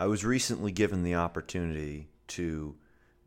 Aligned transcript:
I 0.00 0.06
was 0.06 0.24
recently 0.24 0.72
given 0.72 1.02
the 1.02 1.16
opportunity 1.16 2.08
to 2.28 2.74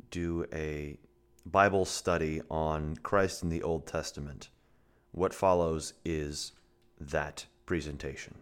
do 0.09 0.47
a 0.51 0.97
Bible 1.45 1.85
study 1.85 2.41
on 2.49 2.97
Christ 3.03 3.43
in 3.43 3.49
the 3.49 3.61
Old 3.61 3.85
Testament. 3.85 4.49
What 5.11 5.35
follows 5.35 5.93
is 6.03 6.53
that 6.99 7.45
presentation. 7.67 8.33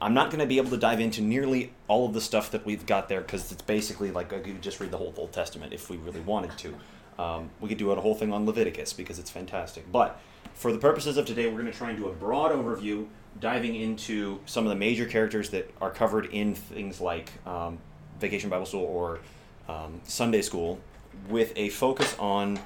I'm 0.00 0.14
not 0.14 0.30
going 0.30 0.40
to 0.40 0.46
be 0.46 0.56
able 0.56 0.70
to 0.70 0.78
dive 0.78 1.00
into 1.00 1.20
nearly 1.20 1.74
all 1.86 2.06
of 2.06 2.14
the 2.14 2.20
stuff 2.22 2.50
that 2.52 2.64
we've 2.64 2.86
got 2.86 3.10
there 3.10 3.20
because 3.20 3.52
it's 3.52 3.60
basically 3.60 4.10
like 4.10 4.32
I 4.32 4.38
could 4.38 4.62
just 4.62 4.80
read 4.80 4.90
the 4.90 4.96
whole 4.96 5.12
Old 5.18 5.34
Testament 5.34 5.74
if 5.74 5.90
we 5.90 5.98
really 5.98 6.20
wanted 6.20 6.56
to. 6.56 6.74
Um, 7.22 7.50
we 7.60 7.68
could 7.68 7.76
do 7.76 7.90
a 7.90 8.00
whole 8.00 8.14
thing 8.14 8.32
on 8.32 8.46
Leviticus 8.46 8.94
because 8.94 9.18
it's 9.18 9.30
fantastic. 9.30 9.92
But 9.92 10.18
for 10.54 10.72
the 10.72 10.78
purposes 10.78 11.18
of 11.18 11.26
today, 11.26 11.44
we're 11.44 11.60
going 11.60 11.70
to 11.70 11.76
try 11.76 11.90
and 11.90 11.98
do 11.98 12.08
a 12.08 12.12
broad 12.12 12.52
overview, 12.52 13.06
diving 13.40 13.74
into 13.74 14.40
some 14.46 14.64
of 14.64 14.70
the 14.70 14.76
major 14.76 15.06
characters 15.06 15.50
that 15.50 15.70
are 15.80 15.90
covered 15.90 16.26
in 16.26 16.54
things 16.54 17.00
like 17.00 17.30
um, 17.46 17.78
Vacation 18.20 18.50
Bible 18.50 18.66
School 18.66 18.84
or 18.84 19.20
um, 19.68 20.00
Sunday 20.04 20.42
School, 20.42 20.80
with 21.28 21.52
a 21.56 21.68
focus 21.70 22.16
on 22.18 22.58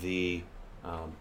the 0.00 0.42
um, 0.84 1.12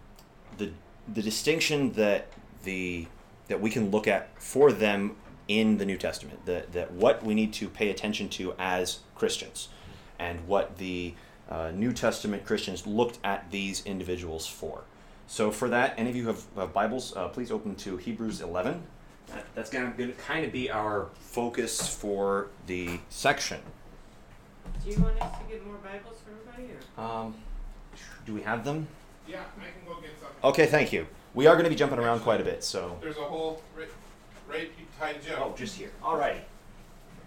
the 0.57 0.71
the 1.13 1.21
distinction 1.21 1.91
that 1.93 2.27
the 2.63 3.07
that 3.47 3.59
we 3.59 3.69
can 3.69 3.89
look 3.89 4.07
at 4.07 4.29
for 4.41 4.71
them 4.71 5.15
in 5.47 5.77
the 5.77 5.85
New 5.85 5.97
Testament. 5.97 6.45
That 6.45 6.71
that 6.73 6.91
what 6.91 7.23
we 7.23 7.33
need 7.33 7.53
to 7.53 7.67
pay 7.67 7.89
attention 7.89 8.29
to 8.29 8.53
as 8.59 8.99
Christians, 9.15 9.69
and 10.17 10.47
what 10.47 10.77
the 10.77 11.13
uh, 11.49 11.71
New 11.73 11.93
Testament 11.93 12.45
Christians 12.45 12.85
looked 12.85 13.19
at 13.23 13.49
these 13.51 13.85
individuals 13.85 14.45
for. 14.45 14.83
So 15.29 15.51
for 15.51 15.69
that, 15.69 15.93
any 15.95 16.09
of 16.09 16.15
you 16.15 16.25
have, 16.25 16.43
have 16.55 16.73
Bibles, 16.73 17.15
uh, 17.15 17.27
please 17.27 17.51
open 17.51 17.75
to 17.75 17.97
Hebrews 17.97 18.41
11. 18.41 18.81
That, 19.27 19.45
that's 19.53 19.69
going 19.69 19.93
to 19.95 20.11
kind 20.13 20.43
of 20.43 20.51
be 20.51 20.71
our 20.71 21.09
focus 21.19 21.95
for 21.95 22.47
the 22.65 22.99
section. 23.09 23.59
Do 24.83 24.89
you 24.89 24.99
want 24.99 25.21
us 25.21 25.37
to 25.37 25.43
get 25.47 25.63
more 25.67 25.75
Bibles 25.75 26.17
for 26.25 26.31
everybody, 26.31 26.73
or? 26.97 27.03
Um, 27.03 27.35
do 28.25 28.33
we 28.33 28.41
have 28.41 28.65
them? 28.65 28.87
Yeah, 29.27 29.41
I 29.59 29.65
can 29.65 29.85
go 29.87 30.01
get 30.01 30.09
some. 30.19 30.29
Okay, 30.49 30.65
thank 30.65 30.91
you. 30.91 31.05
We 31.35 31.45
are 31.45 31.53
going 31.53 31.65
to 31.65 31.69
be 31.69 31.75
jumping 31.75 31.99
around 31.99 32.21
quite 32.21 32.41
a 32.41 32.43
bit, 32.43 32.63
so. 32.63 32.97
There's 32.99 33.17
a 33.17 33.21
whole 33.21 33.61
right, 33.77 33.87
right 34.49 34.71
behind 34.97 35.21
Jim. 35.23 35.35
Oh, 35.37 35.53
just 35.55 35.75
here. 35.75 35.91
All 36.01 36.17
right. 36.17 36.43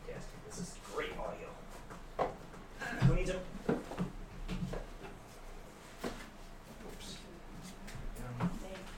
Fantastic. 0.07 0.45
This 0.51 0.59
is 0.59 0.75
great 0.93 1.11
audio. 1.17 2.29
Who 3.07 3.15
needs 3.15 3.31
it? 3.31 3.39
Oops. 3.69 3.81
Thank 8.39 8.51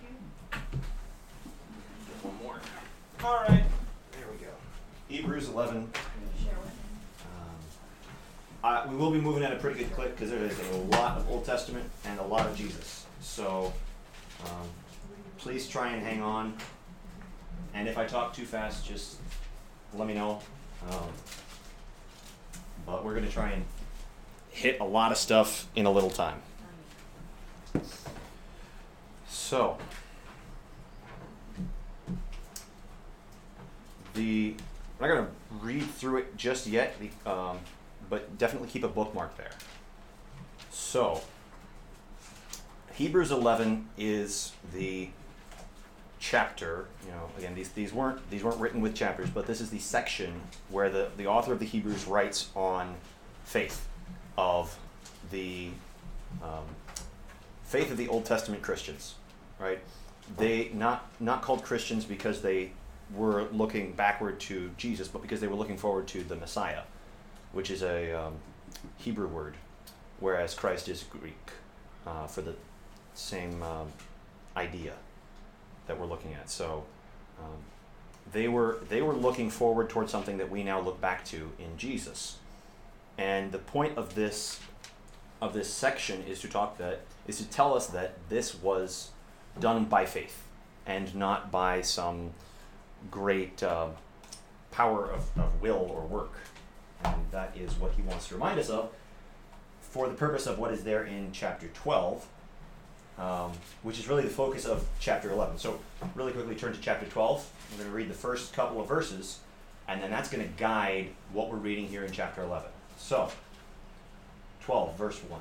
you. 0.03 0.13
Get 0.51 2.25
one 2.25 2.37
more. 2.43 2.61
All 3.25 3.37
right. 3.49 3.65
There 4.13 4.27
we 4.31 4.37
go. 4.37 4.53
Hebrews 5.09 5.49
11. 5.49 5.79
Um, 5.79 5.89
uh, 8.63 8.87
we 8.91 8.97
will 8.97 9.11
be 9.11 9.19
moving 9.19 9.43
at 9.43 9.51
a 9.51 9.57
pretty 9.57 9.79
good 9.79 9.91
clip 9.95 10.15
because 10.15 10.29
there 10.29 10.45
is 10.45 10.59
a 10.59 10.77
lot 10.95 11.17
of 11.17 11.31
Old 11.31 11.47
Testament 11.47 11.89
and 12.05 12.21
a 12.21 12.23
lot 12.23 12.47
of 12.47 12.55
Jesus. 12.55 13.07
So 13.23 13.73
um, 14.45 14.69
please 15.39 15.67
try 15.67 15.95
and 15.95 16.05
hang 16.05 16.21
on. 16.21 16.55
And 17.73 17.89
if 17.89 17.97
I 17.97 18.05
talk 18.05 18.35
too 18.35 18.45
fast, 18.45 18.87
just 18.87 19.17
let 19.95 20.07
me 20.07 20.13
know. 20.13 20.41
Um, 20.91 21.09
but 22.85 23.07
we're 23.07 23.15
going 23.15 23.25
to 23.25 23.33
try 23.33 23.53
and 23.53 23.65
hit 24.51 24.81
a 24.81 24.85
lot 24.85 25.13
of 25.13 25.17
stuff 25.17 25.67
in 25.75 25.87
a 25.87 25.91
little 25.91 26.11
time. 26.11 26.43
So, 29.29 29.79
the 34.15 34.55
I'm 35.01 35.09
not 35.09 35.15
going 35.15 35.27
to 35.27 35.33
read 35.61 35.91
through 35.91 36.19
it 36.19 36.37
just 36.37 36.67
yet, 36.67 36.97
um, 37.27 37.59
but 38.09 38.39
definitely 38.39 38.69
keep 38.69 38.85
a 38.85 38.89
bookmark 38.89 39.37
there. 39.37 39.51
So, 40.71 41.21
Hebrews 42.95 43.33
11 43.33 43.89
is 43.99 44.53
the 44.73 45.09
chapter. 46.21 46.87
You 47.05 47.13
know, 47.13 47.29
again, 47.37 47.55
these, 47.55 47.71
these 47.71 47.93
weren't 47.93 48.31
these 48.31 48.45
weren't 48.45 48.61
written 48.61 48.81
with 48.81 48.95
chapters, 48.95 49.31
but 49.31 49.47
this 49.47 49.61
is 49.61 49.71
the 49.71 49.81
section 49.81 50.41
where 50.71 50.89
the, 50.89 51.09
the 51.17 51.27
author 51.27 51.53
of 51.53 51.59
the 51.59 51.67
Hebrews 51.67 52.07
writes 52.07 52.51
on 52.55 52.95
faith 53.45 53.87
of 54.39 54.79
the 55.31 55.71
um, 56.43 56.65
faith 57.65 57.91
of 57.91 57.97
the 57.97 58.09
Old 58.09 58.25
Testament 58.25 58.63
Christians, 58.63 59.17
right? 59.59 59.81
They 60.39 60.71
not 60.73 61.11
not 61.19 61.43
called 61.43 61.65
Christians 61.65 62.05
because 62.05 62.43
they 62.43 62.71
were 63.17 63.45
looking 63.53 63.93
backward 63.93 64.41
to 64.41 64.71
Jesus, 64.77 65.09
but 65.09 65.23
because 65.23 65.41
they 65.41 65.47
were 65.47 65.57
looking 65.57 65.77
forward 65.77 66.07
to 66.09 66.23
the 66.25 66.37
Messiah, 66.37 66.83
which 67.53 67.71
is 67.71 67.83
a 67.83 68.13
um, 68.13 68.35
Hebrew 68.99 69.29
word, 69.29 69.55
whereas 70.21 70.55
Christ 70.55 70.89
is 70.89 71.05
Greek 71.05 71.51
uh, 72.07 72.27
for 72.27 72.43
the 72.43 72.55
same 73.15 73.63
um, 73.63 73.89
idea 74.57 74.95
that 75.87 75.99
we're 75.99 76.07
looking 76.07 76.35
at. 76.35 76.51
So 76.51 76.85
um, 77.39 77.59
they 78.33 78.49
were 78.49 78.79
they 78.89 79.03
were 79.03 79.15
looking 79.15 79.51
forward 79.51 79.89
towards 79.89 80.11
something 80.11 80.39
that 80.39 80.51
we 80.51 80.63
now 80.63 80.81
look 80.81 81.01
back 81.01 81.25
to 81.27 81.53
in 81.59 81.77
Jesus. 81.77 82.39
And 83.17 83.53
the 83.53 83.59
point 83.59 83.97
of 83.97 84.15
this 84.15 84.61
of 85.41 85.53
this 85.53 85.73
section 85.73 86.23
is 86.25 86.41
to 86.41 86.49
talk 86.49 86.79
that 86.79 87.03
is 87.27 87.39
to 87.39 87.45
tell 87.45 87.75
us 87.75 87.87
that 87.89 88.15
this 88.29 88.55
was 88.55 89.11
done 89.61 89.85
by 89.85 90.07
faith 90.07 90.43
and 90.87 91.15
not 91.15 91.51
by 91.51 91.81
some 91.81 92.31
great 93.11 93.63
uh, 93.63 93.89
power 94.71 95.11
of, 95.11 95.39
of 95.39 95.61
will 95.61 95.91
or 95.91 96.03
work. 96.07 96.33
And 97.05 97.15
that 97.31 97.57
is 97.57 97.73
what 97.75 97.93
he 97.93 98.03
wants 98.03 98.29
to 98.29 98.35
remind 98.35 98.59
us 98.59 98.71
of 98.71 98.91
for 99.95 100.09
the 100.09 100.15
purpose 100.15 100.49
of 100.49 100.59
what 100.59 100.73
is 100.73 100.83
there 100.83 101.05
in 101.05 101.31
chapter 101.31 101.69
12, 101.69 102.27
um, 103.17 103.53
which 103.85 103.97
is 104.01 104.09
really 104.09 104.25
the 104.25 104.29
focus 104.29 104.65
of 104.65 104.85
chapter 104.99 105.31
11. 105.31 105.57
So, 105.59 105.79
really 106.17 106.33
quickly 106.33 106.57
turn 106.57 106.73
to 106.73 106.81
chapter 106.81 107.07
12. 107.07 107.49
We're 107.71 107.79
going 107.79 107.91
to 107.91 107.97
read 107.97 108.11
the 108.11 108.15
first 108.15 108.53
couple 108.55 108.81
of 108.81 108.89
verses, 108.89 109.39
and 109.87 110.03
then 110.03 110.11
that's 110.11 110.29
going 110.29 110.43
to 110.43 110.53
guide 110.55 111.11
what 111.33 111.49
we're 111.49 111.59
reading 111.59 111.87
here 111.87 112.03
in 112.03 112.11
chapter 112.11 112.43
11. 112.43 112.69
So, 112.99 113.31
12, 114.63 114.99
verse 114.99 115.19
1. 115.19 115.41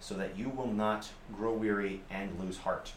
so 0.00 0.14
that 0.14 0.36
you 0.36 0.48
will 0.48 0.72
not 0.72 1.08
grow 1.36 1.52
weary 1.52 2.00
and 2.10 2.38
lose 2.40 2.58
heart. 2.58 2.92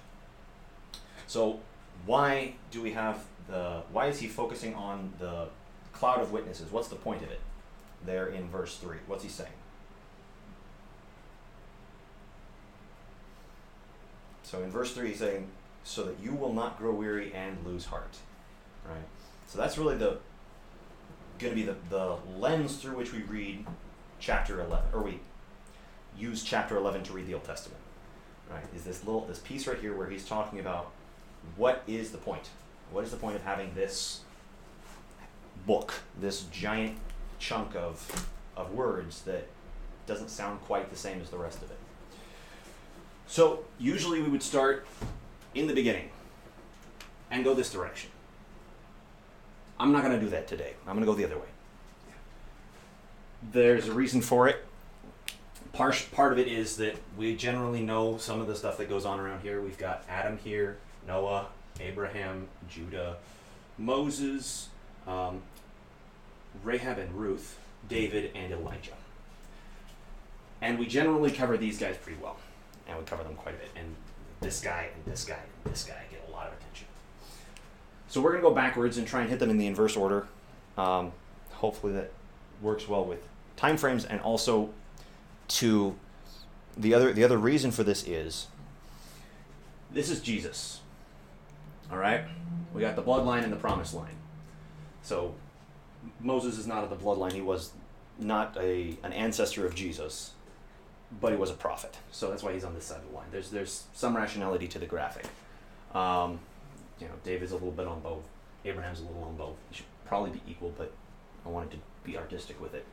So, 1.28 1.60
why 2.06 2.56
do 2.72 2.82
we 2.82 2.92
have 2.92 3.24
the, 3.48 3.84
why 3.92 4.08
is 4.08 4.20
he 4.20 4.28
focusing 4.28 4.74
on 4.74 5.14
the 5.20 5.48
cloud 5.92 6.22
of 6.22 6.32
witnesses? 6.32 6.72
What's 6.72 6.88
the 6.88 6.96
point 6.96 7.22
of 7.22 7.30
it? 7.30 7.40
There 8.06 8.28
in 8.28 8.50
verse 8.50 8.78
3. 8.78 8.98
What's 9.08 9.24
he 9.24 9.30
saying? 9.30 9.52
So 14.44 14.62
in 14.62 14.70
verse 14.70 14.94
3, 14.94 15.10
he's 15.10 15.20
saying, 15.20 15.48
so 15.84 16.04
that 16.04 16.16
you 16.22 16.34
will 16.34 16.54
not 16.54 16.78
grow 16.78 16.94
weary 16.94 17.34
and 17.34 17.66
lose 17.66 17.86
heart. 17.86 18.18
Right? 18.86 19.08
So 19.48 19.58
that's 19.58 19.78
really 19.78 19.98
the 19.98 20.20
going 21.40 21.54
to 21.54 21.56
be 21.56 21.64
the, 21.64 21.76
the 21.90 22.16
lens 22.38 22.78
through 22.78 22.96
which 22.96 23.12
we 23.12 23.24
read 23.24 23.66
chapter 24.20 24.62
11, 24.62 24.90
or 24.94 25.02
we 25.02 25.20
use 26.18 26.44
chapter 26.44 26.78
11 26.78 27.04
to 27.04 27.14
read 27.14 27.28
the 27.28 27.34
Old 27.34 27.44
Testament. 27.44 27.80
Right? 28.50 28.64
Is 28.76 28.84
this 28.84 29.04
little 29.04 29.22
this 29.26 29.40
piece 29.40 29.68
right 29.68 29.80
here 29.80 29.96
where 29.96 30.10
he's 30.10 30.26
talking 30.26 30.60
about 30.60 30.92
what 31.56 31.84
is 31.88 32.12
the 32.12 32.18
point? 32.18 32.50
What 32.92 33.04
is 33.04 33.12
the 33.12 33.18
point 33.18 33.36
of 33.36 33.44
having 33.44 33.74
this 33.74 34.22
book, 35.66 35.94
this 36.20 36.44
giant 36.52 36.98
chunk 37.40 37.76
of 37.76 38.30
of 38.56 38.72
words 38.74 39.22
that 39.24 39.48
doesn't 40.06 40.30
sound 40.30 40.62
quite 40.62 40.90
the 40.92 40.96
same 40.96 41.22
as 41.22 41.30
the 41.30 41.38
rest 41.38 41.62
of 41.62 41.72
it? 41.72 41.78
So 43.28 43.66
usually 43.80 44.22
we 44.22 44.30
would 44.30 44.44
start 44.44 44.86
in 45.56 45.68
the 45.68 45.74
beginning 45.74 46.10
and 47.32 47.44
go 47.44 47.54
this 47.54 47.72
direction. 47.72 48.12
I'm 49.80 49.92
not 49.92 50.04
going 50.04 50.14
to 50.14 50.20
do 50.24 50.30
that 50.30 50.48
today. 50.48 50.74
I'm 50.86 50.94
going 50.94 51.06
to 51.06 51.12
go 51.12 51.16
the 51.16 51.26
other 51.26 51.38
way. 51.38 51.48
There's 53.52 53.88
a 53.88 53.94
reason 53.94 54.22
for 54.22 54.48
it. 54.48 54.64
Part, 55.74 56.08
part 56.12 56.32
of 56.32 56.38
it 56.38 56.48
is 56.48 56.78
that 56.78 56.96
we 57.18 57.36
generally 57.36 57.82
know 57.82 58.18
some 58.18 58.40
of 58.40 58.46
the 58.46 58.56
stuff 58.56 58.78
that 58.78 58.90
goes 58.90 59.06
on 59.06 59.20
around 59.20 59.42
here. 59.42 59.60
We've 59.60 59.78
got 59.78 60.04
Adam 60.08 60.38
here, 60.38 60.78
Noah, 61.08 61.48
Abraham, 61.80 62.48
Judah, 62.70 63.18
Moses, 63.80 64.70
um, 65.08 65.42
Rahab 66.64 67.00
and 67.00 67.12
Ruth, 67.16 67.58
David 67.90 68.32
and 68.36 68.54
Elijah. 68.54 68.92
And 70.62 70.78
we 70.78 70.86
generally 70.86 71.32
cover 71.32 71.58
these 71.58 71.80
guys 71.80 71.98
pretty 71.98 72.22
well. 72.22 72.38
And 72.88 73.00
we 73.00 73.04
cover 73.06 73.24
them 73.24 73.34
quite 73.34 73.56
a 73.56 73.58
bit. 73.58 73.72
And 73.76 73.96
this 74.42 74.62
guy 74.62 74.90
and 74.94 75.12
this 75.12 75.26
guy 75.26 75.40
and 75.64 75.74
this 75.74 75.84
guy 75.84 76.04
get 76.12 76.24
a 76.28 76.32
lot 76.32 76.48
of 76.48 76.54
attention. 76.54 76.88
So 78.10 78.22
we're 78.22 78.32
going 78.32 78.44
to 78.44 78.48
go 78.50 78.54
backwards 78.54 79.00
and 79.00 79.08
try 79.08 79.22
and 79.22 79.30
hit 79.30 79.40
them 79.40 79.50
in 79.50 79.58
the 79.58 79.66
inverse 79.66 79.98
order. 79.98 80.28
Um, 80.78 81.14
hopefully 81.52 81.94
that 81.94 82.12
works 82.62 82.88
well 82.88 83.04
with 83.04 83.28
time 83.56 83.78
frames 83.78 84.06
and 84.06 84.22
also 84.22 84.70
to 85.50 85.96
the 86.78 86.94
other 86.94 87.14
the 87.14 87.24
other 87.24 87.38
reason 87.38 87.72
for 87.72 87.84
this 87.84 88.08
is 88.08 88.48
this 89.92 90.10
is 90.10 90.22
Jesus. 90.22 90.82
All 91.92 91.98
right? 91.98 92.24
We 92.74 92.82
got 92.82 92.96
the 92.96 93.04
bloodline 93.04 93.44
and 93.44 93.54
the 93.54 93.58
promised 93.58 93.94
line. 93.94 94.16
So 95.04 95.36
Moses 96.20 96.58
is 96.58 96.66
not 96.66 96.84
of 96.84 96.90
the 96.90 96.96
bloodline. 96.96 97.34
He 97.34 97.42
was 97.42 97.72
not 98.20 98.58
a 98.60 98.98
an 99.04 99.14
ancestor 99.14 99.66
of 99.66 99.76
Jesus, 99.76 100.32
but 101.22 101.32
he 101.32 101.38
was 101.38 101.52
a 101.52 101.56
prophet. 101.56 101.98
So 102.12 102.30
that's 102.30 102.44
why 102.44 102.54
he's 102.54 102.64
on 102.64 102.74
this 102.74 102.86
side 102.86 103.00
of 103.00 103.10
the 103.10 103.16
line. 103.16 103.28
There's 103.32 103.50
there's 103.50 103.84
some 103.94 104.16
rationality 104.16 104.68
to 104.70 104.80
the 104.80 104.86
graphic. 104.86 105.26
Um, 105.94 106.40
you 107.00 107.08
know, 107.08 107.14
David's 107.24 107.52
a 107.52 107.56
little 107.56 107.72
bit 107.72 107.88
on 107.88 108.00
both. 108.00 108.24
Abraham's 108.66 109.00
a 109.00 109.04
little 109.04 109.24
on 109.24 109.36
both. 109.36 109.56
He 109.70 109.78
should 109.78 109.86
probably 110.06 110.32
be 110.32 110.42
equal, 110.48 110.74
but 110.78 110.92
I 111.46 111.50
wanted 111.50 111.72
to 111.72 111.78
be 112.04 112.18
artistic 112.18 112.60
with 112.62 112.74
it. 112.74 112.86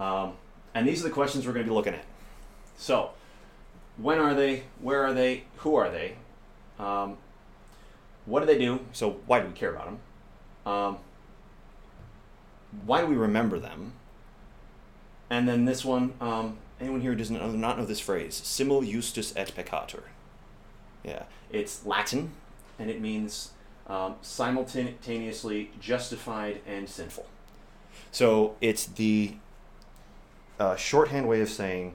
Um, 0.00 0.32
and 0.76 0.86
these 0.86 1.00
are 1.00 1.04
the 1.04 1.14
questions 1.14 1.46
we're 1.46 1.54
going 1.54 1.64
to 1.64 1.70
be 1.70 1.74
looking 1.74 1.94
at. 1.94 2.04
So, 2.76 3.12
when 3.96 4.18
are 4.18 4.34
they? 4.34 4.64
Where 4.78 5.06
are 5.06 5.14
they? 5.14 5.44
Who 5.58 5.74
are 5.76 5.90
they? 5.90 6.16
Um, 6.78 7.16
what 8.26 8.40
do 8.40 8.46
they 8.46 8.58
do? 8.58 8.80
So, 8.92 9.16
why 9.24 9.40
do 9.40 9.46
we 9.46 9.54
care 9.54 9.70
about 9.70 9.86
them? 9.86 9.98
Um, 10.70 10.98
why 12.84 13.00
do 13.00 13.06
we 13.06 13.16
remember 13.16 13.58
them? 13.58 13.92
And 15.30 15.48
then 15.48 15.64
this 15.64 15.82
one, 15.82 16.12
um, 16.20 16.58
anyone 16.78 17.00
here 17.00 17.14
does 17.14 17.30
not 17.30 17.54
not 17.54 17.78
know 17.78 17.86
this 17.86 18.00
phrase? 18.00 18.34
Simul 18.34 18.82
justus 18.82 19.32
et 19.34 19.52
peccator. 19.56 20.02
Yeah, 21.02 21.22
it's 21.50 21.86
Latin, 21.86 22.32
and 22.78 22.90
it 22.90 23.00
means 23.00 23.52
um, 23.86 24.16
simultaneously 24.20 25.70
justified 25.80 26.60
and 26.66 26.86
sinful. 26.86 27.24
So 28.12 28.56
it's 28.60 28.84
the 28.84 29.36
uh, 30.58 30.76
shorthand 30.76 31.28
way 31.28 31.40
of 31.40 31.48
saying, 31.48 31.94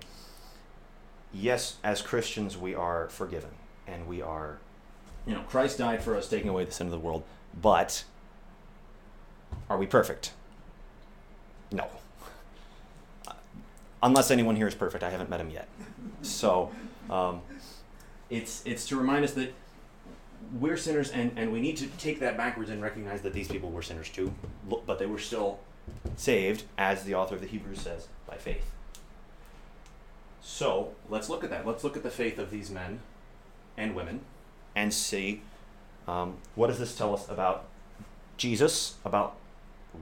yes, 1.34 1.78
as 1.84 2.02
Christians 2.02 2.58
we 2.58 2.76
are 2.76 3.10
forgiven, 3.10 3.52
and 3.88 4.08
we 4.08 4.22
are, 4.22 4.60
you 5.26 5.34
know, 5.34 5.42
Christ 5.42 5.78
died 5.78 6.04
for 6.04 6.16
us, 6.16 6.28
taking 6.30 6.50
away 6.50 6.66
the 6.66 6.72
sin 6.72 6.88
of 6.88 6.92
the 6.92 7.00
world. 7.00 7.24
But 7.60 8.04
are 9.70 9.78
we 9.78 9.86
perfect? 9.86 10.34
No. 11.72 11.88
Unless 14.04 14.32
anyone 14.32 14.56
here 14.56 14.68
is 14.68 14.76
perfect, 14.76 15.04
I 15.04 15.10
haven't 15.10 15.30
met 15.30 15.40
him 15.40 15.50
yet. 15.50 15.68
So, 16.22 16.72
um, 17.10 17.42
it's 18.30 18.64
it's 18.66 18.88
to 18.88 18.96
remind 18.96 19.26
us 19.26 19.34
that 19.34 19.54
we're 20.60 20.78
sinners, 20.78 21.12
and, 21.12 21.32
and 21.36 21.52
we 21.52 21.62
need 21.62 21.78
to 21.78 21.88
take 21.88 22.20
that 22.20 22.36
backwards 22.38 22.70
and 22.70 22.82
recognize 22.82 23.22
that 23.22 23.34
these 23.34 23.48
people 23.48 23.70
were 23.70 23.82
sinners 23.82 24.10
too, 24.10 24.34
but 24.86 25.00
they 25.00 25.06
were 25.06 25.20
still 25.20 25.60
saved, 26.16 26.64
as 26.78 27.04
the 27.04 27.16
author 27.16 27.36
of 27.36 27.42
the 27.42 27.48
Hebrews 27.48 27.82
says, 27.82 28.08
by 28.32 28.38
faith. 28.38 28.72
So 30.42 30.94
let's 31.10 31.30
look 31.30 31.44
at 31.44 31.52
that. 31.52 31.68
Let's 31.68 31.84
look 31.84 31.96
at 31.96 32.04
the 32.04 32.10
faith 32.10 32.40
of 32.40 32.50
these 32.50 32.72
men 32.72 33.02
and 33.78 33.96
women, 33.96 34.22
and 34.76 34.94
see 34.94 35.42
um, 36.08 36.38
what 36.56 36.68
does 36.68 36.80
this 36.80 36.96
tell 36.96 37.14
us 37.14 37.30
about 37.30 37.66
Jesus, 38.38 38.96
about 39.06 39.36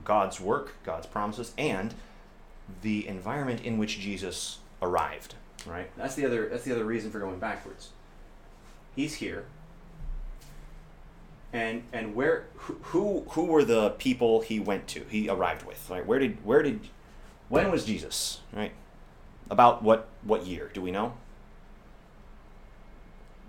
God's 0.04 0.40
work, 0.40 0.74
God's 0.84 1.06
promises, 1.06 1.52
and 1.58 1.94
the 2.82 3.06
environment 3.06 3.62
in 3.62 3.78
which 3.78 3.98
Jesus 3.98 4.58
arrived. 4.80 5.34
Right. 5.66 5.90
That's 5.96 6.14
the 6.14 6.24
other. 6.24 6.48
That's 6.48 6.64
the 6.64 6.72
other 6.72 6.84
reason 6.84 7.10
for 7.10 7.18
going 7.18 7.38
backwards. 7.38 7.90
He's 8.96 9.14
here. 9.14 9.44
And 11.52 11.82
and 11.92 12.14
where 12.14 12.46
who 12.54 13.24
who, 13.30 13.44
were 13.44 13.64
the 13.64 13.90
people 13.90 14.40
he 14.40 14.60
went 14.60 14.86
to? 14.88 15.04
He 15.10 15.28
arrived 15.28 15.66
with. 15.66 15.90
Right. 15.90 16.06
Where 16.06 16.18
did 16.18 16.44
where 16.44 16.62
did 16.62 16.80
when 17.50 17.70
was 17.70 17.84
Jesus? 17.84 18.40
Right. 18.52 18.72
About 19.50 19.82
what 19.82 20.08
what 20.22 20.46
year? 20.46 20.70
Do 20.72 20.80
we 20.80 20.90
know? 20.90 21.12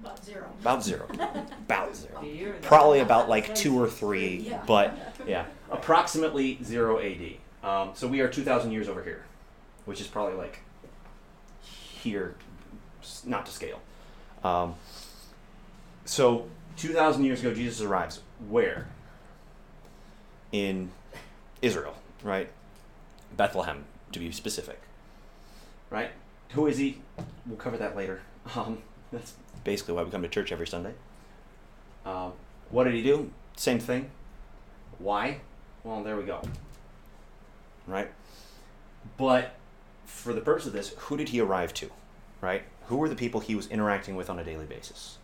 About 0.03 0.25
zero. 0.25 0.45
About 0.61 0.83
zero. 0.83 1.07
About 1.13 1.95
zero. 1.95 2.19
The 2.21 2.27
year 2.27 2.51
that- 2.53 2.61
Probably 2.63 2.99
about 2.99 3.29
like 3.29 3.53
two 3.53 3.79
or 3.79 3.87
three, 3.87 4.37
Yeah. 4.37 4.63
but 4.65 4.97
yeah, 5.27 5.45
approximately 5.69 6.57
zero 6.63 6.99
AD. 6.99 7.37
Um, 7.63 7.91
so 7.93 8.07
we 8.07 8.19
are 8.21 8.27
two 8.27 8.41
thousand 8.43 8.71
years 8.71 8.89
over 8.89 9.03
here, 9.03 9.23
which 9.85 10.01
is 10.01 10.07
probably 10.07 10.35
like 10.35 10.59
here, 11.61 12.33
not 13.25 13.45
to 13.45 13.51
scale. 13.51 13.79
Um, 14.43 14.73
so 16.05 16.47
two 16.77 16.93
thousand 16.93 17.25
years 17.25 17.41
ago, 17.41 17.53
Jesus 17.53 17.81
arrives 17.81 18.21
where? 18.49 18.87
In 20.51 20.89
Israel, 21.61 21.93
right? 22.23 22.49
Bethlehem, 23.37 23.85
to 24.11 24.19
be 24.19 24.31
specific. 24.31 24.81
Right? 25.89 26.11
Who 26.51 26.67
is 26.67 26.77
he? 26.77 27.01
We'll 27.45 27.57
cover 27.57 27.77
that 27.77 27.95
later. 27.95 28.21
Um, 28.55 28.79
that's 29.13 29.35
basically 29.63 29.93
why 29.93 30.01
we 30.01 30.09
come 30.09 30.23
to 30.23 30.27
church 30.27 30.51
every 30.51 30.65
Sunday. 30.65 30.93
Um, 32.07 32.33
what 32.71 32.85
did 32.85 32.95
he 32.95 33.03
do? 33.03 33.29
Same 33.55 33.77
thing. 33.77 34.09
Why? 34.97 35.41
Well, 35.83 36.01
there 36.03 36.17
we 36.17 36.23
go. 36.23 36.41
Right? 37.85 38.09
But 39.17 39.55
for 40.05 40.33
the 40.33 40.41
purpose 40.41 40.65
of 40.65 40.73
this, 40.73 40.95
who 40.97 41.17
did 41.17 41.29
he 41.29 41.39
arrive 41.39 41.73
to? 41.75 41.91
Right? 42.41 42.63
Who 42.87 42.97
were 42.97 43.09
the 43.09 43.15
people 43.15 43.41
he 43.41 43.53
was 43.53 43.67
interacting 43.67 44.15
with 44.15 44.29
on 44.29 44.39
a 44.39 44.43
daily 44.43 44.65
basis? 44.65 45.17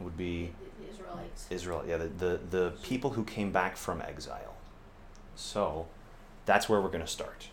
Would 0.00 0.16
be 0.16 0.50
The 0.80 0.90
Israelites. 0.92 1.46
Israel, 1.50 1.84
yeah, 1.86 1.96
the, 1.96 2.08
the, 2.08 2.40
the 2.50 2.72
people 2.82 3.10
who 3.10 3.24
came 3.24 3.52
back 3.52 3.76
from 3.76 4.02
exile. 4.02 4.56
So 5.36 5.86
that's 6.46 6.68
where 6.68 6.80
we're 6.80 6.88
going 6.88 7.04
to 7.04 7.06
start. 7.06 7.48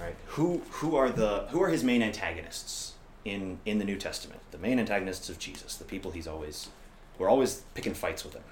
Right? 0.00 0.16
Who 0.28 0.62
who 0.70 0.96
are 0.96 1.10
the 1.10 1.46
who 1.50 1.62
are 1.62 1.68
his 1.68 1.84
main 1.84 2.02
antagonists 2.02 2.94
in 3.24 3.58
in 3.66 3.78
the 3.78 3.84
New 3.84 3.96
Testament? 3.96 4.40
The 4.50 4.58
main 4.58 4.78
antagonists 4.78 5.28
of 5.28 5.38
Jesus, 5.38 5.76
the 5.76 5.84
people 5.84 6.12
he's 6.12 6.26
always 6.26 6.70
we're 7.18 7.28
always 7.28 7.62
picking 7.74 7.92
fights 7.92 8.24
with 8.24 8.32
him. 8.32 8.44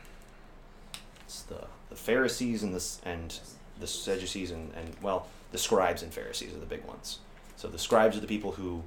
It's 1.24 1.42
the 1.42 1.64
the 1.88 1.96
Pharisees 1.96 2.62
and 2.62 2.74
the 2.74 2.84
and 3.08 3.38
the 3.80 3.86
Sadducees 3.86 4.50
and, 4.50 4.72
and 4.76 4.94
well, 5.00 5.26
the 5.52 5.58
scribes 5.58 6.02
and 6.02 6.12
Pharisees 6.12 6.52
are 6.54 6.58
the 6.58 6.66
big 6.66 6.84
ones. 6.84 7.20
So 7.56 7.68
the 7.68 7.78
scribes 7.78 8.16
are 8.16 8.20
the 8.20 8.26
people 8.26 8.52
who 8.52 8.82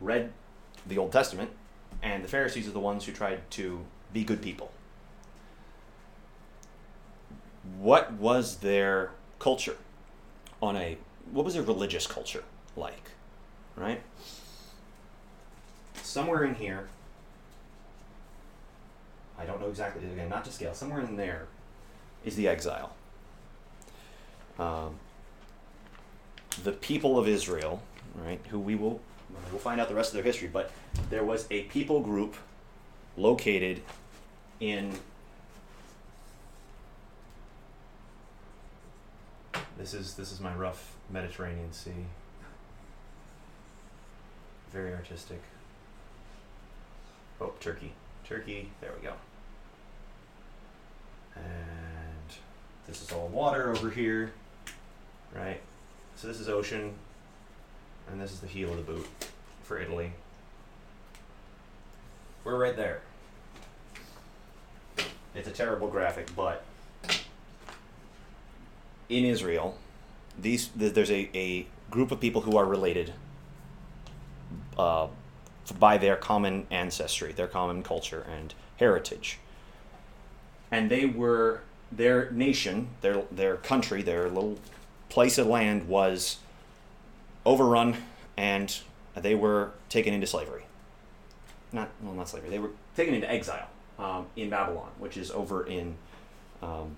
read 0.00 0.32
the 0.86 0.98
Old 0.98 1.12
Testament, 1.12 1.50
and 2.02 2.22
the 2.22 2.28
Pharisees 2.28 2.68
are 2.68 2.72
the 2.72 2.80
ones 2.80 3.04
who 3.04 3.12
tried 3.12 3.50
to 3.52 3.84
be 4.12 4.24
good 4.24 4.42
people. 4.42 4.72
What 7.78 8.12
was 8.12 8.56
their 8.58 9.10
culture 9.38 9.76
on 10.60 10.76
a 10.76 10.96
what 11.32 11.44
was 11.44 11.56
a 11.56 11.62
religious 11.62 12.06
culture 12.06 12.44
like? 12.76 13.10
Right? 13.76 14.02
Somewhere 16.02 16.44
in 16.44 16.54
here, 16.54 16.88
I 19.38 19.44
don't 19.44 19.60
know 19.60 19.68
exactly 19.68 20.04
again, 20.10 20.28
not 20.28 20.44
to 20.46 20.52
scale, 20.52 20.74
somewhere 20.74 21.00
in 21.00 21.16
there 21.16 21.46
is 22.24 22.34
the 22.34 22.48
exile. 22.48 22.94
Um, 24.58 24.96
the 26.64 26.72
people 26.72 27.18
of 27.18 27.28
Israel, 27.28 27.82
right, 28.16 28.40
who 28.50 28.58
we 28.58 28.74
will 28.74 29.00
we'll 29.50 29.60
find 29.60 29.80
out 29.80 29.88
the 29.88 29.94
rest 29.94 30.10
of 30.10 30.14
their 30.14 30.24
history, 30.24 30.48
but 30.48 30.70
there 31.10 31.24
was 31.24 31.46
a 31.50 31.62
people 31.64 32.00
group 32.00 32.34
located 33.16 33.82
in 34.60 34.92
this 39.78 39.94
is 39.94 40.14
this 40.14 40.32
is 40.32 40.40
my 40.40 40.54
rough 40.54 40.94
Mediterranean 41.08 41.72
Sea. 41.72 42.06
Very 44.72 44.92
artistic. 44.92 45.40
Oh, 47.40 47.52
Turkey. 47.60 47.92
Turkey, 48.24 48.70
there 48.80 48.90
we 48.98 49.06
go. 49.06 49.14
And 51.36 51.44
this 52.86 53.00
is 53.00 53.12
all 53.12 53.28
water 53.28 53.70
over 53.70 53.88
here. 53.88 54.32
Right? 55.34 55.60
So 56.16 56.26
this 56.26 56.40
is 56.40 56.48
ocean. 56.48 56.92
And 58.10 58.20
this 58.20 58.32
is 58.32 58.40
the 58.40 58.46
heel 58.46 58.70
of 58.70 58.76
the 58.76 58.92
boot 58.92 59.06
for 59.62 59.78
Italy. 59.78 60.12
We're 62.44 62.60
right 62.60 62.76
there. 62.76 63.00
It's 65.34 65.48
a 65.48 65.52
terrible 65.52 65.88
graphic, 65.88 66.34
but 66.34 66.64
in 69.08 69.24
Israel, 69.24 69.78
these 70.38 70.68
th- 70.68 70.94
there's 70.94 71.10
a, 71.10 71.30
a 71.34 71.66
group 71.90 72.10
of 72.10 72.20
people 72.20 72.42
who 72.42 72.56
are 72.56 72.64
related 72.64 73.14
uh, 74.78 75.08
by 75.78 75.98
their 75.98 76.16
common 76.16 76.66
ancestry, 76.70 77.32
their 77.32 77.46
common 77.46 77.82
culture 77.82 78.24
and 78.30 78.54
heritage. 78.76 79.38
And 80.70 80.90
they 80.90 81.06
were 81.06 81.62
their 81.90 82.30
nation, 82.30 82.88
their 83.00 83.22
their 83.30 83.56
country, 83.56 84.02
their 84.02 84.28
little 84.28 84.58
place 85.08 85.38
of 85.38 85.46
land 85.46 85.88
was 85.88 86.38
overrun, 87.46 87.96
and 88.36 88.78
they 89.14 89.34
were 89.34 89.70
taken 89.88 90.12
into 90.12 90.26
slavery. 90.26 90.64
Not 91.72 91.88
well, 92.02 92.14
not 92.14 92.28
slavery. 92.28 92.50
They 92.50 92.58
were 92.58 92.70
taken 92.96 93.14
into 93.14 93.30
exile 93.30 93.68
um, 93.98 94.26
in 94.36 94.50
Babylon, 94.50 94.90
which 94.98 95.16
is 95.16 95.30
over 95.30 95.66
in 95.66 95.96
um, 96.62 96.96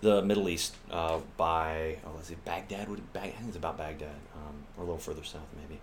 the 0.00 0.22
Middle 0.22 0.48
East 0.48 0.74
uh, 0.90 1.18
by 1.36 1.96
oh, 2.06 2.12
let's 2.14 2.28
see, 2.28 2.36
Baghdad. 2.44 2.88
Would 2.88 3.12
Bag- 3.12 3.30
I 3.30 3.36
think 3.36 3.48
it's 3.48 3.56
about 3.56 3.78
Baghdad, 3.78 4.16
um, 4.34 4.64
or 4.76 4.82
a 4.82 4.86
little 4.86 4.98
further 4.98 5.24
south 5.24 5.48
maybe, 5.60 5.80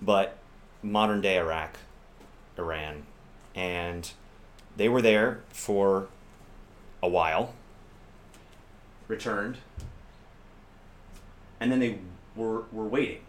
but 0.00 0.38
modern 0.82 1.20
day 1.20 1.38
Iraq, 1.38 1.78
Iran, 2.58 3.04
and 3.54 4.10
they 4.76 4.88
were 4.88 5.02
there 5.02 5.40
for 5.50 6.08
a 7.02 7.08
while, 7.08 7.54
returned, 9.08 9.58
and 11.58 11.72
then 11.72 11.80
they 11.80 11.98
were 12.36 12.64
were 12.72 12.86
waiting 12.86 13.20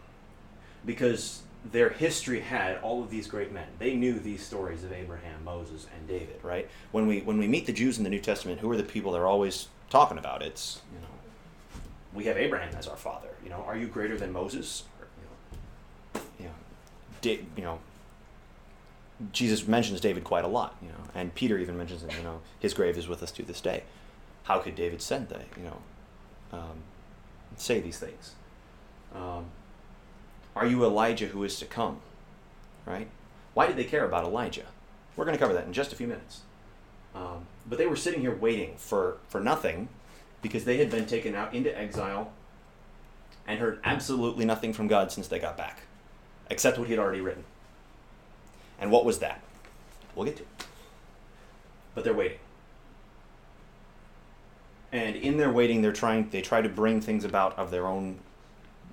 because 0.84 1.42
their 1.70 1.90
history 1.90 2.40
had 2.40 2.76
all 2.78 3.02
of 3.02 3.10
these 3.10 3.28
great 3.28 3.52
men. 3.52 3.68
They 3.78 3.94
knew 3.94 4.18
these 4.18 4.44
stories 4.44 4.82
of 4.82 4.92
Abraham, 4.92 5.44
Moses, 5.44 5.86
and 5.96 6.08
David, 6.08 6.40
right? 6.42 6.68
When 6.90 7.06
we 7.06 7.20
when 7.20 7.38
we 7.38 7.46
meet 7.46 7.66
the 7.66 7.72
Jews 7.72 7.98
in 7.98 8.04
the 8.04 8.10
New 8.10 8.20
Testament, 8.20 8.60
who 8.60 8.70
are 8.70 8.76
the 8.76 8.82
people 8.82 9.12
they're 9.12 9.26
always 9.26 9.68
talking 9.92 10.16
about? 10.18 10.42
It's 10.42 10.80
you 10.92 10.98
know, 11.00 11.80
we 12.14 12.24
have 12.24 12.36
Abraham 12.38 12.74
as 12.76 12.88
our 12.88 12.96
father. 12.96 13.28
You 13.44 13.50
know, 13.50 13.62
are 13.66 13.76
you 13.76 13.86
greater 13.86 14.16
than 14.16 14.32
Moses? 14.32 14.84
Or, 14.98 15.06
you 15.20 15.26
know, 15.26 16.22
you 16.40 16.44
know, 16.46 16.54
Da- 17.20 17.44
you 17.56 17.62
know, 17.62 17.78
Jesus 19.32 19.68
mentions 19.68 20.00
David 20.00 20.24
quite 20.24 20.44
a 20.44 20.48
lot. 20.48 20.76
You 20.82 20.88
know, 20.88 21.04
and 21.14 21.34
Peter 21.34 21.58
even 21.58 21.76
mentions 21.76 22.02
him. 22.02 22.10
You 22.16 22.24
know, 22.24 22.40
his 22.58 22.72
grave 22.74 22.96
is 22.96 23.06
with 23.06 23.22
us 23.22 23.30
to 23.32 23.42
this 23.42 23.60
day. 23.60 23.84
How 24.44 24.58
could 24.58 24.74
David 24.74 25.02
send 25.02 25.28
that? 25.28 25.44
You 25.56 25.64
know, 25.64 25.78
um, 26.52 26.78
say 27.56 27.80
these 27.80 27.98
things. 27.98 28.32
Um, 29.14 29.44
are 30.56 30.66
you 30.66 30.84
Elijah 30.84 31.26
who 31.26 31.44
is 31.44 31.58
to 31.58 31.66
come? 31.66 32.00
Right? 32.86 33.08
Why 33.52 33.66
did 33.66 33.76
they 33.76 33.84
care 33.84 34.06
about 34.06 34.24
Elijah? 34.24 34.66
We're 35.16 35.26
going 35.26 35.36
to 35.36 35.38
cover 35.38 35.52
that 35.52 35.66
in 35.66 35.74
just 35.74 35.92
a 35.92 35.96
few 35.96 36.06
minutes. 36.06 36.40
Um, 37.14 37.46
but 37.68 37.78
they 37.78 37.86
were 37.86 37.96
sitting 37.96 38.20
here 38.20 38.34
waiting 38.34 38.76
for, 38.76 39.18
for 39.28 39.40
nothing 39.40 39.88
because 40.40 40.64
they 40.64 40.78
had 40.78 40.90
been 40.90 41.06
taken 41.06 41.34
out 41.34 41.54
into 41.54 41.76
exile 41.76 42.32
and 43.46 43.58
heard 43.58 43.80
absolutely 43.84 44.44
nothing 44.44 44.72
from 44.72 44.88
God 44.88 45.12
since 45.12 45.28
they 45.28 45.38
got 45.38 45.56
back, 45.56 45.82
except 46.50 46.78
what 46.78 46.88
he 46.88 46.92
had 46.92 47.00
already 47.00 47.20
written. 47.20 47.44
And 48.80 48.90
what 48.90 49.04
was 49.04 49.18
that? 49.20 49.42
We'll 50.14 50.26
get 50.26 50.36
to. 50.36 50.42
it. 50.42 50.48
But 51.94 52.04
they're 52.04 52.14
waiting. 52.14 52.38
And 54.90 55.16
in 55.16 55.36
their 55.38 55.50
waiting, 55.50 55.80
they're 55.80 55.92
trying. 55.92 56.28
They 56.30 56.42
try 56.42 56.60
to 56.60 56.68
bring 56.68 57.00
things 57.00 57.24
about 57.24 57.58
of 57.58 57.70
their 57.70 57.86
own 57.86 58.18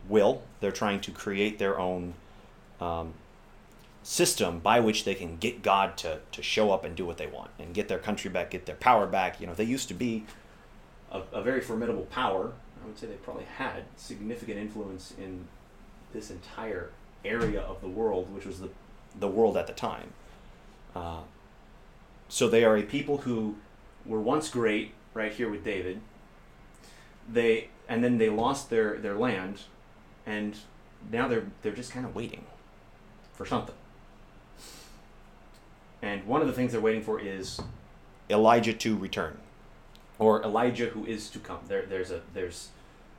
will. 0.08 0.44
They're 0.62 0.72
trying 0.72 1.02
to 1.02 1.12
create 1.12 1.60
their 1.60 1.78
own 1.78 2.14
um, 2.80 3.14
system 4.10 4.58
by 4.58 4.80
which 4.80 5.04
they 5.04 5.14
can 5.14 5.38
get 5.38 5.62
God 5.62 5.96
to, 5.96 6.18
to 6.32 6.42
show 6.42 6.72
up 6.72 6.84
and 6.84 6.96
do 6.96 7.06
what 7.06 7.18
they 7.18 7.28
want 7.28 7.52
and 7.60 7.76
get 7.76 7.88
their 7.88 8.00
country 8.00 8.32
back, 8.32 8.50
get 8.50 8.66
their 8.66 8.76
power 8.76 9.06
back. 9.06 9.40
You 9.40 9.46
know, 9.46 9.54
they 9.54 9.66
used 9.66 9.88
to 9.90 9.94
be 9.94 10.26
a, 11.12 11.22
a 11.32 11.44
very 11.44 11.62
formidable 11.62 12.08
power. 12.08 12.54
I 12.84 12.88
would 12.88 12.98
say 12.98 13.06
they 13.06 13.14
probably 13.14 13.44
had 13.44 13.84
significant 13.98 14.58
influence 14.58 15.14
in 15.16 15.48
this 16.12 16.32
entire 16.32 16.90
area 17.24 17.62
of 17.62 17.82
the 17.82 17.88
world, 17.88 18.34
which 18.34 18.48
was 18.48 18.60
the, 18.60 18.70
the 19.20 19.28
world 19.28 19.56
at 19.56 19.68
the 19.68 19.74
time. 19.74 20.12
Uh, 20.96 21.20
so 22.28 22.50
they 22.50 22.64
are 22.64 22.76
a 22.76 22.82
people 22.82 23.20
who 23.20 23.58
were 24.08 24.20
once 24.20 24.50
great, 24.50 24.94
right 25.14 25.32
here 25.32 25.52
with 25.52 25.64
David. 25.64 26.02
They 27.32 27.70
and 27.88 28.04
then 28.04 28.18
they 28.18 28.30
lost 28.30 28.72
their, 28.72 28.98
their 28.98 29.16
land 29.16 29.62
and 30.26 30.58
now 31.12 31.28
they're 31.28 31.46
they're 31.62 31.74
just 31.74 31.92
kind 31.92 32.08
of 32.08 32.16
waiting 32.16 32.46
for 33.34 33.46
something. 33.46 33.76
And 36.02 36.26
one 36.26 36.42
of 36.42 36.48
the 36.48 36.54
things 36.54 36.72
they're 36.72 36.82
waiting 36.82 37.02
for 37.02 37.20
is 37.20 37.60
Elijah 38.30 38.74
to 38.74 38.98
return, 38.98 39.38
or 40.18 40.42
Elijah 40.44 40.88
who 40.88 41.06
is 41.06 41.30
to 41.32 41.40
come. 41.40 41.60
There, 41.68 41.86
there's 41.86 42.12
a 42.12 42.22
there's 42.34 42.70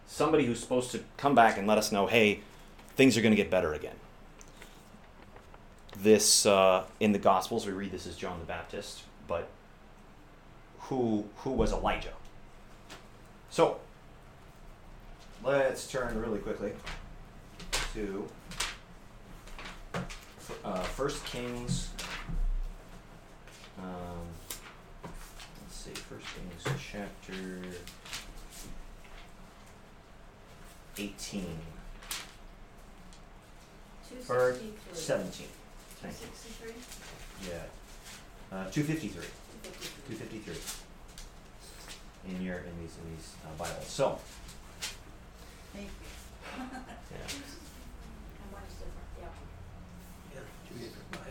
somebody 0.06 0.46
who's 0.46 0.60
supposed 0.60 0.90
to 0.92 1.00
come 1.16 1.34
back 1.34 1.58
and 1.58 1.66
let 1.66 1.78
us 1.78 1.92
know, 1.92 2.06
hey, 2.06 2.40
things 2.96 3.16
are 3.16 3.22
going 3.22 3.32
to 3.32 3.36
get 3.36 3.50
better 3.50 3.74
again. 3.74 3.96
This 5.98 6.46
uh, 6.46 6.84
in 7.00 7.12
the 7.12 7.18
Gospels 7.18 7.66
we 7.66 7.72
read 7.72 7.92
this 7.92 8.06
as 8.06 8.16
John 8.16 8.38
the 8.38 8.46
Baptist, 8.46 9.02
but 9.28 9.48
who 10.80 11.26
who 11.38 11.50
was 11.50 11.72
Elijah? 11.72 12.14
So 13.50 13.78
let's 15.44 15.90
turn 15.90 16.18
really 16.18 16.38
quickly 16.38 16.72
to 17.94 18.26
uh, 20.64 20.82
First 20.82 21.24
Kings. 21.24 21.90
Um, 23.82 24.26
let's 25.02 25.76
see, 25.76 25.90
First 25.92 26.26
Kings 26.34 26.78
chapter 26.92 27.62
18 30.98 31.46
or 34.28 34.56
seventeen. 34.92 35.46
Thank 36.02 36.14
you. 36.20 36.26
sixty-three? 36.34 36.72
Yeah, 37.48 38.56
uh, 38.56 38.64
two 38.70 38.82
fifty-three. 38.82 39.22
Two 39.22 39.70
Two 39.70 40.14
fifty-three. 40.16 40.54
fifty-three. 40.54 42.34
In 42.36 42.42
your 42.42 42.56
in 42.58 42.72
these 42.80 42.96
in 43.02 43.16
these 43.16 43.32
uh, 43.46 43.56
Bibles. 43.56 43.86
So 43.86 44.18
Thank 45.72 45.86
you. 45.86 45.92
yeah. 46.58 46.66
And 46.66 48.52
one 48.52 48.62
is 48.68 48.74
different, 48.74 49.08
yeah. 49.20 50.42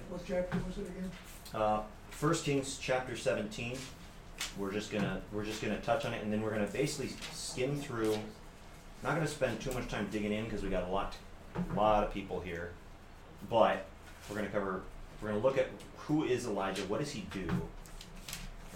What 0.09 0.21
chapter 0.25 0.57
was 0.65 0.77
it 0.77 0.87
again? 0.87 1.11
Uh, 1.53 1.81
First 2.19 2.43
Kings 2.43 2.77
chapter 2.81 3.15
seventeen. 3.15 3.77
We're 4.57 4.73
just 4.73 4.91
gonna 4.91 5.21
we're 5.31 5.45
just 5.45 5.61
gonna 5.61 5.79
touch 5.79 6.03
on 6.03 6.13
it, 6.13 6.21
and 6.21 6.33
then 6.33 6.41
we're 6.41 6.49
gonna 6.49 6.67
basically 6.67 7.11
skim 7.31 7.77
through. 7.77 8.11
Not 9.01 9.15
gonna 9.15 9.25
spend 9.25 9.61
too 9.61 9.71
much 9.71 9.87
time 9.87 10.09
digging 10.11 10.33
in 10.33 10.43
because 10.43 10.61
we 10.61 10.69
got 10.69 10.83
a 10.83 10.91
lot, 10.91 11.15
lot 11.77 12.03
of 12.03 12.13
people 12.13 12.41
here, 12.41 12.71
but 13.49 13.85
we're 14.29 14.35
gonna 14.35 14.49
cover. 14.49 14.81
We're 15.21 15.29
gonna 15.29 15.39
look 15.39 15.57
at 15.57 15.69
who 15.95 16.25
is 16.25 16.45
Elijah. 16.45 16.81
What 16.81 16.99
does 16.99 17.11
he 17.11 17.25
do? 17.31 17.47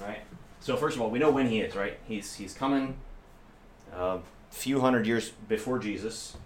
Right. 0.02 0.22
So 0.62 0.78
first 0.78 0.96
of 0.96 1.02
all, 1.02 1.10
we 1.10 1.20
know 1.20 1.30
when 1.30 1.50
he 1.50 1.60
is. 1.60 1.76
Right. 1.76 2.00
He's 2.08 2.36
he's 2.36 2.54
coming. 2.54 2.96
A 3.92 4.20
few 4.52 4.80
hundred 4.80 5.06
years 5.06 5.32
before 5.50 5.80
Jesus, 5.80 6.38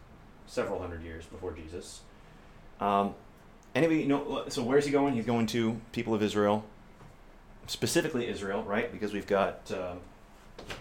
several 0.47 0.79
hundred 0.79 1.03
years 1.03 1.27
before 1.27 1.51
Jesus. 1.51 2.01
Um, 2.81 3.13
Anybody 3.75 4.05
know? 4.05 4.45
So 4.49 4.63
where's 4.63 4.85
he 4.85 4.91
going? 4.91 5.13
He's 5.13 5.27
going 5.27 5.45
to 5.47 5.79
people 5.91 6.15
of 6.15 6.23
Israel, 6.23 6.65
specifically 7.67 8.27
Israel, 8.27 8.63
right? 8.63 8.91
Because 8.91 9.13
we've 9.13 9.27
got. 9.27 9.71
Um, 9.71 9.99
yeah, 10.67 10.73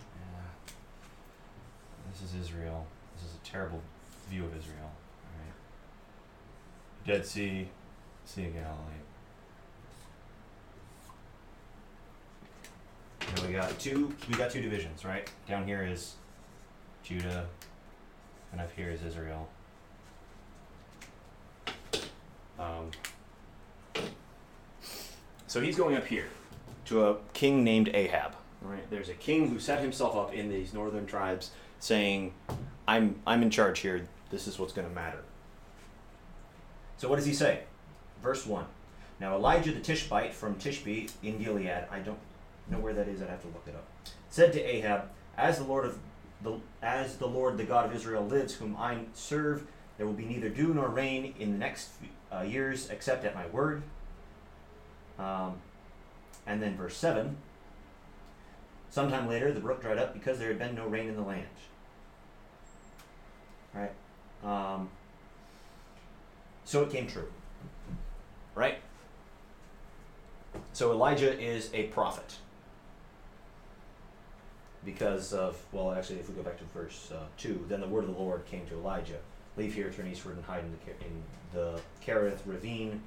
this 2.12 2.22
is 2.22 2.34
Israel. 2.40 2.86
This 3.16 3.24
is 3.24 3.36
a 3.36 3.46
terrible 3.46 3.82
view 4.30 4.44
of 4.44 4.56
Israel. 4.56 4.90
Right? 5.36 7.12
Dead 7.12 7.26
Sea, 7.26 7.68
Sea 8.24 8.46
of 8.46 8.54
Galilee. 8.54 9.02
And 13.28 13.38
we 13.40 13.52
got 13.52 13.78
two. 13.78 14.14
We 14.28 14.34
got 14.36 14.50
two 14.50 14.62
divisions, 14.62 15.04
right? 15.04 15.28
Down 15.48 15.66
here 15.66 15.82
is 15.82 16.14
Judah, 17.02 17.46
and 18.52 18.60
up 18.60 18.70
here 18.76 18.90
is 18.90 19.02
Israel. 19.02 19.48
Um, 22.58 22.90
so 25.46 25.60
he's 25.60 25.76
going 25.76 25.94
up 25.94 26.06
here 26.06 26.26
to 26.86 27.06
a 27.08 27.16
king 27.32 27.62
named 27.62 27.90
Ahab. 27.92 28.34
Right? 28.62 28.88
There's 28.90 29.08
a 29.08 29.14
king 29.14 29.50
who 29.50 29.58
set 29.58 29.80
himself 29.80 30.16
up 30.16 30.32
in 30.32 30.48
these 30.48 30.72
northern 30.72 31.06
tribes, 31.06 31.50
saying, 31.78 32.32
"I'm 32.88 33.20
I'm 33.26 33.42
in 33.42 33.50
charge 33.50 33.80
here. 33.80 34.08
This 34.30 34.46
is 34.46 34.58
what's 34.58 34.72
going 34.72 34.88
to 34.88 34.94
matter." 34.94 35.22
So 36.96 37.08
what 37.08 37.16
does 37.16 37.26
he 37.26 37.34
say? 37.34 37.64
Verse 38.22 38.46
one. 38.46 38.66
Now 39.20 39.34
Elijah 39.34 39.72
the 39.72 39.80
Tishbite 39.80 40.34
from 40.34 40.56
Tishbe 40.56 41.10
in 41.22 41.42
Gilead. 41.42 41.86
I 41.90 41.98
don't 42.00 42.18
know 42.68 42.78
where 42.78 42.94
that 42.94 43.08
is. 43.08 43.22
I'd 43.22 43.28
have 43.28 43.42
to 43.42 43.48
look 43.48 43.64
it 43.66 43.74
up. 43.74 43.86
Said 44.30 44.52
to 44.54 44.62
Ahab, 44.62 45.10
"As 45.36 45.58
the 45.58 45.64
Lord 45.64 45.84
of 45.84 45.98
the 46.42 46.58
as 46.82 47.16
the 47.16 47.26
Lord 47.26 47.58
the 47.58 47.64
God 47.64 47.86
of 47.86 47.94
Israel 47.94 48.24
lives, 48.24 48.54
whom 48.54 48.76
I 48.76 48.98
serve, 49.14 49.66
there 49.96 50.06
will 50.06 50.14
be 50.14 50.24
neither 50.24 50.48
dew 50.48 50.74
nor 50.74 50.88
rain 50.88 51.34
in 51.38 51.52
the 51.52 51.58
next 51.58 51.90
uh, 52.32 52.42
years 52.42 52.90
except 52.90 53.24
at 53.24 53.34
my 53.34 53.46
word. 53.46 53.82
Um, 55.18 55.60
and 56.46 56.62
then 56.62 56.76
verse 56.76 56.96
7 56.96 57.36
Sometime 58.88 59.28
later, 59.28 59.52
the 59.52 59.60
brook 59.60 59.82
dried 59.82 59.98
up 59.98 60.14
because 60.14 60.38
there 60.38 60.48
had 60.48 60.58
been 60.58 60.74
no 60.74 60.86
rain 60.86 61.08
in 61.08 61.16
the 61.16 61.22
land. 61.22 61.46
Right? 63.74 63.92
Um, 64.42 64.88
so 66.64 66.82
it 66.82 66.90
came 66.90 67.06
true. 67.06 67.30
Right? 68.54 68.78
So 70.72 70.92
Elijah 70.92 71.38
is 71.38 71.68
a 71.74 71.84
prophet. 71.84 72.36
because 74.86 75.32
of 75.32 75.60
well, 75.72 75.92
actually, 75.92 76.20
if 76.20 76.28
we 76.28 76.34
go 76.34 76.42
back 76.42 76.56
to 76.58 76.64
verse 76.72 77.10
uh, 77.12 77.24
two, 77.36 77.66
then 77.68 77.80
the 77.80 77.88
word 77.88 78.04
of 78.04 78.14
the 78.14 78.18
Lord 78.18 78.46
came 78.46 78.64
to 78.68 78.74
Elijah: 78.74 79.18
"Leave 79.56 79.74
here, 79.74 79.90
turn 79.90 80.06
eastward, 80.06 80.36
and 80.36 80.44
hide 80.46 80.64
in 80.64 80.70
the 80.70 81.06
in 81.06 81.22
the 81.52 81.80
Kerith 82.06 82.38
ravine, 82.46 83.02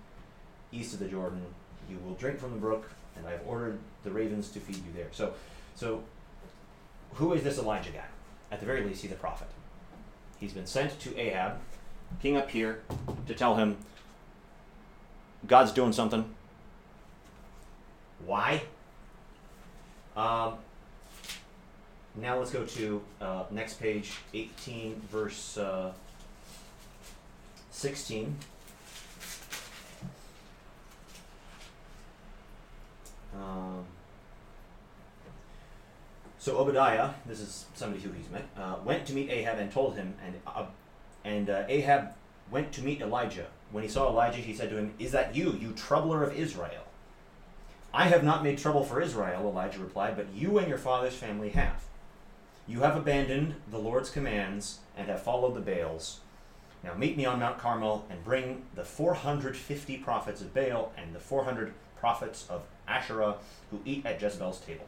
east 0.71 0.93
of 0.93 0.99
the 0.99 1.07
Jordan. 1.07 1.41
You 1.89 1.97
will 2.05 2.13
drink 2.13 2.39
from 2.39 2.51
the 2.51 2.57
brook, 2.57 2.91
and 3.19 3.27
I 3.27 3.31
have 3.31 3.41
ordered 3.45 3.77
the 4.03 4.11
ravens 4.11 4.49
to 4.49 4.59
feed 4.59 4.77
you 4.77 4.91
there." 4.95 5.09
So, 5.11 5.33
so 5.75 6.03
who 7.15 7.33
is 7.33 7.43
this 7.43 7.59
Elijah 7.59 7.91
guy? 7.91 8.05
At 8.51 8.59
the 8.59 8.65
very 8.65 8.83
least, 8.83 9.03
he's 9.03 9.11
a 9.11 9.15
prophet. 9.15 9.47
He's 10.39 10.53
been 10.53 10.65
sent 10.65 10.99
to 11.01 11.19
Ahab, 11.19 11.59
king 12.21 12.37
up 12.37 12.49
here, 12.49 12.81
to 13.27 13.35
tell 13.35 13.55
him 13.55 13.77
God's 15.45 15.71
doing 15.71 15.93
something. 15.93 16.33
Why? 18.25 18.63
Um, 20.15 20.55
now 22.15 22.37
let's 22.37 22.51
go 22.51 22.65
to 22.65 23.01
uh, 23.21 23.43
next 23.51 23.79
page, 23.79 24.13
18, 24.33 25.01
verse 25.11 25.57
uh, 25.57 25.91
16. 27.71 28.35
So 36.39 36.57
Obadiah, 36.57 37.11
this 37.25 37.41
is 37.41 37.65
somebody 37.73 38.01
who 38.01 38.11
he's 38.13 38.29
met, 38.29 38.47
uh, 38.57 38.77
went 38.85 39.05
to 39.07 39.13
meet 39.13 39.29
Ahab 39.29 39.59
and 39.59 39.69
told 39.69 39.95
him, 39.95 40.15
and 40.25 40.35
uh, 40.47 40.65
and 41.25 41.49
uh, 41.49 41.65
Ahab 41.67 42.13
went 42.49 42.71
to 42.71 42.81
meet 42.81 43.01
Elijah. 43.01 43.47
When 43.71 43.83
he 43.83 43.89
saw 43.89 44.07
Elijah, 44.07 44.39
he 44.39 44.53
said 44.53 44.69
to 44.69 44.77
him, 44.77 44.93
"Is 44.97 45.11
that 45.11 45.35
you, 45.35 45.51
you 45.51 45.73
troubler 45.73 46.23
of 46.23 46.33
Israel?" 46.33 46.85
I 47.93 48.07
have 48.07 48.23
not 48.23 48.43
made 48.43 48.57
trouble 48.57 48.85
for 48.85 49.01
Israel, 49.01 49.41
Elijah 49.41 49.79
replied, 49.79 50.15
but 50.15 50.31
you 50.33 50.59
and 50.59 50.67
your 50.67 50.77
father's 50.77 51.15
family 51.15 51.49
have. 51.49 51.83
You 52.67 52.81
have 52.81 52.95
abandoned 52.95 53.55
the 53.69 53.79
Lord's 53.79 54.11
commands 54.11 54.79
and 54.95 55.07
have 55.07 55.23
followed 55.23 55.55
the 55.55 55.59
Baals. 55.59 56.19
Now 56.83 56.93
meet 56.93 57.17
me 57.17 57.25
on 57.25 57.39
Mount 57.39 57.57
Carmel 57.57 58.05
and 58.09 58.23
bring 58.23 58.63
the 58.75 58.85
450 58.85 59.97
prophets 59.97 60.39
of 60.39 60.53
Baal 60.53 60.93
and 60.95 61.13
the 61.13 61.19
400 61.19 61.73
prophets 61.99 62.45
of 62.47 62.61
Asherah 62.87 63.37
who 63.71 63.81
eat 63.85 64.05
at 64.05 64.21
Jezebel's 64.21 64.59
table. 64.59 64.85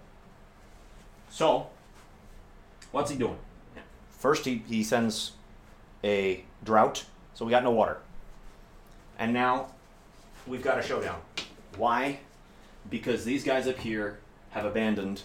So, 1.31 1.67
what's 2.91 3.09
he 3.09 3.17
doing? 3.17 3.37
First, 4.09 4.45
he, 4.45 4.63
he 4.67 4.83
sends 4.83 5.31
a 6.03 6.43
drought, 6.63 7.05
so 7.33 7.45
we 7.45 7.51
got 7.51 7.63
no 7.63 7.71
water. 7.71 7.97
And 9.17 9.33
now 9.33 9.67
we've 10.45 10.61
got 10.61 10.77
a 10.77 10.83
showdown. 10.83 11.21
Why? 11.77 12.19
Because 12.89 13.23
these 13.23 13.45
guys 13.45 13.65
up 13.65 13.79
here 13.79 14.19
have 14.51 14.65
abandoned 14.65 15.21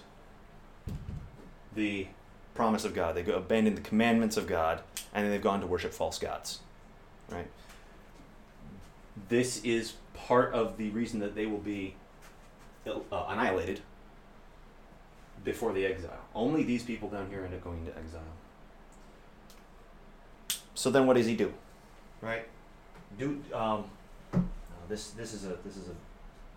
the 1.75 2.06
promise 2.54 2.84
of 2.84 2.94
God. 2.94 3.16
They've 3.16 3.28
abandoned 3.28 3.76
the 3.76 3.82
commandments 3.82 4.36
of 4.36 4.46
God, 4.46 4.80
and 5.12 5.30
they've 5.30 5.42
gone 5.42 5.60
to 5.60 5.66
worship 5.66 5.92
false 5.92 6.20
gods. 6.20 6.60
Right? 7.28 7.48
This 9.28 9.62
is 9.64 9.94
part 10.14 10.54
of 10.54 10.76
the 10.76 10.88
reason 10.90 11.18
that 11.18 11.34
they 11.34 11.46
will 11.46 11.58
be 11.58 11.96
uh, 12.86 13.25
annihilated 13.28 13.80
before 15.46 15.72
the 15.72 15.86
exile. 15.86 16.20
Only 16.34 16.64
these 16.64 16.82
people 16.82 17.08
down 17.08 17.30
here 17.30 17.42
end 17.42 17.54
up 17.54 17.64
going 17.64 17.86
to 17.86 17.96
exile. 17.96 18.20
So 20.74 20.90
then, 20.90 21.06
what 21.06 21.16
does 21.16 21.24
he 21.24 21.34
do? 21.34 21.54
Right? 22.20 22.46
Do 23.18 23.42
um, 23.54 23.84
uh, 24.34 24.38
this? 24.88 25.12
This 25.12 25.32
is 25.32 25.46
a 25.46 25.56
this 25.64 25.78
is 25.78 25.88
a 25.88 25.94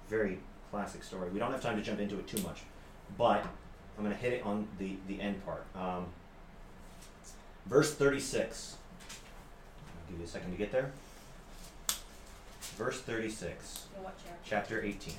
very 0.09 0.39
classic 0.71 1.03
story. 1.03 1.29
We 1.29 1.39
don't 1.39 1.51
have 1.51 1.61
time 1.61 1.77
to 1.77 1.83
jump 1.83 2.01
into 2.01 2.19
it 2.19 2.27
too 2.27 2.41
much, 2.41 2.63
but 3.17 3.45
I'm 3.97 4.03
going 4.03 4.13
to 4.13 4.21
hit 4.21 4.33
it 4.33 4.45
on 4.45 4.67
the 4.77 4.97
the 5.07 5.21
end 5.21 5.45
part. 5.45 5.63
Um, 5.75 6.07
verse 7.67 7.93
36. 7.93 8.75
I'll 9.87 10.11
give 10.11 10.19
you 10.19 10.25
a 10.25 10.27
second 10.27 10.51
to 10.51 10.57
get 10.57 10.71
there. 10.71 10.91
Verse 12.75 13.01
36, 13.01 13.87
chapter? 13.93 14.79
chapter 14.79 14.81
18. 14.81 15.13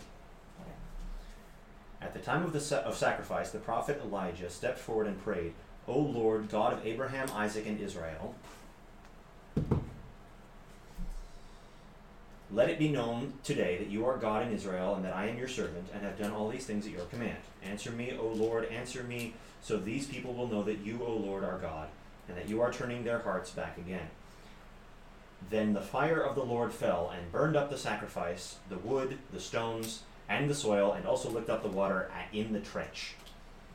At 2.03 2.15
the 2.15 2.19
time 2.19 2.45
of 2.45 2.53
the 2.53 2.61
sa- 2.61 2.81
of 2.81 2.97
sacrifice, 2.97 3.51
the 3.51 3.59
prophet 3.59 4.01
Elijah 4.03 4.51
stepped 4.51 4.79
forward 4.79 5.07
and 5.07 5.23
prayed, 5.23 5.55
"O 5.87 5.99
Lord, 5.99 6.49
God 6.49 6.73
of 6.73 6.87
Abraham, 6.87 7.31
Isaac, 7.33 7.67
and 7.67 7.81
Israel, 7.81 8.35
let 12.51 12.71
it 12.71 12.79
be 12.79 12.89
known 12.89 13.35
today 13.45 13.77
that 13.79 13.89
you 13.89 14.07
are 14.07 14.17
God 14.17 14.47
in 14.47 14.53
Israel, 14.53 14.95
and 14.95 15.05
that 15.05 15.15
I 15.15 15.27
am 15.27 15.39
your 15.39 15.47
servant, 15.47 15.89
and 15.93 16.03
have 16.03 16.19
done 16.19 16.33
all 16.33 16.49
these 16.49 16.67
things 16.67 16.87
at 16.87 16.93
your 16.93 17.05
command. 17.07 17.39
Answer 17.63 17.91
me, 17.91 18.17
O 18.19 18.27
Lord, 18.27 18.65
answer 18.67 19.05
me, 19.05 19.35
so 19.63 19.77
these 19.77 20.07
people 20.07 20.33
will 20.33 20.49
know 20.49 20.63
that 20.63 20.79
you, 20.79 21.05
O 21.05 21.13
Lord, 21.13 21.45
are 21.45 21.59
God, 21.59 21.89
and 22.29 22.37
that 22.37 22.49
you 22.49 22.61
are 22.61 22.73
turning 22.73 23.05
their 23.05 23.21
hearts 23.21 23.51
back 23.51 23.77
again." 23.79 24.09
Then 25.49 25.75
the 25.75 25.81
fire 25.81 26.21
of 26.21 26.35
the 26.35 26.45
Lord 26.45 26.73
fell 26.73 27.11
and 27.11 27.31
burned 27.33 27.57
up 27.57 27.71
the 27.71 27.79
sacrifice, 27.79 28.57
the 28.69 28.79
wood, 28.79 29.19
the 29.33 29.41
stones, 29.41 30.03
and 30.31 30.49
the 30.49 30.55
soil, 30.55 30.93
and 30.93 31.05
also 31.05 31.29
licked 31.29 31.51
up 31.51 31.63
the 31.63 31.69
water 31.69 32.11
at- 32.15 32.33
in 32.33 32.55
the 32.55 32.61
trench. 32.61 33.17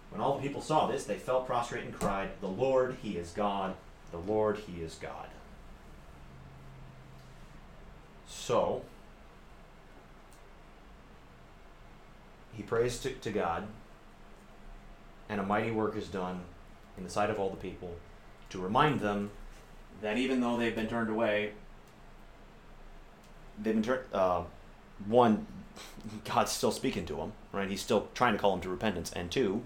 When 0.09 0.21
all 0.21 0.35
the 0.35 0.41
people 0.41 0.61
saw 0.61 0.87
this, 0.87 1.03
they 1.03 1.17
fell 1.17 1.41
prostrate 1.41 1.83
and 1.83 1.93
cried, 1.93 2.29
The 2.41 2.47
Lord, 2.47 2.97
He 3.03 3.17
is 3.17 3.31
God! 3.31 3.75
The 4.11 4.17
Lord, 4.17 4.57
He 4.57 4.81
is 4.81 4.95
God! 4.95 5.27
So, 8.27 8.83
he 12.55 12.63
prays 12.63 12.99
to, 12.99 13.11
to 13.11 13.31
God, 13.31 13.67
and 15.27 15.39
a 15.39 15.43
mighty 15.43 15.71
work 15.71 15.95
is 15.95 16.07
done 16.07 16.41
in 16.97 17.03
the 17.03 17.09
sight 17.09 17.29
of 17.29 17.39
all 17.39 17.49
the 17.49 17.57
people 17.57 17.95
to 18.49 18.59
remind 18.59 19.01
them 19.01 19.31
that 20.01 20.17
even 20.17 20.39
though 20.39 20.57
they've 20.57 20.75
been 20.75 20.87
turned 20.87 21.09
away, 21.09 21.51
they've 23.61 23.73
been 23.73 23.83
turned. 23.83 24.01
Uh, 24.13 24.43
one, 25.07 25.45
God's 26.23 26.51
still 26.51 26.71
speaking 26.71 27.05
to 27.07 27.17
him, 27.17 27.33
right? 27.51 27.69
He's 27.69 27.81
still 27.81 28.07
trying 28.13 28.33
to 28.33 28.39
call 28.39 28.53
him 28.53 28.61
to 28.61 28.69
repentance, 28.69 29.11
and 29.11 29.31
two, 29.31 29.63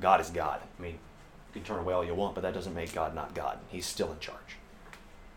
God 0.00 0.20
is 0.20 0.30
God. 0.30 0.60
I 0.78 0.82
mean, 0.82 0.92
you 0.92 1.60
can 1.60 1.62
turn 1.62 1.78
away 1.78 1.94
all 1.94 2.04
you 2.04 2.14
want, 2.14 2.34
but 2.34 2.42
that 2.42 2.54
doesn't 2.54 2.74
make 2.74 2.92
God 2.92 3.14
not 3.14 3.34
God. 3.34 3.58
He's 3.68 3.86
still 3.86 4.12
in 4.12 4.18
charge. 4.18 4.56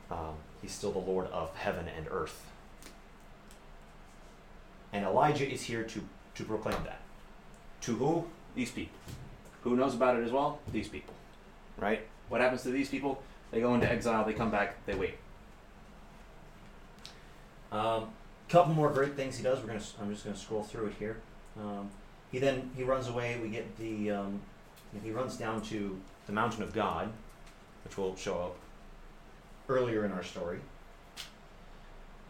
Um, 0.10 0.36
he's 0.62 0.71
still 0.71 0.91
the 0.91 0.99
Lord 0.99 1.27
of 1.27 1.56
heaven 1.56 1.88
and 1.95 2.08
earth. 2.10 2.45
And 4.93 5.06
Elijah 5.06 5.49
is 5.49 5.63
here 5.63 5.84
to 5.84 6.01
to 6.36 6.43
proclaim 6.43 6.84
that. 6.86 7.01
To 7.82 7.95
who? 7.95 8.25
These 8.56 8.71
people. 8.71 8.97
Who 9.63 9.75
knows 9.75 9.93
about 9.93 10.17
it 10.17 10.23
as 10.23 10.32
well? 10.32 10.60
These 10.71 10.88
people. 10.88 11.13
Right? 11.77 12.08
What 12.30 12.41
happens 12.41 12.63
to 12.63 12.69
these 12.69 12.89
people? 12.89 13.21
They 13.51 13.60
go 13.60 13.73
into 13.75 13.89
exile, 13.89 14.25
they 14.25 14.34
come 14.34 14.49
back, 14.49 14.86
they 14.86 14.95
wait. 14.95 15.15
Um, 17.71 18.10
couple 18.51 18.73
more 18.73 18.89
great 18.89 19.15
things 19.15 19.37
he 19.37 19.43
does. 19.43 19.59
We're 19.61 19.67
gonna. 19.67 19.81
I'm 20.01 20.11
just 20.11 20.25
gonna 20.25 20.35
scroll 20.35 20.63
through 20.63 20.87
it 20.87 20.93
here. 20.99 21.17
Um, 21.57 21.89
he 22.31 22.39
then 22.39 22.69
he 22.75 22.83
runs 22.83 23.07
away. 23.07 23.39
We 23.41 23.49
get 23.49 23.77
the. 23.77 24.11
Um, 24.11 24.41
he 25.01 25.11
runs 25.11 25.37
down 25.37 25.61
to 25.63 25.97
the 26.27 26.33
mountain 26.33 26.61
of 26.61 26.73
God, 26.73 27.09
which 27.85 27.97
will 27.97 28.15
show 28.17 28.37
up 28.39 28.55
earlier 29.69 30.05
in 30.05 30.11
our 30.11 30.23
story. 30.23 30.59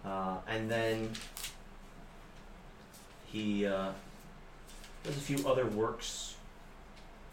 Uh, 0.05 0.37
and 0.47 0.69
then 0.69 1.11
he 3.25 3.65
uh, 3.65 3.89
does 5.03 5.17
a 5.17 5.19
few 5.19 5.47
other 5.47 5.65
works 5.65 6.35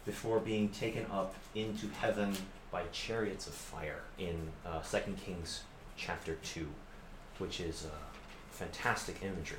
before 0.05 0.39
being 0.39 0.69
taken 0.69 1.05
up 1.11 1.35
into 1.53 1.87
heaven 1.99 2.35
by 2.71 2.83
chariots 2.91 3.47
of 3.47 3.53
fire 3.53 4.01
in 4.17 4.35
uh, 4.65 4.79
2 4.81 5.15
Kings 5.23 5.63
chapter 5.95 6.35
2, 6.43 6.67
which 7.37 7.59
is 7.59 7.85
uh, 7.85 8.08
fantastic 8.59 9.23
imagery. 9.23 9.57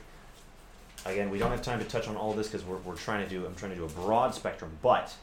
Again, 1.06 1.30
we 1.30 1.38
don't 1.38 1.50
have 1.50 1.62
time 1.62 1.78
to 1.78 1.84
touch 1.86 2.06
on 2.06 2.16
all 2.16 2.34
this 2.34 2.48
because 2.48 2.66
we're, 2.66 2.76
we're 2.78 2.96
trying 2.96 3.24
to 3.24 3.28
do 3.28 3.46
I'm 3.46 3.54
trying 3.54 3.72
to 3.72 3.76
do 3.76 3.84
a 3.84 3.88
broad 3.88 4.34
spectrum, 4.34 4.70
but 4.82 5.14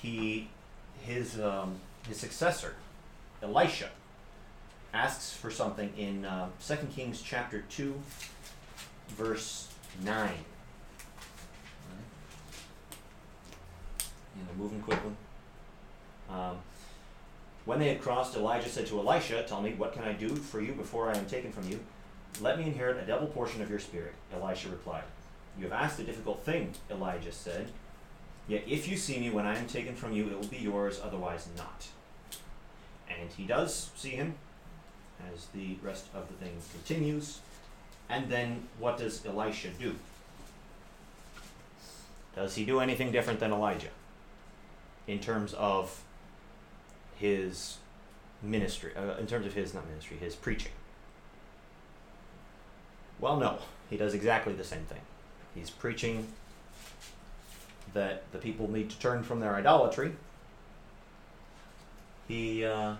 he 0.00 0.48
his 1.02 1.38
um, 1.38 1.74
his 2.08 2.16
successor, 2.16 2.74
Elisha, 3.42 3.90
asks 4.94 5.34
for 5.34 5.50
something 5.50 5.92
in 5.98 6.24
uh, 6.24 6.48
2 6.66 6.76
Kings 6.94 7.20
chapter 7.20 7.62
2, 7.68 7.94
verse 9.08 9.68
9. 10.02 10.30
You 14.34 14.42
know, 14.42 14.62
moving 14.64 14.80
quickly. 14.80 15.12
Um, 16.30 16.56
when 17.66 17.78
they 17.78 17.88
had 17.88 18.00
crossed, 18.00 18.34
Elijah 18.34 18.70
said 18.70 18.86
to 18.86 18.98
Elisha, 18.98 19.42
Tell 19.42 19.60
me, 19.60 19.74
what 19.74 19.92
can 19.92 20.02
I 20.02 20.14
do 20.14 20.34
for 20.34 20.62
you 20.62 20.72
before 20.72 21.10
I 21.10 21.18
am 21.18 21.26
taken 21.26 21.52
from 21.52 21.68
you? 21.68 21.78
Let 22.42 22.58
me 22.58 22.64
inherit 22.64 23.02
a 23.02 23.06
double 23.06 23.28
portion 23.28 23.62
of 23.62 23.70
your 23.70 23.78
spirit. 23.78 24.12
Elisha 24.34 24.68
replied. 24.68 25.04
You 25.58 25.64
have 25.64 25.72
asked 25.72 26.00
a 26.00 26.04
difficult 26.04 26.44
thing, 26.44 26.72
Elijah 26.90 27.32
said. 27.32 27.68
Yet 28.48 28.64
if 28.66 28.88
you 28.88 28.96
see 28.96 29.18
me 29.18 29.30
when 29.30 29.46
I 29.46 29.56
am 29.56 29.66
taken 29.66 29.94
from 29.94 30.12
you, 30.12 30.26
it 30.26 30.38
will 30.38 30.48
be 30.48 30.58
yours, 30.58 31.00
otherwise 31.02 31.48
not. 31.56 31.86
And 33.08 33.30
he 33.30 33.44
does 33.44 33.90
see 33.96 34.10
him 34.10 34.34
as 35.32 35.46
the 35.54 35.76
rest 35.82 36.06
of 36.14 36.28
the 36.28 36.34
thing 36.34 36.56
continues. 36.72 37.38
And 38.08 38.28
then 38.28 38.66
what 38.78 38.98
does 38.98 39.24
Elisha 39.24 39.68
do? 39.78 39.94
Does 42.34 42.56
he 42.56 42.64
do 42.64 42.80
anything 42.80 43.12
different 43.12 43.40
than 43.40 43.52
Elijah? 43.52 43.90
in 45.06 45.18
terms 45.18 45.52
of 45.54 46.02
his 47.16 47.78
ministry, 48.42 48.92
uh, 48.96 49.16
in 49.18 49.26
terms 49.26 49.46
of 49.46 49.54
his, 49.54 49.74
not 49.74 49.86
ministry, 49.88 50.16
his 50.16 50.34
preaching? 50.34 50.72
Well, 53.22 53.36
no. 53.36 53.58
He 53.88 53.96
does 53.96 54.12
exactly 54.14 54.52
the 54.52 54.64
same 54.64 54.84
thing. 54.84 55.00
He's 55.54 55.70
preaching 55.70 56.26
that 57.94 58.24
the 58.32 58.38
people 58.38 58.70
need 58.70 58.90
to 58.90 58.98
turn 58.98 59.22
from 59.22 59.38
their 59.40 59.54
idolatry. 59.54 60.12
He 62.26 62.64
uh, 62.64 62.96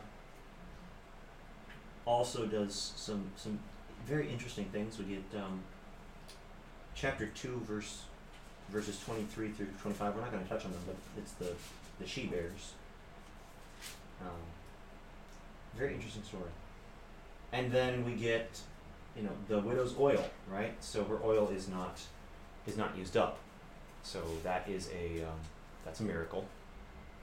also 2.06 2.46
does 2.46 2.92
some 2.96 3.24
some 3.36 3.58
very 4.06 4.30
interesting 4.30 4.66
things. 4.66 4.98
We 4.98 5.06
get 5.06 5.40
um, 5.40 5.60
chapter 6.94 7.26
two, 7.26 7.60
verse 7.66 8.02
verses 8.70 9.00
twenty 9.04 9.24
three 9.24 9.50
through 9.50 9.68
twenty 9.80 9.96
five. 9.96 10.14
We're 10.14 10.20
not 10.20 10.30
going 10.30 10.44
to 10.44 10.48
touch 10.48 10.64
on 10.64 10.72
them, 10.72 10.82
but 10.86 10.96
it's 11.18 11.32
the 11.32 11.52
the 11.98 12.06
she 12.06 12.26
bears. 12.26 12.74
Um, 14.20 14.28
very 15.76 15.94
interesting 15.94 16.22
story. 16.22 16.50
And 17.52 17.72
then 17.72 18.04
we 18.04 18.12
get, 18.12 18.60
you 19.16 19.22
know, 19.22 19.30
the 19.48 19.58
widow's 19.58 19.94
oil, 19.98 20.24
right? 20.50 20.74
So 20.80 21.04
her 21.04 21.18
oil 21.24 21.48
is 21.48 21.68
not 21.68 22.00
is 22.66 22.76
not 22.76 22.96
used 22.96 23.16
up. 23.16 23.38
So 24.02 24.20
that 24.42 24.68
is 24.68 24.88
a 24.94 25.22
um, 25.22 25.38
that's 25.84 26.00
a 26.00 26.02
miracle. 26.04 26.44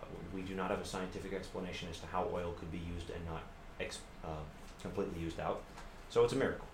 Uh, 0.01 0.05
we 0.33 0.41
do 0.41 0.55
not 0.55 0.69
have 0.69 0.79
a 0.79 0.85
scientific 0.85 1.33
explanation 1.33 1.87
as 1.91 1.99
to 1.99 2.07
how 2.07 2.27
oil 2.33 2.53
could 2.59 2.71
be 2.71 2.77
used 2.93 3.09
and 3.09 3.25
not 3.25 3.43
ex- 3.79 3.99
uh, 4.23 4.43
completely 4.81 5.19
used 5.19 5.39
out. 5.39 5.61
So 6.09 6.23
it's 6.23 6.33
a 6.33 6.37
miracle. 6.37 6.67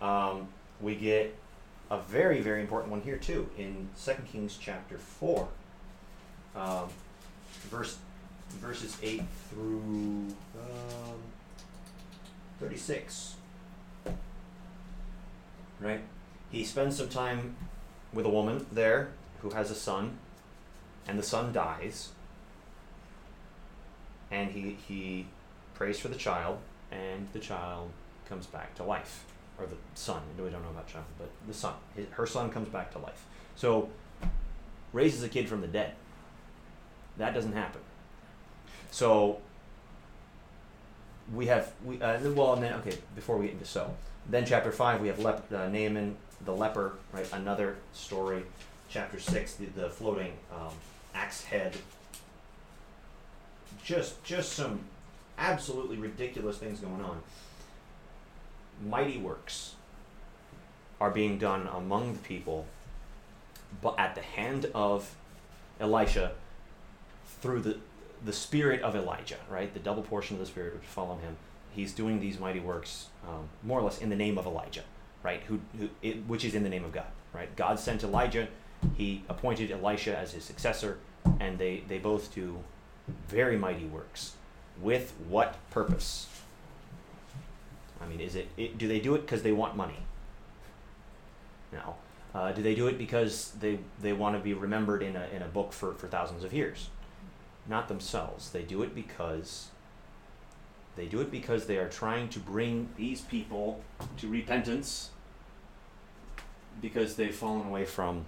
Um, 0.00 0.48
we 0.80 0.94
get 0.94 1.36
a 1.90 1.98
very 1.98 2.40
very 2.40 2.60
important 2.60 2.90
one 2.90 3.02
here 3.02 3.16
too 3.16 3.48
in 3.58 3.88
Second 3.94 4.26
Kings 4.26 4.58
chapter 4.60 4.98
four, 4.98 5.48
um, 6.56 6.88
verse 7.70 7.98
verses 8.60 8.96
eight 9.02 9.22
through 9.50 10.26
um, 10.58 11.18
thirty 12.58 12.76
six. 12.76 13.36
Right, 15.80 16.02
he 16.50 16.64
spends 16.64 16.98
some 16.98 17.08
time 17.08 17.56
with 18.12 18.26
a 18.26 18.28
woman 18.28 18.66
there 18.70 19.12
who 19.40 19.50
has 19.50 19.70
a 19.70 19.74
son, 19.74 20.18
and 21.08 21.18
the 21.18 21.22
son 21.22 21.52
dies. 21.52 22.10
And 24.30 24.50
he 24.50 24.76
he 24.86 25.26
prays 25.74 25.98
for 25.98 26.08
the 26.08 26.16
child, 26.16 26.58
and 26.92 27.28
the 27.32 27.38
child 27.38 27.90
comes 28.28 28.46
back 28.46 28.74
to 28.76 28.84
life, 28.84 29.24
or 29.58 29.66
the 29.66 29.76
son. 29.94 30.20
We 30.36 30.50
don't 30.50 30.62
know 30.62 30.70
about 30.70 30.86
child, 30.86 31.06
but 31.18 31.30
the 31.48 31.54
son. 31.54 31.74
His, 31.96 32.06
her 32.10 32.26
son 32.26 32.50
comes 32.50 32.68
back 32.68 32.92
to 32.92 32.98
life. 32.98 33.24
So 33.56 33.88
raises 34.92 35.22
a 35.22 35.28
kid 35.28 35.48
from 35.48 35.62
the 35.62 35.68
dead. 35.68 35.94
That 37.16 37.34
doesn't 37.34 37.52
happen. 37.52 37.80
So 38.90 39.40
we 41.34 41.46
have 41.46 41.72
we 41.84 42.00
uh, 42.00 42.18
well 42.30 42.54
and 42.54 42.62
then 42.62 42.74
okay 42.74 42.96
before 43.14 43.36
we 43.36 43.46
get 43.46 43.52
into 43.52 43.64
so 43.64 43.94
then 44.28 44.44
chapter 44.44 44.70
five 44.72 45.00
we 45.00 45.08
have 45.08 45.18
lep- 45.18 45.52
uh, 45.52 45.68
Naaman 45.68 46.16
the 46.44 46.52
leper 46.54 46.94
right 47.12 47.28
another 47.32 47.76
story 47.92 48.42
chapter 48.88 49.18
six 49.18 49.54
the, 49.54 49.66
the 49.66 49.90
floating 49.90 50.32
um, 50.52 50.72
axe 51.14 51.44
head 51.44 51.76
just 53.84 54.22
just 54.24 54.52
some 54.52 54.80
absolutely 55.38 55.96
ridiculous 55.96 56.58
things 56.58 56.80
going 56.80 57.02
on 57.02 57.22
mighty 58.86 59.18
works 59.18 59.74
are 61.00 61.10
being 61.10 61.38
done 61.38 61.68
among 61.74 62.12
the 62.12 62.18
people 62.20 62.66
but 63.82 63.98
at 63.98 64.14
the 64.14 64.20
hand 64.20 64.66
of 64.74 65.14
Elisha 65.80 66.32
through 67.40 67.60
the 67.60 67.78
the 68.24 68.32
spirit 68.32 68.82
of 68.82 68.94
Elijah, 68.94 69.38
right? 69.48 69.72
The 69.72 69.80
double 69.80 70.02
portion 70.02 70.36
of 70.36 70.40
the 70.40 70.46
spirit 70.46 70.74
which 70.74 70.84
follow 70.84 71.16
him. 71.16 71.36
He's 71.72 71.92
doing 71.92 72.20
these 72.20 72.38
mighty 72.38 72.60
works 72.60 73.06
um, 73.26 73.48
more 73.62 73.78
or 73.78 73.82
less 73.82 73.98
in 73.98 74.08
the 74.10 74.16
name 74.16 74.38
of 74.38 74.46
Elijah, 74.46 74.84
right? 75.22 75.42
Who, 75.44 75.60
who 75.78 75.88
it, 76.02 76.26
which 76.26 76.44
is 76.44 76.54
in 76.54 76.62
the 76.62 76.68
name 76.68 76.84
of 76.84 76.92
God, 76.92 77.06
right? 77.32 77.54
God 77.56 77.78
sent 77.78 78.02
Elijah. 78.02 78.48
He 78.96 79.24
appointed 79.28 79.70
Elisha 79.70 80.16
as 80.16 80.32
his 80.32 80.44
successor, 80.44 80.98
and 81.38 81.58
they 81.58 81.82
they 81.88 81.98
both 81.98 82.34
do 82.34 82.58
very 83.28 83.56
mighty 83.56 83.86
works. 83.86 84.34
With 84.80 85.12
what 85.28 85.56
purpose? 85.70 86.26
I 88.00 88.06
mean, 88.06 88.20
is 88.20 88.34
it, 88.34 88.48
it 88.56 88.78
do 88.78 88.88
they 88.88 89.00
do 89.00 89.14
it 89.14 89.22
because 89.22 89.42
they 89.42 89.52
want 89.52 89.76
money? 89.76 89.98
No. 91.72 91.96
Uh, 92.32 92.52
do 92.52 92.62
they 92.62 92.74
do 92.74 92.86
it 92.86 92.96
because 92.96 93.52
they 93.60 93.78
they 94.00 94.12
want 94.12 94.36
to 94.36 94.40
be 94.40 94.54
remembered 94.54 95.02
in 95.02 95.16
a 95.16 95.26
in 95.34 95.42
a 95.42 95.48
book 95.48 95.72
for, 95.72 95.94
for 95.94 96.06
thousands 96.06 96.44
of 96.44 96.52
years? 96.52 96.88
not 97.70 97.88
themselves. 97.88 98.50
They 98.50 98.62
do 98.62 98.82
it 98.82 98.94
because 98.94 99.68
they 100.96 101.06
do 101.06 101.20
it 101.20 101.30
because 101.30 101.66
they 101.66 101.78
are 101.78 101.88
trying 101.88 102.28
to 102.30 102.38
bring 102.38 102.88
these 102.96 103.20
people 103.20 103.82
to 104.18 104.28
repentance 104.28 105.10
because 106.80 107.16
they've 107.16 107.34
fallen 107.34 107.66
away 107.66 107.84
from 107.84 108.26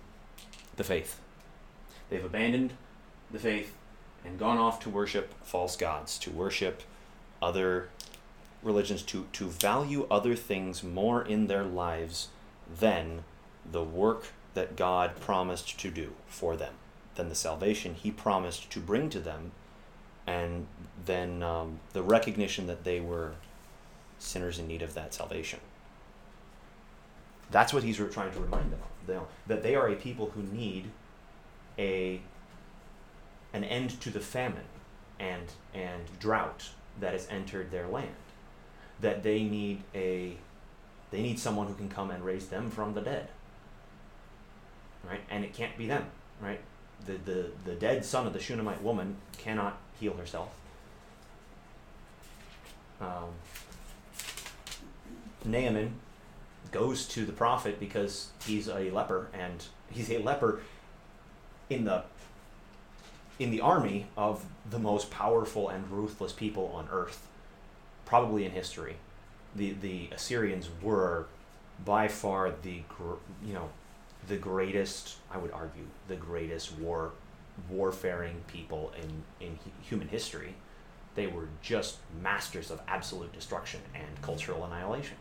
the 0.77 0.85
faith. 0.85 1.19
They've 2.11 2.25
abandoned 2.25 2.73
the 3.31 3.39
faith 3.39 3.75
and 4.25 4.39
gone 4.39 4.59
off 4.59 4.81
to 4.81 4.91
worship 4.91 5.35
false 5.43 5.77
gods, 5.77 6.19
to 6.21 6.31
worship 6.31 6.83
other 7.41 7.89
religions, 8.63 9.03
to, 9.03 9.27
to 9.33 9.47
value 9.49 10.07
other 10.11 10.37
things 10.37 10.83
more 10.83 11.25
in 11.25 11.47
their 11.47 11.65
lives 11.65 12.29
than 12.79 13.25
the 13.71 13.83
work 13.83 14.29
that 14.55 14.77
God 14.77 15.19
promised 15.21 15.79
to 15.81 15.91
do 15.91 16.13
for 16.27 16.57
them 16.57 16.75
than 17.15 17.29
the 17.29 17.35
salvation 17.35 17.95
he 17.95 18.11
promised 18.11 18.71
to 18.71 18.81
bring 18.81 19.11
to 19.11 19.21
them, 19.21 19.53
and 20.27 20.67
then 21.05 21.43
um, 21.43 21.81
the 21.93 22.03
recognition 22.03 22.67
that 22.67 22.85
they 22.85 23.01
were 23.01 23.33
sinners 24.19 24.59
in 24.59 24.69
need 24.69 24.83
of 24.83 24.95
that 24.95 25.13
salvation. 25.15 25.61
That's 27.51 27.73
what 27.73 27.83
he's 27.83 27.97
trying 27.97 28.33
to 28.33 28.41
remind 28.41 28.73
them 28.73 28.81
of. 28.81 29.27
That 29.47 29.63
they 29.63 29.75
are 29.75 29.89
a 29.89 29.97
people 29.97 30.31
who 30.31 30.43
need 30.43 30.91
a 31.79 32.21
an 33.53 33.65
end 33.65 34.01
to 34.01 34.11
the 34.11 34.21
famine 34.21 34.65
and 35.19 35.53
and 35.75 36.03
drought 36.19 36.71
that 37.01 37.13
has 37.13 37.27
entered 37.29 37.71
their 37.71 37.89
land. 37.89 38.09
That 39.01 39.23
they 39.23 39.43
need 39.43 39.83
a 39.95 40.37
they 41.11 41.21
need 41.21 41.39
someone 41.39 41.67
who 41.67 41.75
can 41.75 41.89
come 41.89 42.11
and 42.11 42.25
raise 42.25 42.47
them 42.47 42.71
from 42.71 42.95
the 42.95 43.03
dead. 43.03 43.29
Right? 45.07 45.21
And 45.29 45.45
it 45.45 45.53
can't 45.53 45.77
be 45.77 45.89
them, 45.89 46.07
right? 46.41 46.61
the, 47.07 47.13
the, 47.25 47.51
the 47.65 47.75
dead 47.75 48.05
son 48.05 48.27
of 48.27 48.33
the 48.33 48.41
Shunammite 48.41 48.83
woman 48.83 49.17
cannot 49.39 49.79
heal 50.03 50.15
herself. 50.15 50.49
Um, 53.01 53.31
Naaman 55.45 55.95
goes 56.73 57.07
to 57.09 57.25
the 57.25 57.33
prophet 57.33 57.79
because 57.79 58.31
he's 58.45 58.69
a 58.69 58.91
leper, 58.91 59.29
and 59.33 59.65
he's 59.91 60.11
a 60.11 60.19
leper 60.19 60.61
in 61.71 61.85
the 61.85 62.03
in 63.39 63.51
the 63.51 63.61
army 63.61 64.07
of 64.17 64.45
the 64.69 64.79
most 64.79 65.11
powerful 65.11 65.69
and 65.69 65.91
ruthless 65.91 66.33
people 66.33 66.71
on 66.75 66.89
earth, 66.91 67.27
probably 68.05 68.45
in 68.45 68.51
history. 68.51 68.97
The 69.55 69.73
the 69.73 70.09
Assyrians 70.13 70.69
were 70.83 71.27
by 71.85 72.09
far 72.09 72.51
the 72.51 72.83
you 73.45 73.55
know 73.55 73.69
the 74.27 74.37
greatest, 74.37 75.17
I 75.33 75.39
would 75.39 75.53
argue, 75.53 75.87
the 76.09 76.17
greatest 76.17 76.77
war 76.79 77.13
warfaring 77.69 78.43
people 78.47 78.93
in, 79.01 79.47
in 79.47 79.59
human 79.83 80.09
history. 80.09 80.55
They 81.15 81.27
were 81.27 81.49
just 81.61 81.99
masters 82.23 82.71
of 82.71 82.81
absolute 82.89 83.33
destruction 83.33 83.81
and 83.95 84.23
cultural 84.23 84.65
annihilation. 84.65 85.17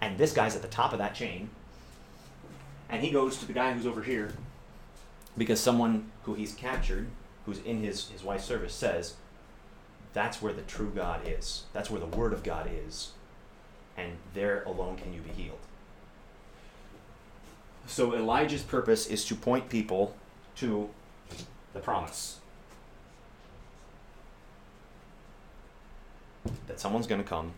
And 0.00 0.18
this 0.18 0.32
guy's 0.32 0.56
at 0.56 0.62
the 0.62 0.68
top 0.68 0.92
of 0.92 0.98
that 0.98 1.14
chain. 1.14 1.50
And 2.90 3.02
he 3.02 3.10
goes 3.10 3.38
to 3.38 3.46
the 3.46 3.52
guy 3.52 3.72
who's 3.72 3.86
over 3.86 4.02
here 4.02 4.32
because 5.36 5.60
someone 5.60 6.10
who 6.24 6.34
he's 6.34 6.54
captured, 6.54 7.06
who's 7.46 7.58
in 7.60 7.82
his, 7.82 8.08
his 8.10 8.22
wife's 8.22 8.44
service, 8.44 8.74
says, 8.74 9.14
That's 10.12 10.42
where 10.42 10.52
the 10.52 10.62
true 10.62 10.92
God 10.94 11.22
is. 11.26 11.64
That's 11.72 11.90
where 11.90 12.00
the 12.00 12.06
Word 12.06 12.32
of 12.32 12.42
God 12.42 12.68
is. 12.86 13.12
And 13.96 14.12
there 14.34 14.62
alone 14.64 14.96
can 14.96 15.14
you 15.14 15.20
be 15.20 15.30
healed. 15.30 15.58
So 17.86 18.14
Elijah's 18.14 18.62
purpose 18.62 19.06
is 19.06 19.24
to 19.26 19.34
point 19.34 19.68
people 19.68 20.14
to 20.56 20.88
the 21.74 21.80
promise. 21.80 22.38
That 26.66 26.80
someone's 26.80 27.06
going 27.06 27.22
to 27.22 27.28
come 27.28 27.52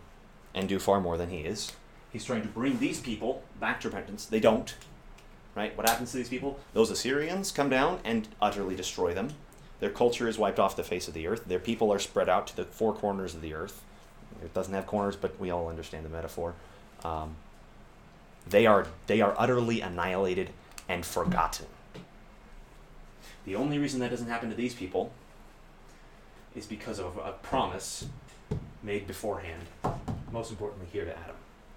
and 0.55 0.69
do 0.69 0.79
far 0.79 1.01
more 1.01 1.17
than 1.17 1.31
he 1.31 1.39
is. 1.39 1.73
He's 2.13 2.25
trying 2.25 2.43
to 2.43 2.49
bring 2.49 2.79
these 2.79 3.01
people 3.01 3.43
back 3.61 3.81
to 3.83 3.89
repentance. 3.89 4.27
They 4.27 4.41
don't. 4.41 4.75
Right? 5.55 5.77
What 5.77 5.89
happens 5.89 6.11
to 6.11 6.17
these 6.17 6.29
people? 6.29 6.59
Those 6.73 6.91
Assyrians 6.91 7.51
come 7.51 7.69
down 7.69 8.01
and 8.05 8.29
utterly 8.41 8.75
destroy 8.75 9.15
them. 9.15 9.31
Their 9.81 9.91
culture 9.91 10.29
is 10.29 10.39
wiped 10.39 10.59
off 10.59 10.77
the 10.77 10.83
face 10.83 11.09
of 11.09 11.15
the 11.15 11.27
earth. 11.27 11.45
Their 11.47 11.59
people 11.59 11.93
are 11.93 11.99
spread 11.99 12.29
out 12.29 12.47
to 12.49 12.57
the 12.57 12.65
four 12.65 12.95
corners 12.95 13.35
of 13.35 13.43
the 13.43 13.55
earth. 13.55 13.83
It 14.43 14.55
doesn't 14.55 14.73
have 14.73 14.87
corners, 14.87 15.17
but 15.17 15.39
we 15.39 15.51
all 15.51 15.69
understand 15.69 16.05
the 16.05 16.11
metaphor. 16.11 16.55
Um, 17.05 17.37
they 18.49 18.67
are 18.67 18.87
they 19.07 19.21
are 19.21 19.35
utterly 19.39 19.81
annihilated 19.81 20.51
and 20.89 21.05
forgotten. 21.05 21.67
The 23.47 23.57
only 23.57 23.79
reason 23.79 24.01
that 24.01 24.11
doesn't 24.11 24.29
happen 24.29 24.51
to 24.51 24.57
these 24.57 24.75
people 24.75 25.13
is 26.55 26.67
because 26.67 26.99
of 26.99 27.17
a 27.17 27.33
promise 27.43 28.07
made 28.83 29.07
beforehand. 29.07 29.63
Most 30.33 30.51
importantly, 30.51 30.89
here 30.93 31.05
to 31.05 31.17
Adam, 31.17 31.37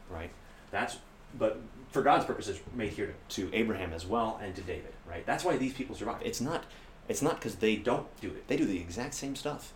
right? 0.10 0.32
That's 0.72 0.98
but 1.38 1.62
for 1.92 2.02
God's 2.02 2.26
purposes, 2.26 2.60
made 2.74 2.94
here 2.94 3.14
to, 3.30 3.48
to 3.50 3.56
Abraham 3.56 3.94
as 3.94 4.06
well 4.06 4.40
and 4.42 4.56
to 4.56 4.62
David, 4.62 4.94
right? 5.08 5.24
That's 5.28 5.44
why 5.44 5.58
these 5.58 5.74
people 5.74 5.96
survive. 5.96 6.22
It's 6.24 6.42
not 6.42 6.66
it's 7.08 7.22
not 7.22 7.36
because 7.36 7.56
they 7.56 7.76
don't 7.76 8.08
do 8.20 8.28
it. 8.28 8.48
They 8.48 8.58
do 8.58 8.66
the 8.66 8.80
exact 8.80 9.14
same 9.14 9.36
stuff. 9.36 9.74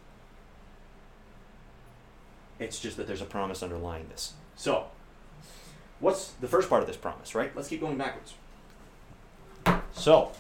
It's 2.60 2.80
just 2.80 2.98
that 2.98 3.08
there's 3.08 3.22
a 3.22 3.26
promise 3.26 3.64
underlying 3.64 4.08
this. 4.10 4.34
So, 4.56 4.86
what's 6.00 6.32
the 6.40 6.48
first 6.48 6.70
part 6.70 6.82
of 6.82 6.88
this 6.88 6.98
promise, 6.98 7.34
right? 7.36 7.56
Let's 7.56 7.68
keep 7.68 7.82
going 7.82 7.98
backwards. 7.98 8.36
So, 9.94 10.32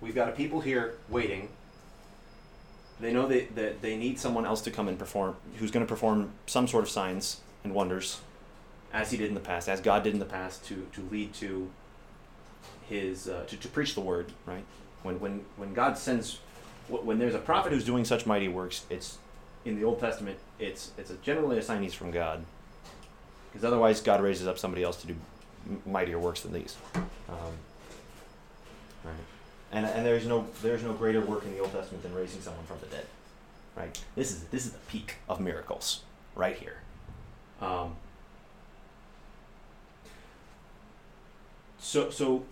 we've 0.00 0.14
got 0.14 0.28
a 0.28 0.32
people 0.32 0.60
here 0.60 0.94
waiting. 1.08 1.48
They 3.00 3.12
know 3.12 3.28
that, 3.28 3.54
that 3.54 3.82
they 3.82 3.96
need 3.96 4.18
someone 4.18 4.44
else 4.44 4.60
to 4.62 4.70
come 4.70 4.88
and 4.88 4.98
perform, 4.98 5.36
who's 5.56 5.70
going 5.70 5.84
to 5.86 5.88
perform 5.88 6.32
some 6.46 6.66
sort 6.66 6.84
of 6.84 6.90
signs 6.90 7.40
and 7.62 7.74
wonders, 7.74 8.20
as 8.92 9.10
he 9.10 9.16
did 9.16 9.28
in 9.28 9.34
the 9.34 9.40
past, 9.40 9.68
as 9.68 9.80
God 9.80 10.02
did 10.02 10.14
in 10.14 10.18
the 10.18 10.24
past, 10.24 10.64
to, 10.66 10.86
to 10.94 11.02
lead 11.10 11.32
to 11.34 11.70
his, 12.88 13.28
uh, 13.28 13.44
to, 13.46 13.56
to 13.56 13.68
preach 13.68 13.94
the 13.94 14.00
word, 14.00 14.32
right? 14.46 14.64
When, 15.02 15.20
when, 15.20 15.44
when 15.56 15.74
God 15.74 15.96
sends, 15.96 16.40
when 16.88 17.18
there's 17.18 17.34
a 17.34 17.38
prophet 17.38 17.72
who's 17.72 17.84
doing 17.84 18.04
such 18.04 18.26
mighty 18.26 18.48
works, 18.48 18.84
it's, 18.90 19.18
in 19.64 19.78
the 19.78 19.84
Old 19.84 20.00
Testament, 20.00 20.38
it's, 20.58 20.90
it's 20.98 21.10
a, 21.10 21.16
generally 21.16 21.58
a 21.58 21.62
sign 21.62 21.82
he's 21.82 21.94
from 21.94 22.10
God. 22.10 22.44
Because 23.52 23.64
otherwise, 23.64 24.00
God 24.00 24.20
raises 24.20 24.46
up 24.46 24.58
somebody 24.58 24.82
else 24.82 25.00
to 25.02 25.06
do 25.06 25.16
mightier 25.86 26.18
works 26.18 26.40
than 26.40 26.52
these. 26.52 26.76
Um, 26.94 27.54
right. 29.04 29.14
And, 29.70 29.84
and 29.84 30.06
there's 30.06 30.26
no 30.26 30.46
there's 30.62 30.82
no 30.82 30.92
greater 30.94 31.20
work 31.20 31.44
in 31.44 31.52
the 31.52 31.60
Old 31.60 31.72
Testament 31.72 32.02
than 32.02 32.14
raising 32.14 32.40
someone 32.40 32.64
from 32.64 32.78
the 32.80 32.86
dead. 32.86 33.06
Right. 33.76 33.98
This 34.14 34.30
is 34.32 34.44
this 34.44 34.64
is 34.64 34.72
the 34.72 34.78
peak 34.90 35.16
of 35.28 35.40
miracles 35.40 36.02
right 36.34 36.56
here. 36.56 36.78
Um, 37.60 37.96
so 41.78 42.10
so 42.10 42.44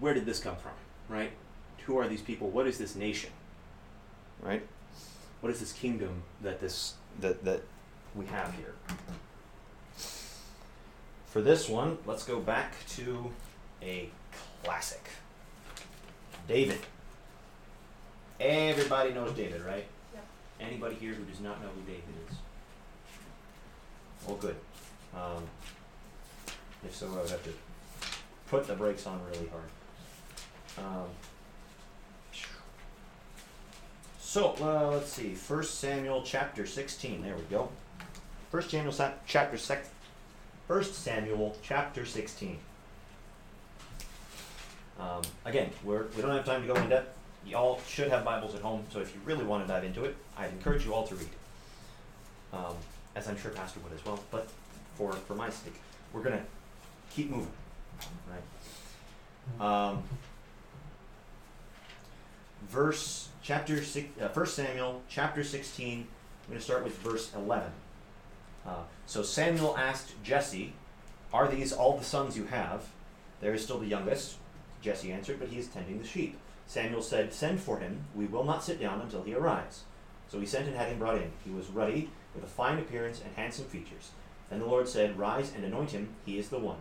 where 0.00 0.14
did 0.14 0.26
this 0.26 0.40
come 0.40 0.56
from? 0.56 0.72
Right. 1.08 1.30
Who 1.84 1.98
are 1.98 2.08
these 2.08 2.22
people? 2.22 2.48
What 2.48 2.66
is 2.66 2.78
this 2.78 2.96
nation? 2.96 3.30
Right. 4.42 4.66
What 5.40 5.52
is 5.52 5.60
this 5.60 5.72
kingdom 5.72 6.22
that 6.42 6.60
this 6.60 6.94
that 7.20 7.44
that 7.44 7.62
we 8.16 8.26
have 8.26 8.52
here? 8.54 8.74
For 11.26 11.40
this 11.40 11.68
one, 11.68 11.98
let's 12.04 12.24
go 12.24 12.40
back 12.40 12.74
to 12.96 13.30
a 13.80 14.10
classic. 14.64 15.08
David. 16.48 16.78
Everybody 18.38 19.12
knows 19.12 19.32
David, 19.32 19.62
right? 19.62 19.86
Yep. 20.14 20.24
Anybody 20.60 20.96
here 20.96 21.12
who 21.12 21.24
does 21.24 21.40
not 21.40 21.60
know 21.62 21.68
who 21.68 21.80
David 21.82 22.02
is? 22.28 22.36
Well, 24.26 24.36
good. 24.36 24.56
Um, 25.14 25.42
if 26.84 26.94
so, 26.94 27.06
I 27.08 27.22
would 27.22 27.30
have 27.30 27.42
to 27.44 27.52
put 28.48 28.66
the 28.66 28.74
brakes 28.74 29.06
on 29.06 29.20
really 29.30 29.48
hard. 29.48 29.70
Um, 30.78 31.08
so 34.20 34.54
uh, 34.60 34.90
let's 34.92 35.12
see. 35.12 35.34
First 35.34 35.78
Samuel 35.80 36.22
chapter 36.22 36.66
sixteen. 36.66 37.22
There 37.22 37.34
we 37.34 37.42
go. 37.44 37.70
First 38.50 38.70
Samuel 38.70 38.94
chapter 39.26 39.56
sec- 39.56 39.88
First 40.68 40.94
Samuel 40.94 41.56
chapter 41.62 42.04
sixteen. 42.04 42.58
Um, 44.98 45.22
again, 45.44 45.70
we're, 45.84 46.06
we 46.16 46.22
don't 46.22 46.30
have 46.30 46.44
time 46.44 46.62
to 46.62 46.68
go 46.68 46.74
into 46.74 46.88
depth. 46.88 47.16
Y'all 47.46 47.80
should 47.86 48.08
have 48.08 48.24
Bibles 48.24 48.54
at 48.54 48.62
home, 48.62 48.84
so 48.92 49.00
if 49.00 49.14
you 49.14 49.20
really 49.24 49.44
want 49.44 49.64
to 49.64 49.68
dive 49.72 49.84
into 49.84 50.04
it, 50.04 50.16
I'd 50.36 50.50
encourage 50.50 50.84
you 50.84 50.94
all 50.94 51.06
to 51.06 51.14
read. 51.14 51.28
Um, 52.52 52.74
as 53.14 53.28
I'm 53.28 53.36
sure 53.36 53.50
Pastor 53.50 53.80
would 53.80 53.92
as 53.92 54.04
well, 54.04 54.18
but 54.30 54.48
for, 54.96 55.12
for 55.12 55.34
my 55.34 55.50
sake, 55.50 55.74
we're 56.12 56.22
going 56.22 56.38
to 56.38 56.44
keep 57.10 57.30
moving. 57.30 57.52
Right? 59.60 59.60
Um, 59.60 60.02
verse, 62.68 63.28
chapter 63.42 63.82
six, 63.82 64.08
uh, 64.20 64.28
1 64.28 64.46
Samuel, 64.46 65.02
chapter 65.08 65.44
16, 65.44 66.00
I'm 66.00 66.06
going 66.48 66.58
to 66.58 66.64
start 66.64 66.84
with 66.84 66.98
verse 66.98 67.32
11. 67.34 67.70
Uh, 68.66 68.70
so 69.06 69.22
Samuel 69.22 69.76
asked 69.76 70.20
Jesse, 70.24 70.72
Are 71.32 71.48
these 71.48 71.72
all 71.72 71.96
the 71.96 72.04
sons 72.04 72.36
you 72.36 72.46
have? 72.46 72.86
There 73.40 73.54
is 73.54 73.62
still 73.62 73.78
the 73.78 73.86
youngest. 73.86 74.36
Jesse 74.86 75.12
answered, 75.12 75.38
But 75.38 75.48
he 75.48 75.58
is 75.58 75.66
tending 75.66 75.98
the 75.98 76.06
sheep. 76.06 76.38
Samuel 76.66 77.02
said, 77.02 77.32
Send 77.32 77.60
for 77.60 77.78
him. 77.78 78.04
We 78.14 78.26
will 78.26 78.44
not 78.44 78.64
sit 78.64 78.80
down 78.80 79.00
until 79.00 79.22
he 79.22 79.34
arrives. 79.34 79.82
So 80.28 80.40
he 80.40 80.46
sent 80.46 80.66
and 80.66 80.76
had 80.76 80.88
him 80.88 80.98
brought 80.98 81.16
in. 81.16 81.30
He 81.44 81.50
was 81.50 81.68
ruddy, 81.68 82.10
with 82.34 82.44
a 82.44 82.48
fine 82.48 82.78
appearance 82.78 83.20
and 83.20 83.34
handsome 83.36 83.66
features. 83.66 84.10
Then 84.48 84.60
the 84.60 84.66
Lord 84.66 84.88
said, 84.88 85.18
Rise 85.18 85.52
and 85.54 85.64
anoint 85.64 85.90
him. 85.90 86.08
He 86.24 86.38
is 86.38 86.48
the 86.48 86.58
one. 86.58 86.78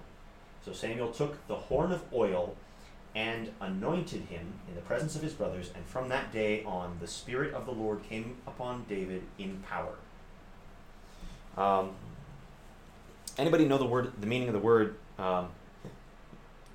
So 0.63 0.71
Samuel 0.71 1.11
took 1.11 1.45
the 1.47 1.55
horn 1.55 1.91
of 1.91 2.03
oil 2.13 2.55
and 3.15 3.51
anointed 3.61 4.21
him 4.23 4.53
in 4.67 4.75
the 4.75 4.81
presence 4.81 5.15
of 5.15 5.21
his 5.21 5.33
brothers, 5.33 5.71
and 5.73 5.85
from 5.85 6.09
that 6.09 6.33
day 6.33 6.63
on, 6.65 6.97
the 6.99 7.07
Spirit 7.07 7.53
of 7.53 7.65
the 7.65 7.71
Lord 7.71 8.03
came 8.03 8.35
upon 8.45 8.85
David 8.89 9.23
in 9.37 9.63
power. 9.69 9.95
Um, 11.57 11.91
anybody 13.37 13.65
know 13.65 13.77
the 13.77 13.85
word, 13.85 14.11
the 14.19 14.27
meaning 14.27 14.49
of 14.49 14.53
the 14.53 14.59
word 14.59 14.95
um, 15.17 15.47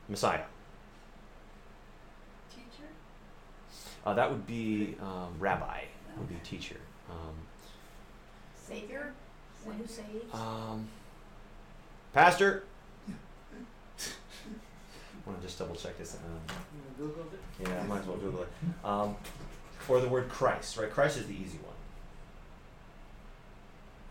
Messiah? 0.09 0.45
Teacher? 2.51 2.89
Uh, 4.05 4.15
that 4.15 4.31
would 4.31 4.47
be 4.47 4.97
um, 5.01 5.35
rabbi. 5.39 5.83
Would 6.19 6.29
be 6.29 6.37
teacher. 6.43 6.77
Um, 7.11 7.35
Savior? 8.55 9.13
One 9.65 9.77
who 9.77 9.87
saves? 9.87 10.35
um, 10.35 10.89
pastor. 12.15 12.65
want 15.27 15.41
to 15.41 15.47
just 15.47 15.59
double 15.59 15.75
check 15.75 15.99
this. 15.99 16.17
Um, 16.17 17.11
yeah, 17.63 17.81
I 17.81 17.87
might 17.87 18.01
as 18.01 18.07
well 18.07 18.17
Google 18.17 18.43
it. 18.43 18.49
Um, 18.85 19.17
or 19.89 20.01
the 20.01 20.09
word 20.09 20.29
Christ, 20.29 20.77
right? 20.77 20.91
Christ 20.91 21.19
is 21.19 21.27
the 21.27 21.35
easy 21.35 21.59
one. 21.59 21.75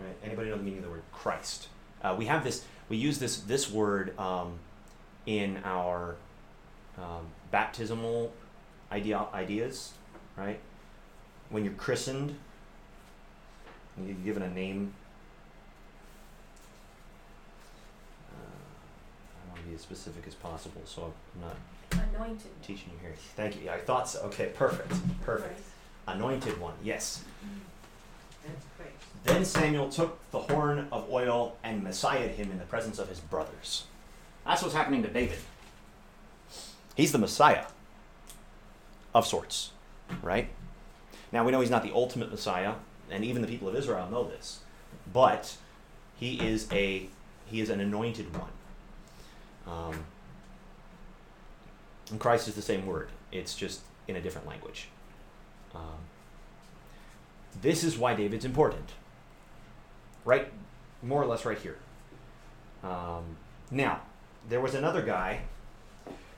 Right? 0.08 0.16
Anybody 0.24 0.50
know 0.50 0.58
the 0.58 0.64
meaning 0.64 0.80
of 0.80 0.86
the 0.86 0.92
word 0.92 1.04
Christ? 1.14 1.68
Uh, 2.04 2.16
we 2.18 2.26
have 2.26 2.44
this. 2.44 2.66
We 2.90 2.98
use 2.98 3.20
this 3.20 3.40
this 3.42 3.72
word 3.72 4.18
um, 4.20 4.54
in 5.26 5.62
our 5.64 6.16
um, 6.98 7.28
baptismal 7.52 8.34
idea 8.92 9.26
ideas, 9.34 9.94
right? 10.36 10.60
When 11.50 11.64
you're 11.64 11.74
christened, 11.74 12.36
you're 14.06 14.16
given 14.16 14.44
a 14.44 14.50
name. 14.50 14.94
Uh, 18.32 18.36
I 19.46 19.50
want 19.50 19.62
to 19.62 19.68
be 19.70 19.76
as 19.76 19.82
specific 19.82 20.24
as 20.28 20.36
possible, 20.36 20.82
so 20.86 21.14
I'm 21.36 21.42
not 21.42 21.56
Anointed. 22.16 22.52
teaching 22.62 22.92
you 22.94 23.00
here. 23.02 23.16
Thank 23.36 23.56
you. 23.56 23.64
Yeah, 23.66 23.74
I 23.74 23.80
thought 23.80 24.08
so. 24.08 24.22
Okay, 24.26 24.52
perfect. 24.56 24.90
Perfect. 25.24 25.56
Christ. 25.56 25.70
Anointed 26.08 26.60
one, 26.60 26.76
yes. 26.84 27.24
That's 28.46 28.66
great. 28.78 28.90
Then 29.24 29.44
Samuel 29.46 29.90
took 29.90 30.18
the 30.32 30.40
horn 30.40 30.88
of 30.92 31.10
oil 31.12 31.58
and 31.64 31.84
messiahed 31.84 32.36
him 32.36 32.52
in 32.52 32.58
the 32.58 32.66
presence 32.66 33.00
of 33.00 33.10
his 33.10 33.20
brothers. 33.20 33.86
That's 34.46 34.62
what's 34.62 34.74
happening 34.74 35.04
to 35.04 35.10
David. 35.10 35.40
He's 36.96 37.12
the 37.12 37.18
Messiah 37.18 37.66
of 39.14 39.26
sorts, 39.26 39.72
right? 40.22 40.50
Now 41.32 41.44
we 41.46 41.52
know 41.52 41.62
he's 41.62 41.70
not 41.70 41.84
the 41.84 41.94
ultimate 41.94 42.32
Messiah, 42.32 42.76
and 43.10 43.24
even 43.24 43.42
the 43.42 43.48
people 43.48 43.68
of 43.68 43.76
Israel 43.76 44.10
know 44.10 44.24
this. 44.28 44.60
But 45.12 45.58
he 46.20 46.36
is 46.36 46.68
a 46.72 47.10
he 47.46 47.62
is 47.62 47.70
an 47.70 47.80
anointed 47.80 48.36
one. 48.38 48.52
Um, 49.68 50.06
and 52.12 52.20
Christ 52.20 52.48
is 52.48 52.56
the 52.56 52.62
same 52.62 52.86
word. 52.86 53.10
It's 53.32 53.56
just 53.56 53.82
in 54.08 54.16
a 54.16 54.22
different 54.22 54.48
language. 54.48 54.90
Um, 55.74 56.00
this 57.62 57.84
is 57.84 57.98
why 57.98 58.16
David's 58.16 58.46
important. 58.46 58.92
Right, 60.26 60.52
more 61.02 61.22
or 61.22 61.26
less 61.26 61.46
right 61.46 61.58
here. 61.58 61.78
Um, 62.84 63.38
now, 63.72 64.02
there 64.48 64.62
was 64.62 64.76
another 64.76 65.02
guy 65.02 65.42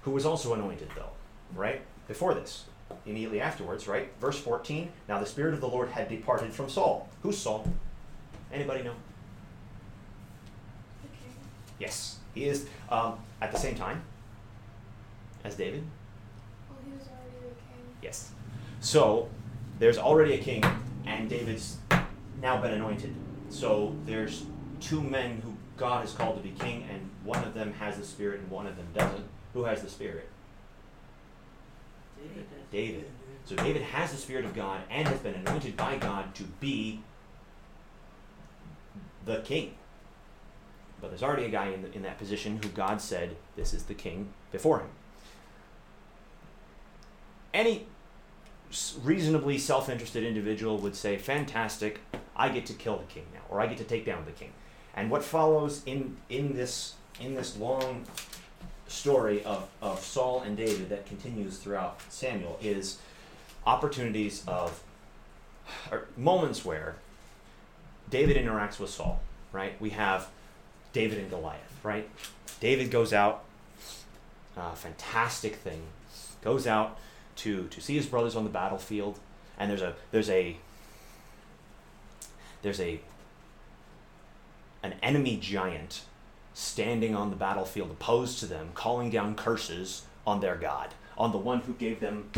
who 0.04 0.12
was 0.12 0.26
also 0.26 0.54
anointed, 0.54 0.90
though, 0.96 1.10
right? 1.56 1.82
Before 2.12 2.34
this, 2.34 2.66
immediately 3.06 3.40
afterwards, 3.40 3.88
right? 3.88 4.12
Verse 4.20 4.38
14. 4.38 4.92
Now 5.08 5.18
the 5.18 5.26
Spirit 5.26 5.54
of 5.54 5.62
the 5.62 5.68
Lord 5.70 5.88
had 5.88 6.10
departed 6.10 6.52
from 6.52 6.70
Saul. 6.70 7.08
Who's 7.24 7.38
Saul? 7.38 7.66
Anybody 8.52 8.84
know? 8.84 8.92
Okay. 11.06 11.32
Yes, 11.80 12.18
he 12.36 12.44
is 12.44 12.68
um, 12.90 13.14
at 13.42 13.54
the 13.54 13.58
same 13.58 13.76
time 13.76 14.02
as 15.46 15.56
David. 15.56 15.86
Well, 16.70 16.80
he 16.86 16.92
was 16.92 17.08
already 17.08 17.48
the 17.48 17.56
king. 17.56 17.96
Yes. 18.02 18.32
So 18.82 19.30
there's 19.80 19.98
already 19.98 20.34
a 20.34 20.40
king, 20.40 20.66
and 21.06 21.30
David's 21.30 21.78
now 22.42 22.60
been 22.60 22.74
anointed. 22.74 23.16
So 23.48 23.96
there's 24.06 24.44
two 24.82 25.00
men 25.00 25.42
who 25.46 25.56
God 25.78 26.02
has 26.02 26.12
called 26.12 26.36
to 26.36 26.44
be 26.44 26.54
king, 26.60 26.86
and 26.92 27.10
one 27.24 27.42
of 27.46 27.54
them 27.54 27.72
has 27.80 27.96
the 27.96 28.04
Spirit 28.04 28.42
and 28.42 28.52
one 28.52 28.68
of 28.68 28.76
them 28.76 28.88
doesn't. 28.94 29.24
Who 29.54 29.64
has 29.64 29.82
the 29.82 29.90
Spirit? 29.90 30.28
David. 32.72 33.06
So 33.46 33.56
David 33.56 33.82
has 33.82 34.12
the 34.12 34.18
Spirit 34.18 34.46
of 34.46 34.56
God 34.56 34.82
and 34.90 35.08
has 35.08 35.20
been 35.20 35.34
anointed 35.36 35.76
by 35.76 35.98
God 35.98 36.34
to 36.36 36.44
be 36.44 37.02
the 39.26 39.38
king. 39.42 39.76
But 41.00 41.10
there's 41.10 41.24
already 41.24 41.46
a 41.46 41.50
guy 41.50 41.68
in, 41.68 41.82
the, 41.82 41.92
in 41.94 42.04
that 42.04 42.18
position 42.18 42.60
who 42.62 42.70
God 42.70 43.02
said, 43.02 43.36
This 43.56 43.74
is 43.74 43.84
the 43.84 43.94
king 43.94 44.30
before 44.52 44.80
him. 44.80 44.90
Any 47.54 47.88
reasonably 49.02 49.58
self 49.58 49.90
interested 49.90 50.24
individual 50.24 50.78
would 50.78 50.96
say, 50.96 51.18
Fantastic, 51.18 52.00
I 52.36 52.50
get 52.50 52.66
to 52.68 52.74
kill 52.74 52.98
the 52.98 53.06
king 53.06 53.26
now, 53.34 53.42
or 53.50 53.60
I 53.60 53.68
get 53.68 53.80
to 53.80 53.84
take 53.84 54.06
down 54.06 54.26
the 54.26 54.32
king. 54.32 54.54
And 54.94 55.10
what 55.10 55.24
follows 55.24 55.82
in, 55.86 56.18
in, 56.30 56.54
this, 56.54 56.96
in 57.20 57.34
this 57.34 57.58
long 57.58 58.06
story 58.92 59.44
of, 59.44 59.68
of 59.82 60.00
Saul 60.02 60.42
and 60.42 60.58
David 60.58 60.90
that 60.90 61.06
continues 61.06 61.58
throughout 61.58 62.00
Samuel 62.10 62.60
is 62.62 63.00
opportunities 63.66 64.44
of 64.48 64.84
or 65.92 66.08
moments 66.18 66.66
where 66.66 66.98
David 68.10 68.36
interacts 68.36 68.80
with 68.80 68.90
Saul, 68.90 69.22
right? 69.52 69.80
We 69.80 69.92
have 69.92 70.30
David 70.92 71.20
and 71.20 71.30
Goliath, 71.30 71.80
right? 71.84 72.10
David 72.60 72.92
goes 72.92 73.14
out, 73.14 73.44
uh, 74.58 74.74
fantastic 74.74 75.56
thing, 75.56 75.84
goes 76.42 76.68
out 76.68 76.98
to 77.38 77.68
to 77.70 77.82
see 77.82 77.96
his 77.96 78.06
brothers 78.06 78.36
on 78.36 78.44
the 78.44 78.50
battlefield, 78.50 79.20
and 79.58 79.72
there's 79.72 79.82
a 79.82 79.96
there's 80.12 80.30
a 80.30 80.58
there's 82.62 82.80
a 82.82 83.00
an 84.84 84.96
enemy 85.02 85.38
giant 85.38 86.02
standing 86.54 87.16
on 87.16 87.30
the 87.30 87.36
battlefield 87.36 87.92
opposed 87.92 88.40
to 88.40 88.46
them, 88.46 88.72
calling 88.74 89.10
down 89.10 89.36
curses 89.36 90.04
on 90.26 90.40
their 90.40 90.56
God, 90.56 90.90
on 91.18 91.32
the 91.32 91.38
one 91.38 91.62
who 91.62 91.74
gave 91.74 92.00
them 92.00 92.32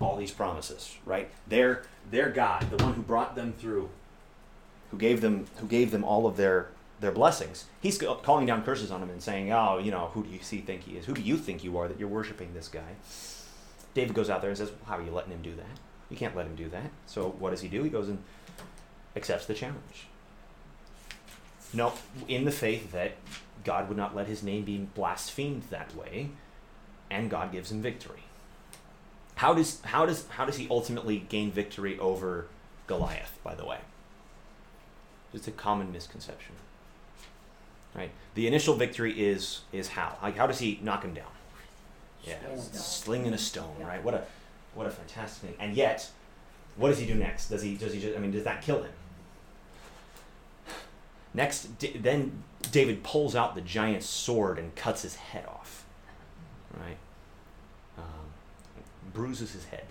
all 0.00 0.16
these 0.16 0.30
promises, 0.30 0.96
right? 1.04 1.30
Their 1.46 1.82
their 2.10 2.30
God, 2.30 2.70
the 2.70 2.82
one 2.82 2.94
who 2.94 3.02
brought 3.02 3.34
them 3.34 3.54
through, 3.54 3.88
who 4.90 4.98
gave 4.98 5.20
them 5.20 5.46
who 5.56 5.66
gave 5.66 5.90
them 5.90 6.04
all 6.04 6.26
of 6.26 6.36
their 6.36 6.68
their 7.00 7.12
blessings. 7.12 7.66
He's 7.80 7.98
calling 7.98 8.46
down 8.46 8.64
curses 8.64 8.90
on 8.90 9.02
him 9.02 9.10
and 9.10 9.22
saying, 9.22 9.52
"Oh, 9.52 9.78
you 9.78 9.90
know, 9.90 10.10
who 10.14 10.24
do 10.24 10.30
you 10.30 10.40
see 10.40 10.60
think 10.60 10.82
he 10.82 10.96
is? 10.96 11.06
Who 11.06 11.14
do 11.14 11.22
you 11.22 11.36
think 11.36 11.64
you 11.64 11.76
are 11.78 11.88
that 11.88 11.98
you're 11.98 12.08
worshiping 12.08 12.54
this 12.54 12.68
guy?" 12.68 12.94
David 13.94 14.14
goes 14.14 14.30
out 14.30 14.40
there 14.40 14.50
and 14.50 14.58
says, 14.58 14.72
"How 14.86 14.98
are 14.98 15.02
you 15.02 15.10
letting 15.10 15.32
him 15.32 15.42
do 15.42 15.54
that? 15.56 15.78
You 16.10 16.16
can't 16.16 16.36
let 16.36 16.46
him 16.46 16.54
do 16.54 16.68
that." 16.68 16.90
So 17.06 17.30
what 17.38 17.50
does 17.50 17.62
he 17.62 17.68
do? 17.68 17.82
He 17.82 17.90
goes 17.90 18.08
and 18.08 18.22
accepts 19.16 19.46
the 19.46 19.54
challenge. 19.54 20.08
No, 21.74 21.92
in 22.28 22.44
the 22.44 22.50
faith 22.50 22.92
that 22.92 23.12
God 23.64 23.88
would 23.88 23.96
not 23.96 24.14
let 24.14 24.26
his 24.26 24.42
name 24.42 24.64
be 24.64 24.78
blasphemed 24.78 25.64
that 25.70 25.94
way, 25.96 26.30
and 27.10 27.30
God 27.30 27.52
gives 27.52 27.72
him 27.72 27.82
victory. 27.82 28.24
How 29.36 29.54
does 29.54 29.80
how 29.82 30.06
does 30.06 30.26
how 30.28 30.44
does 30.44 30.56
he 30.56 30.68
ultimately 30.70 31.18
gain 31.28 31.50
victory 31.50 31.98
over 31.98 32.46
Goliath? 32.86 33.38
By 33.42 33.54
the 33.54 33.64
way, 33.64 33.78
it's 35.32 35.48
a 35.48 35.52
common 35.52 35.92
misconception. 35.92 36.54
Right. 37.94 38.10
The 38.34 38.46
initial 38.46 38.74
victory 38.74 39.12
is 39.12 39.62
is 39.72 39.88
how 39.88 40.18
like 40.22 40.36
how 40.36 40.46
does 40.46 40.60
he 40.60 40.78
knock 40.82 41.02
him 41.02 41.14
down? 41.14 41.26
Yeah, 42.24 42.36
slinging 42.72 43.34
a 43.34 43.38
stone. 43.38 43.76
Right. 43.80 44.02
What 44.02 44.14
a 44.14 44.24
what 44.74 44.86
a 44.86 44.90
fantastic 44.90 45.50
thing. 45.50 45.56
And 45.58 45.76
yet, 45.76 46.08
what 46.76 46.88
does 46.88 46.98
he 46.98 47.06
do 47.06 47.14
next? 47.14 47.48
Does 47.48 47.62
he 47.62 47.74
does 47.74 47.92
he 47.92 48.00
just 48.00 48.16
I 48.16 48.20
mean 48.20 48.30
does 48.30 48.44
that 48.44 48.62
kill 48.62 48.82
him? 48.82 48.92
Next, 51.34 51.78
D- 51.78 51.96
then 51.98 52.44
David 52.70 53.02
pulls 53.02 53.34
out 53.34 53.54
the 53.54 53.60
giant's 53.60 54.06
sword 54.06 54.58
and 54.58 54.74
cuts 54.76 55.02
his 55.02 55.16
head 55.16 55.44
off. 55.46 55.84
Right? 56.72 56.96
Um, 57.98 58.04
bruises 59.12 59.52
his 59.52 59.64
head. 59.66 59.84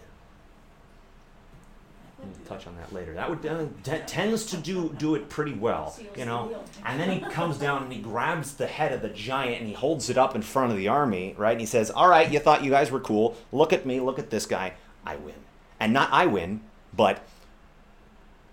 We'll 2.20 2.32
touch 2.58 2.68
on 2.68 2.78
that 2.78 2.94
later. 2.94 3.14
That 3.14 3.30
would 3.30 3.46
uh, 3.46 3.66
t- 3.84 4.02
tends 4.08 4.46
to 4.48 4.58
do 4.58 4.96
do 4.98 5.16
it 5.16 5.28
pretty 5.28 5.54
well, 5.54 5.98
you 6.16 6.24
know. 6.24 6.64
And 6.86 6.98
then 6.98 7.10
he 7.10 7.20
comes 7.20 7.58
down 7.58 7.84
and 7.84 7.92
he 7.92 8.00
grabs 8.00 8.54
the 8.54 8.68
head 8.68 8.94
of 8.94 9.02
the 9.02 9.10
giant 9.10 9.60
and 9.60 9.68
he 9.68 9.74
holds 9.74 10.10
it 10.10 10.18
up 10.18 10.34
in 10.34 10.42
front 10.42 10.72
of 10.72 10.78
the 10.78 10.88
army, 10.88 11.36
right? 11.38 11.52
And 11.52 11.60
he 11.60 11.66
says, 11.66 11.92
"All 11.92 12.08
right, 12.08 12.32
you 12.32 12.40
thought 12.40 12.64
you 12.64 12.72
guys 12.72 12.92
were 12.92 13.02
cool. 13.02 13.36
Look 13.52 13.74
at 13.74 13.86
me. 13.86 14.00
Look 14.00 14.20
at 14.20 14.30
this 14.30 14.46
guy. 14.46 14.74
I 15.06 15.18
win." 15.18 15.36
And 15.82 15.92
not 15.92 16.14
I 16.14 16.26
win, 16.26 16.62
but 16.96 17.20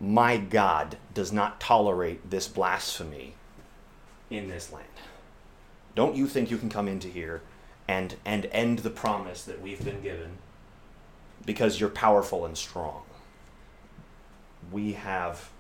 my 0.01 0.39
God 0.39 0.97
does 1.13 1.31
not 1.31 1.61
tolerate 1.61 2.31
this 2.31 2.49
blasphemy 2.49 3.35
in 4.31 4.49
this 4.49 4.73
land. 4.73 4.87
Don't 5.95 6.17
you 6.17 6.27
think 6.27 6.51
you 6.51 6.57
can 6.57 6.71
come 6.71 6.89
into 6.89 7.09
here 7.09 7.43
and 7.87 8.17
and 8.25 8.47
end 8.47 8.81
the 8.81 8.91
promise 8.91 9.43
that 9.45 9.61
we've 9.61 9.85
been 9.85 10.01
given 10.01 10.39
because 11.45 11.79
you're 11.79 11.91
powerful 11.91 12.47
and 12.47 12.57
strong? 12.57 13.03
We 14.73 14.93
have 14.93 15.51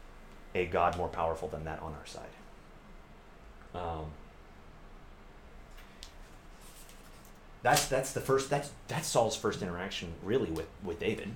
a 0.54 0.64
God 0.66 0.96
more 0.96 1.08
powerful 1.08 1.48
than 1.48 1.64
that 1.64 1.80
on 1.80 1.94
our 1.94 2.06
side. 2.06 2.24
Um, 3.74 4.06
that's 7.62 7.86
that's 7.88 8.12
the 8.12 8.20
first 8.20 8.48
that's 8.48 8.70
that's 8.88 9.08
Saul's 9.08 9.36
first 9.36 9.60
interaction 9.60 10.14
really 10.22 10.50
with 10.50 10.68
with 10.82 10.98
David. 10.98 11.34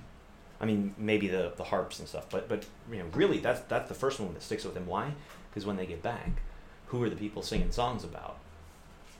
I 0.59 0.65
mean, 0.65 0.95
maybe 0.97 1.27
the 1.27 1.53
the 1.55 1.65
harps 1.65 1.99
and 1.99 2.07
stuff, 2.07 2.29
but 2.29 2.47
but 2.47 2.65
you 2.91 2.99
know, 2.99 3.05
really 3.13 3.39
that's 3.39 3.61
that's 3.61 3.89
the 3.89 3.95
first 3.95 4.19
one 4.19 4.33
that 4.33 4.43
sticks 4.43 4.63
with 4.63 4.75
him. 4.75 4.87
Why? 4.87 5.13
Because 5.49 5.65
when 5.65 5.77
they 5.77 5.85
get 5.85 6.01
back, 6.01 6.41
who 6.87 7.03
are 7.03 7.09
the 7.09 7.15
people 7.15 7.41
singing 7.41 7.71
songs 7.71 8.03
about 8.03 8.37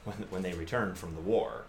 when 0.05 0.17
when 0.29 0.41
they 0.41 0.53
return 0.53 0.95
from 0.95 1.15
the 1.15 1.21
war? 1.21 1.63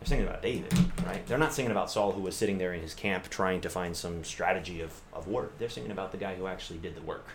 They're 0.00 0.08
singing 0.08 0.26
about 0.26 0.42
David, 0.42 0.72
right? 1.06 1.26
They're 1.26 1.38
not 1.38 1.54
singing 1.54 1.70
about 1.70 1.90
Saul 1.90 2.12
who 2.12 2.20
was 2.20 2.36
sitting 2.36 2.58
there 2.58 2.74
in 2.74 2.82
his 2.82 2.94
camp 2.94 3.30
trying 3.30 3.60
to 3.62 3.70
find 3.70 3.96
some 3.96 4.24
strategy 4.24 4.80
of, 4.80 5.00
of 5.12 5.28
war. 5.28 5.48
They're 5.58 5.70
singing 5.70 5.92
about 5.92 6.12
the 6.12 6.18
guy 6.18 6.34
who 6.34 6.46
actually 6.46 6.78
did 6.78 6.94
the 6.94 7.00
work, 7.00 7.26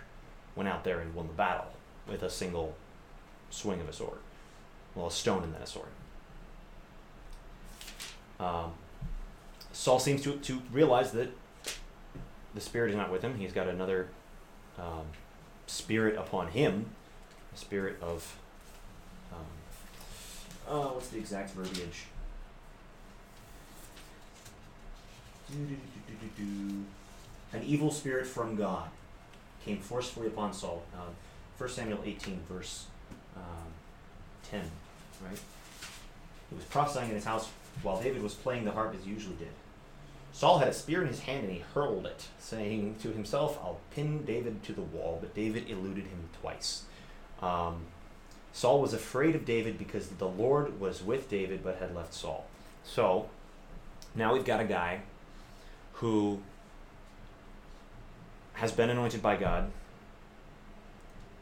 went 0.55 0.69
out 0.69 0.83
there 0.83 0.99
and 0.99 1.15
won 1.15 1.27
the 1.27 1.33
battle 1.33 1.71
with 2.07 2.21
a 2.21 2.29
single 2.29 2.75
swing 3.49 3.79
of 3.81 3.89
a 3.89 3.93
sword. 3.93 4.19
Well, 4.93 5.07
a 5.07 5.11
stone 5.11 5.43
and 5.43 5.53
then 5.53 5.61
a 5.61 5.67
sword. 5.67 5.87
Um, 8.39 8.73
Saul 9.79 9.97
seems 9.97 10.21
to, 10.23 10.33
to 10.33 10.61
realize 10.73 11.13
that 11.13 11.29
the 12.53 12.59
spirit 12.59 12.89
is 12.89 12.97
not 12.97 13.09
with 13.09 13.21
him. 13.21 13.37
He's 13.37 13.53
got 13.53 13.69
another 13.69 14.09
um, 14.77 15.05
spirit 15.67 16.17
upon 16.17 16.49
him, 16.49 16.87
a 17.55 17.57
spirit 17.57 17.95
of. 18.01 18.37
Um, 19.31 19.45
uh, 20.67 20.87
what's 20.89 21.07
the 21.07 21.17
exact 21.17 21.51
verbiage? 21.51 22.07
An 27.53 27.63
evil 27.63 27.89
spirit 27.89 28.27
from 28.27 28.57
God 28.57 28.89
came 29.63 29.79
forcefully 29.79 30.27
upon 30.27 30.51
Saul. 30.51 30.83
Uh, 30.93 31.07
1 31.57 31.69
Samuel 31.69 32.01
18, 32.03 32.41
verse 32.49 32.87
um, 33.37 33.71
10, 34.51 34.59
right? 35.23 35.39
He 36.49 36.55
was 36.57 36.65
prophesying 36.65 37.11
in 37.11 37.15
his 37.15 37.23
house 37.23 37.47
while 37.81 38.01
David 38.01 38.21
was 38.21 38.33
playing 38.33 38.65
the 38.65 38.71
harp 38.71 38.93
as 38.93 39.05
he 39.05 39.11
usually 39.11 39.37
did. 39.37 39.47
Saul 40.39 40.59
had 40.59 40.69
a 40.69 40.73
spear 40.73 41.01
in 41.01 41.09
his 41.09 41.19
hand 41.19 41.43
and 41.43 41.51
he 41.51 41.65
hurled 41.73 42.05
it, 42.05 42.29
saying 42.39 42.95
to 43.01 43.09
himself, 43.11 43.59
I'll 43.61 43.81
pin 43.91 44.23
David 44.23 44.63
to 44.63 44.71
the 44.71 44.81
wall. 44.81 45.17
But 45.19 45.35
David 45.35 45.69
eluded 45.69 46.05
him 46.05 46.29
twice. 46.41 46.83
Um, 47.41 47.81
Saul 48.53 48.79
was 48.79 48.93
afraid 48.93 49.35
of 49.35 49.43
David 49.43 49.77
because 49.77 50.07
the 50.07 50.29
Lord 50.29 50.79
was 50.79 51.03
with 51.03 51.29
David 51.29 51.61
but 51.61 51.79
had 51.79 51.93
left 51.93 52.13
Saul. 52.13 52.45
So 52.85 53.27
now 54.15 54.31
we've 54.31 54.45
got 54.45 54.61
a 54.61 54.63
guy 54.63 55.01
who 55.95 56.39
has 58.53 58.71
been 58.71 58.89
anointed 58.89 59.21
by 59.21 59.35
God 59.35 59.69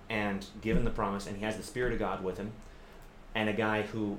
and 0.09 0.43
given 0.59 0.85
the 0.85 0.89
promise, 0.89 1.27
and 1.27 1.37
he 1.37 1.43
has 1.43 1.55
the 1.55 1.61
Spirit 1.61 1.93
of 1.93 1.99
God 1.99 2.23
with 2.23 2.37
him, 2.37 2.51
and 3.35 3.47
a 3.47 3.53
guy 3.53 3.83
who 3.83 4.17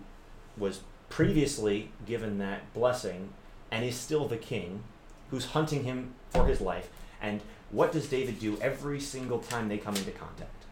was 0.56 0.82
previously 1.08 1.90
given 2.06 2.38
that 2.38 2.72
blessing 2.74 3.30
and 3.70 3.84
is 3.84 3.96
still 3.96 4.26
the 4.26 4.36
king, 4.36 4.82
who's 5.30 5.46
hunting 5.46 5.84
him 5.84 6.14
for 6.30 6.46
his 6.46 6.60
life. 6.60 6.88
And 7.20 7.40
what 7.70 7.92
does 7.92 8.08
David 8.08 8.38
do 8.40 8.58
every 8.60 9.00
single 9.00 9.38
time 9.40 9.68
they 9.68 9.78
come 9.78 9.94
into 9.96 10.10
contact? 10.10 10.64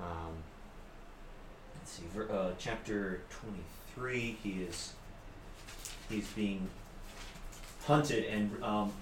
Um, 0.00 0.34
let's 1.76 1.92
see, 1.92 2.04
uh, 2.30 2.50
chapter 2.58 3.22
23, 3.30 4.36
he 4.42 4.50
is 4.62 4.92
he's 6.10 6.28
being 6.28 6.68
hunted, 7.86 8.24
and 8.24 8.62
um, 8.62 8.92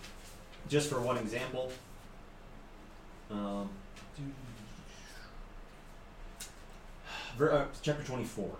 just 0.69 0.89
for 0.89 1.01
one 1.01 1.17
example, 1.17 1.73
um, 3.31 3.69
ver, 7.37 7.53
uh, 7.53 7.65
chapter 7.83 8.05
24. 8.05 8.51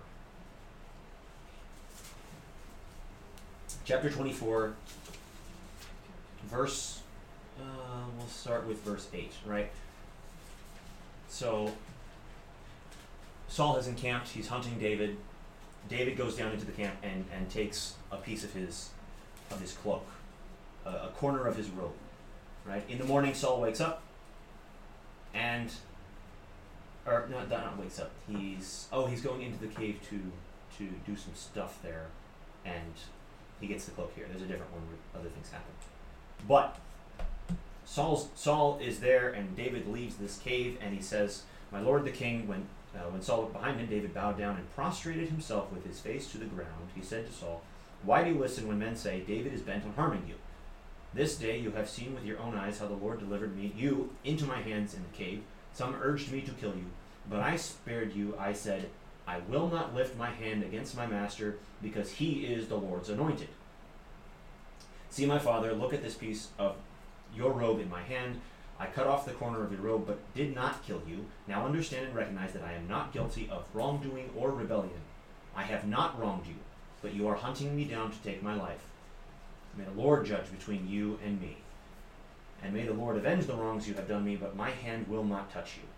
Chapter 3.85 4.11
24, 4.11 4.75
verse, 6.45 7.01
uh, 7.59 7.65
we'll 8.17 8.29
start 8.29 8.65
with 8.67 8.81
verse 8.83 9.09
8, 9.13 9.33
right? 9.45 9.73
So, 11.29 11.73
Saul 13.49 13.75
has 13.75 13.89
encamped, 13.89 14.29
he's 14.29 14.47
hunting 14.47 14.79
David, 14.79 15.17
David 15.89 16.17
goes 16.17 16.37
down 16.37 16.53
into 16.53 16.65
the 16.65 16.71
camp 16.71 16.95
and, 17.03 17.25
and 17.37 17.51
takes 17.51 17.95
a 18.13 18.19
piece 18.19 18.45
of 18.45 18.53
his 18.53 18.91
of 19.51 19.61
his 19.61 19.73
cloak, 19.73 20.07
a, 20.87 20.91
a 20.91 21.11
corner 21.17 21.47
of 21.47 21.57
his 21.57 21.69
robe. 21.71 21.93
Right 22.65 22.85
in 22.89 22.99
the 22.99 23.05
morning, 23.05 23.35
Saul 23.35 23.61
wakes 23.61 23.81
up, 23.81 24.03
and 25.35 25.73
or 27.05 27.29
not 27.29 27.51
not 27.51 27.77
wakes 27.79 27.99
up. 27.99 28.13
He's 28.29 28.87
oh 28.93 29.07
he's 29.07 29.21
going 29.21 29.43
into 29.43 29.59
the 29.59 29.67
cave 29.67 29.99
to 30.11 30.21
to 30.79 30.89
do 31.05 31.17
some 31.17 31.35
stuff 31.35 31.83
there, 31.83 32.07
and 32.65 32.95
he 33.63 33.69
gets 33.69 33.87
the 33.87 33.93
cloak 33.93 34.13
here. 34.15 34.27
There's 34.29 34.43
a 34.43 34.47
different 34.47 34.73
one 34.73 34.83
where 34.83 35.21
other 35.21 35.31
things 35.31 35.51
happen, 35.51 35.73
but 36.47 36.79
Saul's 37.87 38.29
Saul 38.35 38.79
is 38.83 39.01
there, 39.01 39.31
and 39.31 39.57
David 39.57 39.89
leaves 39.89 40.17
this 40.17 40.39
cave, 40.39 40.77
and 40.83 40.95
he 40.95 41.01
says, 41.01 41.45
"My 41.71 41.81
lord 41.81 42.05
the 42.05 42.11
king." 42.11 42.47
When 42.47 42.67
uh, 42.95 43.09
when 43.11 43.23
Saul 43.23 43.41
looked 43.41 43.55
behind 43.55 43.81
him, 43.81 43.87
David 43.87 44.13
bowed 44.13 44.39
down 44.39 44.57
and 44.57 44.75
prostrated 44.75 45.29
himself 45.29 45.73
with 45.73 45.87
his 45.87 46.01
face 46.01 46.31
to 46.31 46.39
the 46.39 46.45
ground. 46.45 46.91
He 46.95 47.03
said 47.03 47.27
to 47.27 47.33
Saul, 47.33 47.63
Why 48.03 48.23
do 48.23 48.31
you 48.31 48.39
listen 48.39 48.69
when 48.69 48.79
men 48.79 48.97
say, 48.97 49.21
David 49.21 49.55
is 49.55 49.63
bent 49.63 49.85
on 49.85 49.95
harming 49.95 50.25
you? 50.29 50.35
This 51.15 51.37
day 51.37 51.59
you 51.59 51.71
have 51.73 51.89
seen 51.89 52.15
with 52.15 52.25
your 52.25 52.39
own 52.39 52.57
eyes 52.57 52.79
how 52.79 52.87
the 52.87 52.95
Lord 52.95 53.19
delivered 53.19 53.57
me, 53.57 53.73
you, 53.77 54.11
into 54.25 54.45
my 54.45 54.61
hands 54.61 54.95
in 54.95 55.03
the 55.03 55.17
cave. 55.17 55.43
Some 55.73 55.95
urged 55.95 56.31
me 56.31 56.43
to 56.43 56.51
kill 56.53 56.75
you, 56.75 56.87
but 57.29 57.41
I 57.41 57.57
spared 57.57 58.15
you. 58.15 58.35
I 58.39 58.53
said, 58.53 58.91
I 59.27 59.39
will 59.49 59.69
not 59.69 59.95
lift 59.95 60.17
my 60.17 60.31
hand 60.31 60.63
against 60.63 60.97
my 60.97 61.07
master, 61.07 61.59
because 61.81 62.13
he 62.13 62.45
is 62.47 62.69
the 62.69 62.77
Lord's 62.77 63.09
anointed. 63.09 63.49
See, 65.11 65.27
my 65.27 65.39
father, 65.39 65.73
look 65.75 65.93
at 65.93 66.03
this 66.03 66.15
piece 66.15 66.49
of 66.59 66.77
your 67.35 67.53
robe 67.53 67.81
in 67.81 67.91
my 67.91 68.03
hand. 68.03 68.41
I 68.79 68.87
cut 68.87 69.07
off 69.07 69.27
the 69.27 69.33
corner 69.33 69.63
of 69.63 69.71
your 69.71 69.83
robe, 69.83 70.07
but 70.07 70.35
did 70.35 70.55
not 70.55 70.85
kill 70.85 71.03
you. 71.07 71.27
Now 71.47 71.67
understand 71.67 72.07
and 72.07 72.15
recognize 72.15 72.53
that 72.53 72.65
I 72.65 72.73
am 72.73 72.89
not 72.89 73.13
guilty 73.13 73.49
of 73.51 73.65
wrongdoing 73.75 74.31
or 74.37 74.51
rebellion. 74.51 75.01
I 75.55 75.65
have 75.65 75.87
not 75.87 76.19
wronged 76.19 76.47
you, 76.47 76.57
but 77.03 77.15
you 77.15 77.29
are 77.29 77.35
hunting 77.35 77.77
me 77.77 77.85
down 77.85 78.11
to 78.11 78.19
take 78.19 78.43
my 78.43 78.55
life. 78.55 78.87
May 79.77 79.85
the 79.85 79.91
Lord 79.91 80.27
judge 80.27 80.51
between 80.51 80.89
you 80.89 81.19
and 81.25 81.41
me. 81.41 81.59
And 82.63 82.73
may 82.73 82.87
the 82.87 82.95
Lord 82.95 83.17
avenge 83.17 83.47
the 83.47 83.55
wrongs 83.55 83.89
you 83.89 83.95
have 83.95 84.09
done 84.09 84.25
me, 84.25 84.37
but 84.37 84.57
my 84.57 84.71
hand 84.71 85.09
will 85.09 85.25
not 85.25 85.53
touch 85.53 85.77
you. 85.77 85.89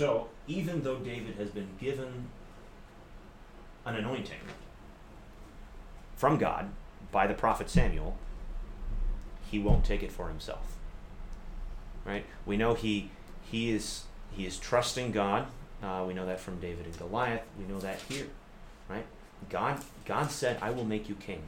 So, 0.00 0.28
even 0.46 0.82
though 0.82 0.96
David 0.96 1.34
has 1.36 1.50
been 1.50 1.68
given 1.78 2.28
an 3.84 3.96
anointing, 3.96 4.40
from 6.16 6.38
God 6.38 6.70
by 7.12 7.26
the 7.26 7.34
prophet 7.34 7.68
Samuel, 7.68 8.16
he 9.50 9.58
won't 9.58 9.84
take 9.84 10.02
it 10.02 10.10
for 10.10 10.28
himself. 10.28 10.78
Right? 12.06 12.24
We 12.46 12.56
know 12.56 12.72
he 12.72 13.10
he 13.42 13.72
is 13.72 14.04
he 14.30 14.46
is 14.46 14.58
trusting 14.58 15.12
God. 15.12 15.48
Uh, 15.82 16.04
we 16.08 16.14
know 16.14 16.24
that 16.24 16.40
from 16.40 16.58
David 16.60 16.86
and 16.86 16.96
Goliath. 16.96 17.42
We 17.58 17.66
know 17.66 17.80
that 17.80 18.00
here, 18.08 18.28
right? 18.88 19.04
God 19.50 19.84
God 20.06 20.30
said, 20.30 20.56
"I 20.62 20.70
will 20.70 20.86
make 20.86 21.10
you 21.10 21.14
king." 21.14 21.42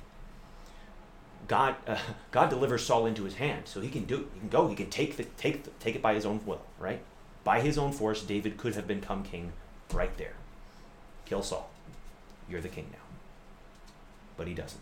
God 1.48 1.76
uh, 1.86 1.96
God 2.32 2.50
delivers 2.50 2.84
Saul 2.84 3.06
into 3.06 3.24
his 3.24 3.36
hand, 3.36 3.62
so 3.64 3.80
he 3.80 3.88
can 3.88 4.04
do 4.04 4.28
he 4.34 4.40
can 4.40 4.50
go. 4.50 4.68
He 4.68 4.74
can 4.74 4.90
take 4.90 5.16
the 5.16 5.24
take 5.24 5.64
the, 5.64 5.70
take 5.80 5.96
it 5.96 6.02
by 6.02 6.12
his 6.12 6.26
own 6.26 6.44
will, 6.44 6.60
right? 6.78 7.00
By 7.44 7.60
his 7.60 7.76
own 7.76 7.92
force, 7.92 8.22
David 8.22 8.56
could 8.56 8.74
have 8.74 8.86
become 8.86 9.22
king 9.22 9.52
right 9.92 10.16
there. 10.16 10.34
Kill 11.24 11.42
Saul. 11.42 11.70
You're 12.48 12.60
the 12.60 12.68
king 12.68 12.88
now 12.92 13.02
but 14.36 14.48
he 14.48 14.54
doesn't. 14.54 14.80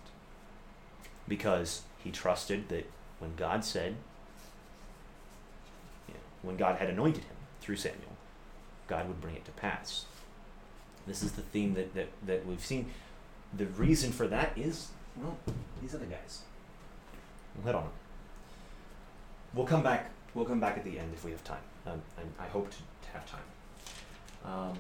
Because 1.29 1.83
he 1.99 2.11
trusted 2.11 2.69
that 2.71 2.91
when 3.19 3.37
God 3.37 3.65
said, 3.65 3.97
you 6.09 6.15
know, 6.15 6.21
when 6.43 6.57
God 6.57 6.77
had 6.77 6.89
anointed 6.89 7.25
him 7.25 7.37
through 7.61 7.77
Samuel, 7.77 8.17
God 8.87 9.07
would 9.07 9.21
bring 9.21 9.37
it 9.37 9.45
to 9.45 9.51
pass. 9.53 10.07
This 11.07 11.23
is 11.23 11.33
the 11.33 11.43
theme 11.43 11.75
that, 11.75 11.95
that, 11.95 12.09
that 12.27 12.47
we've 12.47 12.65
seen. 12.65 12.87
The 13.57 13.67
reason 13.67 14.13
for 14.13 14.27
that 14.29 14.57
is, 14.57 14.89
well, 15.17 15.37
these 15.81 15.95
other 15.95 16.07
guys. 16.07 16.43
We'll 17.57 17.67
hit 17.67 17.75
on 17.75 17.83
them. 17.83 17.93
We'll 19.53 19.67
come 19.67 19.83
back. 19.83 20.11
We'll 20.35 20.45
come 20.45 20.61
back 20.61 20.79
at 20.79 20.85
the 20.85 20.99
end 20.99 21.13
if 21.13 21.25
we 21.25 21.33
have 21.33 21.43
time. 21.45 21.59
Um, 21.87 22.03
and 22.19 22.33
I 22.39 22.47
hope 22.47 22.71
to, 22.71 22.77
have 23.13 23.27
time. 23.29 23.41
Um, 24.45 24.79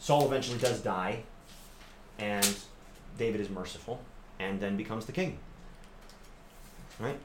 Saul 0.00 0.26
eventually 0.26 0.58
does 0.58 0.80
die, 0.80 1.22
and 2.18 2.58
David 3.16 3.40
is 3.40 3.48
merciful 3.48 4.00
and 4.40 4.60
then 4.60 4.76
becomes 4.76 5.06
the 5.06 5.12
king. 5.12 5.38
Right? 6.98 7.18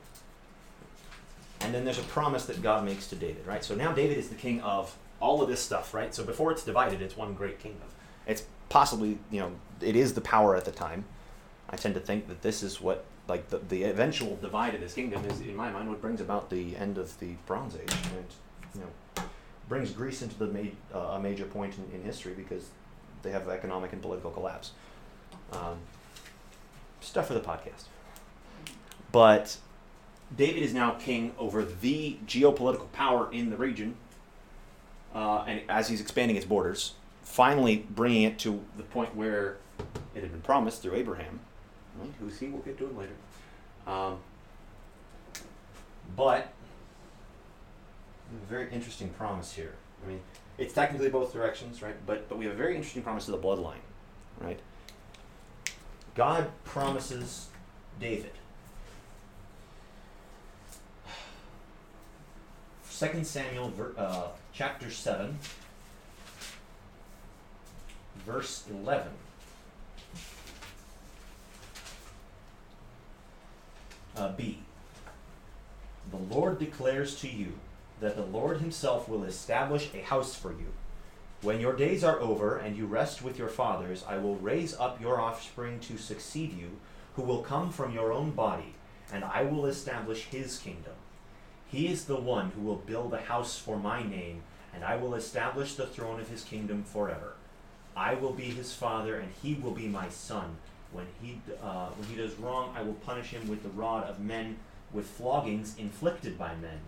And 1.62 1.74
then 1.74 1.86
there's 1.86 2.00
a 2.00 2.04
promise 2.04 2.46
that 2.46 2.62
God 2.62 2.86
makes 2.86 3.08
to 3.08 3.16
David, 3.16 3.48
right? 3.48 3.64
So 3.64 3.74
now 3.74 3.92
David 3.92 4.18
is 4.18 4.30
the 4.30 4.36
king 4.36 4.62
of 4.62 4.96
all 5.20 5.42
of 5.42 5.48
this 5.48 5.62
stuff, 5.62 5.94
right? 5.94 6.14
So 6.14 6.24
before 6.24 6.52
it's 6.52 6.64
divided, 6.64 7.02
it's 7.02 7.16
one 7.16 7.34
great 7.34 7.60
kingdom. 7.60 7.88
It's 8.28 8.44
possibly, 8.70 9.18
you 9.32 9.40
know, 9.40 9.52
it 9.80 9.96
is 9.96 10.14
the 10.14 10.22
power 10.22 10.56
at 10.56 10.66
the 10.66 10.72
time. 10.72 11.06
I 11.70 11.78
tend 11.78 11.94
to 11.96 12.02
think 12.02 12.28
that 12.28 12.42
this 12.42 12.62
is 12.62 12.82
what, 12.82 13.06
like, 13.28 13.50
the, 13.50 13.60
the 13.60 13.84
eventual 13.84 14.36
divide 14.36 14.76
of 14.76 14.82
this 14.82 14.94
kingdom 14.94 15.24
is, 15.26 15.40
in 15.40 15.56
my 15.56 15.72
mind, 15.72 15.90
what 15.90 16.02
brings 16.02 16.20
about 16.20 16.50
the 16.50 16.76
end 16.76 16.98
of 16.98 17.18
the 17.20 17.36
Bronze 17.46 17.76
Age. 17.76 17.94
You 18.76 18.82
know, 18.82 19.24
brings 19.68 19.92
Greece 19.92 20.22
into 20.22 20.38
the 20.38 20.48
ma- 20.48 20.98
uh, 20.98 21.16
a 21.16 21.20
major 21.20 21.46
point 21.46 21.76
in, 21.78 22.00
in 22.00 22.06
history 22.06 22.34
because 22.34 22.70
they 23.22 23.32
have 23.32 23.48
economic 23.48 23.94
and 23.94 24.02
political 24.02 24.32
collapse. 24.32 24.72
Um, 25.52 25.78
stuff 27.02 27.28
for 27.28 27.34
the 27.34 27.40
podcast. 27.40 27.86
But 29.12 29.58
David 30.36 30.64
is 30.64 30.74
now 30.74 30.92
king 30.92 31.34
over 31.38 31.64
the 31.64 32.18
geopolitical 32.26 32.92
power 32.92 33.32
in 33.32 33.50
the 33.50 33.58
region, 33.58 33.96
uh, 35.14 35.44
and 35.48 35.62
as 35.70 35.88
he's 35.88 36.02
expanding 36.02 36.36
his 36.36 36.46
borders, 36.46 36.94
finally 37.22 37.86
bringing 37.90 38.24
it 38.24 38.40
to 38.40 38.64
the 38.78 38.84
point 38.84 39.16
where 39.16 39.58
it 40.16 40.22
had 40.22 40.32
been 40.32 40.42
promised 40.42 40.82
through 40.82 40.96
Abraham, 40.96 41.40
who's 42.20 42.40
he? 42.40 42.48
We'll 42.48 42.62
get 42.62 42.78
to 42.80 42.86
him 42.86 42.98
later. 42.98 43.14
Um, 43.86 44.18
but 46.16 46.52
very 48.50 48.72
interesting 48.72 49.10
promise 49.10 49.54
here. 49.54 49.74
I 50.04 50.10
mean, 50.10 50.22
it's 50.58 50.74
technically 50.74 51.10
both 51.10 51.34
directions, 51.34 51.82
right? 51.82 51.96
But 52.06 52.30
but 52.30 52.38
we 52.38 52.46
have 52.46 52.54
a 52.54 52.58
very 52.58 52.76
interesting 52.76 53.04
promise 53.04 53.26
to 53.26 53.32
the 53.32 53.38
bloodline, 53.38 53.84
right? 54.40 54.60
God 56.16 56.52
promises 56.64 57.48
David. 58.00 58.32
2 63.00 63.24
Samuel 63.24 63.74
uh, 63.98 64.28
chapter 64.54 64.90
7, 64.90 65.38
verse 68.26 68.64
11. 68.70 69.12
Uh, 74.16 74.32
B. 74.34 74.60
The 76.12 76.36
Lord 76.36 76.60
declares 76.60 77.20
to 77.22 77.28
you 77.28 77.54
that 78.04 78.16
the 78.16 78.26
Lord 78.26 78.58
Himself 78.58 79.10
will 79.10 79.24
establish 79.24 79.90
a 79.94 80.02
house 80.02 80.36
for 80.36 80.52
you 80.52 80.68
when 81.44 81.60
your 81.60 81.76
days 81.76 82.06
are 82.06 82.22
over 82.22 82.58
and 82.58 82.78
you 82.78 82.86
rest 82.86 83.22
with 83.22 83.38
your 83.38 83.50
fathers, 83.50 84.06
I 84.08 84.18
will 84.18 84.38
raise 84.38 84.74
up 84.74 85.02
your 85.02 85.20
offspring 85.20 85.82
to 85.82 85.98
succeed 85.98 86.58
you, 86.58 86.78
who 87.16 87.22
will 87.22 87.42
come 87.42 87.70
from 87.70 87.94
your 87.94 88.14
own 88.14 88.32
body, 88.32 88.76
and 89.12 89.26
I 89.26 89.44
will 89.44 89.66
establish 89.66 90.24
his 90.24 90.58
kingdom. 90.58 90.94
He 91.68 91.88
is 91.88 92.06
the 92.06 92.16
one 92.16 92.52
who 92.52 92.62
will 92.62 92.78
build 92.78 93.14
a 93.14 93.20
house 93.20 93.60
for 93.60 93.78
my 93.78 94.02
name, 94.02 94.44
and 94.74 94.86
I 94.86 94.96
will 94.96 95.16
establish 95.16 95.76
the 95.76 95.86
throne 95.86 96.22
of 96.22 96.30
his 96.30 96.46
kingdom 96.46 96.86
forever. 96.86 97.34
I 97.94 98.14
will 98.14 98.32
be 98.32 98.46
his 98.46 98.74
father, 98.74 99.18
and 99.18 99.30
he 99.44 99.56
will 99.56 99.72
be 99.72 99.88
my 99.90 100.08
son. 100.08 100.56
When 100.94 101.08
he, 101.22 101.42
uh, 101.62 101.90
when 101.90 102.08
he 102.08 102.16
does 102.16 102.36
wrong, 102.36 102.74
I 102.74 102.84
will 102.84 102.94
punish 102.94 103.32
him 103.32 103.50
with 103.50 103.64
the 103.64 103.70
rod 103.70 104.06
of 104.06 104.22
men, 104.22 104.60
with 104.94 105.08
floggings 105.08 105.78
inflicted 105.78 106.40
by 106.40 106.56
men. 106.56 106.80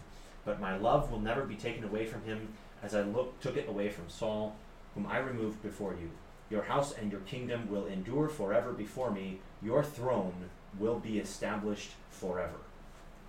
But 0.45 0.61
my 0.61 0.77
love 0.77 1.11
will 1.11 1.19
never 1.19 1.43
be 1.43 1.55
taken 1.55 1.83
away 1.83 2.05
from 2.05 2.23
him 2.23 2.49
as 2.83 2.93
I 2.93 3.01
look, 3.01 3.39
took 3.41 3.57
it 3.57 3.67
away 3.67 3.89
from 3.89 4.09
Saul, 4.09 4.55
whom 4.93 5.07
I 5.07 5.17
removed 5.17 5.61
before 5.63 5.93
you. 5.93 6.11
Your 6.49 6.63
house 6.63 6.93
and 6.93 7.11
your 7.11 7.21
kingdom 7.21 7.69
will 7.69 7.87
endure 7.87 8.29
forever 8.29 8.71
before 8.71 9.11
me. 9.11 9.39
Your 9.63 9.83
throne 9.83 10.49
will 10.77 10.99
be 10.99 11.17
established 11.17 11.91
forever. 12.11 12.57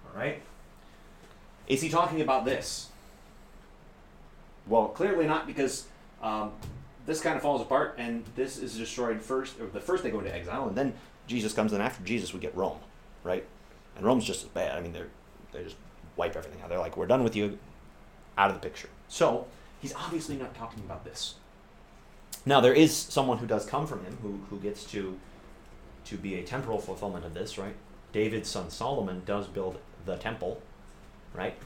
All 0.07 0.21
right? 0.21 0.43
Is 1.67 1.81
he 1.81 1.89
talking 1.89 2.21
about 2.21 2.45
this? 2.45 2.91
Well, 4.67 4.89
clearly 4.89 5.27
not, 5.27 5.47
because 5.47 5.87
um, 6.23 6.53
this 7.07 7.21
kind 7.21 7.37
of 7.37 7.43
falls 7.43 7.63
apart, 7.63 7.95
and 7.99 8.25
this 8.35 8.59
is 8.59 8.77
destroyed 8.77 9.23
first. 9.23 9.59
Or 9.61 9.67
the 9.67 9.81
first 9.81 10.03
they 10.03 10.11
go 10.11 10.19
into 10.19 10.35
exile, 10.35 10.69
and 10.69 10.77
then 10.77 10.95
Jesus 11.27 11.53
comes, 11.53 11.73
and 11.73 11.83
after 11.83 12.05
Jesus 12.05 12.35
we 12.35 12.41
get 12.41 12.55
Rome, 12.57 12.79
right? 13.25 13.45
And 13.97 14.05
Rome's 14.05 14.25
just 14.25 14.45
as 14.45 14.49
bad. 14.51 14.77
I 14.77 14.81
mean, 14.81 14.93
they're 14.93 15.09
they 15.53 15.65
just 15.65 15.77
wipe 16.17 16.37
everything 16.37 16.61
out. 16.63 16.69
They're 16.69 16.79
like, 16.79 16.97
we're 16.97 17.07
done 17.07 17.25
with 17.25 17.37
you, 17.37 17.59
out 18.37 18.51
of 18.51 18.61
the 18.61 18.67
picture. 18.67 18.89
So 19.09 19.47
he's 19.81 19.95
obviously 19.95 20.37
not 20.37 20.55
talking 20.55 20.83
about 20.85 21.05
this. 21.05 21.35
Now 22.45 22.61
there 22.61 22.75
is 22.75 22.95
someone 22.95 23.39
who 23.39 23.47
does 23.47 23.67
come 23.67 23.87
from 23.87 24.05
him 24.05 24.19
who, 24.23 24.41
who 24.51 24.61
gets 24.61 24.85
to 24.93 25.19
to 26.05 26.17
be 26.17 26.37
a 26.37 26.43
temporal 26.45 26.79
fulfillment 26.79 27.25
of 27.25 27.35
this, 27.35 27.59
right? 27.59 27.75
David's 28.13 28.49
son 28.49 28.71
Solomon 28.71 29.23
does 29.27 29.49
build 29.49 29.79
the 30.05 30.17
temple, 30.17 30.63
right? 31.35 31.59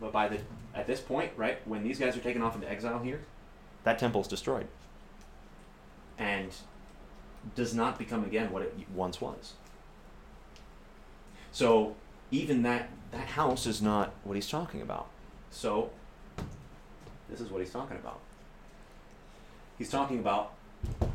but 0.00 0.12
by 0.12 0.28
the 0.28 0.38
at 0.74 0.86
this 0.86 1.00
point, 1.00 1.32
right, 1.36 1.58
when 1.66 1.82
these 1.82 1.98
guys 1.98 2.16
are 2.16 2.20
taken 2.20 2.42
off 2.42 2.54
into 2.54 2.70
exile 2.70 2.98
here, 2.98 3.20
that 3.84 3.98
temple 3.98 4.20
is 4.20 4.26
destroyed, 4.26 4.66
and 6.18 6.50
does 7.54 7.74
not 7.74 7.98
become 7.98 8.24
again 8.24 8.50
what 8.50 8.62
it 8.62 8.74
once 8.94 9.20
was. 9.20 9.54
So 11.52 11.94
even 12.30 12.62
that 12.62 12.88
that 13.12 13.28
house 13.28 13.66
is 13.66 13.80
not 13.80 14.12
what 14.24 14.34
he's 14.34 14.48
talking 14.48 14.82
about. 14.82 15.06
So 15.50 15.90
this 17.28 17.40
is 17.40 17.50
what 17.50 17.60
he's 17.60 17.70
talking 17.70 17.96
about. 17.96 18.20
He's 19.78 19.90
talking 19.90 20.18
about 20.18 20.52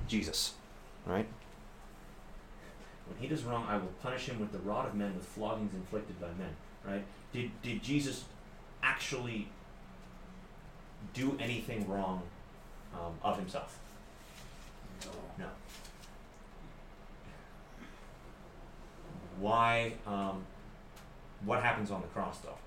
Jesus, 0.07 0.53
right? 1.05 1.27
When 3.07 3.17
he 3.19 3.27
does 3.27 3.43
wrong, 3.43 3.65
I 3.67 3.77
will 3.77 3.91
punish 4.01 4.27
him 4.27 4.39
with 4.39 4.51
the 4.51 4.59
rod 4.59 4.87
of 4.87 4.95
men, 4.95 5.15
with 5.15 5.25
floggings 5.25 5.73
inflicted 5.73 6.19
by 6.21 6.27
men. 6.37 6.55
Right? 6.85 7.03
Did 7.33 7.51
did 7.61 7.83
Jesus 7.83 8.25
actually 8.81 9.49
do 11.13 11.35
anything 11.39 11.87
wrong 11.87 12.21
um, 12.93 13.13
of 13.23 13.37
himself? 13.37 13.79
No. 15.37 15.45
Why? 19.39 19.93
Um, 20.05 20.45
what 21.45 21.61
happens 21.61 21.91
on 21.91 22.01
the 22.01 22.07
cross, 22.07 22.39
though? 22.39 22.57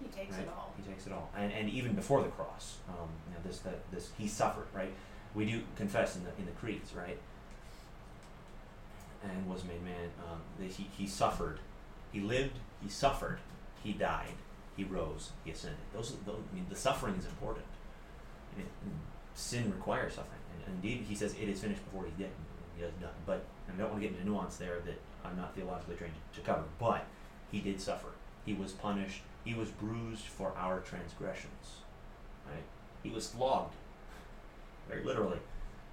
He 0.00 0.06
takes 0.08 0.36
right? 0.36 0.42
it 0.42 0.48
all. 0.56 0.72
He 0.76 0.88
takes 0.88 1.06
it 1.06 1.12
all, 1.12 1.28
and 1.36 1.52
and 1.52 1.68
even 1.68 1.94
before 1.94 2.22
the 2.22 2.28
cross, 2.28 2.76
um, 2.88 3.08
you 3.26 3.34
know, 3.34 3.40
this 3.44 3.58
that 3.60 3.90
this 3.90 4.10
he 4.16 4.28
suffered, 4.28 4.66
right? 4.72 4.92
We 5.34 5.44
do 5.44 5.62
confess 5.76 6.16
in 6.16 6.24
the 6.24 6.30
in 6.38 6.46
the 6.46 6.52
creeds, 6.52 6.94
right? 6.94 7.18
And 9.22 9.48
was 9.48 9.64
made 9.64 9.82
man. 9.82 10.10
Um, 10.30 10.40
that 10.60 10.70
he 10.70 10.88
he 10.96 11.06
suffered, 11.06 11.58
he 12.12 12.20
lived, 12.20 12.58
he 12.80 12.88
suffered, 12.88 13.40
he 13.82 13.92
died, 13.92 14.34
he 14.76 14.84
rose, 14.84 15.30
he 15.44 15.50
ascended. 15.50 15.80
Those, 15.92 16.14
those 16.24 16.38
I 16.52 16.54
mean, 16.54 16.66
the 16.68 16.76
suffering 16.76 17.16
is 17.16 17.24
important. 17.24 17.66
And 18.54 18.64
it, 18.64 18.70
and 18.84 18.94
sin 19.34 19.72
requires 19.72 20.14
suffering, 20.14 20.40
and, 20.64 20.76
indeed, 20.76 21.06
he 21.08 21.16
says 21.16 21.34
it 21.34 21.48
is 21.48 21.60
finished 21.60 21.84
before 21.84 22.04
he's 22.04 22.14
dead. 22.14 22.30
He 22.76 22.82
does 22.82 22.92
done, 23.00 23.10
but 23.26 23.44
I 23.68 23.76
don't 23.76 23.90
want 23.90 24.00
to 24.00 24.08
get 24.08 24.16
into 24.16 24.30
nuance 24.30 24.56
there 24.56 24.78
that 24.86 25.00
I'm 25.24 25.36
not 25.36 25.54
theologically 25.56 25.96
trained 25.96 26.14
to 26.34 26.40
cover. 26.42 26.62
But 26.78 27.04
he 27.50 27.60
did 27.60 27.80
suffer. 27.80 28.08
He 28.44 28.54
was 28.54 28.72
punished. 28.72 29.20
He 29.44 29.54
was 29.54 29.70
bruised 29.70 30.24
for 30.24 30.52
our 30.56 30.80
transgressions. 30.80 31.82
Right? 32.46 32.62
He 33.02 33.10
was 33.10 33.28
flogged, 33.28 33.74
very 34.88 35.04
literally. 35.04 35.38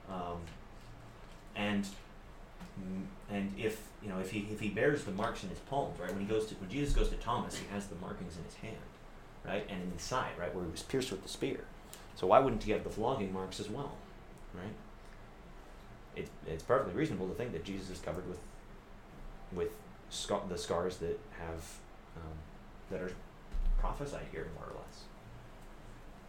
Um, 0.10 0.38
and 1.56 1.88
and 3.30 3.54
if 3.58 3.88
you 4.04 4.10
know 4.10 4.20
if 4.20 4.32
he 4.32 4.48
if 4.52 4.60
he 4.60 4.70
bears 4.70 5.04
the 5.04 5.12
marks 5.12 5.44
in 5.44 5.50
his 5.50 5.60
palms, 5.60 6.00
right? 6.00 6.12
When 6.12 6.20
he 6.20 6.26
goes 6.26 6.48
to 6.48 6.56
when 6.56 6.70
Jesus 6.70 6.94
goes 6.94 7.10
to 7.10 7.16
Thomas, 7.16 7.58
he 7.58 7.66
has 7.74 7.88
the 7.88 7.96
markings 7.96 8.38
in 8.38 8.44
his 8.44 8.56
hand, 8.56 8.76
right, 9.46 9.66
and 9.70 9.82
in 9.82 9.92
his 9.92 10.02
side, 10.02 10.32
right, 10.38 10.54
where 10.54 10.66
he 10.66 10.72
was 10.72 10.84
pierced 10.84 11.12
with 11.12 11.24
the 11.24 11.30
spear. 11.30 11.62
So 12.16 12.28
why 12.28 12.40
wouldn't 12.40 12.64
he 12.64 12.72
have 12.72 12.84
the 12.84 12.90
flogging 12.90 13.34
marks 13.34 13.60
as 13.60 13.70
well, 13.70 13.94
right? 14.54 14.74
It, 16.16 16.30
it's 16.48 16.64
perfectly 16.64 16.94
reasonable 16.94 17.28
to 17.28 17.34
think 17.34 17.52
that 17.52 17.66
Jesus 17.66 17.90
is 17.90 18.00
covered 18.00 18.28
with 18.28 18.40
with 19.54 19.72
scar- 20.10 20.44
the 20.50 20.58
scars 20.58 20.98
that 20.98 21.20
have 21.40 21.64
um, 22.18 22.38
that 22.90 23.02
are 23.02 23.12
prophesied 23.80 24.26
here, 24.32 24.48
more 24.56 24.66
or 24.66 24.76
less. 24.80 25.04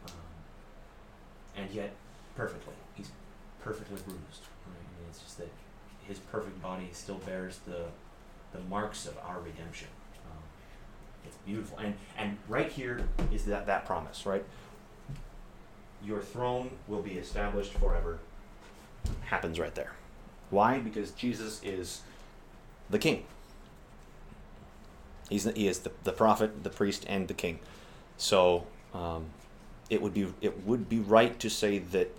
Um, 0.09 1.63
and 1.63 1.71
yet, 1.71 1.93
perfectly, 2.35 2.75
he's 2.95 3.11
perfectly 3.63 3.97
bruised. 3.97 4.43
Right? 4.67 4.77
I 4.77 5.01
mean, 5.01 5.09
it's 5.11 5.21
just 5.21 5.39
that 5.39 5.51
his 6.07 6.19
perfect 6.19 6.61
body 6.63 6.89
still 6.93 7.19
bears 7.19 7.59
the 7.67 7.87
the 8.53 8.61
marks 8.69 9.07
of 9.07 9.17
our 9.19 9.41
redemption. 9.41 9.89
Um, 10.31 10.43
it's 11.25 11.37
beautiful, 11.39 11.79
and 11.79 11.95
and 12.17 12.39
right 12.49 12.71
here 12.71 13.03
is 13.33 13.45
that 13.47 13.67
that 13.67 13.87
promise, 13.87 14.27
right? 14.27 14.45
Your 16.05 16.21
throne 16.21 16.71
will 16.87 17.03
be 17.03 17.13
established 17.13 17.73
forever. 17.75 18.19
Happens 19.25 19.59
right 19.59 19.75
there. 19.75 19.93
Why? 20.51 20.79
Because 20.79 21.11
Jesus 21.13 21.61
is 21.65 22.03
the 22.91 22.99
king. 22.99 23.25
He's 25.29 25.45
he 25.45 25.67
is 25.67 25.81
the, 25.81 25.91
the 26.05 26.13
prophet, 26.13 26.63
the 26.63 26.71
priest, 26.71 27.05
and 27.09 27.27
the 27.27 27.35
king. 27.35 27.59
So 28.17 28.67
um, 28.95 29.27
it 29.91 30.01
would 30.01 30.15
be 30.15 30.33
it 30.41 30.65
would 30.65 30.89
be 30.89 31.01
right 31.01 31.39
to 31.41 31.51
say 31.51 31.79
that 31.79 32.17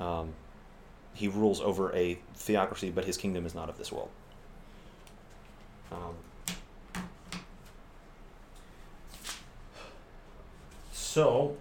um, 0.00 0.34
he 1.14 1.28
rules 1.28 1.60
over 1.60 1.94
a 1.94 2.18
theocracy, 2.34 2.90
but 2.90 3.04
his 3.04 3.16
kingdom 3.16 3.46
is 3.46 3.54
not 3.54 3.68
of 3.68 3.78
this 3.78 3.92
world. 3.92 4.10
Um, 5.92 6.14
so 10.92 11.56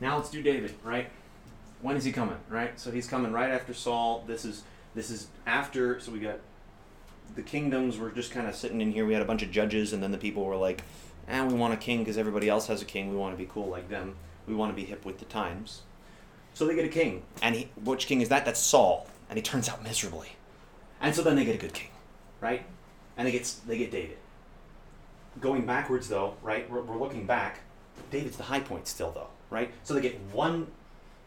now 0.00 0.16
let's 0.16 0.30
do 0.30 0.42
David, 0.42 0.74
right? 0.82 1.10
When 1.82 1.96
is 1.96 2.04
he 2.04 2.12
coming? 2.12 2.38
Right? 2.48 2.80
So 2.80 2.90
he's 2.90 3.06
coming 3.06 3.32
right 3.32 3.50
after 3.50 3.74
Saul. 3.74 4.24
This 4.26 4.46
is 4.46 4.62
this 4.94 5.10
is 5.10 5.28
after. 5.46 6.00
So 6.00 6.10
we 6.10 6.20
got 6.20 6.38
the 7.34 7.42
kingdoms 7.42 7.98
were 7.98 8.10
just 8.10 8.30
kind 8.30 8.46
of 8.46 8.54
sitting 8.54 8.80
in 8.80 8.92
here. 8.92 9.04
We 9.04 9.12
had 9.12 9.22
a 9.22 9.26
bunch 9.26 9.42
of 9.42 9.50
judges, 9.50 9.92
and 9.92 10.02
then 10.02 10.12
the 10.12 10.18
people 10.18 10.44
were 10.44 10.56
like, 10.56 10.82
"Ah, 11.28 11.44
we 11.44 11.54
want 11.54 11.74
a 11.74 11.76
king 11.76 12.00
because 12.00 12.18
everybody 12.18 12.48
else 12.48 12.66
has 12.68 12.82
a 12.82 12.84
king. 12.84 13.10
We 13.10 13.16
want 13.16 13.34
to 13.34 13.38
be 13.38 13.50
cool 13.50 13.68
like 13.68 13.88
them. 13.88 14.16
We 14.46 14.54
want 14.54 14.72
to 14.72 14.76
be 14.76 14.84
hip 14.84 15.04
with 15.04 15.18
the 15.18 15.24
times." 15.26 15.82
So 16.54 16.66
they 16.66 16.74
get 16.74 16.86
a 16.86 16.88
king, 16.88 17.22
and 17.42 17.54
he, 17.54 17.68
which 17.82 18.06
king 18.06 18.20
is 18.20 18.30
that? 18.30 18.44
That's 18.44 18.60
Saul, 18.60 19.08
and 19.28 19.36
he 19.36 19.42
turns 19.42 19.68
out 19.68 19.82
miserably. 19.82 20.30
And 21.00 21.14
so 21.14 21.22
then 21.22 21.36
they 21.36 21.44
get 21.44 21.54
a 21.54 21.58
good 21.58 21.74
king, 21.74 21.90
right? 22.40 22.64
And 23.16 23.26
they 23.26 23.32
get 23.32 23.54
they 23.66 23.78
get 23.78 23.90
David. 23.90 24.16
Going 25.40 25.66
backwards 25.66 26.08
though, 26.08 26.34
right? 26.42 26.68
We're, 26.70 26.82
we're 26.82 26.98
looking 26.98 27.26
back. 27.26 27.60
David's 28.10 28.36
the 28.36 28.44
high 28.44 28.60
point 28.60 28.86
still 28.88 29.10
though, 29.10 29.28
right? 29.50 29.70
So 29.84 29.92
they 29.94 30.00
get 30.00 30.18
one 30.32 30.68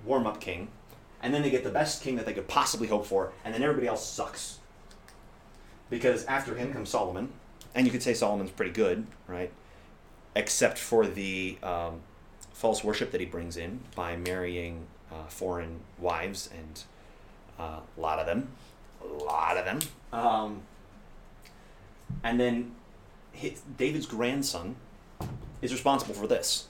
warm 0.05 0.25
up 0.25 0.39
king, 0.39 0.69
and 1.21 1.33
then 1.33 1.41
they 1.41 1.49
get 1.49 1.63
the 1.63 1.69
best 1.69 2.01
king 2.01 2.15
that 2.15 2.25
they 2.25 2.33
could 2.33 2.47
possibly 2.47 2.87
hope 2.87 3.05
for, 3.05 3.31
and 3.43 3.53
then 3.53 3.61
everybody 3.61 3.87
else 3.87 4.05
sucks. 4.05 4.58
Because 5.89 6.25
after 6.25 6.55
him 6.55 6.71
comes 6.71 6.89
Solomon, 6.89 7.29
and 7.73 7.85
you 7.85 7.91
could 7.91 8.03
say 8.03 8.13
Solomon's 8.13 8.51
pretty 8.51 8.71
good, 8.71 9.07
right? 9.27 9.51
Except 10.35 10.77
for 10.77 11.07
the 11.07 11.57
um, 11.63 12.01
false 12.53 12.83
worship 12.83 13.11
that 13.11 13.21
he 13.21 13.25
brings 13.25 13.57
in 13.57 13.79
by 13.95 14.15
marrying 14.15 14.85
uh, 15.11 15.25
foreign 15.27 15.79
wives, 15.97 16.49
and 16.55 16.83
uh, 17.59 17.79
a 17.97 17.99
lot 17.99 18.19
of 18.19 18.25
them, 18.25 18.49
a 19.03 19.07
lot 19.23 19.57
of 19.57 19.65
them. 19.65 19.79
Um, 20.13 20.61
and 22.23 22.39
then 22.39 22.71
his, 23.31 23.61
David's 23.77 24.05
grandson 24.05 24.75
is 25.61 25.71
responsible 25.71 26.13
for 26.13 26.27
this, 26.27 26.67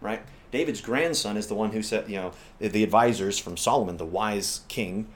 right? 0.00 0.22
David's 0.50 0.80
grandson 0.80 1.36
is 1.36 1.46
the 1.46 1.54
one 1.54 1.72
who 1.72 1.82
said, 1.82 2.08
you 2.08 2.16
know, 2.16 2.32
the, 2.58 2.68
the 2.68 2.82
advisors 2.82 3.38
from 3.38 3.56
Solomon, 3.56 3.96
the 3.98 4.06
wise 4.06 4.62
king, 4.68 5.08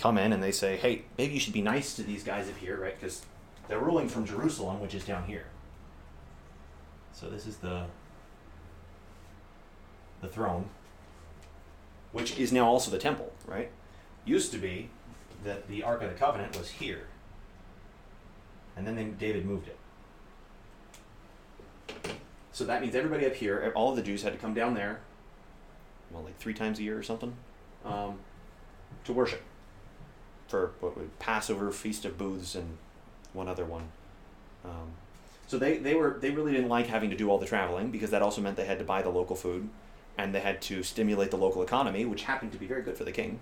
come 0.00 0.16
in 0.16 0.32
and 0.32 0.42
they 0.42 0.50
say, 0.50 0.76
hey, 0.76 1.02
maybe 1.18 1.34
you 1.34 1.40
should 1.40 1.52
be 1.52 1.60
nice 1.60 1.94
to 1.94 2.02
these 2.02 2.24
guys 2.24 2.48
up 2.48 2.56
here, 2.56 2.80
right? 2.80 2.98
Because 2.98 3.22
they're 3.68 3.78
ruling 3.78 4.08
from 4.08 4.24
Jerusalem, 4.24 4.80
which 4.80 4.94
is 4.94 5.04
down 5.04 5.24
here. 5.24 5.44
So 7.12 7.28
this 7.28 7.46
is 7.46 7.58
the 7.58 7.84
the 10.22 10.28
throne, 10.28 10.68
which 12.12 12.38
is 12.38 12.52
now 12.52 12.66
also 12.66 12.90
the 12.90 12.98
temple, 12.98 13.32
right? 13.46 13.70
Used 14.24 14.52
to 14.52 14.58
be 14.58 14.90
that 15.44 15.68
the 15.68 15.82
Ark 15.82 16.02
of 16.02 16.10
the 16.10 16.16
Covenant 16.16 16.58
was 16.58 16.68
here, 16.68 17.06
and 18.76 18.86
then 18.86 18.96
they, 18.96 19.04
David 19.04 19.46
moved 19.46 19.68
it. 19.68 19.78
So 22.52 22.64
that 22.64 22.82
means 22.82 22.94
everybody 22.94 23.26
up 23.26 23.34
here, 23.34 23.72
all 23.74 23.90
of 23.90 23.96
the 23.96 24.02
Jews 24.02 24.22
had 24.22 24.32
to 24.34 24.38
come 24.38 24.52
down 24.52 24.74
there, 24.74 25.00
well, 26.10 26.22
like 26.22 26.38
three 26.38 26.52
times 26.52 26.78
a 26.78 26.82
year 26.82 26.98
or 26.98 27.02
something, 27.02 27.34
um, 27.86 28.18
to 29.04 29.14
worship 29.14 29.42
for 30.50 30.72
what 30.80 31.18
Passover, 31.20 31.70
Feast 31.70 32.04
of 32.04 32.18
Booths, 32.18 32.54
and 32.54 32.76
one 33.32 33.48
other 33.48 33.64
one. 33.64 33.88
Um, 34.64 34.92
so 35.46 35.58
they, 35.58 35.78
they 35.78 35.94
were 35.94 36.18
they 36.20 36.30
really 36.30 36.52
didn't 36.52 36.68
like 36.68 36.88
having 36.88 37.10
to 37.10 37.16
do 37.16 37.30
all 37.30 37.38
the 37.38 37.46
traveling 37.46 37.90
because 37.90 38.10
that 38.10 38.20
also 38.20 38.40
meant 38.40 38.56
they 38.56 38.66
had 38.66 38.78
to 38.80 38.84
buy 38.84 39.00
the 39.00 39.08
local 39.08 39.36
food, 39.36 39.68
and 40.18 40.34
they 40.34 40.40
had 40.40 40.60
to 40.62 40.82
stimulate 40.82 41.30
the 41.30 41.38
local 41.38 41.62
economy, 41.62 42.04
which 42.04 42.24
happened 42.24 42.52
to 42.52 42.58
be 42.58 42.66
very 42.66 42.82
good 42.82 42.96
for 42.96 43.04
the 43.04 43.12
king. 43.12 43.38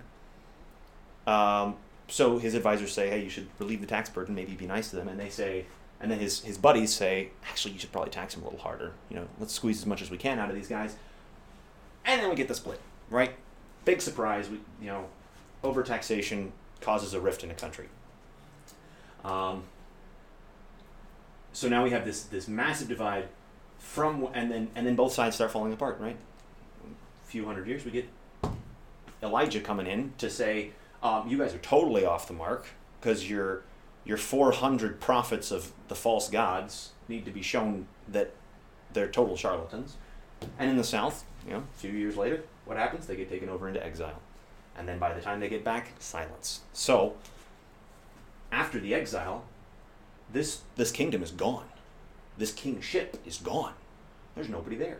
Um, 1.27 1.77
so 2.09 2.39
his 2.39 2.55
advisors 2.55 2.93
say, 2.93 3.11
hey, 3.11 3.23
you 3.23 3.31
should 3.31 3.49
relieve 3.59 3.81
the 3.81 3.87
tax 3.87 4.09
burden, 4.09 4.35
maybe 4.35 4.53
be 4.53 4.67
nice 4.67 4.91
to 4.91 4.97
them, 4.97 5.09
and 5.09 5.19
they 5.19 5.29
say, 5.29 5.67
and 6.01 6.11
then 6.11 6.19
his 6.19 6.41
his 6.43 6.59
buddies 6.59 6.93
say, 6.95 7.31
actually, 7.49 7.73
you 7.73 7.81
should 7.81 7.93
probably 7.93 8.11
tax 8.11 8.35
them 8.35 8.43
a 8.43 8.47
little 8.47 8.61
harder. 8.61 8.93
You 9.09 9.17
know, 9.17 9.29
let's 9.41 9.55
squeeze 9.55 9.79
as 9.79 9.87
much 9.87 10.03
as 10.03 10.11
we 10.11 10.19
can 10.19 10.39
out 10.39 10.51
of 10.51 10.57
these 10.57 10.69
guys, 10.69 10.97
and 12.05 12.21
then 12.21 12.29
we 12.29 12.37
get 12.37 12.49
the 12.49 12.55
split, 12.55 12.81
right? 13.11 13.33
Big 13.87 14.03
surprise, 14.03 14.49
we 14.51 14.59
you 14.81 14.87
know, 14.87 15.07
overtaxation 15.65 16.51
causes 16.81 17.15
a 17.15 17.21
rift 17.21 17.45
in 17.45 17.51
a 17.51 17.55
country. 17.55 17.89
Um, 19.25 19.65
so 21.53 21.69
now 21.69 21.83
we 21.85 21.91
have 21.91 22.05
this 22.05 22.23
this 22.25 22.47
massive 22.49 22.89
divide 22.89 23.29
from 23.79 24.29
and 24.35 24.51
then 24.51 24.69
and 24.75 24.87
then 24.87 24.95
both 24.95 25.13
sides 25.13 25.37
start 25.37 25.51
falling 25.51 25.73
apart, 25.73 25.99
right? 26.01 26.17
A 26.85 27.27
few 27.27 27.45
hundred 27.45 27.67
years, 27.67 27.85
we 27.85 27.91
get 27.91 28.09
Elijah 29.23 29.61
coming 29.61 29.87
in 29.87 30.13
to 30.19 30.31
say, 30.31 30.71
um, 31.03 31.29
"You 31.29 31.39
guys 31.39 31.55
are 31.55 31.59
totally 31.59 32.05
off 32.05 32.29
the 32.29 32.35
mark 32.35 32.67
because 33.01 33.29
your 33.29 33.63
your 34.05 34.17
400 34.17 35.01
prophets 35.01 35.51
of 35.51 35.73
the 35.89 35.95
false 35.95 36.31
gods 36.31 36.93
need 37.09 37.27
to 37.27 37.31
be 37.31 37.43
shown 37.43 37.87
that 38.09 38.33
they're 38.93 39.09
total 39.09 39.37
charlatans. 39.37 39.97
And 40.59 40.71
in 40.71 40.77
the 40.77 40.85
South, 40.85 41.25
you 41.47 41.53
know, 41.53 41.59
a 41.59 41.79
few 41.79 41.91
years 41.91 42.17
later, 42.17 42.43
what 42.65 42.79
happens? 42.79 43.07
They 43.07 43.17
get 43.17 43.29
taken 43.29 43.51
over 43.51 43.69
into 43.69 43.85
exile. 43.85 44.21
And 44.79 44.89
then 44.89 44.99
by 44.99 45.13
the 45.13 45.21
time 45.21 45.41
they 45.41 45.49
get 45.49 45.65
back, 45.65 45.93
silence. 45.99 46.61
So, 46.73 47.17
after 48.53 48.79
the 48.79 48.95
exile, 48.95 49.45
this 50.33 50.63
this 50.77 50.93
kingdom 50.93 51.23
is 51.23 51.33
gone. 51.33 51.67
This 52.39 52.53
kingship 52.53 53.21
is 53.27 53.39
gone. 53.39 53.75
There's 54.35 54.49
nobody 54.49 54.77
there. 54.77 54.99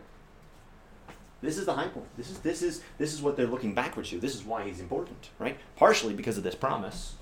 This 1.41 1.57
is 1.57 1.65
the 1.65 1.73
high 1.73 1.87
point. 1.87 2.07
This 2.17 2.29
is 2.29 2.39
this 2.39 2.61
is 2.61 2.81
this 2.97 3.13
is 3.13 3.21
what 3.21 3.37
they're 3.37 3.47
looking 3.47 3.73
backwards 3.73 4.09
to. 4.09 4.19
This 4.19 4.35
is 4.35 4.43
why 4.43 4.65
he's 4.65 4.81
important, 4.81 5.29
right? 5.39 5.57
Partially 5.77 6.13
because 6.13 6.37
of 6.37 6.43
this 6.43 6.55
promise, 6.55 7.15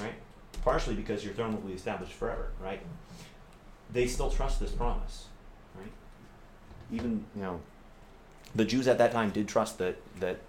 right? 0.00 0.14
Partially 0.62 0.94
because 0.94 1.24
your 1.24 1.32
throne 1.32 1.52
will 1.52 1.68
be 1.68 1.72
established 1.72 2.12
forever, 2.12 2.50
right? 2.62 2.82
They 3.90 4.06
still 4.06 4.30
trust 4.30 4.60
this 4.60 4.72
promise, 4.72 5.26
right? 5.74 5.92
Even 6.92 7.24
you 7.34 7.42
know, 7.42 7.60
the 8.54 8.66
Jews 8.66 8.86
at 8.86 8.98
that 8.98 9.12
time 9.12 9.30
did 9.30 9.48
trust 9.48 9.78
that 9.78 9.96
that 10.20 10.40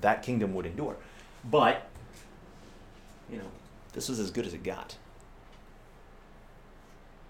that 0.00 0.22
kingdom 0.22 0.54
would 0.54 0.66
endure, 0.66 0.96
but 1.44 1.86
you 3.30 3.38
know, 3.38 3.50
this 3.92 4.08
was 4.08 4.18
as 4.18 4.30
good 4.30 4.46
as 4.46 4.54
it 4.54 4.62
got. 4.62 4.96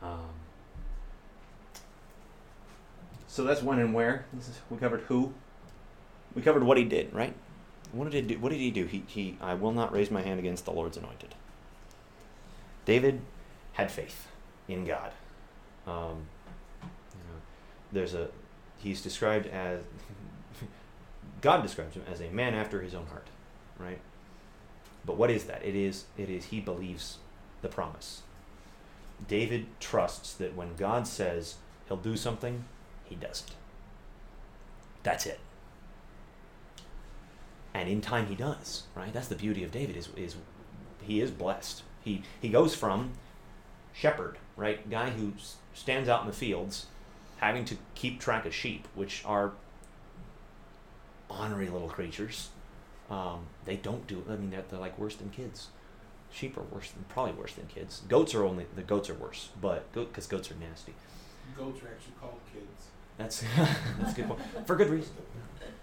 Um, 0.03 0.31
so 3.27 3.45
that's 3.45 3.62
when 3.62 3.79
and 3.79 3.95
where. 3.95 4.25
This 4.33 4.49
is, 4.49 4.61
we 4.71 4.79
covered 4.79 5.03
who. 5.03 5.33
We 6.35 6.43
covered 6.43 6.62
what 6.62 6.79
he 6.79 6.85
did, 6.85 7.12
right? 7.12 7.35
What 7.93 8.11
did 8.11 8.14
he 8.14 8.35
do? 8.35 8.41
What 8.41 8.51
did 8.51 8.59
he 8.59 8.71
do? 8.71 8.87
He, 8.87 9.03
he 9.07 9.37
I 9.41 9.55
will 9.55 9.73
not 9.73 9.93
raise 9.93 10.11
my 10.11 10.23
hand 10.23 10.39
against 10.39 10.64
the 10.64 10.71
Lord's 10.71 10.97
anointed. 10.97 11.35
David 12.85 13.21
had 13.73 13.91
faith 13.91 14.29
in 14.68 14.85
God. 14.85 15.12
Um, 15.87 16.27
you 16.83 17.25
know, 17.29 17.41
there's 17.93 18.14
a 18.14 18.29
he's 18.79 19.03
described 19.03 19.47
as 19.47 19.83
God 21.41 21.62
describes 21.62 21.95
him 21.95 22.05
as 22.11 22.20
a 22.20 22.30
man 22.30 22.55
after 22.55 22.80
his 22.80 22.95
own 22.95 23.07
heart, 23.07 23.28
right? 23.78 23.99
But 25.05 25.16
what 25.16 25.30
is 25.30 25.45
that? 25.45 25.64
It 25.64 25.74
is 25.74 26.05
it 26.16 26.28
is 26.28 26.47
he 26.47 26.61
believes 26.61 27.18
the 27.62 27.68
promise. 27.68 28.22
David 29.26 29.66
trusts 29.80 30.34
that 30.34 30.55
when 30.55 30.76
God 30.76 31.07
says 31.07 31.57
he'll 31.88 31.97
do 31.97 32.16
something, 32.16 32.64
he 33.05 33.14
does 33.14 33.45
it. 33.47 33.55
That's 35.03 35.26
it. 35.26 35.41
And 37.72 37.88
in 37.88 38.01
time 38.01 38.26
he 38.26 38.34
does, 38.34 38.84
right? 38.95 39.12
That's 39.12 39.28
the 39.28 39.34
beauty 39.34 39.64
of 39.64 39.70
David 39.70 39.97
is 39.97 40.09
is 40.16 40.36
he 41.01 41.20
is 41.20 41.30
blessed. 41.30 41.82
He 42.03 42.22
he 42.41 42.49
goes 42.49 42.74
from 42.74 43.12
shepherd, 43.93 44.38
right? 44.57 44.88
Guy 44.91 45.11
who 45.11 45.32
stands 45.72 46.09
out 46.09 46.22
in 46.22 46.26
the 46.26 46.32
fields 46.32 46.86
having 47.38 47.64
to 47.64 47.76
keep 47.95 48.20
track 48.20 48.45
of 48.45 48.55
sheep, 48.55 48.86
which 48.95 49.22
are 49.24 49.53
ornery 51.31 51.68
little 51.68 51.89
creatures. 51.89 52.49
Um, 53.11 53.47
they 53.64 53.76
don't 53.76 54.07
do. 54.07 54.22
I 54.28 54.37
mean, 54.37 54.51
they're, 54.51 54.64
they're 54.70 54.78
like 54.78 54.99
worse 54.99 55.16
than 55.16 55.31
kids. 55.31 55.68
Sheep 56.33 56.57
are 56.57 56.62
worse 56.62 56.91
than 56.91 57.05
probably 57.09 57.33
worse 57.33 57.55
than 57.55 57.66
kids. 57.66 58.03
Goats 58.09 58.35
are 58.35 58.45
only 58.45 58.66
the 58.76 58.83
goats 58.83 59.11
are 59.11 59.14
worse, 59.14 59.49
but 59.61 59.93
because 59.93 60.26
goats 60.26 60.51
are 60.51 60.55
nasty. 60.55 60.95
Goats 61.57 61.83
are 61.83 61.89
actually 61.89 62.14
called 62.20 62.41
kids. 62.53 62.87
That's 63.18 63.43
that's 63.99 64.12
a 64.12 64.16
good 64.16 64.28
point 64.28 64.41
for 64.66 64.76
good 64.76 64.91
reason. 64.91 65.12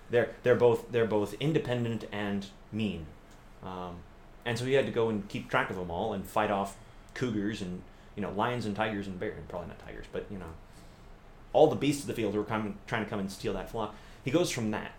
They're 0.09 0.31
they're 0.43 0.55
both 0.55 0.91
they're 0.91 1.05
both 1.05 1.33
independent 1.39 2.05
and 2.13 2.47
mean, 2.71 3.07
um, 3.61 3.97
and 4.45 4.57
so 4.57 4.63
he 4.63 4.73
had 4.73 4.85
to 4.85 4.91
go 4.91 5.09
and 5.09 5.27
keep 5.27 5.49
track 5.49 5.69
of 5.69 5.75
them 5.75 5.91
all 5.91 6.13
and 6.13 6.25
fight 6.25 6.49
off 6.49 6.77
cougars 7.13 7.61
and 7.61 7.81
you 8.15 8.21
know 8.21 8.31
lions 8.31 8.65
and 8.65 8.73
tigers 8.73 9.05
and 9.05 9.19
bears. 9.19 9.35
Probably 9.49 9.67
not 9.67 9.79
tigers, 9.79 10.05
but 10.13 10.25
you 10.31 10.37
know 10.37 10.53
all 11.53 11.67
the 11.67 11.75
beasts 11.75 12.03
of 12.03 12.07
the 12.07 12.13
field 12.13 12.33
who 12.33 12.39
were 12.39 12.45
coming 12.45 12.77
trying 12.87 13.03
to 13.03 13.09
come 13.09 13.19
and 13.19 13.31
steal 13.31 13.53
that 13.53 13.69
flock. 13.69 13.95
He 14.23 14.31
goes 14.31 14.49
from 14.49 14.71
that, 14.71 14.91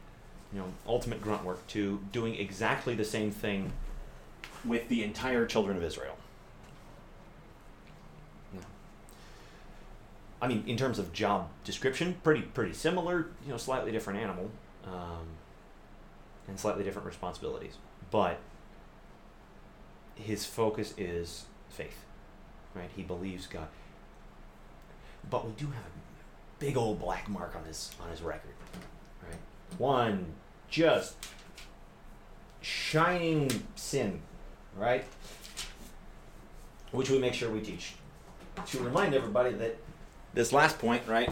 you 0.53 0.59
know, 0.59 0.67
ultimate 0.87 1.21
grunt 1.21 1.45
work 1.45 1.67
to 1.69 2.01
doing 2.13 2.35
exactly 2.35 2.95
the 2.95 3.05
same 3.05 3.31
thing 3.31 3.73
with 4.65 4.89
the 4.89 5.03
entire 5.05 5.47
children 5.47 5.77
of 5.77 5.83
Israel. 5.83 6.17
I 10.41 10.47
mean, 10.47 10.63
in 10.67 10.77
terms 10.77 10.99
of 10.99 11.13
job 11.13 11.49
description, 11.65 12.17
pretty 12.23 12.43
pretty 12.43 12.73
similar. 12.73 13.27
You 13.45 13.51
know, 13.51 13.57
slightly 13.57 13.91
different 13.91 14.21
animal, 14.21 14.51
um, 14.87 15.27
and 16.47 16.59
slightly 16.59 16.85
different 16.85 17.07
responsibilities. 17.07 17.75
But 18.11 18.39
his 20.15 20.45
focus 20.45 20.95
is 20.97 21.45
faith, 21.69 22.05
right? 22.75 22.91
He 22.95 23.03
believes 23.03 23.47
God. 23.47 23.67
But 25.29 25.45
we 25.45 25.53
do 25.53 25.67
have 25.67 25.85
a 25.85 26.61
big 26.61 26.77
old 26.77 27.01
black 27.01 27.29
mark 27.29 27.57
on 27.57 27.65
his 27.65 27.91
on 28.01 28.11
his 28.11 28.23
record? 28.23 28.55
One 29.77 30.27
just 30.71 31.17
shining 32.61 33.51
sin, 33.77 34.21
right? 34.77 35.05
Which 36.91 37.11
we 37.11 37.19
make 37.19 37.35
sure 37.35 37.51
we 37.51 37.61
teach 37.61 37.95
to 38.67 38.81
remind 38.81 39.15
everybody 39.15 39.53
that 39.53 39.77
this 40.35 40.53
last 40.53 40.79
point, 40.79 41.03
right? 41.07 41.31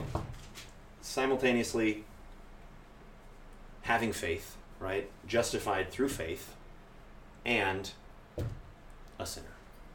Simultaneously 1.01 2.05
having 3.83 4.13
faith, 4.13 4.57
right? 4.81 5.11
Justified 5.27 5.91
through 5.91 6.09
faith, 6.09 6.55
and 7.45 7.91
a 9.19 9.27
sinner 9.27 9.47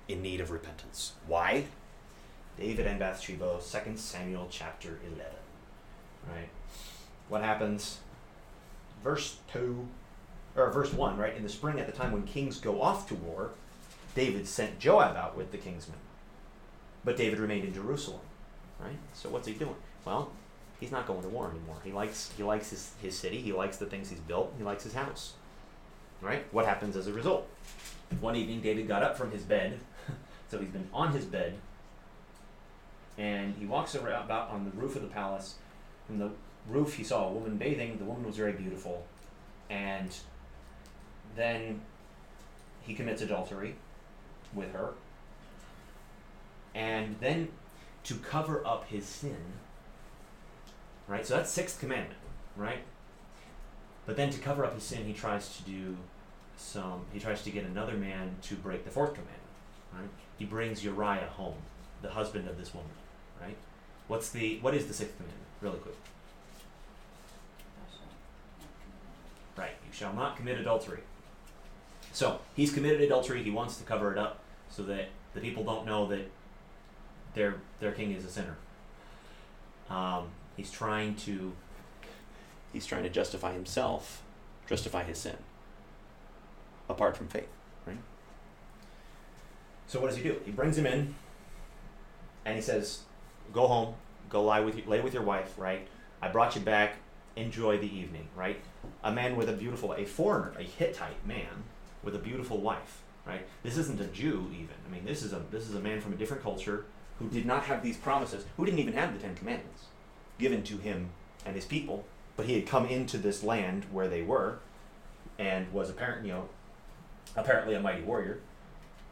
in 0.08 0.22
need 0.22 0.42
of 0.42 0.52
repentance. 0.52 1.14
Why? 1.28 1.66
David 2.58 2.88
and 2.88 3.00
Bathsheba, 3.00 3.60
2 3.60 3.98
Samuel 3.98 4.48
chapter 4.50 5.00
11. 5.06 5.24
Right? 6.28 6.50
What 7.30 7.44
happens? 7.44 8.00
Verse 9.04 9.38
2, 9.54 9.88
or 10.56 10.70
verse 10.72 10.94
1, 10.94 11.18
right? 11.18 11.36
In 11.36 11.44
the 11.44 11.50
spring, 11.50 11.80
at 11.80 11.88
the 11.88 11.92
time 11.92 12.12
when 12.12 12.24
kings 12.24 12.60
go 12.60 12.82
off 12.82 13.08
to 13.08 13.16
war, 13.16 13.52
David 14.16 14.48
sent 14.48 14.80
Joab 14.80 15.16
out 15.16 15.36
with 15.36 15.52
the 15.52 15.58
kingsmen. 15.58 15.98
But 17.04 17.18
David 17.18 17.40
remained 17.40 17.66
in 17.66 17.74
Jerusalem, 17.74 18.22
right? 18.80 18.98
So 19.14 19.30
what's 19.30 19.48
he 19.48 19.54
doing? 19.54 19.76
Well, 20.06 20.32
he's 20.80 20.92
not 20.92 21.08
going 21.08 21.24
to 21.24 21.30
war 21.30 21.50
anymore. 21.50 21.78
He 21.84 21.92
likes 21.92 22.32
he 22.38 22.44
likes 22.44 22.70
his, 22.70 22.92
his 23.02 23.18
city, 23.18 23.40
he 23.42 23.54
likes 23.54 23.78
the 23.78 23.88
things 23.88 24.10
he's 24.10 24.20
built, 24.20 24.54
he 24.58 24.64
likes 24.64 24.84
his 24.84 24.94
house. 24.94 25.34
Right? 26.22 26.46
What 26.52 26.66
happens 26.66 26.96
as 26.96 27.08
a 27.08 27.14
result? 27.14 27.48
One 28.20 28.36
evening 28.36 28.62
David 28.62 28.88
got 28.88 29.02
up 29.02 29.18
from 29.18 29.32
his 29.32 29.42
bed. 29.42 29.80
so 30.50 30.60
he's 30.60 30.70
been 30.70 30.88
on 30.94 31.14
his 31.14 31.26
bed 31.26 31.56
and 33.18 33.56
he 33.58 33.66
walks 33.66 33.96
around 33.96 34.26
about 34.26 34.50
on 34.50 34.66
the 34.66 34.72
roof 34.72 34.96
of 34.96 35.02
the 35.02 35.08
palace. 35.08 35.56
From 36.08 36.18
the 36.18 36.32
roof 36.70 36.96
he 36.96 37.04
saw 37.04 37.28
a 37.28 37.32
woman 37.32 37.58
bathing. 37.58 37.98
The 37.98 38.06
woman 38.06 38.26
was 38.26 38.38
very 38.38 38.54
beautiful. 38.54 39.06
And 39.70 40.16
then 41.36 41.82
he 42.82 42.94
commits 42.94 43.22
adultery 43.22 43.76
with 44.54 44.74
her. 44.74 44.94
And 46.74 47.16
then 47.20 47.50
to 48.04 48.16
cover 48.16 48.66
up 48.66 48.88
his 48.88 49.06
sin, 49.06 49.38
right? 51.08 51.26
So 51.26 51.36
that's 51.36 51.52
sixth 51.52 51.80
commandment, 51.80 52.20
right? 52.56 52.80
But 54.06 54.16
then 54.18 54.30
to 54.32 54.40
cover 54.40 54.66
up 54.66 54.74
his 54.74 54.84
sin, 54.84 55.06
he 55.06 55.14
tries 55.14 55.58
to 55.58 55.64
do 55.64 55.98
some. 56.58 57.06
He 57.14 57.20
tries 57.20 57.44
to 57.44 57.52
get 57.52 57.66
another 57.66 57.94
man 57.94 58.36
to 58.44 58.56
break 58.56 58.84
the 58.84 58.92
fourth 58.92 59.14
commandment, 59.14 59.40
right? 59.94 60.10
He 60.38 60.46
brings 60.46 60.84
Uriah 60.84 61.30
home, 61.36 61.58
the 62.02 62.10
husband 62.10 62.48
of 62.48 62.58
this 62.58 62.74
woman, 62.74 62.92
right? 63.40 63.58
What's 64.08 64.30
the 64.30 64.60
what 64.62 64.74
is 64.74 64.88
the 64.88 64.94
sixth 64.94 65.16
commandment? 65.18 65.46
Really 65.62 65.78
quick. 65.78 65.96
Right. 69.62 69.76
You 69.86 69.94
shall 69.94 70.12
not 70.14 70.38
commit 70.38 70.58
adultery. 70.58 71.02
So 72.14 72.40
he's 72.56 72.74
committed 72.74 73.00
adultery. 73.00 73.44
He 73.44 73.52
wants 73.52 73.78
to 73.78 73.84
cover 73.84 74.12
it 74.12 74.18
up 74.18 74.40
so 74.72 74.82
that 74.84 75.10
the 75.36 75.40
people 75.40 75.64
don't 75.64 75.86
know 75.86 76.08
that 76.08 76.32
their 77.36 77.58
their 77.80 77.92
king 77.92 78.12
is 78.12 78.26
a 78.26 78.30
sinner. 78.30 78.58
Um, 79.88 80.30
he's 80.58 80.72
trying 80.72 81.16
to 81.28 81.54
he's 82.74 82.88
trying 82.88 83.04
to 83.04 83.10
justify 83.10 83.54
himself, 83.54 84.24
justify 84.68 85.04
his 85.04 85.20
sin. 85.20 85.38
Apart 86.90 87.16
from 87.16 87.28
faith, 87.28 87.48
right? 87.86 88.00
So 89.86 90.00
what 90.02 90.08
does 90.08 90.18
he 90.18 90.24
do? 90.24 90.42
He 90.44 90.50
brings 90.50 90.76
him 90.76 90.88
in, 90.88 91.14
and 92.46 92.56
he 92.56 92.64
says, 92.64 93.02
"Go 93.54 93.68
home, 93.68 93.94
go 94.28 94.44
lie 94.44 94.62
with 94.62 94.76
you, 94.76 94.84
lay 94.88 95.02
with 95.02 95.14
your 95.14 95.24
wife, 95.24 95.54
right? 95.56 95.88
I 96.20 96.30
brought 96.30 96.56
you 96.56 96.62
back. 96.62 96.96
Enjoy 97.36 97.78
the 97.78 97.94
evening, 97.94 98.28
right? 98.36 98.60
A 99.04 99.12
man 99.12 99.36
with 99.36 99.50
a 99.50 99.54
beautiful, 99.54 99.94
a 99.94 100.06
foreigner, 100.06 100.54
a 100.60 100.64
Hittite 100.64 101.26
man 101.26 101.64
with 102.04 102.16
a 102.16 102.20
beautiful 102.20 102.60
wife, 102.60 103.02
right? 103.26 103.48
This 103.64 103.78
isn't 103.78 104.02
a 104.02 104.08
Jew 104.08 104.50
even. 104.54 104.76
I 104.86 104.92
mean, 104.92 105.06
this 105.06 105.24
is 105.24 105.32
a 105.32 105.42
this 105.52 105.70
is 105.70 105.76
a 105.76 105.80
man 105.80 106.02
from 106.02 106.14
a 106.14 106.18
different 106.18 106.44
culture 106.44 106.86
who 107.20 107.30
did 107.30 107.46
not 107.46 107.64
have 107.66 107.84
these 107.84 107.98
promises, 107.98 108.46
who 108.58 108.66
didn't 108.66 108.80
even 108.80 108.94
have 108.94 109.14
the 109.14 109.20
Ten 109.20 109.36
Commandments 109.36 109.86
given 110.40 110.64
to 110.64 110.78
him 110.78 111.10
and 111.46 111.56
his 111.56 111.66
people, 111.66 112.04
but 112.36 112.48
he 112.48 112.56
had 112.56 112.66
come 112.66 112.86
into 112.86 113.18
this 113.18 113.44
land 113.44 113.86
where 113.92 114.08
they 114.08 114.24
were, 114.24 114.60
and 115.38 115.72
was 115.72 115.90
apparent, 115.90 116.26
you 116.26 116.32
know, 116.34 116.50
apparently 117.36 117.76
a 117.76 117.80
mighty 117.80 118.02
warrior. 118.02 118.40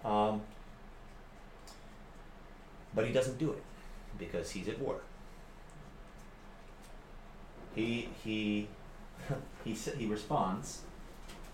Um, 0.04 0.42
but 2.94 3.06
he 3.06 3.14
doesn't 3.14 3.38
do 3.38 3.52
it 3.52 3.64
because 4.18 4.52
he's 4.52 4.68
at 4.68 4.80
war. 4.80 5.02
He 7.76 8.10
he 8.24 8.68
he 9.64 9.74
he 9.74 10.06
responds 10.06 10.82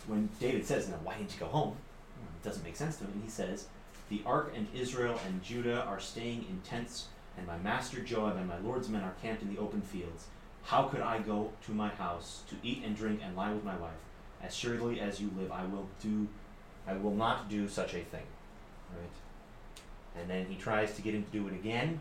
when 0.08 0.30
David 0.40 0.66
says, 0.66 0.90
"Now 0.90 1.00
why 1.04 1.18
didn't 1.18 1.34
you 1.34 1.40
go 1.40 1.48
home?" 1.48 1.76
It 2.42 2.44
doesn't 2.44 2.64
make 2.64 2.76
sense 2.76 2.98
to 2.98 3.04
him. 3.06 3.12
And 3.14 3.24
he 3.24 3.30
says, 3.30 3.68
"The 4.10 4.22
ark 4.26 4.54
and 4.56 4.68
Israel 4.74 5.20
and 5.26 5.44
Judah 5.44 5.84
are 5.84 6.00
staying 6.00 6.46
in 6.50 6.62
tents, 6.64 7.08
and 7.38 7.46
my 7.46 7.58
master 7.58 8.02
Joab 8.02 8.38
and 8.38 8.48
my 8.48 8.60
lord's 8.60 8.90
men 8.90 9.04
are 9.04 9.16
camped 9.22 9.42
in 9.42 9.54
the 9.54 9.62
open 9.62 9.82
fields. 9.82 10.28
How 10.64 10.84
could 10.84 11.02
I 11.02 11.20
go 11.20 11.52
to 11.66 11.72
my 11.72 11.90
house 11.90 12.42
to 12.50 12.56
eat 12.64 12.84
and 12.84 12.96
drink 12.96 13.20
and 13.24 13.36
lie 13.36 13.54
with 13.54 13.64
my 13.64 13.76
wife? 13.76 13.92
As 14.42 14.56
surely 14.56 15.00
as 15.00 15.22
you 15.22 15.32
live, 15.38 15.52
I 15.52 15.66
will 15.66 15.88
do, 16.02 16.28
I 16.88 16.94
will 16.94 17.14
not 17.14 17.50
do 17.50 17.68
such 17.68 17.94
a 17.94 18.04
thing." 18.04 18.28
Right. 18.92 20.22
And 20.22 20.30
then 20.30 20.46
he 20.46 20.56
tries 20.56 20.96
to 20.96 21.02
get 21.02 21.14
him 21.14 21.24
to 21.24 21.32
do 21.32 21.48
it 21.48 21.54
again, 21.54 22.00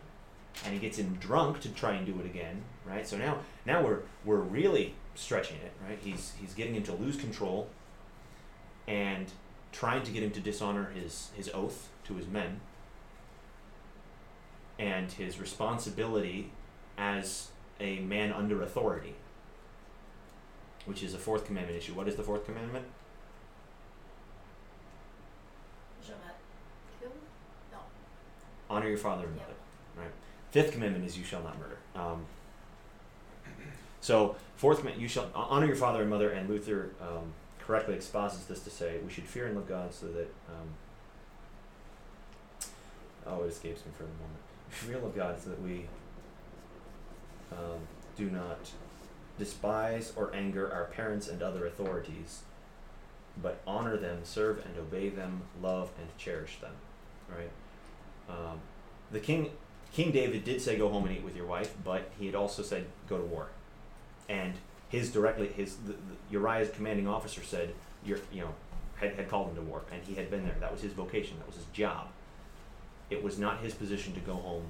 and 0.63 0.73
he 0.73 0.79
gets 0.79 0.97
him 0.97 1.17
drunk 1.19 1.59
to 1.61 1.69
try 1.69 1.93
and 1.93 2.05
do 2.05 2.19
it 2.19 2.25
again. 2.25 2.63
Right. 2.85 3.07
So 3.07 3.17
now, 3.17 3.39
now 3.65 3.83
we're 3.83 4.01
we're 4.23 4.37
really 4.37 4.95
stretching 5.15 5.57
it. 5.57 5.71
Right. 5.87 5.99
He's 6.01 6.33
he's 6.39 6.53
getting 6.53 6.75
him 6.75 6.83
to 6.83 6.93
lose 6.93 7.17
control, 7.17 7.69
and 8.87 9.27
trying 9.71 10.03
to 10.03 10.11
get 10.11 10.23
him 10.23 10.31
to 10.31 10.39
dishonor 10.39 10.91
his 10.91 11.31
his 11.35 11.49
oath 11.53 11.89
to 12.05 12.15
his 12.15 12.27
men 12.27 12.61
and 14.77 15.11
his 15.11 15.39
responsibility 15.39 16.51
as 16.97 17.49
a 17.79 17.99
man 17.99 18.31
under 18.31 18.61
authority, 18.61 19.15
which 20.85 21.03
is 21.03 21.13
a 21.13 21.17
fourth 21.17 21.45
commandment 21.45 21.77
issue. 21.77 21.93
What 21.93 22.07
is 22.07 22.15
the 22.15 22.23
fourth 22.23 22.45
commandment? 22.45 22.85
Shall 26.05 26.15
not 26.25 26.35
kill? 26.99 27.11
No. 27.71 27.79
Honor 28.69 28.89
your 28.89 28.97
father 28.97 29.25
and 29.25 29.35
mother. 29.35 29.47
Right. 29.47 29.64
Fifth 30.55 30.71
commandment 30.71 31.03
is 31.03 31.17
you 31.17 31.25
shall 31.25 31.43
not 31.43 31.59
murder. 31.59 31.77
Um, 31.97 32.25
so 33.99 34.37
fourth 34.55 34.77
commandment, 34.77 35.01
you 35.01 35.09
shall 35.09 35.29
honor 35.35 35.65
your 35.65 35.75
father 35.75 35.99
and 35.99 36.09
mother. 36.09 36.29
And 36.29 36.49
Luther 36.49 36.91
um, 37.01 37.33
correctly 37.59 37.93
exposits 37.93 38.45
this 38.45 38.61
to 38.61 38.69
say 38.69 38.99
we 39.03 39.11
should 39.11 39.25
fear 39.25 39.47
and 39.47 39.57
love 39.57 39.67
God 39.67 39.93
so 39.93 40.05
that. 40.07 40.33
Um, 40.47 40.69
oh, 43.27 43.43
it 43.43 43.47
escapes 43.47 43.85
me 43.85 43.91
for 43.97 44.03
the 44.03 44.09
moment. 44.11 44.39
Fear 44.69 44.93
and 44.95 45.03
love 45.03 45.13
God 45.17 45.37
so 45.43 45.49
that 45.49 45.61
we 45.61 45.87
um, 47.51 47.81
do 48.15 48.29
not 48.29 48.71
despise 49.37 50.13
or 50.15 50.33
anger 50.33 50.71
our 50.71 50.85
parents 50.85 51.27
and 51.27 51.41
other 51.43 51.65
authorities, 51.65 52.43
but 53.43 53.59
honor 53.67 53.97
them, 53.97 54.19
serve 54.23 54.65
and 54.65 54.77
obey 54.79 55.09
them, 55.09 55.41
love 55.61 55.91
and 55.99 56.17
cherish 56.17 56.59
them. 56.61 56.75
Right. 57.29 57.51
Um, 58.29 58.61
the 59.11 59.19
king, 59.19 59.51
King 59.95 60.11
David 60.11 60.43
did 60.43 60.61
say, 60.61 60.77
"Go 60.77 60.89
home 60.89 61.05
and 61.05 61.15
eat 61.15 61.23
with 61.23 61.37
your 61.37 61.45
wife," 61.45 61.73
but 61.85 62.11
he 62.19 62.25
had 62.25 62.35
also 62.35 62.61
said, 62.61 62.85
"Go 63.07 63.17
to 63.17 63.23
war." 63.23 63.47
And 64.27 64.55
his 64.89 65.09
directly, 65.09 65.47
his 65.47 65.77
the, 65.77 65.93
the, 65.93 66.15
Uriah's 66.31 66.69
commanding 66.69 67.07
officer 67.07 67.41
said, 67.41 67.73
"You're, 68.03 68.19
you 68.29 68.41
know, 68.41 68.53
had, 68.97 69.13
had 69.13 69.29
called 69.29 69.51
him 69.51 69.55
to 69.55 69.61
war, 69.61 69.83
and 69.93 70.03
he 70.03 70.15
had 70.15 70.29
been 70.29 70.43
there. 70.43 70.57
That 70.59 70.73
was 70.73 70.81
his 70.81 70.91
vocation. 70.91 71.37
That 71.37 71.47
was 71.47 71.55
his 71.55 71.65
job. 71.67 72.07
It 73.09 73.23
was 73.23 73.39
not 73.39 73.59
his 73.61 73.73
position 73.73 74.13
to 74.15 74.19
go 74.19 74.33
home 74.33 74.65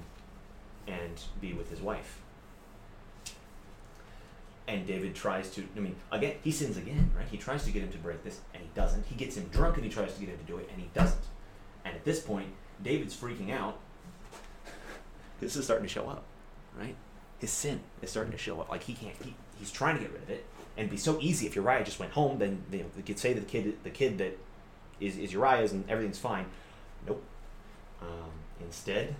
and 0.86 1.20
be 1.40 1.52
with 1.54 1.70
his 1.70 1.80
wife." 1.80 2.20
And 4.68 4.86
David 4.86 5.16
tries 5.16 5.50
to, 5.50 5.64
I 5.76 5.80
mean, 5.80 5.96
again, 6.12 6.36
he 6.42 6.52
sins 6.52 6.76
again, 6.76 7.10
right? 7.16 7.26
He 7.28 7.36
tries 7.36 7.64
to 7.64 7.72
get 7.72 7.82
him 7.82 7.90
to 7.90 7.98
break 7.98 8.22
this, 8.22 8.40
and 8.54 8.62
he 8.62 8.68
doesn't. 8.76 9.06
He 9.06 9.16
gets 9.16 9.36
him 9.36 9.48
drunk, 9.50 9.74
and 9.74 9.84
he 9.84 9.90
tries 9.90 10.14
to 10.14 10.20
get 10.20 10.28
him 10.28 10.38
to 10.38 10.44
do 10.44 10.58
it, 10.58 10.68
and 10.72 10.80
he 10.80 10.88
doesn't. 10.94 11.24
And 11.84 11.96
at 11.96 12.04
this 12.04 12.20
point, 12.20 12.50
David's 12.80 13.16
freaking 13.16 13.50
out. 13.50 13.80
This 15.40 15.56
is 15.56 15.64
starting 15.64 15.86
to 15.86 15.92
show 15.92 16.08
up, 16.08 16.24
right? 16.78 16.94
His 17.38 17.50
sin 17.50 17.80
is 18.02 18.10
starting 18.10 18.32
to 18.32 18.38
show 18.38 18.60
up. 18.60 18.70
Like 18.70 18.82
he 18.84 18.94
can't. 18.94 19.14
He, 19.22 19.34
he's 19.58 19.70
trying 19.70 19.96
to 19.96 20.02
get 20.02 20.12
rid 20.12 20.22
of 20.22 20.30
it, 20.30 20.44
and 20.76 20.84
it'd 20.84 20.90
be 20.90 20.96
so 20.96 21.18
easy 21.20 21.46
if 21.46 21.54
Uriah 21.54 21.84
just 21.84 21.98
went 21.98 22.12
home. 22.12 22.38
Then 22.38 22.62
you 22.72 22.78
know, 22.78 22.86
they 22.96 23.02
could 23.02 23.18
say 23.18 23.34
to 23.34 23.40
the 23.40 23.46
kid, 23.46 23.76
the 23.82 23.90
kid 23.90 24.18
that 24.18 24.38
is 25.00 25.18
is 25.18 25.32
Uriah's, 25.32 25.72
and 25.72 25.88
everything's 25.90 26.18
fine. 26.18 26.46
Nope. 27.06 27.22
Um, 28.00 28.30
instead, 28.60 29.14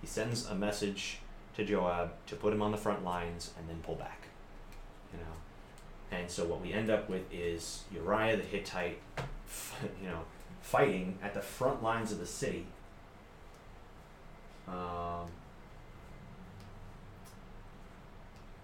he 0.00 0.06
sends 0.06 0.46
a 0.46 0.54
message 0.54 1.18
to 1.56 1.64
Joab 1.64 2.12
to 2.26 2.36
put 2.36 2.52
him 2.52 2.62
on 2.62 2.70
the 2.70 2.76
front 2.76 3.04
lines 3.04 3.52
and 3.58 3.68
then 3.68 3.78
pull 3.82 3.94
back. 3.94 4.28
You 5.12 5.18
know, 5.20 6.18
and 6.18 6.30
so 6.30 6.44
what 6.44 6.60
we 6.60 6.72
end 6.72 6.90
up 6.90 7.08
with 7.08 7.22
is 7.32 7.84
Uriah 7.92 8.36
the 8.36 8.42
Hittite, 8.42 8.98
you 10.02 10.08
know, 10.08 10.22
fighting 10.60 11.18
at 11.22 11.34
the 11.34 11.40
front 11.40 11.82
lines 11.82 12.12
of 12.12 12.18
the 12.18 12.26
city. 12.26 12.66
Um, 14.68 15.28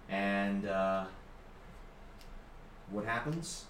and 0.08 0.66
uh, 0.66 1.04
what 2.90 3.04
happens? 3.04 3.64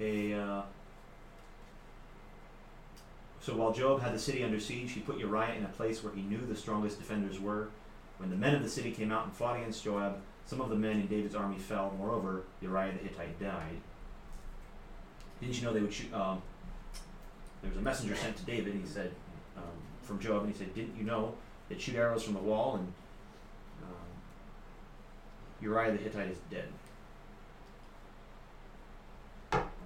A 0.00 0.32
uh, 0.34 0.62
so 3.40 3.54
while 3.54 3.72
Joab 3.72 4.02
had 4.02 4.12
the 4.12 4.18
city 4.18 4.44
under 4.44 4.60
siege, 4.60 4.92
he 4.92 5.00
put 5.00 5.18
Uriah 5.18 5.54
in 5.54 5.64
a 5.64 5.68
place 5.68 6.04
where 6.04 6.12
he 6.12 6.20
knew 6.22 6.38
the 6.46 6.54
strongest 6.54 6.98
defenders 6.98 7.40
were. 7.40 7.68
When 8.18 8.30
the 8.30 8.36
men 8.36 8.54
of 8.54 8.62
the 8.62 8.68
city 8.68 8.90
came 8.90 9.10
out 9.10 9.24
and 9.24 9.32
fought 9.32 9.56
against 9.56 9.84
Joab, 9.84 10.18
some 10.44 10.60
of 10.60 10.68
the 10.68 10.76
men 10.76 11.00
in 11.00 11.06
David's 11.06 11.34
army 11.34 11.58
fell. 11.58 11.94
Moreover, 11.96 12.42
Uriah 12.60 12.92
the 12.92 13.08
Hittite 13.08 13.40
died. 13.40 13.80
Didn't 15.40 15.58
you 15.58 15.64
know 15.64 15.72
they 15.72 15.80
would 15.80 15.92
shoot? 15.92 16.12
Um, 16.12 16.42
there 17.62 17.70
was 17.70 17.78
a 17.78 17.82
messenger 17.82 18.16
sent 18.16 18.36
to 18.36 18.44
David. 18.44 18.74
He 18.74 18.86
said 18.86 19.12
um, 19.56 19.62
from 20.08 20.18
Joab, 20.18 20.44
and 20.44 20.52
he 20.52 20.58
said, 20.58 20.74
"Didn't 20.74 20.96
you 20.96 21.04
know 21.04 21.34
that 21.68 21.80
shoot 21.80 21.94
arrows 21.94 22.24
from 22.24 22.34
the 22.34 22.40
wall 22.40 22.76
and 22.76 22.92
um, 23.84 24.08
Uriah 25.60 25.92
the 25.92 25.98
Hittite 25.98 26.30
is 26.30 26.38
dead?" 26.50 26.68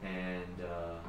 And 0.03 0.65
uh, 0.65 1.01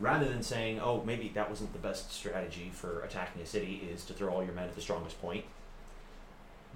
rather 0.00 0.28
than 0.28 0.42
saying, 0.42 0.80
"Oh, 0.80 1.02
maybe 1.04 1.30
that 1.34 1.48
wasn't 1.48 1.72
the 1.72 1.78
best 1.78 2.10
strategy 2.10 2.70
for 2.74 3.02
attacking 3.02 3.42
a 3.42 3.46
city," 3.46 3.88
is 3.92 4.04
to 4.06 4.14
throw 4.14 4.32
all 4.32 4.42
your 4.42 4.54
men 4.54 4.68
at 4.68 4.74
the 4.74 4.80
strongest 4.80 5.20
point. 5.20 5.44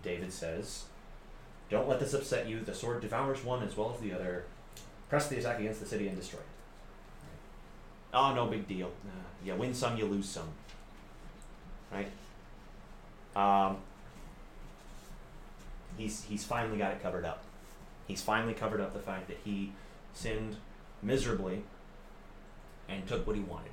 David 0.02 0.32
says, 0.32 0.84
"Don't 1.70 1.88
let 1.88 2.00
this 2.00 2.14
upset 2.14 2.46
you. 2.46 2.60
The 2.60 2.74
sword 2.74 3.00
devours 3.00 3.42
one 3.42 3.62
as 3.62 3.76
well 3.76 3.92
as 3.92 4.00
the 4.00 4.12
other. 4.12 4.44
Press 5.08 5.28
the 5.28 5.38
attack 5.38 5.58
against 5.58 5.80
the 5.80 5.86
city 5.86 6.06
and 6.06 6.16
destroy 6.16 6.40
it." 6.40 6.55
Oh, 8.18 8.32
no 8.34 8.46
big 8.46 8.66
deal. 8.66 8.90
Uh, 9.04 9.10
you 9.44 9.54
win 9.54 9.74
some, 9.74 9.98
you 9.98 10.06
lose 10.06 10.26
some. 10.26 10.48
Right? 11.92 12.08
Um, 13.36 13.76
he's 15.98 16.24
he's 16.24 16.42
finally 16.42 16.78
got 16.78 16.92
it 16.92 17.02
covered 17.02 17.26
up. 17.26 17.44
He's 18.08 18.22
finally 18.22 18.54
covered 18.54 18.80
up 18.80 18.94
the 18.94 19.00
fact 19.00 19.28
that 19.28 19.36
he 19.44 19.72
sinned 20.14 20.56
miserably 21.02 21.64
and 22.88 23.06
took 23.06 23.26
what 23.26 23.36
he 23.36 23.42
wanted. 23.42 23.72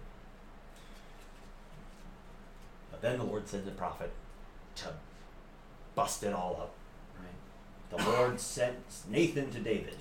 But 2.92 3.02
then 3.02 3.18
the 3.18 3.24
Lord 3.24 3.48
sends 3.48 3.66
a 3.66 3.72
prophet 3.72 4.12
to 4.76 4.90
bust 5.96 6.22
it 6.24 6.34
all 6.34 6.58
up. 6.60 6.74
Right? 7.18 7.98
The 7.98 8.10
Lord 8.12 8.42
sent 8.42 8.76
Nathan 9.10 9.52
to 9.52 9.60
David, 9.60 9.98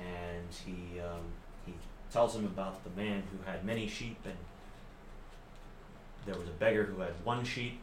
and 0.00 0.48
he 0.64 0.98
um, 0.98 1.26
tells 2.12 2.34
him 2.34 2.44
about 2.44 2.82
the 2.84 2.90
man 3.00 3.22
who 3.30 3.50
had 3.50 3.64
many 3.64 3.86
sheep 3.86 4.18
and 4.24 4.34
there 6.26 6.34
was 6.38 6.48
a 6.48 6.52
beggar 6.52 6.84
who 6.84 7.00
had 7.00 7.12
one 7.24 7.44
sheep. 7.44 7.80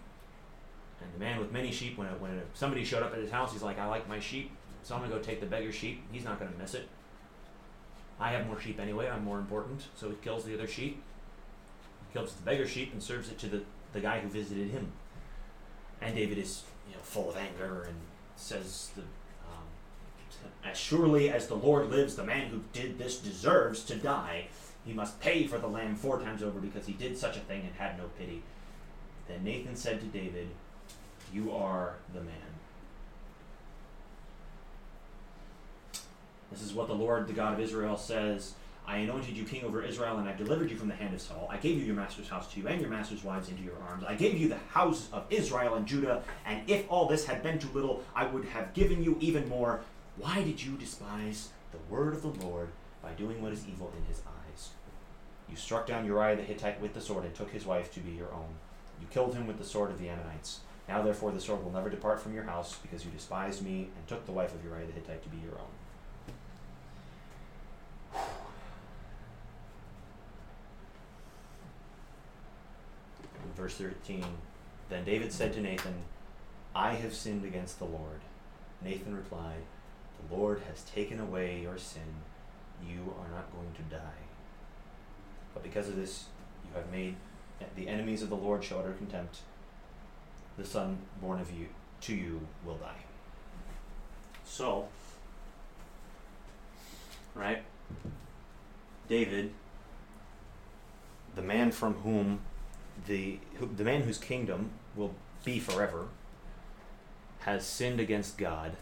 And 1.02 1.14
the 1.14 1.20
man 1.20 1.40
with 1.40 1.52
many 1.52 1.72
sheep 1.72 1.98
when, 1.98 2.08
when 2.20 2.42
somebody 2.54 2.84
showed 2.84 3.04
up 3.04 3.14
at 3.14 3.20
his 3.20 3.30
house 3.30 3.54
he's 3.54 3.62
like 3.62 3.78
i 3.78 3.86
like 3.86 4.10
my 4.10 4.20
sheep 4.20 4.52
so 4.84 4.96
i'm 4.96 5.02
going 5.02 5.12
to 5.12 5.18
go 5.18 5.24
take 5.24 5.40
the 5.40 5.46
beggar's 5.46 5.76
sheep. 5.76 6.04
He's 6.12 6.24
not 6.24 6.40
going 6.40 6.52
to 6.52 6.58
miss 6.58 6.74
it. 6.74 6.88
I 8.20 8.32
have 8.32 8.48
more 8.48 8.60
sheep 8.60 8.80
anyway. 8.80 9.08
I'm 9.08 9.24
more 9.24 9.38
important. 9.38 9.84
So 9.96 10.10
he 10.10 10.16
kills 10.24 10.44
the 10.44 10.56
other 10.56 10.68
sheep 10.68 11.04
he 12.08 12.14
kills 12.14 12.34
the 12.34 12.44
beggar's 12.44 12.70
sheep 12.70 12.94
and 12.94 13.02
serves 13.02 13.30
it 13.30 13.38
to 13.40 13.48
the, 13.48 13.62
the 13.94 14.00
guy 14.00 14.20
who 14.20 14.30
visited 14.30 14.70
him. 14.70 14.92
And 16.02 16.16
david 16.16 16.38
is 16.38 16.64
you 16.88 16.96
know 16.96 17.02
full 17.02 17.30
of 17.30 17.38
anger 17.38 17.84
and 17.88 17.96
says 18.36 18.92
the 18.96 19.04
as 20.64 20.78
surely 20.78 21.30
as 21.30 21.48
the 21.48 21.56
Lord 21.56 21.90
lives, 21.90 22.16
the 22.16 22.24
man 22.24 22.48
who 22.48 22.62
did 22.74 22.98
this 22.98 23.18
deserves 23.18 23.84
to 23.86 23.96
die. 23.96 24.48
He 24.86 24.94
must 24.94 25.20
pay 25.20 25.48
for 25.48 25.58
the 25.58 25.68
lamb 25.68 25.96
four 25.96 26.20
times 26.20 26.42
over 26.42 26.60
because 26.60 26.86
he 26.86 26.94
did 26.94 27.18
such 27.18 27.38
a 27.38 27.42
thing 27.42 27.62
and 27.62 27.76
had 27.76 27.98
no 27.98 28.06
pity. 28.18 28.42
Then 29.28 29.44
Nathan 29.44 29.76
said 29.76 30.00
to 30.00 30.06
David, 30.06 30.48
You 31.34 31.52
are 31.52 31.96
the 32.14 32.22
man. 32.22 32.34
This 36.52 36.62
is 36.62 36.74
what 36.74 36.88
the 36.88 36.96
Lord, 36.96 37.28
the 37.28 37.34
God 37.34 37.54
of 37.54 37.60
Israel, 37.60 37.98
says 37.98 38.54
I 38.88 39.00
anointed 39.00 39.36
you 39.36 39.44
king 39.44 39.66
over 39.66 39.84
Israel, 39.84 40.18
and 40.18 40.30
I 40.30 40.34
delivered 40.34 40.72
you 40.72 40.78
from 40.78 40.88
the 40.88 40.96
hand 40.96 41.14
of 41.14 41.22
Saul. 41.22 41.50
I 41.52 41.58
gave 41.58 41.78
you 41.78 41.84
your 41.84 41.96
master's 41.96 42.30
house 42.30 42.52
to 42.54 42.60
you, 42.62 42.68
and 42.70 42.80
your 42.80 42.90
master's 42.90 43.22
wives 43.22 43.50
into 43.50 43.62
your 43.62 43.76
arms. 43.90 44.06
I 44.08 44.16
gave 44.16 44.38
you 44.38 44.48
the 44.48 44.60
house 44.70 45.10
of 45.12 45.26
Israel 45.30 45.76
and 45.76 45.86
Judah, 45.86 46.24
and 46.46 46.62
if 46.70 46.90
all 46.90 47.06
this 47.06 47.26
had 47.26 47.44
been 47.44 47.60
too 47.60 47.68
little, 47.74 48.02
I 48.16 48.26
would 48.28 48.46
have 48.46 48.74
given 48.74 49.04
you 49.04 49.18
even 49.20 49.50
more. 49.50 49.82
Why 50.18 50.42
did 50.42 50.64
you 50.64 50.74
despise 50.78 51.50
the 51.72 51.94
word 51.94 52.14
of 52.14 52.22
the 52.22 52.46
Lord 52.46 52.70
by 53.04 53.12
doing 53.12 53.42
what 53.42 53.54
is 53.54 53.68
evil 53.68 53.94
in 53.96 54.04
his 54.06 54.22
eyes? 54.26 54.70
You 55.50 55.56
struck 55.56 55.86
down 55.86 56.06
Uriah 56.06 56.36
the 56.36 56.42
Hittite 56.42 56.82
with 56.82 56.94
the 56.94 57.02
sword 57.02 57.24
and 57.26 57.36
took 57.36 57.52
his 57.52 57.66
wife 57.66 57.94
to 57.94 58.00
be 58.00 58.12
your 58.12 58.34
own. 58.34 58.56
You 59.00 59.08
killed 59.12 59.36
him 59.36 59.46
with 59.48 59.60
the 59.60 59.64
sword 59.64 59.92
of 59.92 60.00
the 60.00 60.10
Ammonites. 60.10 60.62
Now, 60.88 61.04
therefore, 61.04 61.32
the 61.32 61.40
sword 61.40 61.64
will 61.64 61.72
never 61.72 61.90
depart 61.90 62.20
from 62.20 62.34
your 62.34 62.44
house, 62.44 62.78
because 62.82 63.06
you 63.06 63.12
despised 63.12 63.62
me 63.62 63.90
and 63.96 64.08
took 64.08 64.26
the 64.26 64.32
wife 64.32 64.56
of 64.56 64.64
Uriah 64.64 64.88
the 64.88 64.94
Hittite 64.94 65.22
to 65.24 65.30
be 65.30 65.38
your 65.38 65.54
own. 65.54 65.68
Verse 73.56 73.76
13 73.76 74.24
Then 74.90 75.04
David 75.04 75.32
said 75.34 75.54
to 75.54 75.62
Nathan, 75.62 75.96
I 76.76 76.94
have 76.94 77.14
sinned 77.14 77.44
against 77.44 77.80
the 77.80 77.86
Lord. 77.86 78.22
Nathan 78.84 79.16
replied, 79.16 79.64
The 80.30 80.36
Lord 80.36 80.62
has 80.68 80.84
taken 80.84 81.20
away 81.20 81.62
your 81.62 81.78
sin. 81.78 82.02
You 82.86 83.14
are 83.20 83.30
not 83.30 83.52
going 83.54 83.72
to 83.76 83.96
die. 83.96 84.26
But 85.54 85.64
because 85.64 85.88
of 85.88 85.96
this, 85.96 86.26
you 86.66 86.80
have 86.80 86.92
made 86.92 87.16
the 87.76 87.88
enemies 87.88 88.22
of 88.22 88.30
the 88.30 88.36
Lord 88.36 88.64
show 88.64 88.80
utter 88.80 88.94
contempt. 88.94 89.40
The 90.58 90.66
son 90.66 90.98
born 91.22 91.40
of 91.40 91.52
you 91.52 91.68
to 92.02 92.16
you 92.16 92.42
will 92.66 92.76
die. 92.76 93.04
So, 94.46 94.88
right? 97.36 97.64
David, 99.08 99.52
the 101.36 101.42
man 101.42 101.72
from 101.72 101.94
whom 101.96 102.40
the 103.06 103.40
who, 103.56 103.68
the 103.68 103.84
man 103.84 104.02
whose 104.02 104.18
kingdom 104.18 104.72
will 104.96 105.14
be 105.44 105.60
forever, 105.60 106.08
has 107.40 107.66
sinned 107.66 108.00
against 108.00 108.38
God, 108.38 108.76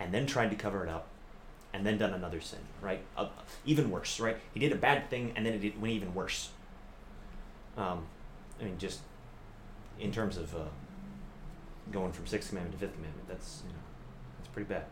and 0.00 0.12
then 0.12 0.26
tried 0.26 0.50
to 0.50 0.56
cover 0.56 0.82
it 0.82 0.88
up, 0.88 1.06
and 1.72 1.86
then 1.86 1.98
done 1.98 2.12
another 2.12 2.40
sin. 2.40 2.58
Right? 2.80 3.02
Uh, 3.16 3.28
even 3.64 3.90
worse. 3.90 4.18
Right? 4.18 4.38
He 4.52 4.58
did 4.58 4.72
a 4.72 4.76
bad 4.76 5.08
thing, 5.10 5.32
and 5.36 5.46
then 5.46 5.54
it 5.54 5.80
went 5.80 5.94
even 5.94 6.14
worse. 6.14 6.50
Um, 7.76 8.06
I 8.60 8.64
mean, 8.64 8.78
just 8.78 9.00
in 10.00 10.10
terms 10.10 10.36
of 10.36 10.54
uh, 10.54 10.64
going 11.92 12.12
from 12.12 12.26
sixth 12.26 12.48
commandment 12.48 12.80
to 12.80 12.86
fifth 12.86 12.96
commandment, 12.96 13.28
that's 13.28 13.62
you 13.64 13.72
know, 13.72 13.78
that's 14.38 14.48
pretty 14.48 14.68
bad. 14.68 14.84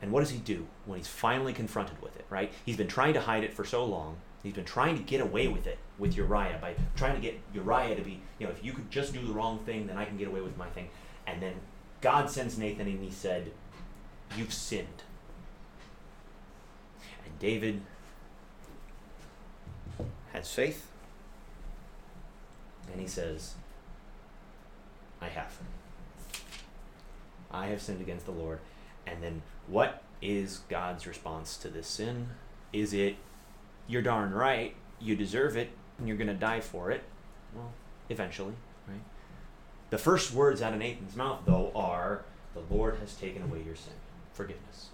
And 0.00 0.10
what 0.10 0.20
does 0.20 0.30
he 0.30 0.38
do 0.38 0.66
when 0.84 0.98
he's 0.98 1.06
finally 1.06 1.52
confronted 1.52 2.02
with 2.02 2.16
it? 2.16 2.24
Right? 2.28 2.52
He's 2.66 2.76
been 2.76 2.88
trying 2.88 3.14
to 3.14 3.20
hide 3.20 3.44
it 3.44 3.54
for 3.54 3.64
so 3.64 3.84
long. 3.84 4.16
He's 4.42 4.54
been 4.54 4.64
trying 4.64 4.96
to 4.96 5.02
get 5.02 5.20
away 5.20 5.46
with 5.46 5.68
it 5.68 5.78
with 5.98 6.16
Uriah 6.16 6.58
by 6.60 6.74
trying 6.96 7.14
to 7.14 7.20
get 7.20 7.38
Uriah 7.54 7.94
to 7.94 8.02
be, 8.02 8.20
you 8.40 8.46
know, 8.46 8.52
if 8.52 8.64
you 8.64 8.72
could 8.72 8.90
just 8.90 9.12
do 9.12 9.24
the 9.24 9.32
wrong 9.32 9.60
thing, 9.60 9.86
then 9.86 9.96
I 9.96 10.04
can 10.04 10.16
get 10.16 10.26
away 10.26 10.40
with 10.40 10.56
my 10.56 10.68
thing. 10.70 10.88
And 11.28 11.40
then 11.40 11.54
God 12.02 12.28
sends 12.28 12.58
Nathan 12.58 12.88
and 12.88 13.02
he 13.02 13.10
said, 13.10 13.52
You've 14.36 14.52
sinned. 14.52 15.04
And 17.24 17.38
David 17.38 17.80
has 20.32 20.52
faith. 20.52 20.88
And 22.90 23.00
he 23.00 23.06
says, 23.06 23.54
I 25.20 25.28
have. 25.28 25.56
I 27.50 27.66
have 27.66 27.80
sinned 27.80 28.00
against 28.00 28.26
the 28.26 28.32
Lord. 28.32 28.58
And 29.06 29.22
then 29.22 29.42
what 29.66 30.02
is 30.20 30.60
God's 30.68 31.06
response 31.06 31.56
to 31.58 31.68
this 31.68 31.86
sin? 31.86 32.28
Is 32.72 32.92
it, 32.92 33.16
you're 33.86 34.02
darn 34.02 34.32
right, 34.32 34.74
you 35.00 35.14
deserve 35.14 35.56
it, 35.56 35.70
and 35.98 36.08
you're 36.08 36.16
going 36.16 36.28
to 36.28 36.34
die 36.34 36.60
for 36.60 36.90
it? 36.90 37.02
Well, 37.54 37.72
eventually, 38.08 38.54
right? 38.88 39.02
The 39.92 39.98
first 39.98 40.32
words 40.32 40.62
out 40.62 40.72
of 40.72 40.78
Nathan's 40.78 41.14
mouth, 41.16 41.40
though, 41.44 41.70
are, 41.74 42.22
the 42.54 42.74
Lord 42.74 42.96
has 43.00 43.12
taken 43.12 43.42
away 43.42 43.62
your 43.62 43.76
sin. 43.76 43.92
Forgiveness. 44.32 44.88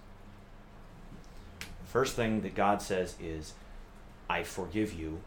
The 1.60 1.86
first 1.86 2.16
thing 2.16 2.40
that 2.40 2.56
God 2.56 2.82
says 2.82 3.14
is, 3.22 3.54
I 4.28 4.42
forgive 4.42 4.92
you. 4.92 5.20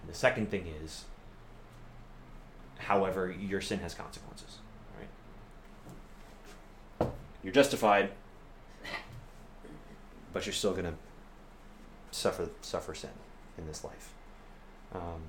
And 0.00 0.08
the 0.08 0.14
second 0.14 0.50
thing 0.50 0.66
is, 0.82 1.04
however, 2.78 3.30
your 3.30 3.60
sin 3.60 3.80
has 3.80 3.92
consequences. 3.92 4.60
Right? 6.98 7.10
You're 7.44 7.52
justified, 7.52 8.12
but 10.32 10.46
you're 10.46 10.54
still 10.54 10.72
going 10.72 10.86
to 10.86 10.94
suffer 12.12 12.48
suffer 12.62 12.94
sin 12.94 13.10
in 13.58 13.66
this 13.66 13.84
life. 13.84 14.14
Um, 14.94 15.20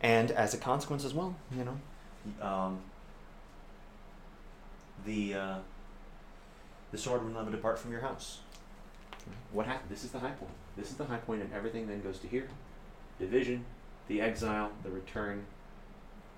and 0.00 0.30
as 0.30 0.54
a 0.54 0.58
consequence 0.58 1.04
as 1.04 1.12
well, 1.12 1.36
you 1.54 1.62
know, 1.62 1.76
um, 2.40 2.80
the 5.04 5.34
uh, 5.34 5.58
the 6.90 6.98
sword 6.98 7.22
will 7.22 7.30
never 7.30 7.50
depart 7.50 7.78
from 7.78 7.92
your 7.92 8.00
house. 8.00 8.40
What 9.52 9.66
happened? 9.66 9.90
This 9.90 10.04
is 10.04 10.10
the 10.10 10.18
high 10.18 10.30
point. 10.30 10.52
This 10.76 10.90
is 10.90 10.96
the 10.96 11.04
high 11.04 11.18
point, 11.18 11.42
and 11.42 11.52
everything 11.52 11.86
then 11.86 12.02
goes 12.02 12.18
to 12.20 12.28
here: 12.28 12.48
division, 13.18 13.64
the 14.06 14.20
exile, 14.20 14.70
the 14.82 14.90
return, 14.90 15.44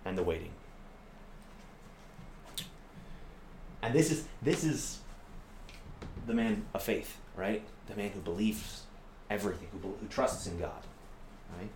and 0.04 0.16
the 0.16 0.22
waiting. 0.22 0.50
And 3.82 3.94
this 3.94 4.10
is 4.10 4.26
this 4.42 4.64
is 4.64 5.00
the 6.26 6.34
man 6.34 6.64
of 6.74 6.82
faith, 6.82 7.16
right? 7.36 7.62
The 7.86 7.96
man 7.96 8.10
who 8.10 8.20
believes 8.20 8.82
everything, 9.28 9.68
who, 9.72 9.78
who 9.88 10.06
trusts 10.08 10.46
in 10.46 10.58
God, 10.58 10.82
right? 11.58 11.70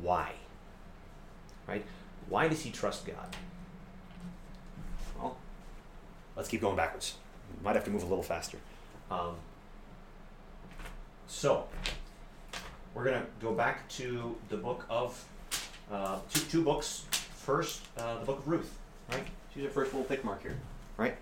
Why? 0.00 0.32
Right? 1.66 1.84
Why 2.28 2.48
does 2.48 2.62
he 2.62 2.70
trust 2.70 3.06
God? 3.06 3.36
Well, 5.18 5.36
let's 6.36 6.48
keep 6.48 6.60
going 6.60 6.76
backwards. 6.76 7.14
Might 7.62 7.74
have 7.74 7.84
to 7.84 7.90
move 7.90 8.02
a 8.02 8.06
little 8.06 8.22
faster. 8.22 8.58
Um, 9.10 9.36
so, 11.26 11.66
we're 12.94 13.04
going 13.04 13.20
to 13.20 13.26
go 13.40 13.52
back 13.52 13.88
to 13.90 14.36
the 14.48 14.56
book 14.56 14.84
of 14.90 15.24
uh, 15.90 16.18
two, 16.32 16.40
two 16.40 16.62
books. 16.62 17.04
First, 17.36 17.82
uh, 17.96 18.18
the 18.18 18.26
book 18.26 18.38
of 18.40 18.48
Ruth, 18.48 18.76
right? 19.10 19.24
She's 19.54 19.64
our 19.64 19.70
first 19.70 19.92
little 19.94 20.06
thick 20.06 20.24
mark 20.24 20.42
here, 20.42 20.56
right? 20.98 21.16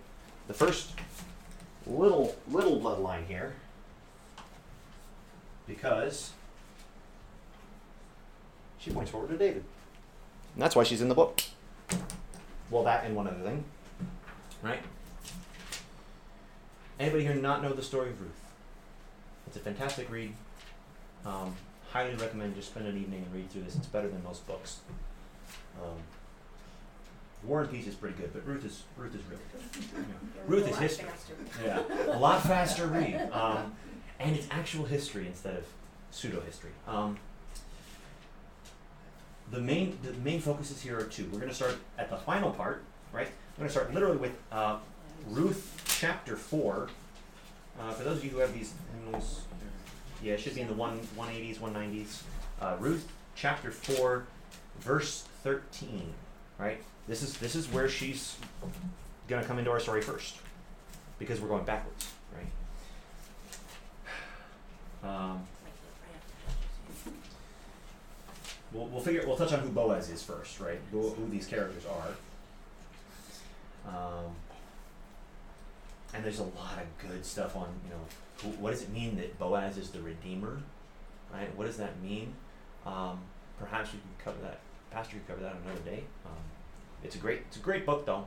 The 0.48 0.54
first 0.54 0.92
little 1.86 2.34
little 2.50 2.80
bloodline 2.80 3.26
here, 3.26 3.54
because 5.68 6.32
she 8.78 8.90
points 8.90 9.11
forward 9.11 9.30
to 9.30 9.36
David, 9.36 9.64
and 10.57 10.62
that's 10.62 10.74
why 10.74 10.82
she's 10.84 11.02
in 11.02 11.11
the 11.11 11.14
book. 11.14 11.42
Well, 12.70 12.82
that 12.84 13.04
and 13.04 13.14
one 13.14 13.28
other 13.28 13.42
thing, 13.42 13.62
right? 14.62 14.80
Anybody 16.98 17.24
here 17.24 17.34
not 17.34 17.62
know 17.62 17.74
the 17.74 17.82
story 17.82 18.09
of 18.09 18.20
Ruth? 18.20 18.30
It's 19.46 19.57
a 19.59 19.61
fantastic 19.61 20.11
read. 20.11 20.32
Um, 21.26 21.54
highly 21.90 22.14
recommend 22.14 22.54
just 22.54 22.68
spend 22.68 22.86
an 22.86 22.96
evening 22.96 23.22
and 23.24 23.34
read 23.34 23.50
through 23.50 23.62
this. 23.64 23.76
It's 23.76 23.86
better 23.86 24.09
than 24.09 24.24
most 24.24 24.46
books. 24.46 24.80
Um, 25.82 25.98
War 27.44 27.61
and 27.61 27.70
Peace 27.70 27.86
is 27.86 27.94
pretty 27.94 28.16
good, 28.16 28.32
but 28.32 28.46
Ruth 28.46 28.64
is 28.64 28.82
Ruth 28.96 29.14
is 29.14 29.20
really 29.26 29.42
good. 29.52 29.82
Yeah. 29.94 30.02
Ruth 30.46 30.70
is 30.70 30.78
history. 30.78 31.09
Yeah, 31.62 31.82
a 32.09 32.18
lot 32.18 32.42
faster 32.42 32.86
read, 32.86 33.28
um, 33.30 33.74
and 34.18 34.34
it's 34.34 34.46
actual 34.50 34.86
history 34.86 35.26
instead 35.26 35.54
of 35.54 35.64
pseudo 36.11 36.40
history. 36.40 36.70
Um, 36.88 37.18
the 39.51 39.61
main 39.61 39.99
the 40.03 40.12
main 40.24 40.40
focuses 40.40 40.82
here 40.82 40.99
are 40.99 41.05
two. 41.05 41.24
We're 41.32 41.38
going 41.38 41.49
to 41.49 41.55
start 41.55 41.76
at 41.99 42.11
the 42.11 42.16
final 42.16 42.51
part, 42.51 42.82
right? 43.12 43.26
I'm 43.26 43.59
going 43.59 43.68
to 43.68 43.72
start 43.72 43.92
literally 43.94 44.16
with 44.16 44.36
uh, 44.51 44.78
Ruth 45.28 45.82
chapter 46.01 46.36
four. 46.36 46.88
Uh, 47.78 47.92
for 47.92 48.05
those 48.05 48.18
of 48.18 48.24
you 48.24 48.30
who 48.30 48.38
have 48.38 48.55
these 48.55 48.72
hymnals, 48.94 49.42
yeah, 50.22 50.32
it 50.34 50.40
should 50.40 50.55
be 50.55 50.62
in 50.62 50.68
the 50.68 50.74
one 50.74 50.99
one 51.14 51.30
eighties, 51.30 51.61
one 51.61 51.72
nineties. 51.72 52.22
Uh, 52.61 52.76
Ruth 52.80 53.07
chapter 53.34 53.70
four, 53.70 54.26
verse 54.80 55.24
thirteen. 55.42 56.12
Right. 56.59 56.82
This 57.07 57.22
is 57.22 57.36
this 57.38 57.55
is 57.55 57.70
where 57.70 57.88
she's 57.88 58.36
gonna 59.28 59.44
come 59.44 59.59
into 59.59 59.70
our 59.70 59.80
story 59.80 60.01
first, 60.01 60.36
because 61.18 61.40
we're 61.40 61.49
going 61.49 61.64
backwards. 61.64 62.11
Right. 62.34 62.47
Um, 65.05 65.47
we'll, 68.72 68.86
we'll 68.86 69.00
figure 69.00 69.24
we'll 69.26 69.36
touch 69.36 69.52
on 69.52 69.60
who 69.60 69.68
Boaz 69.70 70.10
is 70.10 70.22
first, 70.22 70.60
right? 70.60 70.78
Who, 70.90 71.10
who 71.10 71.28
these 71.28 71.46
characters 71.46 71.84
are. 71.86 72.08
Um, 73.88 74.32
and 76.14 76.24
there's 76.24 76.38
a 76.38 76.44
lot 76.44 76.78
of 76.78 77.08
good 77.08 77.24
stuff 77.24 77.56
on 77.56 77.68
you 77.84 77.90
know 77.90 78.00
who, 78.42 78.48
what 78.60 78.70
does 78.70 78.82
it 78.82 78.90
mean 78.90 79.16
that 79.16 79.38
Boaz 79.38 79.76
is 79.76 79.90
the 79.90 80.00
redeemer, 80.00 80.58
right? 81.32 81.54
What 81.56 81.66
does 81.66 81.76
that 81.76 82.00
mean? 82.00 82.32
Um, 82.84 83.20
perhaps 83.58 83.92
we 83.92 83.98
can 83.98 84.10
cover 84.24 84.38
that. 84.42 84.58
Pastor 84.90 85.16
could 85.16 85.28
cover 85.28 85.42
that 85.42 85.56
another 85.64 85.80
day. 85.80 86.04
Um, 86.24 86.32
it's 87.02 87.16
a 87.16 87.18
great 87.18 87.42
it's 87.48 87.56
a 87.56 87.60
great 87.60 87.84
book 87.86 88.06
though, 88.06 88.24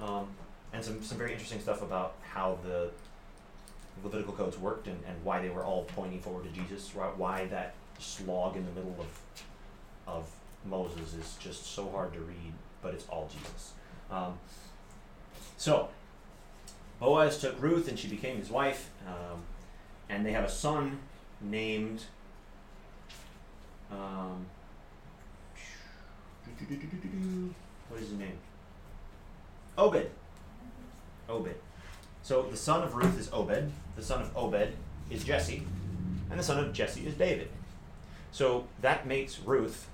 um, 0.00 0.28
and 0.72 0.84
some 0.84 1.02
some 1.02 1.18
very 1.18 1.32
interesting 1.32 1.60
stuff 1.60 1.82
about 1.82 2.14
how 2.22 2.58
the 2.64 2.90
Levitical 4.02 4.34
codes 4.34 4.58
worked 4.58 4.88
and, 4.88 5.00
and 5.06 5.24
why 5.24 5.40
they 5.40 5.48
were 5.48 5.64
all 5.64 5.84
pointing 5.84 6.20
forward 6.20 6.44
to 6.44 6.50
Jesus. 6.50 6.94
right? 6.96 7.16
Why 7.16 7.44
that 7.46 7.74
slog 7.98 8.56
in 8.56 8.64
the 8.66 8.72
middle 8.72 8.96
of 8.98 9.06
of 10.06 10.28
Moses 10.64 11.14
is 11.14 11.36
just 11.40 11.66
so 11.66 11.88
hard 11.90 12.12
to 12.14 12.20
read, 12.20 12.52
but 12.82 12.94
it's 12.94 13.06
all 13.08 13.28
Jesus. 13.32 13.72
Um, 14.10 14.38
so 15.56 15.88
Boaz 17.00 17.38
took 17.38 17.60
Ruth 17.60 17.88
and 17.88 17.98
she 17.98 18.08
became 18.08 18.38
his 18.38 18.50
wife. 18.50 18.90
Um, 19.06 19.42
and 20.08 20.24
they 20.24 20.32
have 20.32 20.44
a 20.44 20.50
son 20.50 20.98
named. 21.40 22.04
Um, 23.90 24.46
what 27.88 28.00
is 28.00 28.08
his 28.08 28.18
name? 28.18 28.38
Obed. 29.76 30.10
Obed. 31.28 31.54
So 32.22 32.42
the 32.42 32.56
son 32.56 32.82
of 32.82 32.94
Ruth 32.94 33.18
is 33.18 33.28
Obed. 33.32 33.70
The 33.96 34.02
son 34.02 34.22
of 34.22 34.36
Obed 34.36 34.74
is 35.10 35.24
Jesse, 35.24 35.66
and 36.30 36.38
the 36.38 36.42
son 36.42 36.58
of 36.58 36.72
Jesse 36.72 37.06
is 37.06 37.14
David. 37.14 37.50
So 38.32 38.66
that 38.80 39.06
makes 39.06 39.38
Ruth 39.38 39.88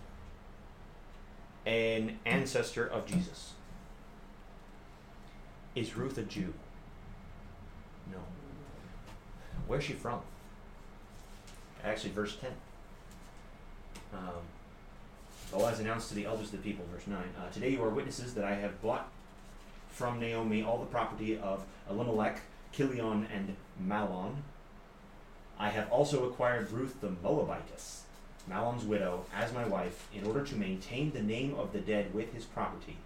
an 1.66 2.18
ancestor 2.24 2.86
of 2.86 3.06
Jesus. 3.06 3.52
Is 5.74 5.96
Ruth 5.96 6.18
a 6.18 6.22
Jew? 6.22 6.52
No. 8.10 8.18
Where's 9.66 9.84
she 9.84 9.92
from? 9.92 10.20
Actually, 11.84 12.10
verse 12.10 12.36
10. 12.36 12.50
Um, 14.12 14.20
Boaz 15.52 15.80
announced 15.80 16.08
to 16.08 16.14
the 16.14 16.26
elders 16.26 16.46
of 16.46 16.52
the 16.52 16.58
people, 16.58 16.84
verse 16.92 17.06
9 17.06 17.18
uh, 17.18 17.50
Today 17.52 17.70
you 17.70 17.82
are 17.82 17.88
witnesses 17.88 18.34
that 18.34 18.44
I 18.44 18.54
have 18.54 18.80
bought 18.82 19.08
from 19.88 20.20
Naomi 20.20 20.62
all 20.62 20.78
the 20.78 20.86
property 20.86 21.38
of 21.38 21.64
Elimelech, 21.88 22.40
Kilion, 22.72 23.26
and 23.34 23.56
Mahlon. 23.84 24.36
I 25.58 25.68
have 25.68 25.90
also 25.90 26.28
acquired 26.28 26.70
Ruth 26.70 27.00
the 27.00 27.08
Moabitess, 27.08 28.02
Mahlon's 28.50 28.84
widow, 28.84 29.24
as 29.34 29.52
my 29.52 29.64
wife, 29.66 30.08
in 30.12 30.26
order 30.26 30.44
to 30.44 30.56
maintain 30.56 31.12
the 31.12 31.22
name 31.22 31.54
of 31.54 31.72
the 31.72 31.78
dead 31.78 32.12
with 32.12 32.34
his 32.34 32.44
property, 32.44 32.96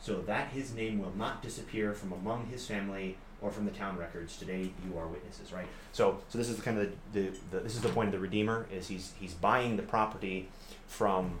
so 0.00 0.22
that 0.22 0.48
his 0.50 0.72
name 0.72 1.00
will 1.00 1.12
not 1.16 1.42
disappear 1.42 1.92
from 1.92 2.12
among 2.12 2.46
his 2.46 2.66
family 2.66 3.16
or 3.40 3.50
from 3.50 3.64
the 3.64 3.70
town 3.70 3.96
records. 3.98 4.36
Today 4.36 4.70
you 4.86 4.98
are 4.98 5.06
witnesses, 5.06 5.52
right? 5.52 5.66
So, 5.92 6.20
so 6.28 6.38
this 6.38 6.48
is 6.48 6.56
the 6.56 6.62
kind 6.62 6.78
of 6.78 6.90
the, 7.12 7.20
the, 7.20 7.38
the 7.50 7.60
this 7.60 7.74
is 7.74 7.82
the 7.82 7.88
point 7.88 8.08
of 8.08 8.12
the 8.12 8.18
redeemer 8.18 8.66
is 8.72 8.88
he's 8.88 9.12
he's 9.18 9.34
buying 9.34 9.76
the 9.76 9.82
property 9.82 10.48
from 10.86 11.38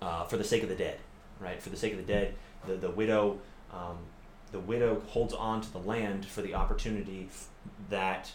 uh, 0.00 0.24
for 0.24 0.36
the 0.36 0.44
sake 0.44 0.62
of 0.62 0.68
the 0.68 0.74
dead, 0.74 0.98
right? 1.40 1.60
For 1.62 1.70
the 1.70 1.76
sake 1.76 1.92
of 1.92 1.98
the 1.98 2.10
dead, 2.10 2.34
the 2.66 2.74
the 2.74 2.90
widow 2.90 3.38
um, 3.72 3.98
the 4.52 4.60
widow 4.60 5.02
holds 5.08 5.34
on 5.34 5.60
to 5.60 5.72
the 5.72 5.78
land 5.78 6.24
for 6.24 6.42
the 6.42 6.54
opportunity 6.54 7.28
that 7.90 8.32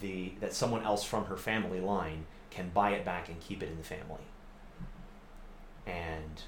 the 0.00 0.32
that 0.40 0.54
someone 0.54 0.82
else 0.82 1.04
from 1.04 1.26
her 1.26 1.36
family 1.36 1.80
line 1.80 2.24
can 2.50 2.70
buy 2.70 2.90
it 2.90 3.04
back 3.04 3.28
and 3.28 3.40
keep 3.40 3.62
it 3.62 3.68
in 3.68 3.76
the 3.76 3.84
family. 3.84 4.22
And 5.86 6.42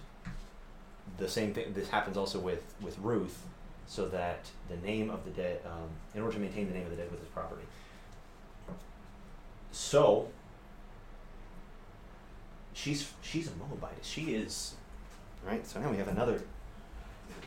the 1.19 1.29
same 1.29 1.55
thing. 1.55 1.73
This 1.75 1.89
happens 1.89 2.17
also 2.17 2.39
with 2.39 2.63
with 2.81 2.99
Ruth, 2.99 3.43
so 3.87 4.09
that 4.09 4.51
the 4.69 4.77
name 4.77 5.11
of 5.11 5.25
the 5.25 5.31
dead, 5.31 5.61
um, 5.67 5.89
in 6.15 6.23
order 6.23 6.35
to 6.35 6.41
maintain 6.41 6.69
the 6.69 6.75
name 6.75 6.85
of 6.85 6.91
the 6.91 6.97
dead 6.97 7.11
with 7.11 7.21
his 7.21 7.29
property. 7.29 7.63
So 9.73 10.29
she's 12.73 13.13
she's 13.23 13.49
a 13.49 13.53
Moabite. 13.57 13.99
She 14.03 14.35
is 14.35 14.75
right. 15.47 15.67
So 15.67 15.81
now 15.81 15.91
we 15.91 15.97
have 15.97 16.09
another 16.09 16.43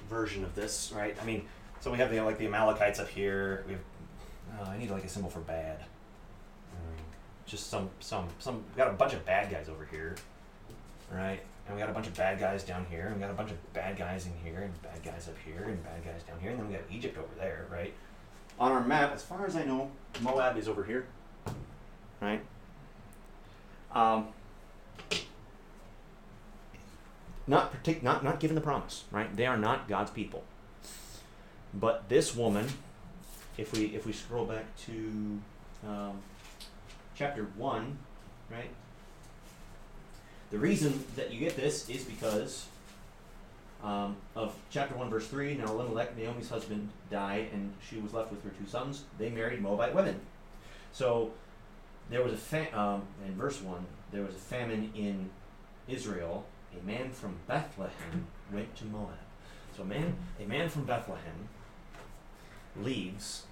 version 0.09 0.43
of 0.43 0.55
this, 0.55 0.93
right? 0.95 1.15
I 1.21 1.25
mean, 1.25 1.45
so 1.79 1.91
we 1.91 1.97
have 1.97 2.11
the 2.11 2.21
like 2.21 2.37
the 2.37 2.45
Amalekites 2.45 2.99
up 2.99 3.09
here. 3.09 3.63
We 3.67 3.73
have. 3.73 3.81
Oh, 4.59 4.69
I 4.69 4.77
need 4.77 4.89
like 4.91 5.03
a 5.03 5.09
symbol 5.09 5.29
for 5.29 5.39
bad. 5.39 5.79
Just 7.45 7.69
some 7.69 7.89
some 7.99 8.27
some. 8.39 8.63
We 8.73 8.77
got 8.77 8.89
a 8.89 8.93
bunch 8.93 9.13
of 9.13 9.25
bad 9.25 9.51
guys 9.51 9.69
over 9.69 9.85
here, 9.85 10.15
right? 11.11 11.39
And 11.65 11.75
we 11.75 11.81
got 11.81 11.89
a 11.89 11.93
bunch 11.93 12.07
of 12.07 12.15
bad 12.15 12.39
guys 12.39 12.63
down 12.63 12.85
here, 12.89 13.07
and 13.07 13.15
we 13.15 13.21
got 13.21 13.29
a 13.29 13.35
bunch 13.35 13.51
of 13.51 13.73
bad 13.73 13.97
guys 13.97 14.25
in 14.25 14.33
here, 14.43 14.61
and 14.61 14.81
bad 14.81 15.01
guys 15.03 15.27
up 15.27 15.35
here, 15.45 15.63
and 15.63 15.81
bad 15.83 16.03
guys 16.03 16.23
down 16.23 16.39
here, 16.39 16.51
and 16.51 16.59
then 16.59 16.67
we 16.67 16.73
got 16.73 16.83
Egypt 16.91 17.17
over 17.17 17.33
there, 17.37 17.65
right? 17.71 17.93
On 18.59 18.71
our 18.71 18.83
map, 18.83 19.13
as 19.13 19.23
far 19.23 19.45
as 19.45 19.55
I 19.55 19.63
know, 19.63 19.91
Moab 20.21 20.57
is 20.57 20.67
over 20.67 20.83
here, 20.83 21.05
right? 22.21 22.41
Um, 23.93 24.27
not 27.47 27.73
partic- 27.73 28.03
not 28.03 28.23
not 28.23 28.39
given 28.39 28.55
the 28.55 28.61
promise, 28.61 29.03
right? 29.11 29.35
They 29.35 29.45
are 29.45 29.57
not 29.57 29.87
God's 29.87 30.11
people. 30.11 30.43
But 31.73 32.07
this 32.09 32.35
woman, 32.35 32.67
if 33.57 33.73
we 33.73 33.85
if 33.87 34.05
we 34.05 34.13
scroll 34.13 34.45
back 34.45 34.65
to 34.85 35.39
um, 35.87 36.21
chapter 37.15 37.47
one, 37.57 37.97
right? 38.51 38.69
The 40.51 40.59
reason 40.59 41.03
that 41.15 41.31
you 41.31 41.39
get 41.39 41.55
this 41.55 41.89
is 41.89 42.03
because 42.03 42.67
um, 43.83 44.15
of 44.35 44.55
chapter 44.69 44.95
one, 44.95 45.09
verse 45.09 45.27
three. 45.27 45.55
Now 45.55 45.65
Elimelech, 45.65 46.17
Naomi's 46.17 46.49
husband, 46.49 46.89
died, 47.11 47.49
and 47.53 47.73
she 47.87 47.97
was 47.97 48.13
left 48.13 48.31
with 48.31 48.43
her 48.43 48.51
two 48.51 48.67
sons. 48.67 49.03
They 49.17 49.29
married 49.29 49.61
Moabite 49.61 49.93
women. 49.93 50.19
So 50.91 51.31
there 52.09 52.23
was 52.23 52.33
a 52.33 52.37
fa- 52.37 52.79
um, 52.79 53.03
in 53.25 53.35
verse 53.35 53.61
one. 53.61 53.85
There 54.11 54.23
was 54.23 54.35
a 54.35 54.39
famine 54.39 54.91
in 54.95 55.29
Israel. 55.87 56.45
A 56.79 56.85
man 56.85 57.11
from 57.11 57.35
Bethlehem 57.47 58.27
went 58.51 58.75
to 58.77 58.85
Moab. 58.85 59.09
So 59.75 59.83
a 59.83 59.85
man, 59.85 60.15
a 60.39 60.45
man 60.45 60.69
from 60.69 60.85
Bethlehem 60.85 61.49
leaves 62.81 63.43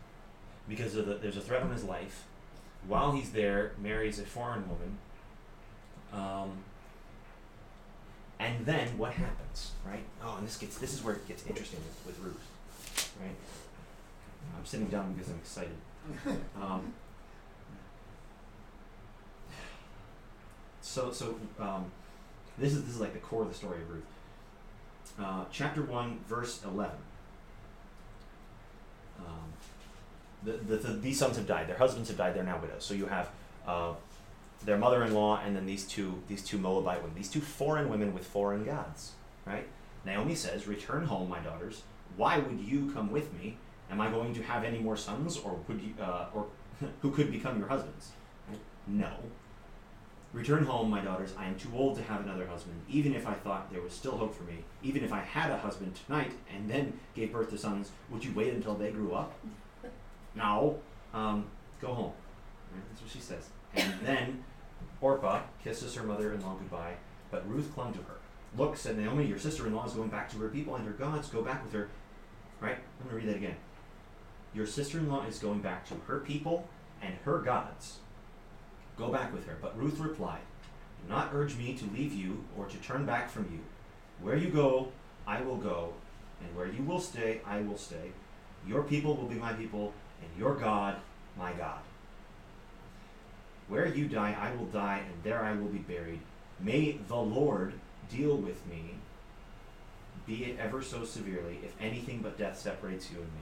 because 0.68 0.94
the, 0.94 1.02
there's 1.02 1.38
a 1.38 1.42
threat 1.42 1.64
on 1.64 1.72
his 1.72 1.84
life. 1.84 2.26
While 2.88 3.12
he's 3.12 3.32
there, 3.32 3.74
marries 3.82 4.20
a 4.20 4.24
foreign 4.24 4.64
woman. 4.68 4.98
Um, 6.14 6.52
and 8.40 8.66
then 8.66 8.98
what 8.98 9.14
happens, 9.14 9.72
right? 9.86 10.04
Oh, 10.24 10.36
and 10.38 10.48
this 10.48 10.58
gets 10.58 10.78
this 10.78 10.94
is 10.94 11.04
where 11.04 11.16
it 11.16 11.28
gets 11.28 11.46
interesting 11.46 11.80
with, 11.80 12.18
with 12.18 12.26
Ruth, 12.26 13.12
right? 13.22 13.36
I'm 14.58 14.66
sitting 14.66 14.88
down 14.88 15.14
because 15.14 15.30
I'm 15.30 15.38
excited. 15.38 15.78
Um, 16.60 16.94
so 20.82 21.12
so 21.12 21.36
um, 21.60 21.86
this 22.58 22.74
is 22.74 22.84
this 22.84 22.96
is 22.96 23.00
like 23.00 23.14
the 23.14 23.20
core 23.20 23.44
of 23.44 23.50
the 23.50 23.56
story 23.56 23.82
of 23.82 23.90
Ruth. 23.90 24.04
Uh, 25.20 25.46
chapter 25.52 25.84
one, 25.84 26.20
verse 26.28 26.64
eleven. 26.64 26.98
Um, 29.20 29.54
the, 30.44 30.54
the, 30.54 30.76
the, 30.78 30.94
these 30.94 31.20
sons 31.20 31.38
have 31.38 31.48
died. 31.48 31.68
Their 31.68 31.78
husbands 31.78 32.10
have 32.10 32.18
died. 32.18 32.36
They're 32.36 32.44
now 32.44 32.60
widows. 32.60 32.84
So 32.84 32.94
you 32.94 33.06
have 33.06 33.30
uh, 33.68 33.94
their 34.66 34.78
mother-in-law, 34.78 35.42
and 35.46 35.56
then 35.56 35.66
these 35.66 35.86
two 35.86 36.22
these 36.28 36.44
two 36.44 36.58
Moabite 36.58 37.02
women, 37.02 37.16
these 37.16 37.30
two 37.30 37.42
foreign 37.42 37.90
women 37.90 38.14
with 38.14 38.26
foreign 38.26 38.64
gods. 38.64 39.14
Right? 39.46 39.68
Naomi 40.06 40.36
says, 40.36 40.68
"Return 40.68 41.06
home, 41.06 41.30
my 41.30 41.40
daughters. 41.40 41.84
Why 42.18 42.40
would 42.40 42.60
you 42.60 42.92
come 42.92 43.12
with 43.12 43.34
me? 43.34 43.58
Am 43.90 44.00
I 44.00 44.10
going 44.10 44.34
to 44.36 44.44
have 44.44 44.64
any 44.64 44.80
more 44.80 44.98
sons, 44.98 45.38
or 45.38 45.60
would 45.68 45.82
you, 45.82 45.94
uh, 46.02 46.28
or 46.34 46.48
who 47.02 47.12
could 47.12 47.32
become 47.32 47.60
your 47.60 47.68
husbands? 47.68 48.12
Right? 48.50 48.60
No. 48.88 49.12
Return 50.34 50.64
home, 50.64 50.90
my 50.90 51.02
daughters. 51.02 51.34
I 51.38 51.46
am 51.46 51.58
too 51.58 51.70
old 51.76 51.98
to 51.98 52.04
have 52.04 52.22
another 52.22 52.48
husband. 52.48 52.82
Even 52.88 53.14
if 53.14 53.28
I 53.28 53.34
thought 53.34 53.70
there 53.70 53.82
was 53.82 53.92
still 53.92 54.18
hope 54.18 54.34
for 54.34 54.44
me, 54.44 54.60
even 54.82 55.04
if 55.04 55.12
I 55.12 55.20
had 55.20 55.52
a 55.52 55.58
husband 55.58 55.94
tonight 56.06 56.32
and 56.56 56.70
then 56.70 56.98
gave 57.14 57.34
birth 57.34 57.50
to 57.50 57.58
sons, 57.58 57.92
would 58.10 58.24
you 58.24 58.34
wait 58.34 58.54
until 58.54 58.76
they 58.76 58.92
grew 58.92 59.14
up? 59.14 59.34
No. 60.36 60.80
Um, 61.14 61.46
go 61.82 61.94
home. 61.94 62.14
Right? 62.74 62.84
That's 62.90 63.02
what 63.02 63.12
she 63.12 63.20
says. 63.20 63.50
And 63.76 63.94
then 64.04 64.44
Orpah 65.02 65.42
kisses 65.64 65.96
her 65.96 66.04
mother-in-law 66.04 66.56
goodbye, 66.56 66.94
but 67.32 67.50
Ruth 67.50 67.74
clung 67.74 67.94
to 67.94 68.00
her. 68.00 68.18
Look, 68.58 68.78
said 68.78 68.98
Naomi, 68.98 69.26
your 69.26 69.40
sister-in-law 69.40 69.86
is 69.86 69.94
going 69.94 70.10
back 70.10 70.30
to 70.32 70.38
her 70.38 70.50
people 70.50 70.76
and 70.76 70.86
her 70.86 70.94
gods. 70.94 71.30
Go 71.30 71.42
back 71.42 71.64
with 71.64 71.74
her. 71.74 71.90
Right? 72.60 72.78
I'm 72.78 73.10
going 73.10 73.22
to 73.22 73.26
read 73.26 73.34
that 73.34 73.38
again. 73.38 73.56
Your 74.54 74.66
sister-in-law 74.66 75.26
is 75.26 75.40
going 75.40 75.62
back 75.62 75.88
to 75.88 75.96
her 76.08 76.20
people 76.20 76.68
and 77.02 77.16
her 77.24 77.40
gods. 77.40 78.00
Go 78.98 79.10
back 79.10 79.34
with 79.34 79.48
her. 79.48 79.58
But 79.62 79.78
Ruth 79.78 80.00
replied, 80.00 80.42
Do 81.02 81.14
not 81.14 81.32
urge 81.34 81.58
me 81.58 81.74
to 81.76 81.86
leave 81.86 82.14
you 82.14 82.44
or 82.58 82.66
to 82.66 82.78
turn 82.78 83.06
back 83.06 83.30
from 83.30 83.44
you. 83.52 83.60
Where 84.22 84.36
you 84.36 84.50
go, 84.50 84.90
I 85.26 85.42
will 85.42 85.56
go, 85.56 85.94
and 86.42 86.56
where 86.56 86.68
you 86.68 86.84
will 86.84 87.00
stay, 87.00 87.42
I 87.46 87.62
will 87.62 87.78
stay. 87.78 88.12
Your 88.68 88.84
people 88.84 89.16
will 89.16 89.28
be 89.28 89.36
my 89.36 89.54
people, 89.54 89.94
and 90.22 90.40
your 90.40 90.56
God, 90.56 90.98
my 91.38 91.54
God. 91.54 91.80
Where 93.68 93.88
you 93.88 94.08
die, 94.08 94.36
I 94.40 94.56
will 94.56 94.66
die, 94.66 95.02
and 95.06 95.24
there 95.24 95.44
I 95.44 95.54
will 95.54 95.70
be 95.70 95.80
buried. 95.80 96.20
May 96.60 96.98
the 97.08 97.16
Lord 97.16 97.74
deal 98.10 98.36
with 98.36 98.66
me, 98.68 98.96
be 100.26 100.44
it 100.46 100.60
ever 100.60 100.82
so 100.82 101.06
severely, 101.06 101.60
if 101.64 101.74
anything 101.82 102.20
but 102.22 102.38
death 102.38 102.60
separates 102.60 103.10
you 103.12 103.18
and 103.18 103.28
me. 103.28 103.42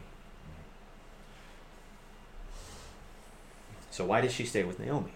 So, 3.92 4.06
why 4.06 4.22
does 4.22 4.32
she 4.32 4.46
stay 4.46 4.64
with 4.64 4.80
Naomi? 4.80 5.12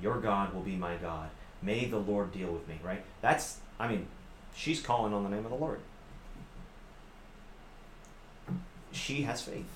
Your 0.00 0.18
God 0.18 0.52
will 0.54 0.62
be 0.62 0.76
my 0.76 0.96
God. 0.96 1.30
May 1.62 1.86
the 1.86 1.98
Lord 1.98 2.32
deal 2.32 2.52
with 2.52 2.66
me, 2.68 2.78
right? 2.82 3.04
That's, 3.22 3.58
I 3.78 3.88
mean, 3.88 4.06
she's 4.54 4.80
calling 4.80 5.12
on 5.12 5.24
the 5.24 5.30
name 5.30 5.44
of 5.44 5.50
the 5.50 5.56
Lord. 5.56 5.80
She 8.96 9.22
has 9.22 9.42
faith. 9.42 9.68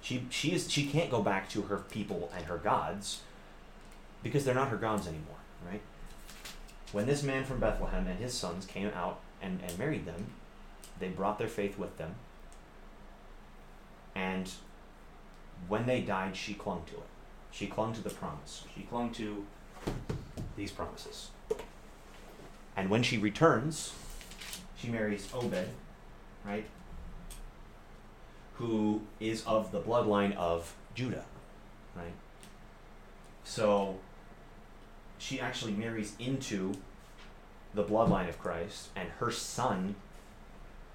She, 0.00 0.26
she, 0.30 0.52
is, 0.52 0.70
she 0.70 0.86
can't 0.86 1.10
go 1.10 1.22
back 1.22 1.48
to 1.50 1.62
her 1.62 1.78
people 1.78 2.30
and 2.34 2.46
her 2.46 2.56
gods 2.56 3.20
because 4.22 4.44
they're 4.44 4.54
not 4.54 4.68
her 4.68 4.76
gods 4.76 5.06
anymore, 5.06 5.36
right? 5.66 5.82
When 6.92 7.06
this 7.06 7.22
man 7.22 7.44
from 7.44 7.60
Bethlehem 7.60 8.06
and 8.06 8.18
his 8.18 8.32
sons 8.32 8.64
came 8.64 8.88
out 8.88 9.20
and, 9.42 9.60
and 9.66 9.78
married 9.78 10.06
them, 10.06 10.26
they 10.98 11.08
brought 11.08 11.38
their 11.38 11.48
faith 11.48 11.78
with 11.78 11.98
them. 11.98 12.14
And 14.14 14.50
when 15.68 15.86
they 15.86 16.00
died, 16.00 16.36
she 16.36 16.54
clung 16.54 16.84
to 16.86 16.94
it. 16.94 17.08
She 17.50 17.66
clung 17.66 17.92
to 17.94 18.00
the 18.00 18.10
promise. 18.10 18.64
She 18.74 18.82
clung 18.82 19.12
to 19.12 19.44
these 20.56 20.70
promises. 20.70 21.30
And 22.76 22.88
when 22.88 23.02
she 23.02 23.18
returns, 23.18 23.92
she 24.76 24.88
marries 24.88 25.28
Obed, 25.34 25.68
right? 26.44 26.64
Who 28.60 29.00
is 29.18 29.42
of 29.44 29.72
the 29.72 29.80
bloodline 29.80 30.36
of 30.36 30.74
Judah, 30.94 31.24
right? 31.96 32.12
So 33.42 33.98
she 35.16 35.40
actually 35.40 35.72
marries 35.72 36.14
into 36.18 36.74
the 37.72 37.82
bloodline 37.82 38.28
of 38.28 38.38
Christ, 38.38 38.88
and 38.94 39.08
her 39.18 39.30
son 39.30 39.94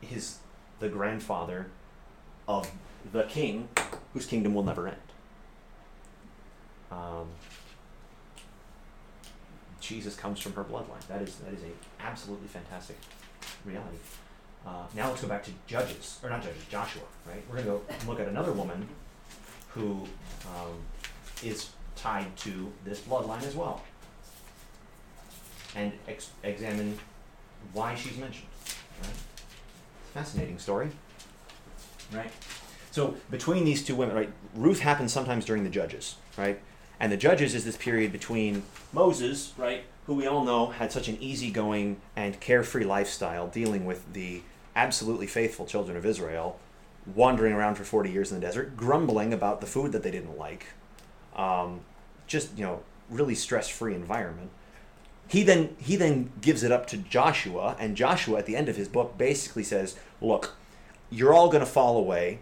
is 0.01 0.37
the 0.79 0.89
grandfather 0.89 1.71
of 2.47 2.69
the 3.11 3.23
king 3.23 3.69
whose 4.13 4.27
kingdom 4.27 4.53
will 4.53 4.63
never 4.63 4.87
end. 4.87 4.97
Um, 6.91 7.29
Jesus 9.79 10.15
comes 10.15 10.39
from 10.39 10.53
her 10.53 10.63
bloodline. 10.63 11.05
That 11.07 11.23
is 11.23 11.35
that 11.37 11.53
is 11.53 11.63
a 11.63 12.03
absolutely 12.03 12.47
fantastic 12.47 12.97
reality. 13.65 13.97
Uh, 14.65 14.85
now 14.95 15.09
let's 15.09 15.21
go 15.21 15.27
back 15.27 15.43
to 15.43 15.51
Judges, 15.67 16.19
or 16.23 16.29
not 16.29 16.41
Judges, 16.41 16.63
Joshua. 16.69 17.03
Right? 17.27 17.43
We're 17.49 17.57
gonna 17.57 17.67
go 17.67 17.81
look 18.07 18.19
at 18.19 18.27
another 18.27 18.51
woman 18.51 18.87
who 19.69 20.07
um, 20.47 20.73
is 21.43 21.69
tied 21.95 22.35
to 22.37 22.71
this 22.83 22.99
bloodline 23.01 23.43
as 23.43 23.55
well, 23.55 23.83
and 25.75 25.91
ex- 26.07 26.31
examine 26.43 26.97
why 27.73 27.95
she's 27.95 28.17
mentioned. 28.17 28.47
Right? 29.01 29.11
Fascinating 30.13 30.57
story. 30.57 30.89
Right? 32.11 32.31
So 32.91 33.15
between 33.29 33.65
these 33.65 33.83
two 33.83 33.95
women, 33.95 34.15
right, 34.15 34.29
Ruth 34.55 34.79
happens 34.79 35.11
sometimes 35.11 35.43
during 35.45 35.63
the 35.63 35.69
Judges, 35.69 36.15
right? 36.37 36.59
And 36.99 37.11
the 37.11 37.17
Judges 37.17 37.53
is 37.53 37.65
this 37.65 37.75
period 37.75 38.13
between 38.13 38.63
Moses, 38.93 39.51
right, 39.57 39.83
who 40.07 40.13
we 40.13 40.27
all 40.27 40.45
know 40.45 40.67
had 40.67 40.93
such 40.93 41.09
an 41.09 41.21
easygoing 41.21 41.97
and 42.15 42.39
carefree 42.39 42.85
lifestyle 42.85 43.47
dealing 43.47 43.85
with 43.85 44.13
the 44.13 44.41
absolutely 44.75 45.27
faithful 45.27 45.65
children 45.65 45.97
of 45.97 46.05
Israel, 46.05 46.59
wandering 47.13 47.53
around 47.53 47.75
for 47.75 47.83
40 47.83 48.11
years 48.11 48.31
in 48.31 48.39
the 48.39 48.45
desert, 48.45 48.75
grumbling 48.75 49.33
about 49.33 49.61
the 49.61 49.67
food 49.67 49.91
that 49.91 50.03
they 50.03 50.11
didn't 50.11 50.37
like. 50.37 50.67
Um, 51.35 51.81
just, 52.27 52.57
you 52.57 52.63
know, 52.63 52.81
really 53.09 53.35
stress-free 53.35 53.93
environment. 53.93 54.49
He 55.27 55.43
then 55.43 55.75
he 55.79 55.95
then 55.95 56.31
gives 56.41 56.61
it 56.61 56.71
up 56.71 56.85
to 56.87 56.97
Joshua, 56.97 57.75
and 57.79 57.97
Joshua 57.97 58.37
at 58.37 58.45
the 58.45 58.55
end 58.55 58.69
of 58.69 58.75
his 58.75 58.87
book 58.87 59.17
basically 59.17 59.63
says, 59.63 59.95
"Look, 60.21 60.55
you're 61.09 61.33
all 61.33 61.47
going 61.47 61.65
to 61.65 61.69
fall 61.69 61.97
away. 61.97 62.39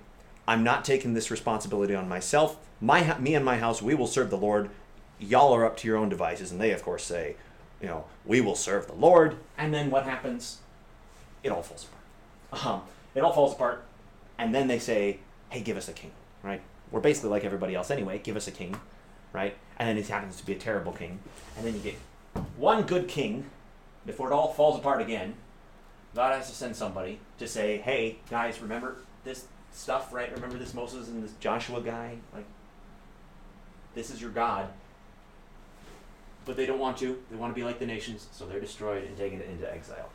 I'm 0.47 0.63
not 0.63 0.83
taking 0.83 1.13
this 1.13 1.31
responsibility 1.31 1.95
on 1.95 2.09
myself. 2.09 2.57
My 2.81 3.17
me 3.19 3.35
and 3.35 3.45
my 3.45 3.57
house, 3.57 3.81
we 3.81 3.95
will 3.95 4.07
serve 4.07 4.29
the 4.29 4.37
Lord. 4.37 4.69
Y'all 5.17 5.53
are 5.53 5.65
up 5.65 5.77
to 5.77 5.87
your 5.87 5.95
own 5.95 6.09
devices." 6.09 6.51
And 6.51 6.59
they, 6.59 6.71
of 6.71 6.83
course, 6.83 7.05
say, 7.05 7.37
"You 7.81 7.87
know, 7.87 8.05
we 8.25 8.41
will 8.41 8.55
serve 8.55 8.87
the 8.87 8.93
Lord." 8.95 9.37
And 9.57 9.73
then 9.73 9.89
what 9.89 10.03
happens? 10.03 10.57
It 11.41 11.51
all 11.51 11.63
falls 11.63 11.85
apart. 11.85 12.02
Um, 12.65 12.81
it 13.15 13.21
all 13.21 13.33
falls 13.33 13.53
apart, 13.53 13.83
and 14.37 14.53
then 14.53 14.67
they 14.67 14.79
say, 14.79 15.19
"Hey, 15.49 15.61
give 15.61 15.77
us 15.77 15.87
a 15.87 15.93
king." 15.93 16.11
Right? 16.43 16.61
We're 16.91 16.99
basically 16.99 17.31
like 17.31 17.43
everybody 17.45 17.75
else 17.75 17.89
anyway. 17.89 18.19
Give 18.19 18.35
us 18.35 18.47
a 18.47 18.51
king, 18.51 18.75
right? 19.31 19.55
And 19.77 19.89
then 19.89 19.97
it 19.97 20.07
happens 20.07 20.37
to 20.37 20.45
be 20.45 20.53
a 20.53 20.59
terrible 20.59 20.91
king, 20.91 21.19
and 21.57 21.65
then 21.65 21.73
you 21.73 21.79
get 21.79 21.95
one 22.57 22.83
good 22.83 23.07
king 23.07 23.45
before 24.05 24.31
it 24.31 24.33
all 24.33 24.53
falls 24.53 24.77
apart 24.77 25.01
again. 25.01 25.35
God 26.13 26.35
has 26.35 26.49
to 26.49 26.55
send 26.55 26.75
somebody 26.75 27.19
to 27.39 27.47
say, 27.47 27.77
"Hey, 27.77 28.17
guys, 28.29 28.61
remember 28.61 28.97
this 29.23 29.45
stuff, 29.71 30.13
right? 30.13 30.31
Remember 30.33 30.57
this 30.57 30.73
Moses 30.73 31.07
and 31.07 31.23
this 31.23 31.33
Joshua 31.39 31.81
guy? 31.81 32.17
Like, 32.33 32.45
this 33.95 34.11
is 34.11 34.21
your 34.21 34.31
God." 34.31 34.69
But 36.45 36.57
they 36.57 36.65
don't 36.65 36.79
want 36.79 36.97
to. 36.97 37.17
They 37.31 37.37
want 37.37 37.53
to 37.53 37.55
be 37.55 37.63
like 37.63 37.79
the 37.79 37.85
nations, 37.85 38.27
so 38.31 38.45
they're 38.45 38.59
destroyed 38.59 39.05
and 39.05 39.17
taken 39.17 39.41
into 39.41 39.71
exile. 39.73 40.09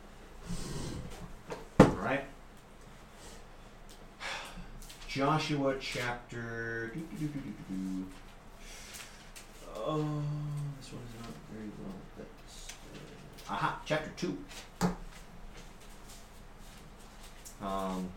Right. 1.98 2.24
Joshua 5.08 5.74
chapter. 5.80 6.92
Oh, 9.74 10.22
this 10.78 10.92
one 10.92 11.02
is 11.02 11.20
not 11.20 11.32
very 11.52 11.70
well. 11.82 11.94
That's, 12.16 12.68
uh, 13.48 13.52
aha, 13.52 13.80
chapter 13.84 14.10
two. 14.16 14.38
Um, 17.60 18.08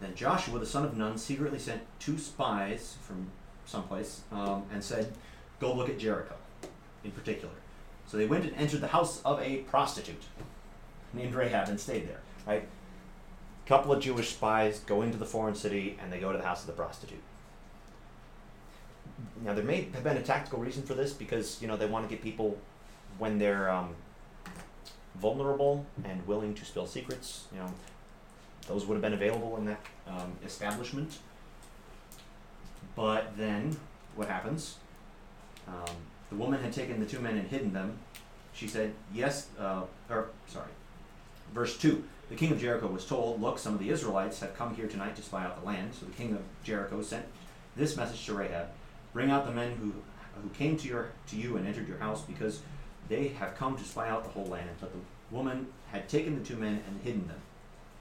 then 0.00 0.14
Joshua, 0.14 0.60
the 0.60 0.66
son 0.66 0.84
of 0.84 0.96
Nun, 0.96 1.18
secretly 1.18 1.58
sent 1.58 1.82
two 1.98 2.16
spies 2.16 2.96
from 3.02 3.26
someplace 3.66 4.20
um, 4.30 4.62
and 4.72 4.84
said, 4.84 5.12
Go 5.58 5.74
look 5.74 5.88
at 5.88 5.98
Jericho 5.98 6.36
in 7.02 7.10
particular. 7.10 7.54
So 8.06 8.18
they 8.18 8.26
went 8.26 8.44
and 8.44 8.54
entered 8.54 8.82
the 8.82 8.88
house 8.88 9.20
of 9.24 9.40
a 9.40 9.58
prostitute 9.58 10.22
named 11.14 11.34
Rahab 11.34 11.68
and 11.68 11.80
stayed 11.80 12.08
there. 12.08 12.20
Right? 12.46 12.66
Couple 13.66 13.92
of 13.92 14.02
Jewish 14.02 14.34
spies 14.34 14.80
go 14.80 15.00
into 15.02 15.16
the 15.16 15.24
foreign 15.24 15.54
city 15.54 15.98
and 16.02 16.12
they 16.12 16.18
go 16.18 16.32
to 16.32 16.38
the 16.38 16.44
house 16.44 16.60
of 16.60 16.66
the 16.66 16.74
prostitute. 16.74 17.22
Now 19.42 19.54
there 19.54 19.64
may 19.64 19.88
have 19.94 20.04
been 20.04 20.16
a 20.16 20.22
tactical 20.22 20.58
reason 20.58 20.82
for 20.82 20.94
this 20.94 21.12
because 21.12 21.60
you 21.62 21.68
know 21.68 21.76
they 21.76 21.86
want 21.86 22.08
to 22.08 22.14
get 22.14 22.22
people 22.22 22.58
when 23.18 23.38
they're 23.38 23.70
um, 23.70 23.94
vulnerable 25.14 25.86
and 26.04 26.26
willing 26.26 26.54
to 26.54 26.64
spill 26.64 26.86
secrets. 26.86 27.46
You 27.52 27.60
know, 27.60 27.72
those 28.66 28.86
would 28.86 28.94
have 28.94 29.02
been 29.02 29.14
available 29.14 29.56
in 29.56 29.64
that 29.66 29.80
um, 30.06 30.32
establishment. 30.44 31.18
But 32.96 33.36
then, 33.36 33.76
what 34.14 34.28
happens? 34.28 34.76
Um, 35.66 35.96
the 36.30 36.36
woman 36.36 36.62
had 36.62 36.72
taken 36.72 37.00
the 37.00 37.06
two 37.06 37.18
men 37.18 37.36
and 37.36 37.48
hidden 37.48 37.72
them. 37.72 37.98
She 38.52 38.68
said, 38.68 38.94
"Yes," 39.12 39.48
uh, 39.58 39.82
or 40.10 40.28
sorry, 40.46 40.70
verse 41.54 41.78
two. 41.78 42.04
The 42.28 42.36
king 42.36 42.52
of 42.52 42.60
Jericho 42.60 42.88
was 42.88 43.06
told, 43.06 43.40
"Look, 43.40 43.58
some 43.58 43.74
of 43.74 43.80
the 43.80 43.90
Israelites 43.90 44.40
have 44.40 44.56
come 44.56 44.74
here 44.74 44.88
tonight 44.88 45.16
to 45.16 45.22
spy 45.22 45.44
out 45.44 45.60
the 45.60 45.66
land." 45.66 45.94
So 45.94 46.06
the 46.06 46.12
king 46.12 46.32
of 46.32 46.42
Jericho 46.62 47.00
sent 47.02 47.26
this 47.76 47.96
message 47.96 48.24
to 48.26 48.34
Rahab: 48.34 48.68
"Bring 49.12 49.30
out 49.30 49.46
the 49.46 49.52
men 49.52 49.76
who 49.76 49.92
who 50.42 50.48
came 50.50 50.76
to 50.76 50.88
your 50.88 51.10
to 51.28 51.36
you 51.36 51.56
and 51.56 51.66
entered 51.66 51.88
your 51.88 51.98
house, 51.98 52.22
because 52.22 52.60
they 53.08 53.28
have 53.28 53.54
come 53.54 53.76
to 53.76 53.84
spy 53.84 54.08
out 54.08 54.24
the 54.24 54.30
whole 54.30 54.46
land." 54.46 54.70
But 54.80 54.92
the 54.92 54.98
woman 55.30 55.68
had 55.90 56.08
taken 56.08 56.38
the 56.38 56.44
two 56.44 56.56
men 56.56 56.82
and 56.88 57.00
hidden 57.02 57.28
them. 57.28 57.40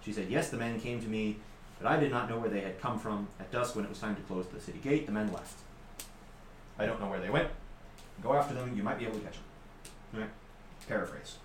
She 0.04 0.12
said, 0.12 0.30
Yes, 0.30 0.50
the 0.50 0.58
men 0.58 0.80
came 0.80 1.02
to 1.02 1.08
me, 1.08 1.38
but 1.80 1.88
I 1.88 2.00
did 2.00 2.12
not 2.12 2.30
know 2.30 2.38
where 2.38 2.50
they 2.50 2.62
had 2.62 2.80
come 2.82 3.00
from. 3.00 3.28
At 3.40 3.52
dusk, 3.52 3.76
when 3.76 3.86
it 3.86 3.90
was 3.90 4.00
time 4.00 4.16
to 4.16 4.22
close 4.24 4.46
the 4.48 4.60
city 4.60 4.80
gate, 4.80 5.06
the 5.06 5.12
men 5.12 5.32
left. 5.32 5.60
I 6.78 6.86
don't 6.86 7.00
know 7.00 7.08
where 7.08 7.20
they 7.20 7.30
went. 7.30 7.50
Go 8.22 8.34
after 8.34 8.54
them, 8.54 8.76
you 8.76 8.84
might 8.84 9.00
be 9.00 9.06
able 9.06 9.20
to 9.20 9.26
catch 9.26 9.36
them. 9.36 10.22
Right? 10.22 10.30
Paraphrase. 10.88 11.38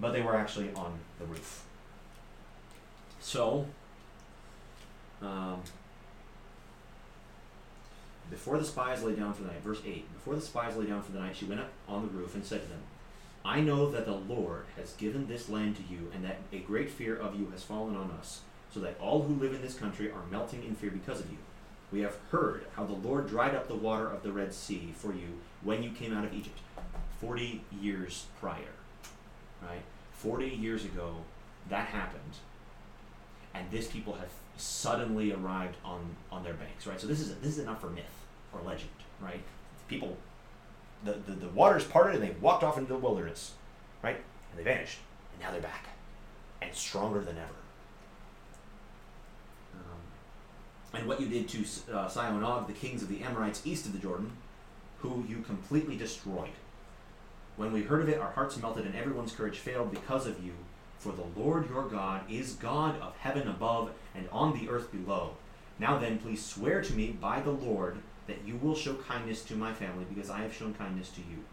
But 0.00 0.12
they 0.12 0.22
were 0.22 0.34
actually 0.34 0.72
on 0.74 0.98
the 1.18 1.26
roof. 1.26 1.64
So, 3.20 3.66
um, 5.20 5.60
before 8.30 8.58
the 8.58 8.64
spies 8.64 9.02
lay 9.02 9.14
down 9.14 9.34
for 9.34 9.42
the 9.42 9.48
night, 9.48 9.60
verse 9.62 9.80
8, 9.84 10.12
before 10.14 10.34
the 10.34 10.40
spies 10.40 10.76
lay 10.76 10.86
down 10.86 11.02
for 11.02 11.12
the 11.12 11.18
night, 11.18 11.36
she 11.36 11.44
went 11.44 11.60
up 11.60 11.70
on 11.88 12.02
the 12.02 12.08
roof 12.08 12.34
and 12.34 12.44
said 12.44 12.62
to 12.62 12.68
them, 12.68 12.82
I 13.44 13.60
know 13.60 13.90
that 13.90 14.06
the 14.06 14.12
Lord 14.14 14.66
has 14.76 14.92
given 14.94 15.26
this 15.26 15.48
land 15.48 15.76
to 15.76 15.82
you, 15.82 16.10
and 16.14 16.24
that 16.24 16.38
a 16.52 16.58
great 16.58 16.90
fear 16.90 17.16
of 17.16 17.38
you 17.38 17.48
has 17.52 17.62
fallen 17.62 17.96
on 17.96 18.10
us, 18.10 18.42
so 18.72 18.80
that 18.80 18.98
all 19.00 19.22
who 19.22 19.34
live 19.34 19.54
in 19.54 19.62
this 19.62 19.74
country 19.74 20.10
are 20.10 20.26
melting 20.30 20.62
in 20.62 20.74
fear 20.74 20.90
because 20.90 21.20
of 21.20 21.30
you. 21.30 21.38
We 21.90 22.00
have 22.00 22.18
heard 22.30 22.66
how 22.76 22.84
the 22.84 22.92
Lord 22.92 23.28
dried 23.28 23.54
up 23.54 23.66
the 23.66 23.74
water 23.74 24.08
of 24.08 24.22
the 24.22 24.32
Red 24.32 24.54
Sea 24.54 24.94
for 24.96 25.12
you 25.12 25.40
when 25.62 25.82
you 25.82 25.90
came 25.90 26.16
out 26.16 26.24
of 26.24 26.34
Egypt, 26.34 26.58
40 27.20 27.64
years 27.80 28.26
prior. 28.38 28.79
Right? 29.62 29.82
40 30.12 30.48
years 30.48 30.84
ago, 30.84 31.16
that 31.68 31.88
happened, 31.88 32.34
and 33.54 33.70
this 33.70 33.86
people 33.86 34.14
have 34.14 34.30
suddenly 34.56 35.32
arrived 35.32 35.76
on, 35.84 36.16
on 36.30 36.44
their 36.44 36.54
banks. 36.54 36.86
Right? 36.86 37.00
So 37.00 37.06
this 37.06 37.20
is 37.20 37.34
this 37.36 37.52
is 37.52 37.58
enough 37.58 37.80
for 37.80 37.90
myth 37.90 38.04
or 38.52 38.60
legend. 38.62 38.90
Right? 39.20 39.42
People 39.88 40.16
the, 41.04 41.12
the, 41.12 41.32
the 41.32 41.48
waters 41.48 41.84
parted 41.84 42.16
and 42.16 42.24
they 42.24 42.34
walked 42.40 42.62
off 42.62 42.76
into 42.78 42.92
the 42.92 42.98
wilderness, 42.98 43.52
right? 44.02 44.16
And 44.16 44.58
they 44.58 44.62
vanished. 44.62 44.98
And 45.32 45.42
now 45.42 45.50
they're 45.50 45.60
back. 45.60 45.86
And 46.60 46.74
stronger 46.74 47.20
than 47.20 47.36
ever. 47.38 47.54
Um, 49.74 50.98
and 50.98 51.08
what 51.08 51.20
you 51.20 51.28
did 51.28 51.48
to 51.48 51.64
uh, 51.92 52.08
Sihon 52.08 52.36
and 52.36 52.44
Og, 52.44 52.66
the 52.66 52.72
kings 52.74 53.02
of 53.02 53.08
the 53.08 53.22
Amorites 53.22 53.62
east 53.64 53.86
of 53.86 53.92
the 53.92 53.98
Jordan, 53.98 54.32
who 54.98 55.24
you 55.28 55.38
completely 55.38 55.96
destroyed. 55.96 56.50
When 57.60 57.72
we 57.72 57.82
heard 57.82 58.00
of 58.00 58.08
it, 58.08 58.18
our 58.18 58.30
hearts 58.30 58.56
melted 58.56 58.86
and 58.86 58.96
everyone's 58.96 59.34
courage 59.34 59.58
failed 59.58 59.90
because 59.90 60.26
of 60.26 60.42
you. 60.42 60.54
For 60.98 61.12
the 61.12 61.26
Lord 61.38 61.68
your 61.68 61.82
God 61.82 62.22
is 62.30 62.54
God 62.54 62.98
of 63.02 63.18
heaven 63.18 63.46
above 63.46 63.90
and 64.14 64.26
on 64.32 64.54
the 64.54 64.70
earth 64.70 64.90
below. 64.90 65.32
Now 65.78 65.98
then, 65.98 66.16
please 66.16 66.42
swear 66.42 66.80
to 66.80 66.94
me 66.94 67.08
by 67.10 67.42
the 67.42 67.50
Lord 67.50 67.98
that 68.28 68.46
you 68.46 68.56
will 68.56 68.74
show 68.74 68.94
kindness 68.94 69.42
to 69.44 69.56
my 69.56 69.74
family 69.74 70.06
because 70.08 70.30
I 70.30 70.40
have 70.40 70.54
shown 70.54 70.72
kindness 70.72 71.10
to 71.10 71.20
you. 71.20 71.44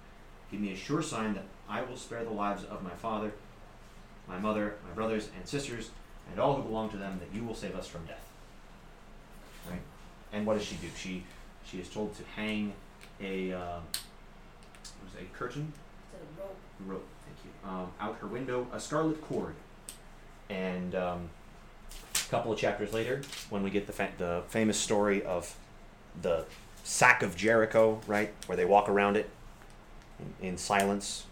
Give 0.49 0.61
me 0.61 0.71
a 0.71 0.77
sure 0.77 1.01
sign 1.01 1.33
that 1.33 1.43
I 1.67 1.81
will 1.81 1.97
spare 1.97 2.23
the 2.23 2.29
lives 2.29 2.63
of 2.63 2.85
my 2.85 2.91
father, 2.91 3.33
my 4.29 4.39
mother, 4.39 4.75
my 4.87 4.93
brothers 4.95 5.27
and 5.37 5.45
sisters, 5.45 5.89
and 6.31 6.39
all 6.39 6.55
who 6.55 6.63
belong 6.63 6.89
to 6.91 6.97
them, 6.97 7.19
that 7.19 7.37
you 7.37 7.43
will 7.43 7.53
save 7.53 7.75
us 7.75 7.85
from 7.85 8.05
death. 8.05 8.29
Right? 9.69 9.81
and 10.31 10.45
what 10.45 10.57
does 10.57 10.65
she 10.65 10.77
do? 10.77 10.87
She 10.95 11.25
she 11.69 11.81
is 11.81 11.89
told 11.89 12.15
to 12.15 12.23
hang 12.37 12.71
a 13.19 13.51
uh, 13.51 13.79
it, 15.17 15.23
a 15.23 15.37
curtain 15.37 15.73
rope, 16.85 17.05
thank 17.25 17.37
you, 17.43 17.69
um, 17.69 17.91
out 17.99 18.17
her 18.19 18.27
window, 18.27 18.67
a 18.71 18.79
scarlet 18.79 19.21
cord. 19.21 19.55
And 20.49 20.95
um, 20.95 21.29
a 22.15 22.29
couple 22.29 22.51
of 22.51 22.59
chapters 22.59 22.93
later, 22.93 23.21
when 23.49 23.63
we 23.63 23.69
get 23.69 23.87
the 23.87 23.93
fa- 23.93 24.13
the 24.17 24.43
famous 24.47 24.77
story 24.77 25.23
of 25.23 25.55
the 26.21 26.45
sack 26.83 27.21
of 27.23 27.35
Jericho, 27.35 27.99
right, 28.07 28.33
where 28.45 28.55
they 28.55 28.65
walk 28.65 28.87
around 28.87 29.17
it 29.17 29.29
in, 30.41 30.49
in 30.49 30.57
silence 30.57 31.25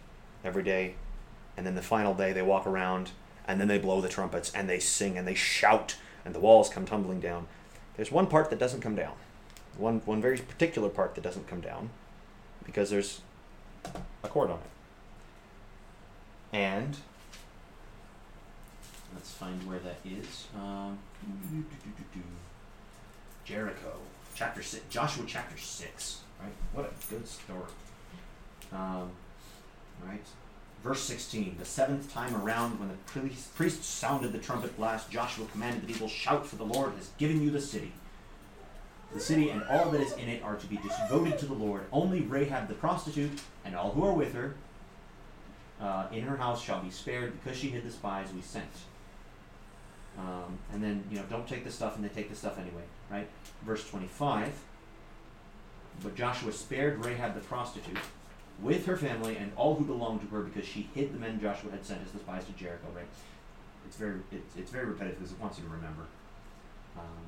every 0.44 0.64
day, 0.64 0.96
and 1.56 1.66
then 1.66 1.76
the 1.76 1.82
final 1.82 2.14
day 2.14 2.34
they 2.34 2.42
walk 2.42 2.68
around, 2.68 3.12
and 3.48 3.60
then 3.62 3.68
they 3.68 3.78
blow 3.78 4.02
the 4.02 4.10
trumpets 4.10 4.52
and 4.54 4.68
they 4.68 4.80
sing 4.80 5.18
and 5.18 5.28
they 5.28 5.36
shout, 5.36 5.96
and 6.26 6.36
the 6.36 6.40
walls 6.40 6.68
come 6.68 6.86
tumbling 6.86 7.20
down. 7.22 7.48
There's 7.96 8.12
one 8.12 8.28
part 8.28 8.50
that 8.50 8.60
doesn't 8.60 8.82
come 8.82 8.96
down, 8.96 9.14
one 9.78 10.02
one 10.06 10.22
very 10.22 10.38
particular 10.38 10.90
part 10.90 11.16
that 11.16 11.22
doesn't 11.22 11.48
come 11.48 11.62
down, 11.62 11.90
because 12.66 12.90
there's 12.90 13.22
a 14.24 14.28
cord 14.28 14.50
on 14.50 14.58
it. 14.58 14.66
And 16.54 16.96
let's 19.14 19.32
find 19.32 19.68
where 19.68 19.80
that 19.80 19.98
is. 20.06 20.48
Um, 20.56 20.98
Jericho, 23.44 23.94
chapter 24.36 24.64
six, 24.64 24.84
Joshua 24.90 25.26
chapter 25.28 25.58
six. 25.58 26.22
Right, 26.42 26.52
what 26.74 26.86
a 26.86 27.10
good 27.10 27.28
story. 27.28 27.62
Um, 28.74 29.12
right, 30.06 30.24
verse 30.84 31.02
sixteen. 31.02 31.56
The 31.60 31.66
seventh 31.66 32.14
time 32.14 32.36
around, 32.36 32.80
when 32.80 32.90
the 32.90 32.96
priest, 33.56 33.84
sounded 33.84 34.34
the 34.34 34.40
trumpet 34.40 34.76
blast, 34.78 35.12
Joshua 35.12 35.46
commanded 35.52 35.84
the 35.84 35.94
people, 35.94 36.08
"Shout, 36.08 36.46
for 36.46 36.56
the 36.56 36.66
Lord 36.66 36.94
has 36.98 37.10
given 37.18 37.42
you 37.42 37.52
the 37.52 37.62
city." 37.62 37.92
The 39.14 39.20
city 39.20 39.50
and 39.50 39.64
all 39.70 39.92
that 39.92 40.02
is 40.02 40.14
in 40.14 40.28
it 40.28 40.44
are 40.44 40.56
to 40.56 40.68
be 40.68 40.78
devoted 40.78 41.38
to 41.40 41.46
the 41.46 41.54
Lord. 41.54 41.84
Only 41.92 42.22
Rahab 42.22 42.68
the 42.68 42.74
prostitute 42.74 43.40
and 43.64 43.76
all 43.76 43.92
who 43.92 44.04
are 44.04 44.14
with 44.14 44.34
her 44.34 44.56
uh, 45.82 46.08
in 46.12 46.24
her 46.24 46.38
house 46.38 46.64
shall 46.64 46.82
be 46.82 46.90
spared 46.90 47.34
because 47.42 47.58
she 47.58 47.70
hid 47.70 47.84
the 47.84 47.92
spies 47.92 48.28
we 48.34 48.42
sent. 48.42 48.66
Um, 50.18 50.58
and 50.72 50.82
then, 50.82 51.04
you 51.10 51.18
know, 51.18 51.26
don't 51.30 51.48
take 51.48 51.66
the 51.66 51.72
stuff, 51.72 51.96
and 51.96 52.06
they 52.06 52.10
take 52.10 52.30
the 52.30 52.36
stuff 52.36 52.58
anyway, 52.58 52.84
right? 53.12 53.28
Verse 53.66 53.88
25. 53.90 54.54
But 56.02 56.16
Joshua 56.16 56.52
spared 56.52 57.04
Rahab 57.04 57.36
the 57.36 57.42
prostitute 57.42 57.98
with 58.62 58.86
her 58.86 58.96
family 58.96 59.36
and 59.38 59.52
all 59.58 59.76
who 59.76 59.84
belonged 59.84 60.22
to 60.22 60.28
her 60.28 60.42
because 60.42 60.66
she 60.66 60.90
hid 60.94 61.14
the 61.14 61.20
men 61.20 61.40
Joshua 61.42 61.72
had 61.72 61.86
sent 61.86 62.02
as 62.06 62.12
the 62.12 62.20
spies 62.20 62.46
to 62.46 62.54
Jericho, 62.54 62.88
right? 62.96 63.06
It's 63.86 63.98
very, 63.98 64.16
it's, 64.32 64.56
it's 64.56 64.72
very 64.72 64.86
repetitive 64.86 65.20
because 65.20 65.34
it 65.34 65.40
wants 65.40 65.58
you 65.58 65.66
to 65.66 65.70
remember. 65.70 66.04
Um, 66.98 67.26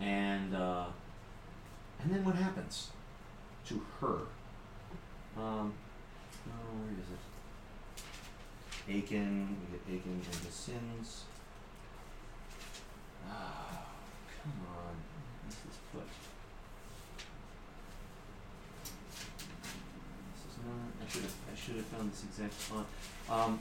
and, 0.00 0.54
uh, 0.54 0.86
and 2.02 2.12
then 2.12 2.24
what 2.24 2.34
happens 2.34 2.90
to 3.68 3.80
her? 4.00 4.18
Um, 5.40 5.72
Oh, 6.48 6.74
where 6.78 6.92
is 6.92 7.08
it? 7.10 7.22
Achan, 8.88 9.56
we 9.60 9.78
get 9.78 9.82
Achan 10.00 10.12
and 10.12 10.44
his 10.44 10.54
sins. 10.54 11.24
Ah, 13.28 13.86
come 14.42 14.60
on. 14.66 14.94
This 15.46 15.56
is 15.56 15.78
put. 15.92 16.08
This 20.34 20.44
is 20.50 20.56
not. 20.66 20.90
I 21.00 21.02
should 21.10 21.22
have. 21.22 21.36
I 21.52 21.54
should 21.56 21.76
have 21.76 21.86
found 21.86 22.06
this 22.12 22.22
exact 22.24 22.54
spot. 22.60 22.86
Um. 23.30 23.60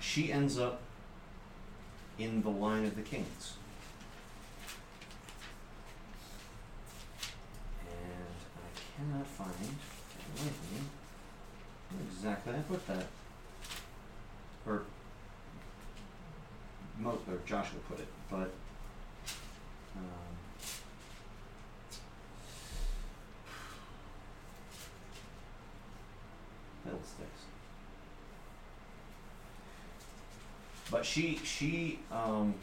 She 0.00 0.32
ends 0.32 0.58
up 0.58 0.80
in 2.18 2.42
the 2.42 2.48
line 2.48 2.84
of 2.84 2.96
the 2.96 3.02
kings. 3.02 3.54
And 7.86 8.34
I 8.56 8.70
cannot 8.96 9.26
find 9.26 9.76
exactly 12.06 12.54
I 12.54 12.58
put 12.60 12.86
that. 12.86 13.06
Or 14.66 14.82
Mo 16.98 17.18
or 17.30 17.38
Joshua 17.46 17.78
put 17.88 18.00
it, 18.00 18.08
but 18.30 18.50
um. 19.96 20.28
But 30.90 31.04
she 31.04 31.38
she 31.44 32.00
um, 32.10 32.54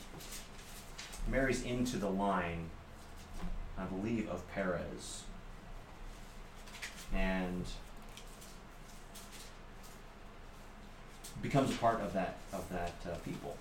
marries 1.29 1.63
into 1.63 1.97
the 1.97 2.09
line, 2.09 2.69
I 3.77 3.83
believe, 3.83 4.27
of 4.29 4.47
Perez 4.51 5.23
and 7.15 7.65
becomes 11.41 11.71
a 11.73 11.77
part 11.77 12.01
of 12.01 12.13
that 12.13 12.37
of 12.53 12.67
that 12.69 12.93
uh, 13.09 13.15
people. 13.23 13.55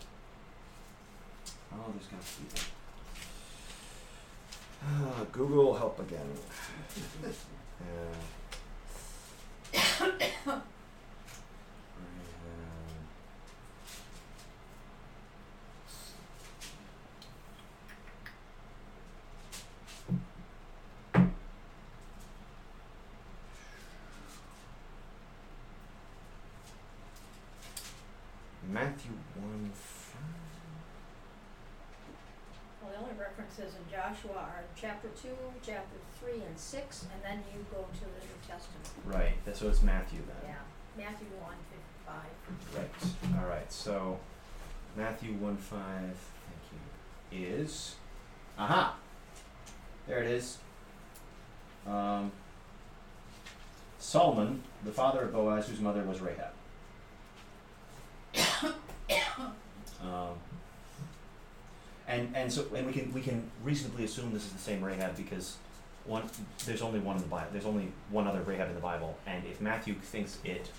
Oh, 1.73 1.93
there's 1.93 2.07
got 2.07 2.21
to 2.21 2.41
be 2.41 2.49
that. 2.55 2.65
Uh, 4.87 5.25
Google 5.33 5.75
help 5.75 5.99
again. 5.99 6.31
uh, 7.81 8.15
Matthew 28.75 29.13
one 29.37 29.71
five. 29.73 30.21
Well, 32.83 32.91
the 32.91 32.99
only 32.99 33.15
references 33.21 33.73
in 33.77 33.84
Joshua 33.95 34.37
are 34.37 34.65
chapter 34.75 35.09
two, 35.21 35.37
chapter 35.65 35.97
three, 36.19 36.43
and 36.45 36.59
six, 36.59 37.07
and 37.13 37.23
then 37.23 37.45
you 37.55 37.65
go 37.71 37.85
to 37.93 38.01
the 38.01 38.07
New 38.07 38.41
Testament. 38.47 38.89
Right. 39.05 39.35
That's 39.45 39.61
so 39.61 39.69
it's 39.69 39.83
Matthew 39.83 40.19
then. 40.27 40.51
Yeah, 40.51 41.05
Matthew 41.05 41.29
one 41.41 41.55
fifty-five. 41.71 42.33
Right. 42.77 43.41
All 43.41 43.49
right. 43.49 43.73
So 43.73 44.19
Matthew 44.97 45.35
one 45.35 45.57
five. 45.57 46.17
Thank 47.31 47.41
you. 47.41 47.55
Is 47.55 47.95
aha. 48.59 48.97
There 50.09 50.19
it 50.19 50.29
is. 50.29 50.59
Um, 51.87 52.33
Solomon, 54.01 54.63
the 54.85 54.93
father 54.93 55.23
of 55.23 55.33
Boaz, 55.33 55.69
whose 55.69 55.81
mother 55.81 56.03
was 56.03 56.21
Rahab. 56.21 56.53
um, 60.03 60.35
and 62.45 62.53
so 62.53 62.67
and 62.75 62.87
we 62.87 62.93
can 62.93 63.11
we 63.15 63.23
can 63.23 63.51
reasonably 63.63 64.05
assume 64.05 64.31
this 64.35 64.45
is 64.45 64.53
the 64.53 64.59
same 64.59 64.85
Rahab 64.85 65.17
because 65.17 65.57
one 66.05 66.29
there's 66.67 66.83
only 66.83 67.01
one 67.01 67.17
in 67.17 67.23
the 67.23 67.29
Bible. 67.29 67.49
There's 67.53 67.65
only 67.65 67.91
one 68.11 68.27
other 68.27 68.43
Rahab 68.43 68.69
in 68.69 68.75
the 68.75 68.83
Bible, 68.83 69.17
and 69.27 69.43
if 69.47 69.63
Matthew 69.63 69.95
thinks 69.95 70.39
it 70.45 70.71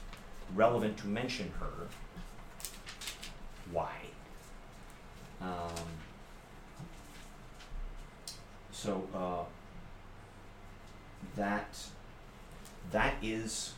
relevant 0.53 0.95
to 0.99 1.07
mention 1.07 1.51
her, 1.59 1.87
why? 3.71 3.93
Um, 5.41 5.87
so 8.71 9.07
uh, 9.15 9.45
that 11.35 11.75
that 12.91 13.15
is 13.23 13.73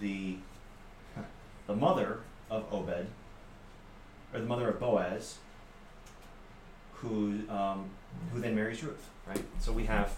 the 0.00 0.38
the 1.68 1.76
mother 1.76 2.18
of 2.50 2.64
Obed, 2.72 3.06
or 4.34 4.40
the 4.40 4.46
mother 4.46 4.68
of 4.68 4.80
Boaz, 4.80 5.38
who 7.02 7.38
um, 7.50 7.84
who 8.32 8.40
then 8.40 8.54
marries 8.54 8.82
Ruth, 8.82 9.08
right? 9.26 9.42
So 9.60 9.72
we 9.72 9.84
have 9.84 10.16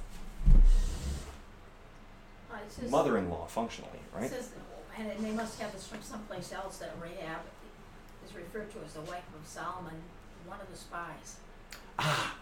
Uh, 2.52 2.56
says, 2.68 2.90
mother-in-law 2.90 3.46
functionally, 3.46 3.98
right? 4.14 4.30
says, 4.30 4.50
and 4.96 5.10
they 5.24 5.32
must 5.32 5.60
have 5.60 5.72
this 5.72 5.86
from 5.88 6.00
someplace 6.02 6.52
else 6.52 6.76
that 6.78 6.94
Rahab 7.02 7.40
is 8.24 8.34
referred 8.36 8.70
to 8.72 8.78
as 8.86 8.92
the 8.92 9.00
wife 9.00 9.24
of 9.34 9.46
Solomon, 9.46 9.94
one 10.46 10.60
of 10.60 10.70
the 10.70 10.76
spies. 10.76 11.36
Ah, 11.98 12.36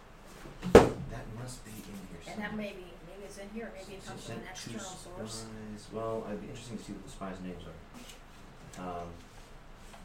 that 0.74 1.24
must 1.40 1.64
be 1.64 1.70
in 1.70 1.96
here. 2.10 2.34
And 2.34 2.42
that 2.42 2.50
somewhere. 2.50 2.66
may 2.66 2.72
be, 2.72 2.84
maybe 3.08 3.24
it's 3.24 3.38
in 3.38 3.48
here, 3.54 3.72
maybe 3.74 3.94
it 3.96 4.02
So 4.04 4.10
comes 4.10 4.24
from 4.24 4.34
an 4.36 4.42
external 4.50 4.80
source. 4.84 5.44
Well, 5.92 6.24
it'd 6.28 6.42
be 6.42 6.48
interesting 6.48 6.76
to 6.78 6.84
see 6.84 6.92
what 6.92 7.04
the 7.04 7.10
spies' 7.10 7.40
names 7.42 7.62
are. 7.64 9.00
Um, 9.00 9.08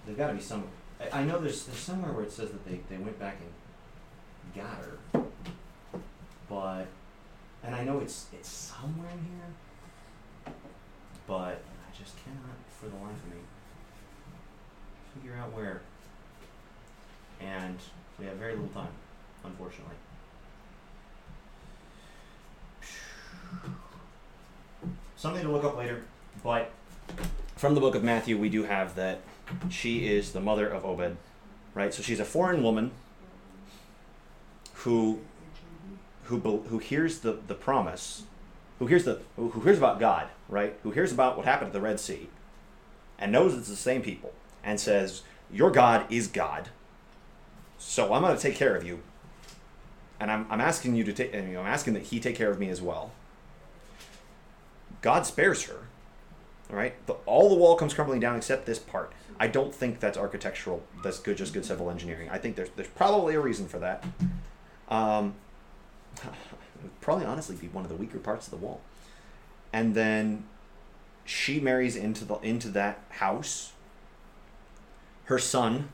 there's 0.05 0.17
got 0.17 0.27
to 0.27 0.33
be 0.35 0.41
some. 0.41 0.63
I, 1.01 1.21
I 1.21 1.23
know 1.25 1.39
there's 1.39 1.65
there's 1.65 1.79
somewhere 1.79 2.11
where 2.13 2.23
it 2.23 2.31
says 2.31 2.51
that 2.51 2.63
they, 2.65 2.79
they 2.89 2.97
went 2.97 3.19
back 3.19 3.35
and 3.41 3.51
got 4.57 4.77
her, 4.83 5.23
but 6.49 6.87
and 7.63 7.75
I 7.75 7.83
know 7.83 7.99
it's 7.99 8.27
it's 8.33 8.49
somewhere 8.49 9.09
in 9.11 9.19
here, 9.19 10.53
but 11.27 11.61
I 11.61 11.97
just 11.97 12.15
cannot 12.23 12.57
for 12.79 12.87
the 12.87 12.95
life 12.95 13.23
of 13.23 13.29
me 13.31 13.41
figure 15.15 15.35
out 15.37 15.53
where. 15.53 15.81
And 17.39 17.77
We 18.19 18.25
have 18.25 18.37
very 18.37 18.53
little 18.53 18.69
time, 18.69 18.87
unfortunately. 19.43 19.93
Something 25.15 25.43
to 25.43 25.51
look 25.51 25.63
up 25.63 25.77
later, 25.77 26.03
but 26.43 26.71
from 27.55 27.75
the 27.75 27.81
book 27.81 27.93
of 27.93 28.03
Matthew, 28.03 28.39
we 28.39 28.49
do 28.49 28.63
have 28.63 28.95
that 28.95 29.21
she 29.69 30.07
is 30.07 30.31
the 30.31 30.41
mother 30.41 30.67
of 30.67 30.83
Obed, 30.83 31.17
right? 31.75 31.93
So 31.93 32.01
she's 32.01 32.19
a 32.19 32.25
foreign 32.25 32.63
woman 32.63 32.91
who 34.87 35.19
who 36.23 36.39
who 36.39 36.77
hears 36.77 37.19
the, 37.19 37.39
the 37.47 37.53
promise, 37.53 38.23
who 38.79 38.87
hears 38.87 39.03
the 39.03 39.19
who 39.35 39.59
hears 39.59 39.77
about 39.77 39.99
God, 39.99 40.29
right? 40.47 40.79
Who 40.83 40.91
hears 40.91 41.11
about 41.11 41.35
what 41.35 41.45
happened 41.45 41.67
at 41.67 41.73
the 41.73 41.81
Red 41.81 41.99
Sea, 41.99 42.29
and 43.19 43.29
knows 43.29 43.53
it's 43.53 43.67
the 43.67 43.75
same 43.75 44.01
people, 44.01 44.31
and 44.63 44.79
says, 44.79 45.23
"Your 45.51 45.71
God 45.71 46.05
is 46.09 46.27
God, 46.27 46.69
so 47.77 48.13
I'm 48.13 48.21
going 48.21 48.33
to 48.33 48.41
take 48.41 48.55
care 48.55 48.77
of 48.77 48.85
you, 48.85 49.01
and 50.21 50.31
I'm, 50.31 50.47
I'm 50.49 50.61
asking 50.61 50.95
you 50.95 51.03
to 51.03 51.11
take, 51.11 51.33
you 51.33 51.41
know, 51.41 51.59
I'm 51.59 51.67
asking 51.67 51.93
that 51.95 52.03
He 52.03 52.21
take 52.21 52.37
care 52.37 52.49
of 52.49 52.57
me 52.57 52.69
as 52.69 52.81
well." 52.81 53.11
God 55.01 55.25
spares 55.25 55.63
her, 55.63 55.87
all 56.69 56.77
right? 56.77 56.93
The, 57.07 57.13
all 57.25 57.49
the 57.49 57.55
wall 57.55 57.75
comes 57.75 57.93
crumbling 57.93 58.21
down 58.21 58.37
except 58.37 58.65
this 58.65 58.79
part. 58.79 59.11
I 59.37 59.47
don't 59.47 59.75
think 59.75 59.99
that's 59.99 60.17
architectural. 60.17 60.81
That's 61.03 61.19
good, 61.19 61.35
just 61.35 61.53
good 61.53 61.65
civil 61.65 61.89
engineering. 61.89 62.29
I 62.29 62.37
think 62.37 62.55
there's 62.55 62.69
there's 62.77 62.87
probably 62.87 63.35
a 63.35 63.41
reason 63.41 63.67
for 63.67 63.79
that. 63.79 64.05
Um, 64.89 65.35
probably 67.01 67.25
honestly 67.25 67.55
be 67.55 67.67
one 67.67 67.83
of 67.83 67.89
the 67.89 67.95
weaker 67.95 68.19
parts 68.19 68.47
of 68.47 68.51
the 68.51 68.57
wall. 68.57 68.81
And 69.73 69.95
then 69.95 70.45
she 71.25 71.59
marries 71.59 71.95
into 71.95 72.25
the 72.25 72.35
into 72.35 72.69
that 72.69 72.99
house. 73.09 73.73
Her 75.25 75.39
son 75.39 75.89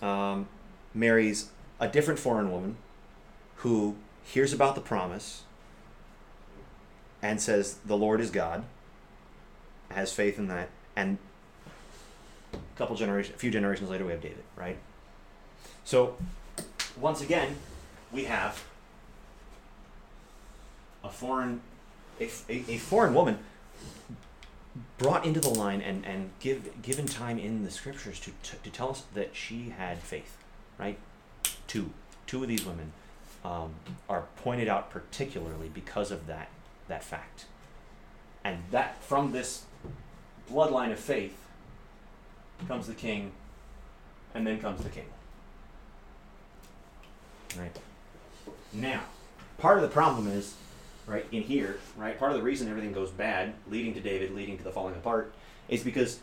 um, 0.00 0.48
marries 0.94 1.50
a 1.80 1.88
different 1.88 2.20
foreign 2.20 2.52
woman 2.52 2.76
who 3.56 3.96
hears 4.22 4.52
about 4.52 4.74
the 4.74 4.80
promise 4.80 5.42
and 7.22 7.40
says 7.40 7.78
the 7.84 7.96
Lord 7.96 8.20
is 8.20 8.30
God, 8.30 8.64
has 9.90 10.12
faith 10.12 10.38
in 10.38 10.48
that, 10.48 10.68
and 10.96 11.18
a 12.52 12.78
couple 12.78 12.96
generations, 12.96 13.34
a 13.34 13.38
few 13.38 13.50
generations 13.50 13.90
later, 13.90 14.04
we 14.04 14.12
have 14.12 14.22
David, 14.22 14.44
right? 14.56 14.78
So, 15.84 16.16
once 16.98 17.20
again, 17.20 17.56
we 18.12 18.24
have 18.24 18.62
a 21.02 21.08
foreign, 21.08 21.60
a, 22.20 22.24
a, 22.48 22.64
a 22.68 22.78
foreign 22.78 23.14
woman 23.14 23.38
brought 24.98 25.24
into 25.24 25.40
the 25.40 25.48
line 25.48 25.80
and, 25.80 26.04
and 26.04 26.30
give, 26.40 26.82
given 26.82 27.06
time 27.06 27.38
in 27.38 27.64
the 27.64 27.70
scriptures 27.70 28.20
to, 28.20 28.32
to, 28.42 28.56
to 28.56 28.70
tell 28.70 28.90
us 28.90 29.04
that 29.14 29.34
she 29.34 29.70
had 29.76 29.98
faith, 29.98 30.36
right? 30.78 30.98
Two, 31.66 31.90
two 32.26 32.42
of 32.42 32.48
these 32.48 32.64
women 32.64 32.92
um, 33.44 33.74
are 34.08 34.24
pointed 34.36 34.68
out 34.68 34.90
particularly 34.90 35.68
because 35.72 36.10
of 36.10 36.26
that, 36.26 36.48
that 36.88 37.02
fact. 37.02 37.46
And 38.44 38.58
that, 38.70 39.02
from 39.02 39.32
this 39.32 39.64
bloodline 40.50 40.92
of 40.92 40.98
faith, 40.98 41.36
comes 42.68 42.86
the 42.86 42.94
king, 42.94 43.32
and 44.34 44.46
then 44.46 44.60
comes 44.60 44.82
the 44.82 44.90
king. 44.90 45.06
Right? 47.58 47.76
Now, 48.72 49.02
part 49.58 49.78
of 49.78 49.82
the 49.82 49.88
problem 49.88 50.28
is, 50.28 50.54
right, 51.06 51.26
in 51.32 51.42
here, 51.42 51.78
right, 51.96 52.18
part 52.18 52.32
of 52.32 52.38
the 52.38 52.42
reason 52.42 52.68
everything 52.68 52.92
goes 52.92 53.10
bad, 53.10 53.54
leading 53.68 53.94
to 53.94 54.00
David, 54.00 54.34
leading 54.34 54.58
to 54.58 54.64
the 54.64 54.70
falling 54.70 54.94
apart, 54.94 55.32
is 55.68 55.82
because, 55.82 56.20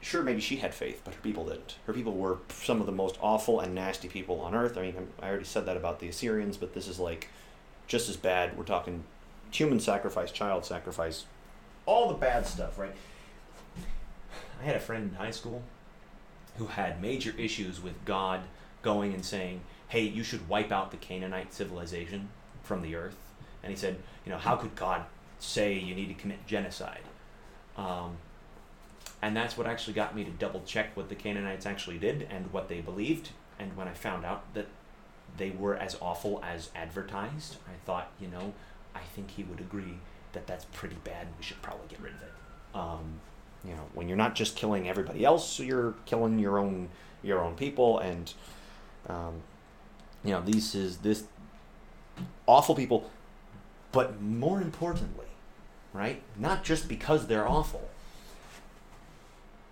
sure, 0.00 0.22
maybe 0.22 0.40
she 0.40 0.56
had 0.56 0.74
faith, 0.74 1.02
but 1.04 1.14
her 1.14 1.20
people 1.20 1.46
didn't. 1.46 1.76
Her 1.86 1.92
people 1.92 2.12
were 2.12 2.38
some 2.52 2.80
of 2.80 2.86
the 2.86 2.92
most 2.92 3.18
awful 3.20 3.60
and 3.60 3.74
nasty 3.74 4.08
people 4.08 4.40
on 4.40 4.54
earth. 4.54 4.78
I 4.78 4.82
mean, 4.82 5.08
I 5.20 5.28
already 5.28 5.44
said 5.44 5.66
that 5.66 5.76
about 5.76 6.00
the 6.00 6.08
Assyrians, 6.08 6.56
but 6.56 6.74
this 6.74 6.86
is 6.86 6.98
like 6.98 7.28
just 7.86 8.08
as 8.08 8.16
bad. 8.16 8.56
We're 8.56 8.64
talking 8.64 9.04
human 9.50 9.80
sacrifice, 9.80 10.30
child 10.30 10.64
sacrifice, 10.64 11.24
all 11.84 12.08
the 12.08 12.14
bad 12.14 12.46
stuff, 12.46 12.78
right? 12.78 12.94
I 14.60 14.64
had 14.64 14.76
a 14.76 14.80
friend 14.80 15.10
in 15.10 15.16
high 15.16 15.32
school 15.32 15.62
who 16.56 16.66
had 16.66 17.02
major 17.02 17.34
issues 17.36 17.82
with 17.82 18.04
God 18.04 18.42
going 18.82 19.12
and 19.12 19.24
saying, 19.24 19.62
hey, 19.92 20.04
you 20.04 20.22
should 20.22 20.48
wipe 20.48 20.72
out 20.72 20.90
the 20.90 20.96
Canaanite 20.96 21.52
civilization 21.52 22.30
from 22.62 22.80
the 22.80 22.96
earth. 22.96 23.16
And 23.62 23.70
he 23.70 23.76
said, 23.76 23.98
you 24.24 24.32
know, 24.32 24.38
how 24.38 24.56
could 24.56 24.74
God 24.74 25.04
say 25.38 25.74
you 25.74 25.94
need 25.94 26.06
to 26.06 26.14
commit 26.14 26.46
genocide? 26.46 27.02
Um, 27.76 28.16
and 29.20 29.36
that's 29.36 29.58
what 29.58 29.66
actually 29.66 29.92
got 29.92 30.16
me 30.16 30.24
to 30.24 30.30
double 30.30 30.62
check 30.64 30.96
what 30.96 31.10
the 31.10 31.14
Canaanites 31.14 31.66
actually 31.66 31.98
did 31.98 32.26
and 32.30 32.50
what 32.54 32.70
they 32.70 32.80
believed. 32.80 33.32
And 33.58 33.76
when 33.76 33.86
I 33.86 33.92
found 33.92 34.24
out 34.24 34.54
that 34.54 34.68
they 35.36 35.50
were 35.50 35.76
as 35.76 35.98
awful 36.00 36.42
as 36.42 36.70
advertised, 36.74 37.56
I 37.66 37.76
thought, 37.84 38.10
you 38.18 38.28
know, 38.28 38.54
I 38.94 39.00
think 39.14 39.32
he 39.32 39.42
would 39.42 39.60
agree 39.60 39.98
that 40.32 40.46
that's 40.46 40.64
pretty 40.72 40.96
bad 41.04 41.26
we 41.36 41.44
should 41.44 41.60
probably 41.60 41.88
get 41.88 42.00
rid 42.00 42.14
of 42.14 42.22
it. 42.22 42.32
Um, 42.74 43.20
you 43.62 43.72
know, 43.72 43.84
when 43.92 44.08
you're 44.08 44.16
not 44.16 44.34
just 44.34 44.56
killing 44.56 44.88
everybody 44.88 45.22
else, 45.22 45.60
you're 45.60 45.92
killing 46.06 46.38
your 46.38 46.58
own 46.58 46.88
your 47.22 47.44
own 47.44 47.54
people, 47.54 48.00
and 48.00 48.32
um, 49.08 49.42
you 50.24 50.30
know, 50.30 50.40
these 50.40 50.74
is 50.74 50.98
this 50.98 51.24
awful 52.46 52.74
people, 52.74 53.10
but 53.90 54.20
more 54.20 54.60
importantly, 54.60 55.26
right? 55.92 56.22
Not 56.36 56.64
just 56.64 56.88
because 56.88 57.26
they're 57.26 57.48
awful, 57.48 57.88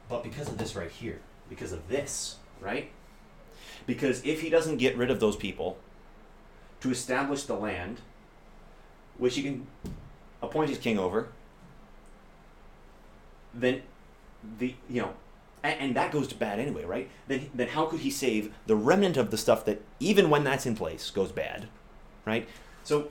but 0.09 0.23
because 0.23 0.49
of 0.49 0.59
this 0.59 0.75
right 0.75 0.91
here, 0.91 1.21
because 1.49 1.73
of 1.73 1.89
this, 1.89 2.37
right? 2.61 2.91
Because 3.87 4.25
if 4.25 4.41
he 4.41 4.51
doesn't 4.51 4.79
get 4.79 4.97
rid 4.97 5.11
of 5.11 5.21
those 5.21 5.37
people 5.37 5.79
to 6.81 6.91
establish 6.91 7.45
the 7.45 7.55
land, 7.55 8.01
which 9.19 9.37
he 9.37 9.43
can 9.43 9.67
appoint 10.43 10.71
his 10.71 10.79
king 10.79 10.99
over, 10.99 11.29
then 13.55 13.83
the 14.59 14.75
you 14.89 15.03
know 15.03 15.13
and, 15.63 15.81
and, 15.81 15.97
that 15.97 16.13
goes 16.13 16.29
to 16.29 16.35
bad 16.35 16.59
anyway 16.59 16.85
right? 16.85 17.09
Then 17.29 17.51
then 17.55 17.69
how 17.69 17.87
could 17.87 18.01
he 18.01 18.11
save 18.11 18.53
the 18.67 18.77
remnant 18.77 19.17
of 19.17 19.31
the 19.31 19.39
stuff 19.39 19.65
that 19.67 19.83
even 19.99 20.31
when 20.31 20.45
that's 20.45 20.67
in 20.67 20.75
place 20.75 21.11
goes 21.11 21.33
bad 21.33 21.69
right? 22.25 22.49
So 22.85 23.09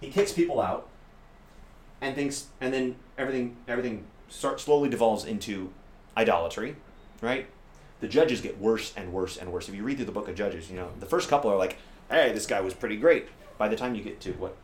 he 0.00 0.10
kicks 0.10 0.32
people 0.32 0.60
out 0.60 0.88
and 2.00 2.14
thinks 2.14 2.46
and 2.60 2.72
then 2.72 2.96
everything 3.16 3.56
everything 3.68 4.04
start 4.28 4.60
slowly 4.60 4.88
devolves 4.88 5.24
into 5.24 5.72
idolatry 6.16 6.76
right? 7.20 7.46
The 8.00 8.08
judges 8.08 8.40
get 8.40 8.58
worse 8.58 8.92
and 8.96 9.12
worse 9.12 9.36
and 9.36 9.52
worse. 9.52 9.68
If 9.68 9.76
you 9.76 9.84
read 9.84 9.96
through 9.96 10.06
the 10.06 10.12
book 10.12 10.28
of 10.28 10.34
judges 10.34 10.70
you 10.70 10.76
know 10.76 10.90
the 11.00 11.06
first 11.06 11.28
couple 11.28 11.50
are 11.50 11.58
like 11.58 11.78
hey 12.10 12.32
this 12.32 12.46
guy 12.46 12.60
was 12.60 12.74
pretty 12.74 12.96
great. 12.96 13.26
By 13.58 13.68
the 13.68 13.76
time 13.76 13.94
you 13.94 14.02
get 14.02 14.20
to 14.22 14.32
what? 14.32 14.56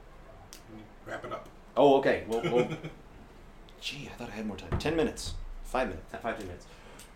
Wrap 1.06 1.24
it 1.24 1.32
up. 1.32 1.48
oh 1.76 1.96
okay. 1.98 2.24
Well, 2.28 2.42
well 2.42 2.68
Gee, 3.80 4.08
I 4.12 4.16
thought 4.16 4.30
I 4.30 4.32
had 4.32 4.46
more 4.46 4.56
time. 4.56 4.78
Ten 4.78 4.96
minutes. 4.96 5.34
Five 5.68 5.88
minutes. 5.88 6.06
Five, 6.22 6.38
ten 6.38 6.46
minutes. 6.46 6.66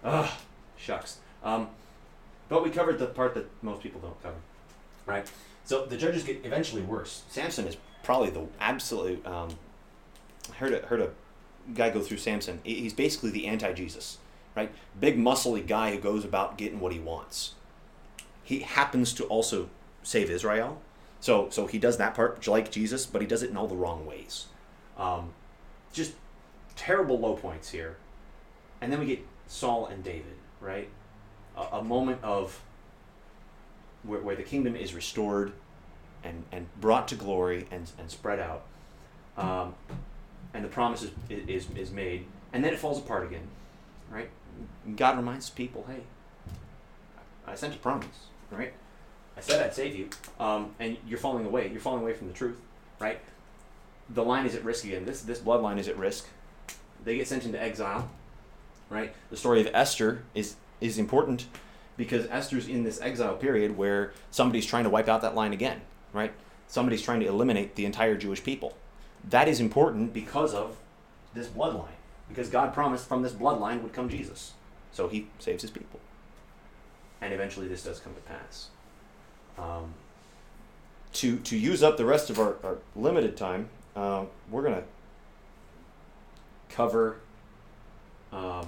Ugh, 0.05 0.31
shucks. 0.77 1.19
Um, 1.43 1.69
but 2.49 2.63
we 2.63 2.71
covered 2.71 2.99
the 2.99 3.07
part 3.07 3.35
that 3.35 3.49
most 3.63 3.83
people 3.83 4.01
don't 4.01 4.23
cover. 4.23 4.37
Right? 5.07 5.31
So 5.65 5.87
the 5.87 5.97
judges 5.97 6.23
get 6.23 6.45
eventually 6.45 6.83
worse. 6.83 7.23
Samson 7.31 7.67
is 7.67 7.79
probably 8.03 8.29
the 8.31 8.47
absolute. 8.61 9.27
Um, 9.27 9.57
I 10.51 10.57
heard 10.57 10.75
a, 10.75 10.87
heard 10.87 11.01
a 11.01 11.11
guy 11.75 11.89
go 11.89 12.03
through 12.03 12.19
Samson. 12.19 12.61
He's 12.63 12.93
basically 12.93 13.31
the 13.31 13.47
anti 13.47 13.73
Jesus. 13.73 14.19
Right? 14.55 14.71
Big, 15.01 15.17
muscly 15.17 15.67
guy 15.67 15.93
who 15.93 15.99
goes 15.99 16.25
about 16.25 16.59
getting 16.59 16.79
what 16.79 16.93
he 16.93 16.99
wants. 16.99 17.55
He 18.43 18.61
happens 18.61 19.15
to 19.15 19.25
also 19.25 19.71
save 20.03 20.31
Israel. 20.31 20.83
So, 21.21 21.49
so 21.49 21.67
he 21.67 21.79
does 21.79 21.97
that 21.97 22.15
part 22.15 22.47
like 22.47 22.71
Jesus, 22.71 23.07
but 23.07 23.23
he 23.23 23.27
does 23.27 23.43
it 23.43 23.49
in 23.49 23.57
all 23.57 23.69
the 23.69 23.77
wrong 23.77 24.05
ways. 24.05 24.47
Um, 24.99 25.33
just 25.93 26.13
terrible 26.77 27.19
low 27.19 27.35
points 27.35 27.71
here. 27.71 27.97
And 28.83 28.93
then 28.93 28.99
we 28.99 29.07
get 29.07 29.25
Saul 29.47 29.87
and 29.87 30.03
David, 30.03 30.37
right? 30.61 30.89
A, 31.57 31.79
a 31.79 31.85
moment 31.85 32.19
of 32.23 32.61
where, 34.03 34.21
where 34.21 34.35
the 34.35 34.43
kingdom 34.43 34.75
is 34.75 34.93
restored 34.93 35.53
and, 36.25 36.43
and 36.51 36.67
brought 36.81 37.07
to 37.09 37.15
glory 37.15 37.67
and, 37.71 37.91
and 37.97 38.11
spread 38.11 38.41
out. 38.41 38.65
Um, 39.39 39.75
and 40.53 40.65
the 40.65 40.69
promise 40.69 41.05
is, 41.05 41.11
is, 41.31 41.67
is 41.77 41.91
made. 41.93 42.27
And 42.53 42.65
then 42.65 42.75
it 42.75 42.81
falls 42.81 42.99
apart 42.99 43.25
again, 43.25 43.47
right? 44.11 44.29
God 44.97 45.17
reminds 45.17 45.49
people, 45.49 45.87
hey, 45.89 46.03
I 47.47 47.55
sent 47.55 47.75
a 47.75 47.79
promise, 47.79 48.27
right? 48.51 48.73
I 49.37 49.41
said 49.41 49.65
I'd 49.65 49.75
save 49.75 49.95
you, 49.95 50.11
um, 50.39 50.75
and 50.79 50.99
you're 51.07 51.19
falling 51.19 51.47
away. 51.47 51.69
You're 51.69 51.81
falling 51.81 52.03
away 52.03 52.13
from 52.15 52.27
the 52.27 52.35
truth, 52.35 52.59
right? 52.99 53.21
The 54.11 54.25
line 54.25 54.45
is 54.45 54.55
at 54.55 54.65
risk 54.65 54.85
again. 54.85 55.07
This 55.07 55.23
this 55.23 55.39
bloodline 55.39 55.79
is 55.79 55.89
at 55.89 55.97
risk 55.97 56.27
they 57.05 57.17
get 57.17 57.27
sent 57.27 57.45
into 57.45 57.61
exile 57.61 58.09
right? 58.93 59.15
The 59.31 59.37
story 59.37 59.61
of 59.61 59.69
esther 59.73 60.23
is 60.35 60.57
is 60.81 60.99
important 60.99 61.47
because 61.97 62.27
esther's 62.31 62.69
in 62.69 62.85
this 62.85 63.01
exile 63.01 63.37
period 63.37 63.77
where 63.77 64.13
somebody's 64.31 64.67
trying 64.67 64.85
to 64.85 64.91
wipe 64.91 65.09
out 65.09 65.23
that 65.23 65.35
line 65.35 65.53
again 65.53 65.81
right? 66.13 66.33
Somebody's 66.69 67.03
trying 67.03 67.21
to 67.21 67.27
eliminate 67.27 67.75
the 67.75 67.85
entire 67.85 68.17
jewish 68.17 68.43
people. 68.43 68.77
That 69.29 69.49
is 69.49 69.61
important 69.61 70.13
because 70.13 70.55
of 70.55 70.77
this 71.35 71.47
bloodline 71.47 71.99
because 72.29 72.49
god 72.49 72.75
promised 72.75 73.09
from 73.09 73.23
this 73.23 73.33
bloodline 73.33 73.83
would 73.83 73.93
come 73.93 74.09
jesus. 74.09 74.53
So 74.93 75.09
he 75.09 75.29
saves 75.39 75.63
his 75.63 75.71
people. 75.71 76.01
And 77.21 77.33
eventually 77.33 77.69
this 77.69 77.85
does 77.85 78.01
come 78.01 78.15
to 78.15 78.21
pass. 78.21 78.69
Um, 79.59 79.95
to 81.15 81.39
to 81.39 81.57
use 81.57 81.83
up 81.83 81.97
the 81.97 82.05
rest 82.05 82.31
of 82.31 82.39
our, 82.39 82.57
our 82.65 82.79
limited 82.97 83.37
time, 83.37 83.69
uh, 83.95 84.25
we're 84.51 84.63
gonna 84.63 84.85
cover 86.69 87.19
um, 88.33 88.67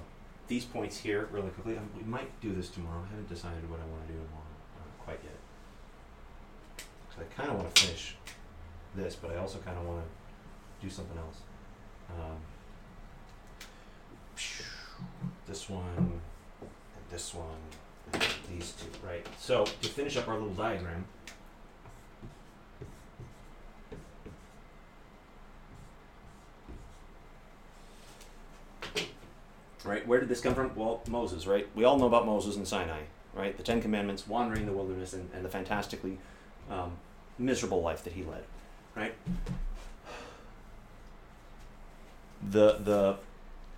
these 0.48 0.64
points 0.64 0.96
here 0.98 1.28
really 1.32 1.50
quickly. 1.50 1.76
Um, 1.76 1.88
we 1.96 2.02
might 2.04 2.40
do 2.40 2.54
this 2.54 2.68
tomorrow. 2.68 3.02
I 3.06 3.10
haven't 3.10 3.28
decided 3.28 3.68
what 3.70 3.80
I 3.80 3.84
want 3.86 4.06
to 4.06 4.12
do 4.12 4.18
tomorrow 4.18 4.54
uh, 4.78 5.04
quite 5.04 5.20
yet. 5.22 5.38
'Cause 7.08 7.24
I 7.24 7.34
kind 7.34 7.50
of 7.50 7.56
want 7.62 7.74
to 7.74 7.82
finish 7.82 8.16
this, 8.94 9.14
but 9.16 9.30
I 9.30 9.36
also 9.36 9.58
kind 9.58 9.78
of 9.78 9.84
want 9.86 10.02
to 10.04 10.86
do 10.86 10.90
something 10.92 11.16
else. 11.18 11.38
Um, 12.10 12.36
this 15.46 15.68
one, 15.68 15.84
and 15.96 16.20
this 17.10 17.34
one, 17.34 17.46
and 18.12 18.22
these 18.50 18.72
two, 18.72 19.06
right? 19.06 19.26
So 19.38 19.64
to 19.64 19.88
finish 19.88 20.16
up 20.16 20.28
our 20.28 20.34
little 20.34 20.54
diagram. 20.54 21.04
Right, 29.84 30.06
where 30.06 30.18
did 30.18 30.30
this 30.30 30.40
come 30.40 30.54
from? 30.54 30.74
Well, 30.74 31.02
Moses, 31.08 31.46
right? 31.46 31.68
We 31.74 31.84
all 31.84 31.98
know 31.98 32.06
about 32.06 32.24
Moses 32.24 32.56
and 32.56 32.66
Sinai, 32.66 33.02
right? 33.34 33.54
The 33.54 33.62
Ten 33.62 33.82
Commandments, 33.82 34.26
wandering 34.26 34.62
in 34.62 34.66
the 34.66 34.72
wilderness, 34.72 35.12
and, 35.12 35.28
and 35.34 35.44
the 35.44 35.50
fantastically 35.50 36.18
um, 36.70 36.92
miserable 37.38 37.82
life 37.82 38.02
that 38.04 38.14
he 38.14 38.22
led, 38.22 38.44
right? 38.96 39.14
The 42.50 42.78
the 42.78 43.16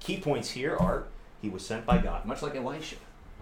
key 0.00 0.18
points 0.20 0.50
here 0.50 0.76
are 0.76 1.04
he 1.42 1.48
was 1.48 1.66
sent 1.66 1.84
by 1.84 1.98
God, 1.98 2.24
much 2.24 2.42
like 2.42 2.54
Elisha, 2.54 2.96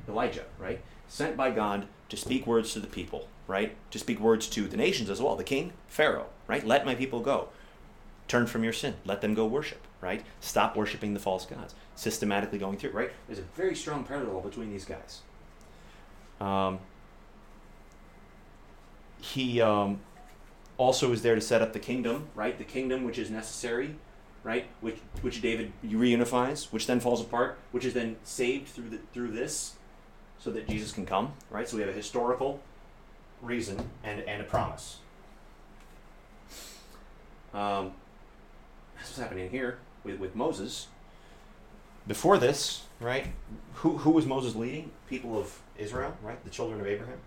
Elijah, 0.08 0.44
right? 0.58 0.80
Sent 1.06 1.36
by 1.36 1.50
God 1.50 1.86
to 2.08 2.16
speak 2.16 2.46
words 2.46 2.72
to 2.72 2.80
the 2.80 2.86
people, 2.86 3.28
right? 3.46 3.76
To 3.90 3.98
speak 3.98 4.20
words 4.20 4.48
to 4.48 4.68
the 4.68 4.76
nations 4.76 5.10
as 5.10 5.20
well, 5.20 5.36
the 5.36 5.44
king, 5.44 5.72
Pharaoh, 5.88 6.26
right? 6.46 6.66
Let 6.66 6.86
my 6.86 6.94
people 6.94 7.20
go. 7.20 7.48
Turn 8.26 8.46
from 8.46 8.64
your 8.64 8.72
sin. 8.72 8.94
Let 9.04 9.20
them 9.20 9.34
go 9.34 9.46
worship, 9.46 9.83
right? 10.04 10.22
Stop 10.40 10.76
worshiping 10.76 11.14
the 11.14 11.20
false 11.20 11.46
gods. 11.46 11.74
Systematically 11.96 12.58
going 12.58 12.76
through, 12.76 12.90
right? 12.90 13.10
There's 13.26 13.38
a 13.38 13.48
very 13.56 13.74
strong 13.74 14.04
parallel 14.04 14.42
between 14.42 14.70
these 14.70 14.84
guys. 14.84 15.22
Um, 16.40 16.78
he 19.20 19.62
um, 19.62 20.00
also 20.76 21.12
is 21.12 21.22
there 21.22 21.34
to 21.34 21.40
set 21.40 21.62
up 21.62 21.72
the 21.72 21.78
kingdom, 21.78 22.26
right? 22.34 22.58
The 22.58 22.64
kingdom 22.64 23.04
which 23.04 23.18
is 23.18 23.30
necessary, 23.30 23.96
right? 24.42 24.66
Which 24.82 24.98
which 25.22 25.40
David 25.40 25.72
reunifies, 25.82 26.70
which 26.70 26.86
then 26.86 27.00
falls 27.00 27.22
apart, 27.22 27.58
which 27.72 27.86
is 27.86 27.94
then 27.94 28.16
saved 28.24 28.68
through 28.68 28.90
the 28.90 28.98
through 29.14 29.30
this, 29.30 29.74
so 30.38 30.50
that 30.50 30.68
Jesus 30.68 30.92
can 30.92 31.06
come, 31.06 31.32
right? 31.50 31.66
So 31.66 31.76
we 31.76 31.82
have 31.82 31.90
a 31.90 31.96
historical 31.96 32.60
reason 33.40 33.88
and 34.02 34.20
and 34.20 34.42
a 34.42 34.44
promise. 34.44 34.98
Um, 37.54 37.92
that's 38.96 39.08
what's 39.08 39.18
happening 39.18 39.48
here 39.48 39.78
with 40.04 40.18
with 40.18 40.34
Moses. 40.34 40.88
Before 42.06 42.36
this, 42.36 42.82
right? 43.00 43.28
Who 43.76 43.98
who 43.98 44.10
was 44.10 44.26
Moses 44.26 44.54
leading? 44.54 44.90
People 45.08 45.38
of 45.38 45.58
Israel, 45.78 46.16
right? 46.22 46.42
The 46.44 46.50
children 46.50 46.80
of 46.80 46.86
Abraham. 46.86 47.18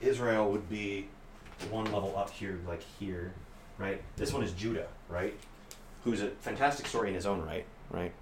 Israel 0.00 0.50
would 0.50 0.68
be 0.70 1.08
one 1.70 1.84
level 1.86 2.14
up 2.16 2.30
here, 2.30 2.58
like 2.66 2.82
here, 2.98 3.32
right? 3.76 4.00
This 4.16 4.32
one 4.32 4.42
is 4.42 4.52
Judah, 4.52 4.86
right? 5.08 5.34
Who's 6.04 6.22
a 6.22 6.28
fantastic 6.40 6.86
story 6.86 7.08
in 7.08 7.14
his 7.14 7.26
own 7.26 7.42
right, 7.42 7.64
right? 7.90 8.12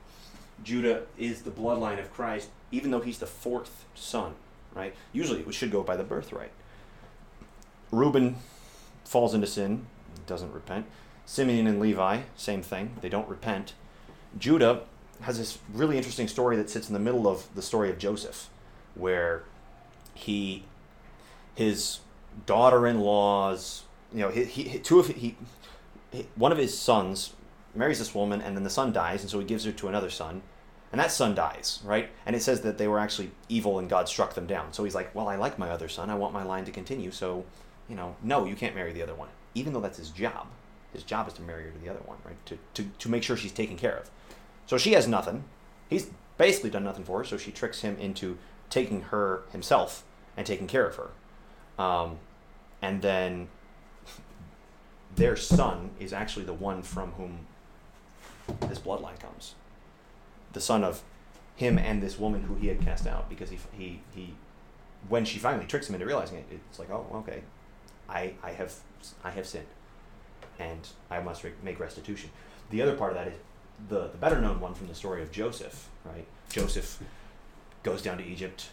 Judah 0.64 1.02
is 1.18 1.42
the 1.42 1.50
bloodline 1.50 2.00
of 2.00 2.12
Christ, 2.12 2.48
even 2.70 2.90
though 2.90 3.00
he's 3.00 3.18
the 3.18 3.26
fourth 3.26 3.84
son, 3.94 4.34
right? 4.74 4.94
Usually 5.12 5.40
it 5.40 5.54
should 5.54 5.70
go 5.70 5.82
by 5.82 5.96
the 5.96 6.04
birthright. 6.04 6.50
Reuben 7.90 8.36
falls 9.04 9.34
into 9.34 9.46
sin, 9.46 9.86
doesn't 10.26 10.52
repent. 10.52 10.86
Simeon 11.26 11.66
and 11.66 11.80
Levi, 11.80 12.20
same 12.36 12.62
thing, 12.62 12.96
they 13.02 13.08
don't 13.08 13.28
repent. 13.28 13.74
Judah 14.38 14.82
has 15.22 15.38
this 15.38 15.58
really 15.72 15.96
interesting 15.96 16.28
story 16.28 16.56
that 16.56 16.70
sits 16.70 16.88
in 16.88 16.94
the 16.94 17.00
middle 17.00 17.26
of 17.26 17.52
the 17.54 17.62
story 17.62 17.90
of 17.90 17.98
Joseph, 17.98 18.48
where 18.94 19.42
he, 20.14 20.62
his 21.54 21.98
daughter-in-laws, 22.46 23.82
you 24.12 24.20
know, 24.20 24.28
he, 24.28 24.44
he 24.44 24.78
two 24.78 25.00
of 25.00 25.08
he, 25.08 25.36
he, 26.12 26.26
one 26.36 26.52
of 26.52 26.58
his 26.58 26.78
sons 26.78 27.32
marries 27.74 27.98
this 27.98 28.14
woman, 28.14 28.40
and 28.40 28.56
then 28.56 28.62
the 28.62 28.70
son 28.70 28.92
dies, 28.92 29.22
and 29.22 29.30
so 29.30 29.38
he 29.40 29.44
gives 29.44 29.64
her 29.64 29.72
to 29.72 29.88
another 29.88 30.10
son, 30.10 30.42
and 30.92 31.00
that 31.00 31.10
son 31.10 31.34
dies, 31.34 31.80
right? 31.84 32.08
And 32.24 32.36
it 32.36 32.42
says 32.42 32.60
that 32.60 32.78
they 32.78 32.86
were 32.86 33.00
actually 33.00 33.32
evil, 33.48 33.80
and 33.80 33.88
God 33.88 34.08
struck 34.08 34.34
them 34.34 34.46
down. 34.46 34.72
So 34.72 34.84
he's 34.84 34.94
like, 34.94 35.12
well, 35.14 35.28
I 35.28 35.36
like 35.36 35.58
my 35.58 35.70
other 35.70 35.88
son, 35.88 36.08
I 36.08 36.14
want 36.14 36.32
my 36.32 36.44
line 36.44 36.64
to 36.66 36.70
continue, 36.70 37.10
so, 37.10 37.44
you 37.88 37.96
know, 37.96 38.14
no, 38.22 38.44
you 38.46 38.54
can't 38.54 38.76
marry 38.76 38.92
the 38.92 39.02
other 39.02 39.14
one, 39.14 39.28
even 39.54 39.72
though 39.72 39.80
that's 39.80 39.98
his 39.98 40.10
job. 40.10 40.46
His 40.96 41.04
job 41.04 41.28
is 41.28 41.34
to 41.34 41.42
marry 41.42 41.64
her 41.64 41.70
to 41.70 41.78
the 41.78 41.90
other 41.90 42.00
one, 42.06 42.16
right? 42.24 42.46
To 42.46 42.58
to 42.74 42.90
to 42.98 43.08
make 43.10 43.22
sure 43.22 43.36
she's 43.36 43.52
taken 43.52 43.76
care 43.76 43.96
of. 43.96 44.10
So 44.66 44.78
she 44.78 44.92
has 44.92 45.06
nothing. 45.06 45.44
He's 45.90 46.10
basically 46.38 46.70
done 46.70 46.84
nothing 46.84 47.04
for 47.04 47.18
her, 47.18 47.24
so 47.24 47.36
she 47.36 47.52
tricks 47.52 47.82
him 47.82 47.96
into 47.98 48.38
taking 48.70 49.02
her 49.02 49.42
himself 49.52 50.04
and 50.36 50.46
taking 50.46 50.66
care 50.66 50.86
of 50.86 50.96
her. 50.96 51.10
Um, 51.82 52.18
and 52.80 53.02
then 53.02 53.48
their 55.16 55.36
son 55.36 55.90
is 56.00 56.14
actually 56.14 56.46
the 56.46 56.54
one 56.54 56.82
from 56.82 57.12
whom 57.12 57.40
this 58.68 58.78
bloodline 58.78 59.20
comes. 59.20 59.54
The 60.54 60.60
son 60.62 60.82
of 60.82 61.02
him 61.56 61.78
and 61.78 62.02
this 62.02 62.18
woman 62.18 62.44
who 62.44 62.54
he 62.54 62.68
had 62.68 62.80
cast 62.80 63.06
out 63.06 63.28
because 63.28 63.50
he, 63.50 63.58
he, 63.76 64.00
he 64.14 64.34
when 65.08 65.26
she 65.26 65.38
finally 65.38 65.66
tricks 65.66 65.88
him 65.88 65.94
into 65.94 66.06
realizing 66.06 66.38
it, 66.38 66.46
it's 66.50 66.78
like, 66.78 66.90
oh, 66.90 67.06
okay, 67.14 67.42
I, 68.08 68.32
I 68.42 68.52
have 68.52 68.74
I 69.22 69.30
have 69.30 69.46
sinned, 69.46 69.66
and 70.58 70.88
I 71.10 71.20
must 71.20 71.44
re- 71.44 71.52
make 71.62 71.80
restitution. 71.80 72.30
The 72.70 72.82
other 72.82 72.96
part 72.96 73.12
of 73.12 73.18
that 73.18 73.28
is 73.28 73.34
the, 73.88 74.08
the 74.08 74.18
better 74.18 74.40
known 74.40 74.60
one 74.60 74.74
from 74.74 74.88
the 74.88 74.94
story 74.94 75.22
of 75.22 75.30
Joseph, 75.30 75.88
right? 76.04 76.26
Joseph 76.50 77.02
goes 77.82 78.02
down 78.02 78.18
to 78.18 78.24
Egypt. 78.24 78.70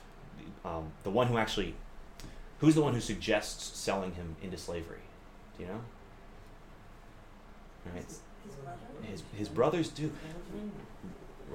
Um, 0.65 0.91
the 1.03 1.09
one 1.09 1.27
who 1.27 1.37
actually, 1.37 1.75
who's 2.59 2.75
the 2.75 2.81
one 2.81 2.93
who 2.93 3.01
suggests 3.01 3.77
selling 3.77 4.13
him 4.13 4.35
into 4.41 4.57
slavery? 4.57 5.01
Do 5.57 5.63
you 5.63 5.69
know? 5.69 5.81
Right. 7.93 8.05
His? 8.05 8.19
His 9.03 9.23
his 9.37 9.49
brothers 9.49 9.89
do. 9.89 10.09
Benjamin? 10.09 10.71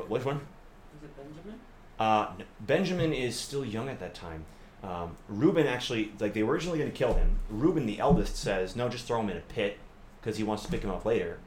Which 0.09 0.25
one? 0.25 0.37
Is 0.37 1.05
it 1.05 1.17
Benjamin? 1.17 1.61
Uh, 1.99 2.29
Benjamin 2.61 3.13
is 3.13 3.37
still 3.37 3.65
young 3.65 3.89
at 3.89 3.99
that 4.01 4.15
time. 4.15 4.45
Um, 4.83 5.17
Reuben 5.29 5.67
actually, 5.67 6.13
like 6.21 6.35
they 6.35 6.43
were 6.43 6.55
originally 6.55 6.79
going 6.79 6.91
to 6.91 6.97
kill 6.97 7.15
him. 7.15 7.41
Reuben, 7.51 7.87
the 7.87 7.99
eldest, 7.99 8.37
says, 8.37 8.77
"No, 8.77 8.89
just 8.89 9.07
throw 9.07 9.21
him 9.21 9.31
in 9.31 9.37
a 9.37 9.41
pit," 9.41 9.79
because 10.20 10.36
he 10.36 10.45
wants 10.45 10.62
to 10.65 10.70
pick 10.70 10.82
him 10.82 10.90
up 10.90 11.05
later. 11.05 11.39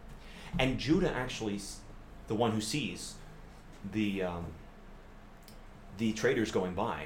And 0.59 0.77
Judah 0.77 1.11
actually, 1.11 1.59
the 2.27 2.35
one 2.35 2.51
who 2.51 2.61
sees 2.61 3.15
the 3.89 4.23
um, 4.23 4.45
the 5.97 6.13
traders 6.13 6.51
going 6.51 6.73
by, 6.73 7.05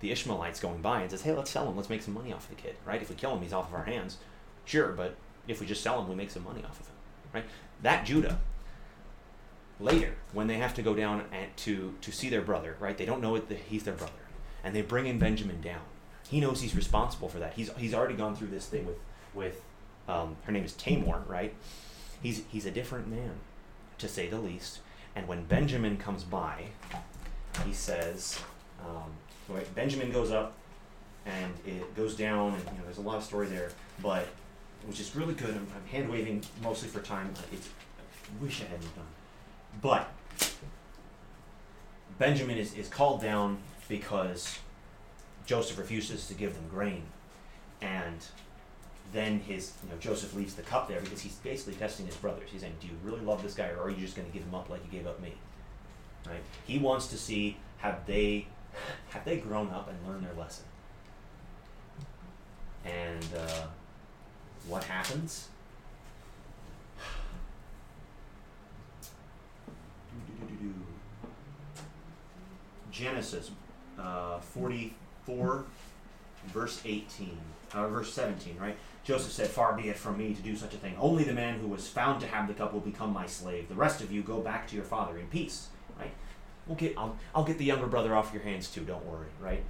the 0.00 0.10
Ishmaelites 0.10 0.60
going 0.60 0.82
by, 0.82 1.02
and 1.02 1.10
says, 1.10 1.22
"Hey, 1.22 1.32
let's 1.32 1.50
sell 1.50 1.68
him. 1.68 1.76
Let's 1.76 1.90
make 1.90 2.02
some 2.02 2.14
money 2.14 2.32
off 2.32 2.48
the 2.48 2.54
kid, 2.54 2.76
right? 2.84 3.00
If 3.00 3.10
we 3.10 3.16
kill 3.16 3.34
him, 3.34 3.42
he's 3.42 3.52
off 3.52 3.68
of 3.68 3.74
our 3.74 3.84
hands. 3.84 4.18
Sure, 4.64 4.92
but 4.92 5.16
if 5.48 5.60
we 5.60 5.66
just 5.66 5.82
sell 5.82 6.00
him, 6.00 6.08
we 6.08 6.14
make 6.14 6.30
some 6.30 6.44
money 6.44 6.62
off 6.64 6.80
of 6.80 6.86
him, 6.86 6.94
right? 7.32 7.44
That 7.82 8.06
Judah." 8.06 8.40
Later, 9.78 10.14
when 10.32 10.46
they 10.46 10.54
have 10.54 10.72
to 10.76 10.82
go 10.82 10.94
down 10.94 11.24
and 11.30 11.54
to 11.58 11.94
to 12.00 12.10
see 12.10 12.30
their 12.30 12.40
brother, 12.40 12.76
right? 12.80 12.96
They 12.96 13.04
don't 13.04 13.20
know 13.20 13.36
that 13.36 13.58
he's 13.68 13.82
their 13.82 13.92
brother, 13.92 14.12
and 14.64 14.74
they 14.74 14.80
bring 14.80 15.06
in 15.06 15.18
Benjamin 15.18 15.60
down. 15.60 15.82
He 16.30 16.40
knows 16.40 16.62
he's 16.62 16.74
responsible 16.74 17.28
for 17.28 17.38
that. 17.40 17.52
He's 17.54 17.70
he's 17.76 17.92
already 17.92 18.14
gone 18.14 18.34
through 18.34 18.48
this 18.48 18.64
thing 18.66 18.86
with 18.86 18.96
with 19.34 19.60
um, 20.08 20.36
her 20.44 20.52
name 20.52 20.64
is 20.64 20.72
Tamar, 20.74 21.22
right? 21.26 21.54
He's 22.22 22.42
he's 22.48 22.66
a 22.66 22.70
different 22.70 23.08
man, 23.08 23.32
to 23.98 24.08
say 24.08 24.28
the 24.28 24.38
least. 24.38 24.80
And 25.14 25.26
when 25.28 25.44
Benjamin 25.44 25.96
comes 25.96 26.24
by, 26.24 26.66
he 27.64 27.72
says, 27.72 28.38
um, 28.84 29.10
right, 29.48 29.74
Benjamin 29.74 30.12
goes 30.12 30.30
up, 30.30 30.54
and 31.24 31.52
it 31.66 31.94
goes 31.96 32.14
down, 32.14 32.54
and 32.54 32.62
you 32.64 32.78
know 32.78 32.84
there's 32.84 32.98
a 32.98 33.02
lot 33.02 33.16
of 33.16 33.24
story 33.24 33.46
there, 33.46 33.70
but 34.02 34.26
which 34.86 35.00
is 35.00 35.14
really 35.16 35.34
good. 35.34 35.50
I'm, 35.50 35.66
I'm 35.74 35.88
hand 35.90 36.10
waving 36.10 36.42
mostly 36.62 36.88
for 36.88 37.00
time. 37.00 37.32
It's, 37.52 37.68
I 37.68 38.42
wish 38.42 38.60
I 38.60 38.64
hadn't 38.64 38.94
done. 38.94 39.06
But 39.80 40.10
Benjamin 42.18 42.56
is, 42.56 42.74
is 42.74 42.88
called 42.88 43.20
down 43.20 43.58
because 43.88 44.58
Joseph 45.44 45.78
refuses 45.78 46.26
to 46.28 46.34
give 46.34 46.54
them 46.54 46.64
grain. 46.70 47.02
And 47.80 48.24
then 49.12 49.40
his 49.40 49.72
you 49.82 49.90
know, 49.90 49.98
Joseph 49.98 50.34
leaves 50.34 50.54
the 50.54 50.62
cup 50.62 50.88
there 50.88 51.00
because 51.00 51.20
he's 51.20 51.34
basically 51.36 51.74
testing 51.74 52.06
his 52.06 52.16
brothers. 52.16 52.50
He's 52.50 52.60
saying, 52.60 52.74
Do 52.80 52.86
you 52.86 52.94
really 53.04 53.20
love 53.20 53.42
this 53.42 53.54
guy 53.54 53.68
or 53.68 53.84
are 53.84 53.90
you 53.90 53.96
just 53.96 54.16
gonna 54.16 54.28
give 54.28 54.42
him 54.42 54.54
up 54.54 54.68
like 54.68 54.80
you 54.84 54.98
gave 54.98 55.06
up 55.06 55.20
me? 55.20 55.32
Right? 56.26 56.42
He 56.66 56.78
wants 56.78 57.06
to 57.08 57.16
see 57.16 57.56
have 57.78 58.06
they 58.06 58.46
have 59.10 59.24
they 59.24 59.38
grown 59.38 59.70
up 59.70 59.88
and 59.88 59.98
learned 60.06 60.24
their 60.26 60.34
lesson. 60.34 60.64
And 62.84 63.26
uh, 63.36 63.66
what 64.68 64.84
happens? 64.84 65.48
Genesis 72.90 73.50
uh, 73.98 74.38
44, 74.38 75.64
verse 76.46 76.80
18, 76.84 77.36
uh, 77.74 77.88
verse 77.88 78.12
17, 78.14 78.56
right? 78.58 78.76
Joseph 79.06 79.30
said, 79.30 79.46
Far 79.46 79.72
be 79.74 79.88
it 79.88 79.96
from 79.96 80.18
me 80.18 80.34
to 80.34 80.42
do 80.42 80.56
such 80.56 80.74
a 80.74 80.78
thing. 80.78 80.96
Only 80.98 81.22
the 81.22 81.32
man 81.32 81.60
who 81.60 81.68
was 81.68 81.86
found 81.86 82.20
to 82.20 82.26
have 82.26 82.48
the 82.48 82.54
cup 82.54 82.72
will 82.72 82.80
become 82.80 83.12
my 83.12 83.24
slave. 83.24 83.68
The 83.68 83.76
rest 83.76 84.00
of 84.00 84.10
you 84.10 84.20
go 84.20 84.40
back 84.40 84.66
to 84.68 84.74
your 84.74 84.84
father 84.84 85.16
in 85.16 85.28
peace, 85.28 85.68
right? 85.96 86.10
We'll 86.66 86.76
get, 86.76 86.98
I'll, 86.98 87.16
I'll 87.32 87.44
get 87.44 87.56
the 87.56 87.64
younger 87.64 87.86
brother 87.86 88.16
off 88.16 88.32
your 88.34 88.42
hands 88.42 88.68
too, 88.68 88.80
don't 88.80 89.06
worry, 89.06 89.28
right? 89.40 89.62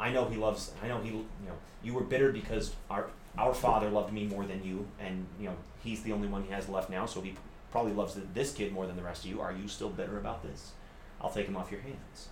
I 0.00 0.10
know 0.10 0.24
he 0.24 0.36
loves, 0.36 0.72
I 0.82 0.88
know 0.88 1.00
he, 1.00 1.10
you 1.10 1.26
know, 1.46 1.54
you 1.84 1.94
were 1.94 2.02
bitter 2.02 2.32
because 2.32 2.74
our, 2.90 3.06
our 3.38 3.54
father 3.54 3.88
loved 3.88 4.12
me 4.12 4.26
more 4.26 4.44
than 4.44 4.64
you, 4.64 4.88
and, 4.98 5.26
you 5.38 5.46
know, 5.46 5.56
he's 5.84 6.02
the 6.02 6.12
only 6.12 6.26
one 6.26 6.42
he 6.42 6.50
has 6.50 6.68
left 6.68 6.90
now, 6.90 7.06
so 7.06 7.20
he 7.20 7.36
probably 7.70 7.92
loves 7.92 8.18
this 8.34 8.52
kid 8.52 8.72
more 8.72 8.88
than 8.88 8.96
the 8.96 9.02
rest 9.02 9.24
of 9.24 9.30
you. 9.30 9.40
Are 9.40 9.52
you 9.52 9.68
still 9.68 9.90
bitter 9.90 10.18
about 10.18 10.42
this? 10.42 10.72
I'll 11.20 11.30
take 11.30 11.46
him 11.46 11.56
off 11.56 11.70
your 11.70 11.82
hands. 11.82 12.28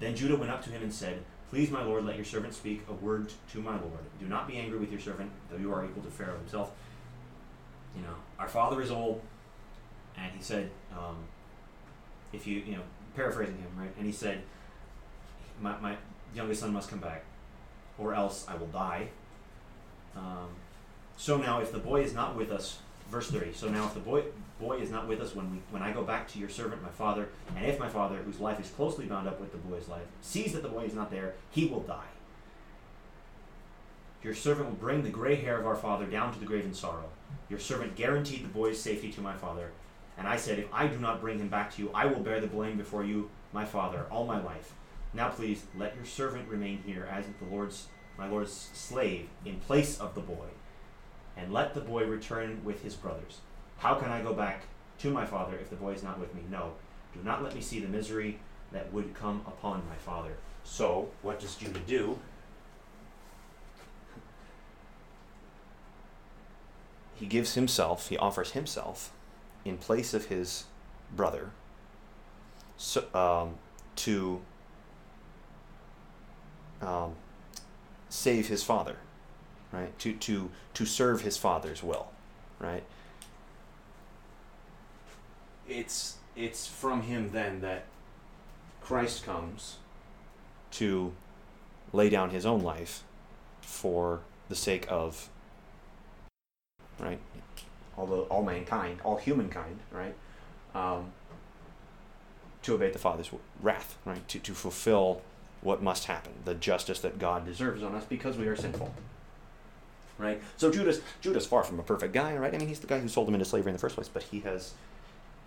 Then 0.00 0.16
Judah 0.16 0.36
went 0.36 0.50
up 0.50 0.64
to 0.64 0.70
him 0.70 0.82
and 0.82 0.92
said, 0.92 1.22
Please, 1.50 1.70
my 1.70 1.82
lord, 1.82 2.04
let 2.04 2.14
your 2.14 2.24
servant 2.24 2.54
speak 2.54 2.82
a 2.88 2.92
word 2.92 3.32
to 3.52 3.60
my 3.60 3.72
lord. 3.72 4.04
Do 4.20 4.26
not 4.26 4.46
be 4.46 4.56
angry 4.56 4.78
with 4.78 4.92
your 4.92 5.00
servant, 5.00 5.30
though 5.50 5.56
you 5.56 5.72
are 5.72 5.84
equal 5.84 6.02
to 6.04 6.10
Pharaoh 6.10 6.38
himself. 6.38 6.70
You 7.96 8.02
know, 8.02 8.14
our 8.38 8.46
father 8.46 8.80
is 8.80 8.90
old, 8.92 9.20
and 10.16 10.30
he 10.36 10.42
said, 10.42 10.70
um, 10.92 11.16
if 12.32 12.46
you, 12.46 12.60
you 12.60 12.76
know, 12.76 12.82
paraphrasing 13.16 13.56
him, 13.56 13.70
right? 13.76 13.90
And 13.96 14.06
he 14.06 14.12
said, 14.12 14.42
my, 15.60 15.76
my 15.80 15.96
youngest 16.36 16.60
son 16.60 16.72
must 16.72 16.88
come 16.88 17.00
back, 17.00 17.24
or 17.98 18.14
else 18.14 18.46
I 18.48 18.54
will 18.54 18.68
die. 18.68 19.08
Um, 20.16 20.50
so 21.16 21.36
now, 21.36 21.60
if 21.60 21.72
the 21.72 21.78
boy 21.78 22.02
is 22.02 22.14
not 22.14 22.36
with 22.36 22.52
us, 22.52 22.78
verse 23.10 23.30
30, 23.30 23.52
so 23.52 23.68
now 23.68 23.84
if 23.86 23.94
the 23.94 24.00
boy, 24.00 24.24
boy 24.60 24.78
is 24.78 24.90
not 24.90 25.08
with 25.08 25.20
us 25.20 25.34
when, 25.34 25.50
we, 25.50 25.58
when 25.70 25.82
I 25.82 25.92
go 25.92 26.02
back 26.02 26.28
to 26.28 26.38
your 26.38 26.48
servant, 26.48 26.82
my 26.82 26.90
father, 26.90 27.28
and 27.56 27.66
if 27.66 27.78
my 27.78 27.88
father, 27.88 28.16
whose 28.16 28.40
life 28.40 28.60
is 28.60 28.70
closely 28.70 29.06
bound 29.06 29.26
up 29.26 29.40
with 29.40 29.52
the 29.52 29.58
boy's 29.58 29.88
life, 29.88 30.06
sees 30.22 30.52
that 30.52 30.62
the 30.62 30.68
boy 30.68 30.84
is 30.84 30.94
not 30.94 31.10
there, 31.10 31.34
he 31.50 31.66
will 31.66 31.80
die. 31.80 32.08
Your 34.22 34.34
servant 34.34 34.68
will 34.68 34.76
bring 34.76 35.02
the 35.02 35.10
gray 35.10 35.34
hair 35.34 35.58
of 35.58 35.66
our 35.66 35.76
father 35.76 36.06
down 36.06 36.32
to 36.32 36.38
the 36.38 36.46
grave 36.46 36.64
in 36.64 36.74
sorrow. 36.74 37.08
Your 37.48 37.58
servant 37.58 37.96
guaranteed 37.96 38.44
the 38.44 38.48
boy's 38.48 38.80
safety 38.80 39.10
to 39.12 39.20
my 39.20 39.34
father. 39.34 39.70
And 40.18 40.28
I 40.28 40.36
said, 40.36 40.58
If 40.58 40.66
I 40.72 40.86
do 40.86 40.98
not 40.98 41.22
bring 41.22 41.38
him 41.38 41.48
back 41.48 41.74
to 41.74 41.82
you, 41.82 41.90
I 41.94 42.04
will 42.04 42.20
bear 42.20 42.40
the 42.40 42.46
blame 42.46 42.76
before 42.76 43.04
you, 43.04 43.30
my 43.52 43.64
father, 43.64 44.06
all 44.10 44.26
my 44.26 44.40
life. 44.42 44.74
Now 45.14 45.30
please 45.30 45.64
let 45.76 45.96
your 45.96 46.04
servant 46.04 46.48
remain 46.48 46.82
here 46.86 47.08
as 47.10 47.24
the 47.26 47.54
Lord's 47.54 47.88
my 48.18 48.28
Lord's 48.28 48.52
slave 48.52 49.28
in 49.46 49.58
place 49.60 49.98
of 49.98 50.14
the 50.14 50.20
boy, 50.20 50.46
and 51.40 51.52
let 51.52 51.74
the 51.74 51.80
boy 51.80 52.04
return 52.04 52.60
with 52.64 52.82
his 52.82 52.94
brothers. 52.94 53.38
How 53.78 53.94
can 53.94 54.10
I 54.10 54.20
go 54.20 54.34
back 54.34 54.64
to 54.98 55.10
my 55.10 55.24
father 55.24 55.56
if 55.56 55.70
the 55.70 55.76
boy 55.76 55.92
is 55.92 56.02
not 56.02 56.18
with 56.18 56.34
me? 56.34 56.42
No. 56.50 56.72
Do 57.14 57.20
not 57.24 57.42
let 57.42 57.54
me 57.54 57.60
see 57.60 57.80
the 57.80 57.88
misery 57.88 58.38
that 58.72 58.92
would 58.92 59.14
come 59.14 59.42
upon 59.46 59.82
my 59.88 59.96
father. 59.96 60.36
So, 60.62 61.08
what 61.22 61.40
does 61.40 61.54
Judah 61.56 61.80
do? 61.86 62.18
He 67.14 67.26
gives 67.26 67.54
himself, 67.54 68.08
he 68.08 68.16
offers 68.16 68.52
himself 68.52 69.12
in 69.66 69.76
place 69.76 70.14
of 70.14 70.26
his 70.26 70.64
brother 71.14 71.50
so, 72.78 73.04
um, 73.12 73.56
to 73.96 74.40
um, 76.80 77.14
save 78.08 78.48
his 78.48 78.62
father, 78.62 78.96
right? 79.72 79.96
To, 80.00 80.12
to, 80.12 80.50
to 80.74 80.86
serve 80.86 81.22
his 81.22 81.36
father's 81.36 81.82
will, 81.82 82.10
right? 82.58 82.82
It's, 85.68 86.16
it's 86.36 86.66
from 86.66 87.02
him 87.02 87.30
then 87.32 87.60
that 87.60 87.84
Christ 88.80 89.24
comes 89.24 89.76
to 90.72 91.12
lay 91.92 92.08
down 92.08 92.30
his 92.30 92.46
own 92.46 92.60
life 92.60 93.04
for 93.60 94.20
the 94.48 94.54
sake 94.54 94.86
of 94.88 95.28
right 96.98 97.18
all 97.96 98.06
the 98.06 98.16
all 98.22 98.42
mankind 98.42 98.98
all 99.04 99.16
humankind 99.16 99.78
right 99.90 100.14
um, 100.74 101.12
to 102.62 102.74
obey 102.74 102.90
the 102.90 102.98
father's 102.98 103.30
wrath 103.62 103.96
right 104.04 104.26
to, 104.28 104.38
to 104.38 104.54
fulfill 104.54 105.22
what 105.62 105.82
must 105.82 106.04
happen 106.06 106.32
the 106.44 106.54
justice 106.54 107.00
that 107.00 107.18
god 107.18 107.44
deserves 107.44 107.82
on 107.82 107.94
us 107.94 108.04
because 108.04 108.36
we 108.36 108.46
are 108.46 108.56
sinful 108.56 108.92
right? 110.20 110.40
So 110.56 110.70
judah's 110.70 111.00
judah's 111.20 111.46
far 111.46 111.62
from 111.64 111.78
a 111.80 111.82
perfect 111.82 112.12
guy 112.12 112.36
right? 112.36 112.54
I 112.54 112.58
mean 112.58 112.68
he's 112.68 112.80
the 112.80 112.86
guy 112.86 113.00
who 113.00 113.08
sold 113.08 113.28
him 113.28 113.34
into 113.34 113.46
slavery 113.46 113.70
in 113.70 113.74
the 113.74 113.80
first 113.80 113.94
place 113.94 114.08
but 114.08 114.22
he 114.24 114.40
has 114.40 114.74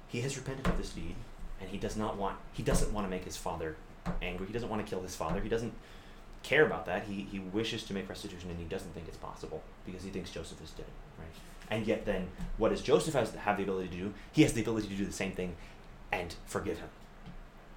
he 0.08 0.22
has 0.22 0.38
repented 0.38 0.68
of 0.68 0.78
this 0.78 0.90
deed 0.90 1.16
and 1.62 1.70
he 1.70 1.78
does 1.78 1.96
not 1.96 2.18
want 2.18 2.38
he 2.54 2.64
doesn't 2.64 2.94
want 2.94 3.06
to 3.06 3.10
make 3.10 3.24
his 3.26 3.38
father 3.38 3.76
angry. 4.22 4.48
He 4.48 4.54
doesn't 4.54 4.70
want 4.70 4.86
to 4.86 4.90
kill 4.90 5.02
his 5.02 5.16
father. 5.16 5.40
He 5.40 5.50
doesn't 5.50 5.74
care 6.44 6.66
about 6.66 6.86
that. 6.88 7.06
He, 7.06 7.26
he 7.32 7.40
wishes 7.40 7.84
to 7.84 7.94
make 7.94 8.10
restitution 8.10 8.50
and 8.50 8.60
he 8.60 8.66
doesn't 8.66 8.94
think 8.94 9.08
it's 9.08 9.18
possible 9.18 9.64
because 9.86 10.04
he 10.04 10.10
thinks 10.10 10.30
joseph 10.30 10.62
is 10.62 10.72
dead 10.72 10.86
right? 11.18 11.28
And 11.70 11.88
yet 11.88 12.06
then 12.06 12.28
what 12.58 12.70
does 12.70 12.82
joseph 12.82 13.14
has 13.14 13.34
have 13.34 13.58
the 13.58 13.64
ability 13.64 13.90
to 13.90 13.96
do? 13.96 14.14
He 14.32 14.44
has 14.44 14.54
the 14.54 14.62
ability 14.62 14.90
to 14.90 14.96
do 14.96 15.06
the 15.06 15.14
same 15.14 15.32
thing 15.32 15.56
and 16.12 16.36
forgive 16.46 16.80
him 16.80 16.90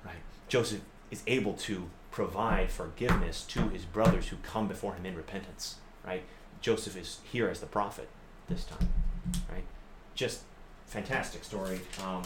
right? 0.05 0.17
Joseph 0.49 0.81
is 1.11 1.23
able 1.27 1.55
to 1.55 1.89
provide 2.11 2.71
forgiveness 2.71 3.43
to 3.43 3.69
his 3.69 3.85
brothers 3.85 4.29
who 4.29 4.37
come 4.43 4.67
before 4.67 4.95
him 4.95 5.07
in 5.07 5.15
repentance 5.15 5.77
right 6.05 6.25
joseph 6.67 6.97
is 6.97 7.21
here 7.31 7.49
as 7.49 7.61
the 7.61 7.67
prophet 7.67 8.09
this 8.49 8.65
time 8.65 8.89
right? 9.53 9.63
Just 10.17 10.41
fantastic 10.87 11.45
story. 11.45 11.81
Um, 12.05 12.23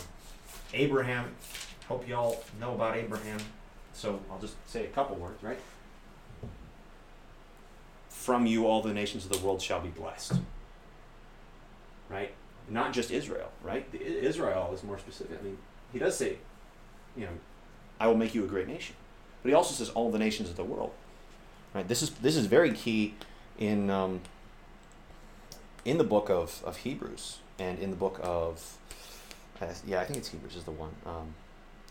abraham 0.72 1.34
hope 1.88 2.08
y'all 2.08 2.42
know 2.58 2.74
about 2.74 2.96
abraham. 2.96 3.38
So 3.92 4.18
i'll 4.30 4.38
just 4.38 4.54
say 4.66 4.86
a 4.86 4.88
couple 4.88 5.16
words 5.16 5.42
right? 5.42 5.58
From 8.08 8.46
you 8.46 8.66
all 8.66 8.80
the 8.80 8.94
nations 8.94 9.26
of 9.26 9.30
the 9.30 9.38
world 9.44 9.60
shall 9.60 9.82
be 9.82 9.90
blessed 9.90 10.32
right? 12.08 12.32
Not 12.66 12.94
just 12.94 13.10
israel 13.10 13.50
right? 13.62 13.86
Israel 13.92 14.70
is 14.72 14.82
more 14.82 14.98
specific. 14.98 15.38
I 15.38 15.44
mean 15.44 15.58
he 15.92 15.98
does 15.98 16.16
say 16.16 16.38
you 17.14 17.26
know 17.26 17.32
i 17.98 18.06
will 18.06 18.16
make 18.16 18.34
you 18.34 18.42
a 18.42 18.48
great 18.48 18.68
nation. 18.68 18.96
But 19.42 19.50
he 19.50 19.54
also 19.54 19.74
says 19.74 19.90
all 19.90 20.10
the 20.10 20.18
nations 20.18 20.48
of 20.48 20.56
the 20.56 20.64
world. 20.64 20.92
Right? 21.74 21.86
This 21.86 22.00
is 22.00 22.08
this 22.08 22.36
is 22.36 22.46
very 22.46 22.72
key 22.72 23.16
in 23.60 23.90
um, 23.90 24.20
in 25.84 25.98
the 25.98 26.04
book 26.04 26.28
of, 26.28 26.62
of 26.64 26.78
hebrews 26.78 27.38
and 27.58 27.78
in 27.78 27.90
the 27.90 27.96
book 27.96 28.18
of 28.22 28.76
uh, 29.60 29.66
yeah 29.86 30.00
i 30.00 30.04
think 30.04 30.18
it's 30.18 30.28
hebrews 30.28 30.56
is 30.56 30.64
the 30.64 30.70
one 30.70 30.90
um, 31.06 31.34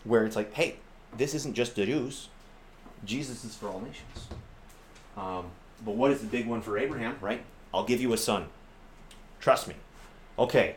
where 0.04 0.26
it's 0.26 0.36
like 0.36 0.52
hey 0.52 0.76
this 1.16 1.34
isn't 1.34 1.54
just 1.54 1.76
the 1.76 1.86
jews 1.86 2.28
jesus 3.04 3.44
is 3.44 3.54
for 3.54 3.68
all 3.68 3.80
nations. 3.80 4.28
Um, 5.16 5.46
but 5.84 5.96
what 5.96 6.10
is 6.10 6.20
the 6.20 6.26
big 6.26 6.46
one 6.46 6.60
for 6.60 6.76
abraham 6.76 7.16
right? 7.20 7.42
I'll 7.72 7.84
give 7.84 8.00
you 8.00 8.12
a 8.12 8.16
son. 8.16 8.46
Trust 9.38 9.68
me. 9.68 9.74
Okay. 10.38 10.74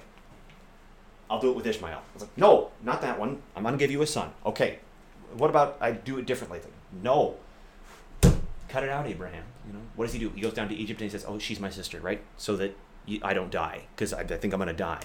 I'll 1.29 1.39
do 1.39 1.49
it 1.49 1.55
with 1.55 1.65
ishmael. 1.65 2.01
I 2.15 2.19
like 2.19 2.37
no 2.37 2.69
not 2.83 3.01
that 3.01 3.19
one. 3.19 3.41
I'm 3.55 3.63
to 3.63 3.77
give 3.77 3.91
you 3.91 4.01
a 4.03 4.07
son. 4.07 4.31
Okay. 4.45 4.79
What 5.35 5.49
about 5.49 5.77
i 5.81 5.91
do 5.91 6.19
it 6.19 6.25
differently? 6.25 6.59
Like, 6.59 6.71
no. 7.01 7.35
Cut 8.69 8.83
it 8.83 8.89
out 8.89 9.07
abraham 9.07 9.43
you 9.67 9.73
know? 9.73 9.79
What 9.95 10.05
does 10.05 10.13
he 10.13 10.19
do? 10.19 10.29
He 10.29 10.41
goes 10.41 10.53
down 10.53 10.69
to 10.69 10.75
egypt 10.75 11.01
and 11.01 11.09
he 11.09 11.17
says 11.17 11.25
oh 11.27 11.39
she's 11.39 11.59
my 11.59 11.69
sister 11.69 11.99
right? 11.99 12.21
So 12.37 12.55
that 12.57 12.77
you, 13.05 13.19
i 13.23 13.33
don't 13.33 13.51
die 13.51 13.83
because 13.95 14.13
I, 14.13 14.21
I 14.21 14.25
think 14.25 14.53
i'm 14.53 14.59
going 14.59 14.67
to 14.67 14.73
die. 14.73 15.01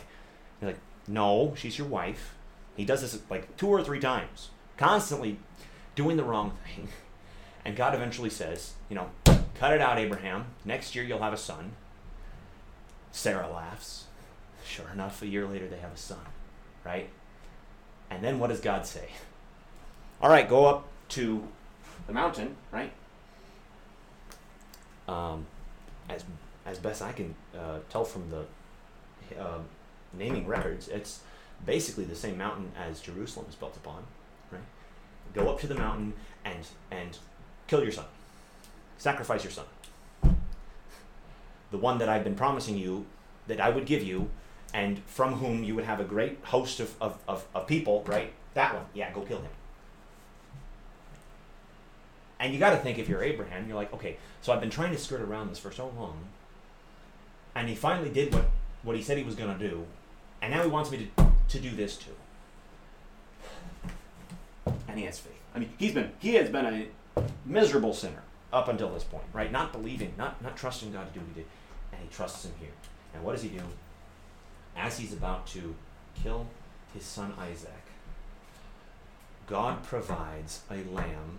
You're 0.61 0.71
like 0.71 0.81
no 1.07 1.55
she's 1.57 1.79
your 1.79 1.87
wife. 1.87 2.35
He 2.77 2.85
does 2.85 3.03
this 3.03 3.21
like 3.31 3.57
two 3.57 3.69
or 3.69 3.83
three 3.83 4.01
times 4.01 4.51
constantly 4.77 5.39
doing 5.95 6.17
the 6.17 6.25
wrong 6.25 6.53
thing. 6.65 6.89
And 7.65 7.77
god 7.77 7.95
eventually 7.95 8.31
says 8.31 8.75
you 8.89 8.97
know 8.97 9.11
cut 9.55 9.73
it 9.73 9.81
out 9.81 9.99
abraham. 9.99 10.47
Next 10.65 10.95
year 10.95 11.05
you'll 11.05 11.23
have 11.23 11.33
a 11.33 11.39
son. 11.39 11.73
Sarah 13.13 13.51
laughs. 13.51 14.05
Sure 14.65 14.89
enough 14.91 15.23
a 15.23 15.27
year 15.27 15.47
later 15.47 15.69
they 15.69 15.79
have 15.79 15.93
a 15.93 15.97
son 15.97 16.19
right? 16.85 17.11
And 18.11 18.25
then 18.25 18.39
what 18.39 18.49
does 18.49 18.61
god 18.61 18.87
say? 18.87 19.11
All 20.23 20.31
right 20.31 20.49
go 20.49 20.67
up 20.67 20.89
to 21.11 21.47
the 22.07 22.13
mountain 22.13 22.57
right 22.73 22.93
um, 25.09 25.47
as 26.09 26.25
as 26.67 26.79
best 26.79 27.03
I 27.03 27.13
can 27.13 27.35
uh, 27.57 27.79
tell 27.89 28.05
from 28.05 28.31
the 28.31 29.41
uh, 29.41 29.59
naming 30.13 30.47
records, 30.47 30.89
it's 30.89 31.21
basically 31.65 32.05
the 32.05 32.15
same 32.15 32.39
mountain 32.39 32.71
as 32.79 33.01
Jerusalem 33.01 33.47
is 33.49 33.55
built 33.55 33.77
upon, 33.77 34.05
right? 34.53 34.61
Go 35.35 35.49
up 35.49 35.61
to 35.61 35.67
the 35.67 35.75
mountain 35.75 36.13
and 36.45 36.67
and 36.91 37.19
kill 37.67 37.83
your 37.83 37.93
son, 37.93 38.07
sacrifice 38.99 39.43
your 39.45 39.53
son, 39.53 39.67
the 41.71 41.79
one 41.79 41.99
that 41.99 42.09
I've 42.09 42.25
been 42.25 42.35
promising 42.35 42.79
you 42.79 43.07
that 43.47 43.61
I 43.61 43.71
would 43.71 43.87
give 43.87 44.03
you, 44.03 44.31
and 44.75 44.99
from 45.07 45.35
whom 45.35 45.65
you 45.65 45.75
would 45.75 45.85
have 45.85 46.01
a 46.01 46.05
great 46.05 46.39
host 46.45 46.81
of, 46.81 46.95
of, 47.01 47.19
of, 47.27 47.47
of 47.55 47.67
people, 47.67 48.05
right? 48.07 48.33
That 48.55 48.75
one, 48.75 48.85
yeah, 48.95 49.13
go 49.13 49.23
kill 49.23 49.39
him. 49.39 49.51
And 52.41 52.53
you 52.53 52.59
got 52.59 52.71
to 52.71 52.77
think 52.77 52.99
if 52.99 53.09
you're 53.09 53.23
Abraham, 53.23 53.67
you're 53.67 53.77
like, 53.77 53.93
okay, 53.93 54.17
so 54.43 54.53
I've 54.53 54.61
been 54.61 54.71
trying 54.71 54.93
to 54.93 54.99
skirt 54.99 55.21
around 55.21 55.51
this 55.51 55.59
for 55.59 55.73
so 55.73 55.93
long, 55.97 56.19
and 57.55 57.69
he 57.69 57.75
finally 57.75 58.11
did 58.11 58.33
what, 58.33 58.45
what 58.83 58.95
he 58.95 59.03
said 59.03 59.19
he 59.19 59.25
was 59.25 59.35
going 59.35 59.57
to 59.57 59.69
do, 59.69 59.87
and 60.41 60.53
now 60.53 60.63
he 60.63 60.69
wants 60.69 60.91
me 60.91 61.11
to, 61.17 61.33
to 61.49 61.61
do 61.61 61.71
this 61.75 61.97
too. 61.97 62.13
And 64.87 64.99
he 64.99 65.05
has 65.05 65.19
faith. 65.19 65.33
I 65.55 65.59
mean, 65.59 65.71
he's 65.79 65.93
been 65.93 66.13
he 66.21 66.35
has 66.35 66.51
been 66.51 66.67
a 66.67 67.23
miserable 67.45 67.93
sinner 67.93 68.23
up 68.53 68.69
until 68.69 68.91
this 68.91 69.05
point, 69.05 69.25
right? 69.33 69.51
Not 69.51 69.73
believing, 69.73 70.15
not 70.17 70.41
not 70.43 70.57
trusting 70.57 70.93
God 70.93 71.13
to 71.13 71.19
do 71.19 71.25
what 71.25 71.29
He 71.35 71.43
did, 71.43 71.47
and 71.93 72.03
He 72.03 72.09
trusts 72.15 72.45
Him 72.45 72.53
here. 72.61 72.71
And 73.15 73.25
what 73.25 73.33
does 73.33 73.43
He 73.43 73.49
do? 73.49 73.63
As 74.77 74.99
He's 74.99 75.13
about 75.13 75.47
to 75.49 75.75
kill 76.23 76.47
His 76.95 77.05
son 77.05 77.33
Isaac, 77.39 77.73
God 79.47 79.83
provides 79.83 80.63
a 80.71 80.85
lamb 80.95 81.39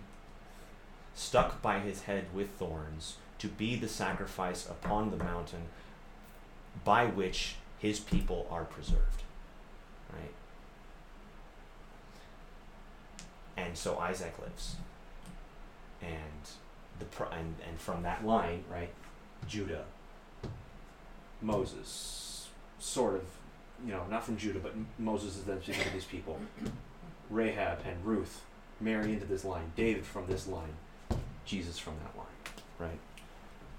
stuck 1.20 1.60
by 1.60 1.78
his 1.78 2.04
head 2.04 2.24
with 2.34 2.48
thorns 2.52 3.16
to 3.38 3.46
be 3.46 3.76
the 3.76 3.88
sacrifice 3.88 4.66
upon 4.66 5.10
the 5.10 5.22
mountain 5.22 5.64
by 6.82 7.04
which 7.04 7.56
his 7.78 8.00
people 8.00 8.46
are 8.50 8.64
preserved. 8.64 9.22
Right? 10.10 10.32
And 13.58 13.76
so 13.76 13.98
Isaac 13.98 14.34
lives. 14.40 14.76
And 16.00 16.08
the 16.98 17.24
and, 17.30 17.54
and 17.68 17.78
from 17.78 18.02
that 18.02 18.24
line, 18.24 18.64
right, 18.70 18.90
Judah, 19.46 19.84
Moses, 21.42 22.48
sort 22.78 23.16
of, 23.16 23.24
you 23.84 23.92
know, 23.92 24.04
not 24.10 24.24
from 24.24 24.38
Judah, 24.38 24.58
but 24.58 24.74
Moses 24.98 25.36
is 25.36 25.44
then 25.44 25.62
speaking 25.62 25.84
to 25.84 25.90
these 25.90 26.04
people. 26.06 26.38
Rahab 27.30 27.80
and 27.86 28.04
Ruth 28.06 28.42
marry 28.80 29.12
into 29.12 29.26
this 29.26 29.44
line. 29.44 29.72
David 29.76 30.06
from 30.06 30.26
this 30.26 30.46
line. 30.46 30.72
Jesus 31.50 31.78
from 31.78 31.94
that 32.04 32.16
line. 32.16 32.26
Right? 32.78 32.98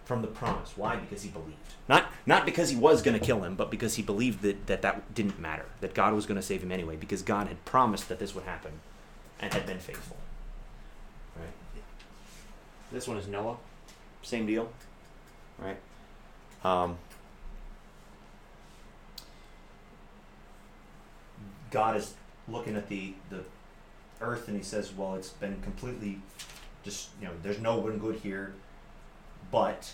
From 0.05 0.21
the 0.21 0.27
promise. 0.27 0.73
Why? 0.75 0.97
Because 0.97 1.23
he 1.23 1.29
believed. 1.29 1.55
Not 1.87 2.11
not 2.25 2.45
because 2.45 2.69
he 2.69 2.75
was 2.75 3.01
going 3.01 3.17
to 3.17 3.25
kill 3.25 3.43
him, 3.43 3.55
but 3.55 3.71
because 3.71 3.95
he 3.95 4.01
believed 4.01 4.41
that, 4.41 4.67
that 4.67 4.81
that 4.81 5.13
didn't 5.15 5.39
matter. 5.39 5.65
That 5.79 5.93
God 5.93 6.13
was 6.13 6.25
going 6.25 6.35
to 6.35 6.45
save 6.45 6.61
him 6.61 6.71
anyway. 6.71 6.97
Because 6.97 7.21
God 7.21 7.47
had 7.47 7.63
promised 7.63 8.09
that 8.09 8.19
this 8.19 8.35
would 8.35 8.43
happen 8.43 8.73
and 9.39 9.53
had 9.53 9.65
been 9.65 9.79
faithful. 9.79 10.17
Right? 11.37 11.83
This 12.91 13.07
one 13.07 13.17
is 13.17 13.27
Noah. 13.27 13.57
Same 14.21 14.45
deal. 14.45 14.69
Right? 15.57 15.77
Um, 16.63 16.97
God 21.71 21.95
is 21.95 22.13
looking 22.47 22.75
at 22.75 22.89
the, 22.89 23.13
the 23.29 23.43
earth 24.19 24.47
and 24.47 24.57
he 24.57 24.63
says, 24.63 24.91
Well, 24.93 25.15
it's 25.15 25.29
been 25.29 25.61
completely 25.61 26.19
just, 26.83 27.09
you 27.19 27.27
know, 27.27 27.33
there's 27.43 27.59
no 27.59 27.77
one 27.77 27.97
good 27.97 28.15
here. 28.17 28.53
But 29.51 29.91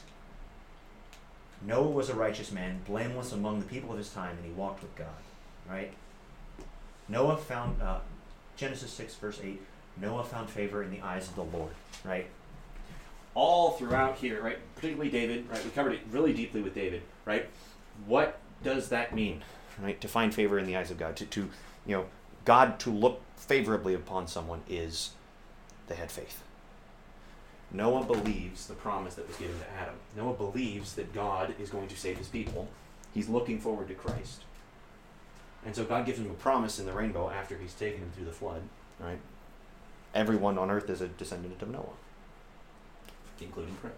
Noah 1.65 1.89
was 1.89 2.09
a 2.09 2.13
righteous 2.13 2.51
man, 2.51 2.81
blameless 2.85 3.31
among 3.31 3.59
the 3.59 3.65
people 3.65 3.91
of 3.91 3.97
his 3.97 4.09
time, 4.09 4.37
and 4.37 4.45
he 4.45 4.51
walked 4.51 4.81
with 4.81 4.95
God. 4.95 5.07
Right? 5.69 5.91
Noah 7.09 7.37
found, 7.37 7.81
uh, 7.81 7.99
Genesis 8.55 8.91
6, 8.91 9.15
verse 9.15 9.39
8, 9.43 9.61
Noah 9.99 10.23
found 10.23 10.49
favor 10.49 10.83
in 10.83 10.91
the 10.91 11.01
eyes 11.01 11.27
of 11.27 11.35
the 11.35 11.43
Lord. 11.43 11.71
Right? 12.03 12.27
All 13.33 13.71
throughout 13.71 14.17
here, 14.17 14.41
right? 14.41 14.57
Particularly 14.75 15.09
David, 15.09 15.49
right? 15.49 15.63
We 15.63 15.71
covered 15.71 15.93
it 15.93 16.01
really 16.11 16.33
deeply 16.33 16.61
with 16.61 16.73
David, 16.73 17.03
right? 17.25 17.47
What 18.05 18.39
does 18.63 18.89
that 18.89 19.13
mean, 19.13 19.43
right? 19.81 19.99
To 20.01 20.07
find 20.07 20.33
favor 20.33 20.57
in 20.57 20.65
the 20.65 20.75
eyes 20.75 20.89
of 20.89 20.97
God, 20.97 21.15
to, 21.17 21.25
to 21.25 21.49
you 21.85 21.95
know, 21.95 22.05
God 22.45 22.79
to 22.79 22.89
look 22.89 23.21
favorably 23.35 23.93
upon 23.93 24.27
someone 24.27 24.61
is 24.67 25.11
they 25.87 25.95
had 25.95 26.11
faith. 26.11 26.41
Noah 27.71 28.05
believes 28.05 28.67
the 28.67 28.73
promise 28.73 29.15
that 29.15 29.27
was 29.27 29.37
given 29.37 29.57
to 29.59 29.65
Adam. 29.79 29.95
Noah 30.15 30.33
believes 30.33 30.93
that 30.93 31.13
God 31.13 31.53
is 31.59 31.69
going 31.69 31.87
to 31.89 31.97
save 31.97 32.17
his 32.17 32.27
people. 32.27 32.69
He's 33.13 33.27
looking 33.27 33.59
forward 33.59 33.89
to 33.89 33.93
Christ. 33.93 34.43
And 35.65 35.75
so 35.75 35.83
God 35.83 36.05
gives 36.05 36.19
him 36.19 36.29
a 36.29 36.33
promise 36.35 36.79
in 36.79 36.85
the 36.85 36.93
rainbow 36.93 37.29
after 37.29 37.57
he's 37.57 37.73
taken 37.73 38.01
him 38.01 38.11
through 38.15 38.25
the 38.25 38.31
flood, 38.31 38.61
right? 38.99 39.19
Everyone 40.13 40.57
on 40.57 40.71
earth 40.71 40.89
is 40.89 41.01
a 41.01 41.07
descendant 41.07 41.61
of 41.61 41.69
Noah, 41.69 41.83
including 43.41 43.75
Christ. 43.75 43.97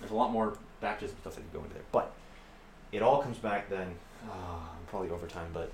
There's 0.00 0.10
a 0.10 0.16
lot 0.16 0.32
more 0.32 0.58
baptism 0.80 1.16
stuff 1.20 1.36
that 1.36 1.42
can 1.42 1.50
go 1.52 1.62
into 1.62 1.74
there. 1.74 1.84
But 1.92 2.12
it 2.90 3.02
all 3.02 3.22
comes 3.22 3.38
back 3.38 3.70
then, 3.70 3.94
uh, 4.28 4.58
probably 4.88 5.10
over 5.10 5.26
time, 5.26 5.50
but 5.54 5.70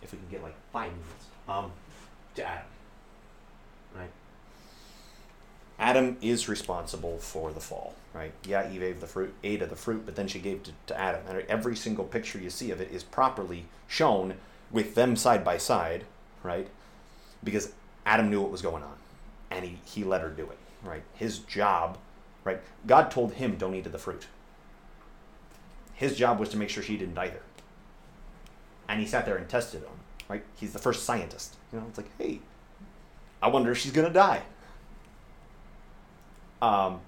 if 0.00 0.12
we 0.12 0.18
can 0.18 0.28
get 0.30 0.42
like 0.42 0.54
five 0.72 0.90
minutes, 0.90 1.26
um, 1.48 1.70
to 2.36 2.44
Adam. 2.44 2.66
Right? 3.94 4.10
Adam 5.78 6.16
is 6.22 6.48
responsible 6.48 7.18
for 7.18 7.52
the 7.52 7.60
fall, 7.60 7.94
right? 8.12 8.32
Yeah, 8.46 8.70
Eve 8.70 8.82
ate 8.82 9.00
the 9.00 9.06
fruit, 9.06 9.34
ate 9.42 9.62
of 9.62 9.70
the 9.70 9.76
fruit, 9.76 10.06
but 10.06 10.14
then 10.14 10.28
she 10.28 10.38
gave 10.38 10.62
to, 10.64 10.72
to 10.86 10.98
Adam. 10.98 11.22
And 11.28 11.38
every 11.48 11.76
single 11.76 12.04
picture 12.04 12.38
you 12.38 12.50
see 12.50 12.70
of 12.70 12.80
it 12.80 12.90
is 12.92 13.02
properly 13.02 13.64
shown 13.88 14.34
with 14.70 14.94
them 14.94 15.16
side 15.16 15.44
by 15.44 15.58
side, 15.58 16.04
right? 16.42 16.68
Because 17.42 17.72
Adam 18.06 18.30
knew 18.30 18.40
what 18.40 18.50
was 18.50 18.62
going 18.62 18.82
on, 18.82 18.94
and 19.50 19.64
he, 19.64 19.78
he 19.84 20.04
let 20.04 20.20
her 20.20 20.28
do 20.30 20.44
it, 20.44 20.58
right? 20.84 21.02
His 21.14 21.40
job, 21.40 21.98
right? 22.44 22.60
God 22.86 23.10
told 23.10 23.34
him, 23.34 23.56
don't 23.56 23.74
eat 23.74 23.86
of 23.86 23.92
the 23.92 23.98
fruit. 23.98 24.26
His 25.94 26.16
job 26.16 26.38
was 26.38 26.48
to 26.50 26.56
make 26.56 26.70
sure 26.70 26.82
she 26.82 26.96
didn't 26.96 27.18
either. 27.18 27.40
And 28.88 29.00
he 29.00 29.06
sat 29.06 29.26
there 29.26 29.36
and 29.36 29.48
tested 29.48 29.82
him, 29.82 29.90
right? 30.28 30.44
He's 30.56 30.72
the 30.72 30.78
first 30.78 31.04
scientist. 31.04 31.56
You 31.72 31.80
know, 31.80 31.86
it's 31.88 31.98
like, 31.98 32.10
hey, 32.18 32.40
I 33.42 33.48
wonder 33.48 33.70
if 33.72 33.78
she's 33.78 33.92
going 33.92 34.06
to 34.06 34.12
die. 34.12 34.42
Um, 36.62 37.00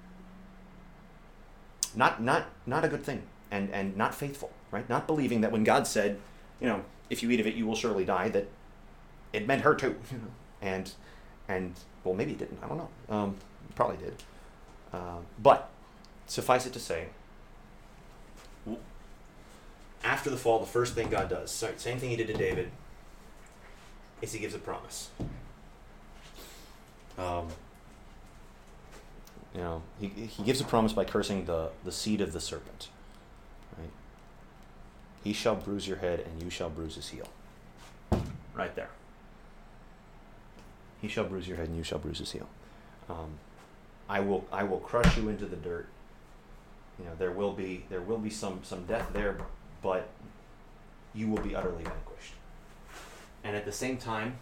not, 1.94 2.22
not, 2.22 2.46
not 2.66 2.84
a 2.84 2.88
good 2.88 3.02
thing, 3.02 3.22
and, 3.50 3.70
and 3.70 3.96
not 3.96 4.14
faithful, 4.14 4.50
right? 4.70 4.88
Not 4.88 5.06
believing 5.06 5.40
that 5.40 5.52
when 5.52 5.64
God 5.64 5.86
said, 5.86 6.18
you 6.60 6.66
know, 6.66 6.84
if 7.08 7.22
you 7.22 7.30
eat 7.30 7.40
of 7.40 7.46
it, 7.46 7.54
you 7.54 7.66
will 7.66 7.76
surely 7.76 8.04
die, 8.04 8.28
that 8.30 8.48
it 9.32 9.46
meant 9.46 9.62
her 9.62 9.74
too. 9.74 9.96
You 10.10 10.18
know? 10.18 10.24
And, 10.60 10.92
and, 11.48 11.74
well, 12.04 12.14
maybe 12.14 12.32
it 12.32 12.38
didn't. 12.38 12.58
I 12.62 12.68
don't 12.68 12.78
know. 12.78 12.88
Um, 13.08 13.36
probably 13.74 13.98
did. 13.98 14.14
Uh, 14.92 15.18
but 15.38 15.70
suffice 16.26 16.66
it 16.66 16.72
to 16.72 16.80
say, 16.80 17.08
after 20.04 20.30
the 20.30 20.36
fall, 20.36 20.60
the 20.60 20.66
first 20.66 20.94
thing 20.94 21.08
God 21.10 21.28
does, 21.28 21.50
same 21.50 21.98
thing 21.98 22.10
He 22.10 22.16
did 22.16 22.28
to 22.28 22.34
David, 22.34 22.70
is 24.22 24.32
He 24.32 24.38
gives 24.38 24.54
a 24.54 24.58
promise. 24.58 25.10
Um, 27.18 27.48
you 29.56 29.62
know, 29.62 29.82
he, 29.98 30.08
he 30.08 30.42
gives 30.42 30.60
a 30.60 30.64
promise 30.64 30.92
by 30.92 31.06
cursing 31.06 31.46
the, 31.46 31.70
the 31.82 31.90
seed 31.90 32.20
of 32.20 32.34
the 32.34 32.40
serpent. 32.40 32.90
Right? 33.78 33.88
He 35.24 35.32
shall 35.32 35.56
bruise 35.56 35.88
your 35.88 35.96
head, 35.96 36.20
and 36.20 36.42
you 36.42 36.50
shall 36.50 36.68
bruise 36.68 36.96
his 36.96 37.08
heel. 37.08 37.26
Right 38.54 38.76
there. 38.76 38.90
He 41.00 41.08
shall 41.08 41.24
bruise 41.24 41.48
your 41.48 41.56
head, 41.56 41.68
and 41.68 41.76
you 41.76 41.82
shall 41.82 41.98
bruise 41.98 42.18
his 42.18 42.32
heel. 42.32 42.46
Um, 43.08 43.38
I 44.08 44.20
will 44.20 44.46
I 44.52 44.62
will 44.62 44.78
crush 44.78 45.16
you 45.16 45.28
into 45.30 45.46
the 45.46 45.56
dirt. 45.56 45.88
You 46.98 47.06
know, 47.06 47.12
there 47.18 47.30
will 47.30 47.52
be 47.52 47.84
there 47.88 48.00
will 48.00 48.18
be 48.18 48.30
some 48.30 48.60
some 48.62 48.84
death 48.84 49.08
there, 49.12 49.38
but 49.82 50.08
you 51.14 51.28
will 51.28 51.42
be 51.42 51.54
utterly 51.54 51.82
vanquished. 51.82 52.34
And 53.42 53.56
at 53.56 53.64
the 53.64 53.72
same 53.72 53.96
time, 53.96 54.36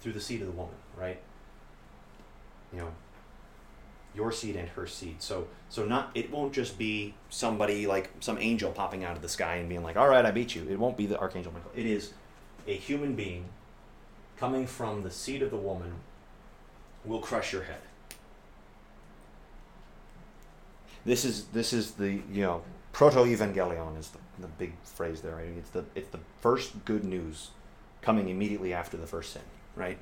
through 0.00 0.12
the 0.12 0.20
seed 0.20 0.40
of 0.40 0.46
the 0.46 0.52
woman, 0.52 0.74
right? 0.96 1.20
You 2.72 2.80
know, 2.80 2.92
your 4.16 4.32
seed 4.32 4.56
and 4.56 4.68
her 4.70 4.86
seed. 4.86 5.20
So 5.20 5.46
so 5.68 5.84
not 5.84 6.10
it 6.14 6.30
won't 6.30 6.52
just 6.52 6.78
be 6.78 7.14
somebody 7.28 7.86
like 7.86 8.10
some 8.20 8.38
angel 8.38 8.72
popping 8.72 9.04
out 9.04 9.14
of 9.14 9.22
the 9.22 9.28
sky 9.28 9.56
and 9.56 9.68
being 9.68 9.82
like, 9.82 9.96
"All 9.96 10.08
right, 10.08 10.24
I 10.24 10.30
beat 10.30 10.54
you." 10.54 10.66
It 10.68 10.78
won't 10.78 10.96
be 10.96 11.06
the 11.06 11.18
archangel 11.20 11.52
Michael. 11.52 11.70
It 11.76 11.86
is 11.86 12.12
a 12.66 12.74
human 12.74 13.14
being 13.14 13.44
coming 14.36 14.66
from 14.66 15.02
the 15.02 15.10
seed 15.10 15.42
of 15.42 15.50
the 15.50 15.56
woman 15.56 15.94
will 17.04 17.20
crush 17.20 17.52
your 17.52 17.62
head. 17.62 17.80
This 21.04 21.24
is 21.24 21.44
this 21.46 21.72
is 21.72 21.92
the 21.92 22.20
you 22.32 22.42
know 22.42 22.62
proto 22.92 23.18
evangelion 23.18 23.98
is 23.98 24.08
the, 24.08 24.18
the 24.40 24.48
big 24.48 24.72
phrase 24.82 25.20
there. 25.20 25.36
Right? 25.36 25.48
It's 25.58 25.70
the 25.70 25.84
it's 25.94 26.08
the 26.08 26.20
first 26.40 26.84
good 26.84 27.04
news 27.04 27.50
coming 28.00 28.28
immediately 28.28 28.72
after 28.72 28.96
the 28.96 29.06
first 29.06 29.32
sin. 29.32 29.42
Right? 29.76 29.98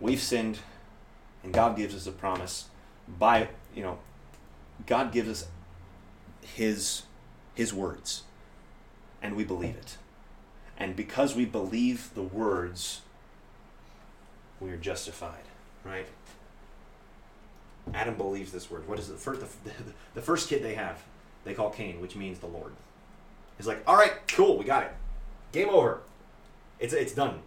We've 0.00 0.20
sinned, 0.20 0.58
and 1.44 1.52
God 1.52 1.76
gives 1.76 1.94
us 1.94 2.06
a 2.06 2.12
promise 2.12 2.66
by 3.18 3.48
you 3.74 3.82
know 3.82 3.98
God 4.86 5.12
gives 5.12 5.28
us 5.28 5.48
his 6.42 7.02
his 7.54 7.74
words 7.74 8.22
and 9.22 9.36
we 9.36 9.44
believe 9.44 9.76
it. 9.76 9.96
And 10.78 10.96
because 10.96 11.36
we 11.36 11.44
believe 11.44 12.10
the 12.14 12.22
words 12.22 13.02
we 14.60 14.70
are 14.70 14.76
justified 14.76 15.44
right? 15.84 16.06
Adam 17.94 18.14
believes 18.14 18.52
this 18.52 18.70
word. 18.70 18.86
What 18.86 18.98
is 18.98 19.08
the 19.08 19.14
first 19.14 19.40
the, 19.40 19.72
the 20.14 20.22
first 20.22 20.48
kid 20.48 20.62
they 20.62 20.74
have 20.74 21.02
they 21.44 21.54
call 21.54 21.70
Cain 21.70 22.00
which 22.00 22.16
means 22.16 22.38
the 22.38 22.46
Lord. 22.46 22.72
He's 23.56 23.66
like 23.66 23.82
all 23.86 23.96
right 23.96 24.12
cool 24.28 24.56
we 24.56 24.64
got 24.64 24.84
it. 24.84 24.92
Game 25.52 25.68
over. 25.68 26.00
It's 26.78 26.94
it's 26.94 27.12
done. 27.12 27.40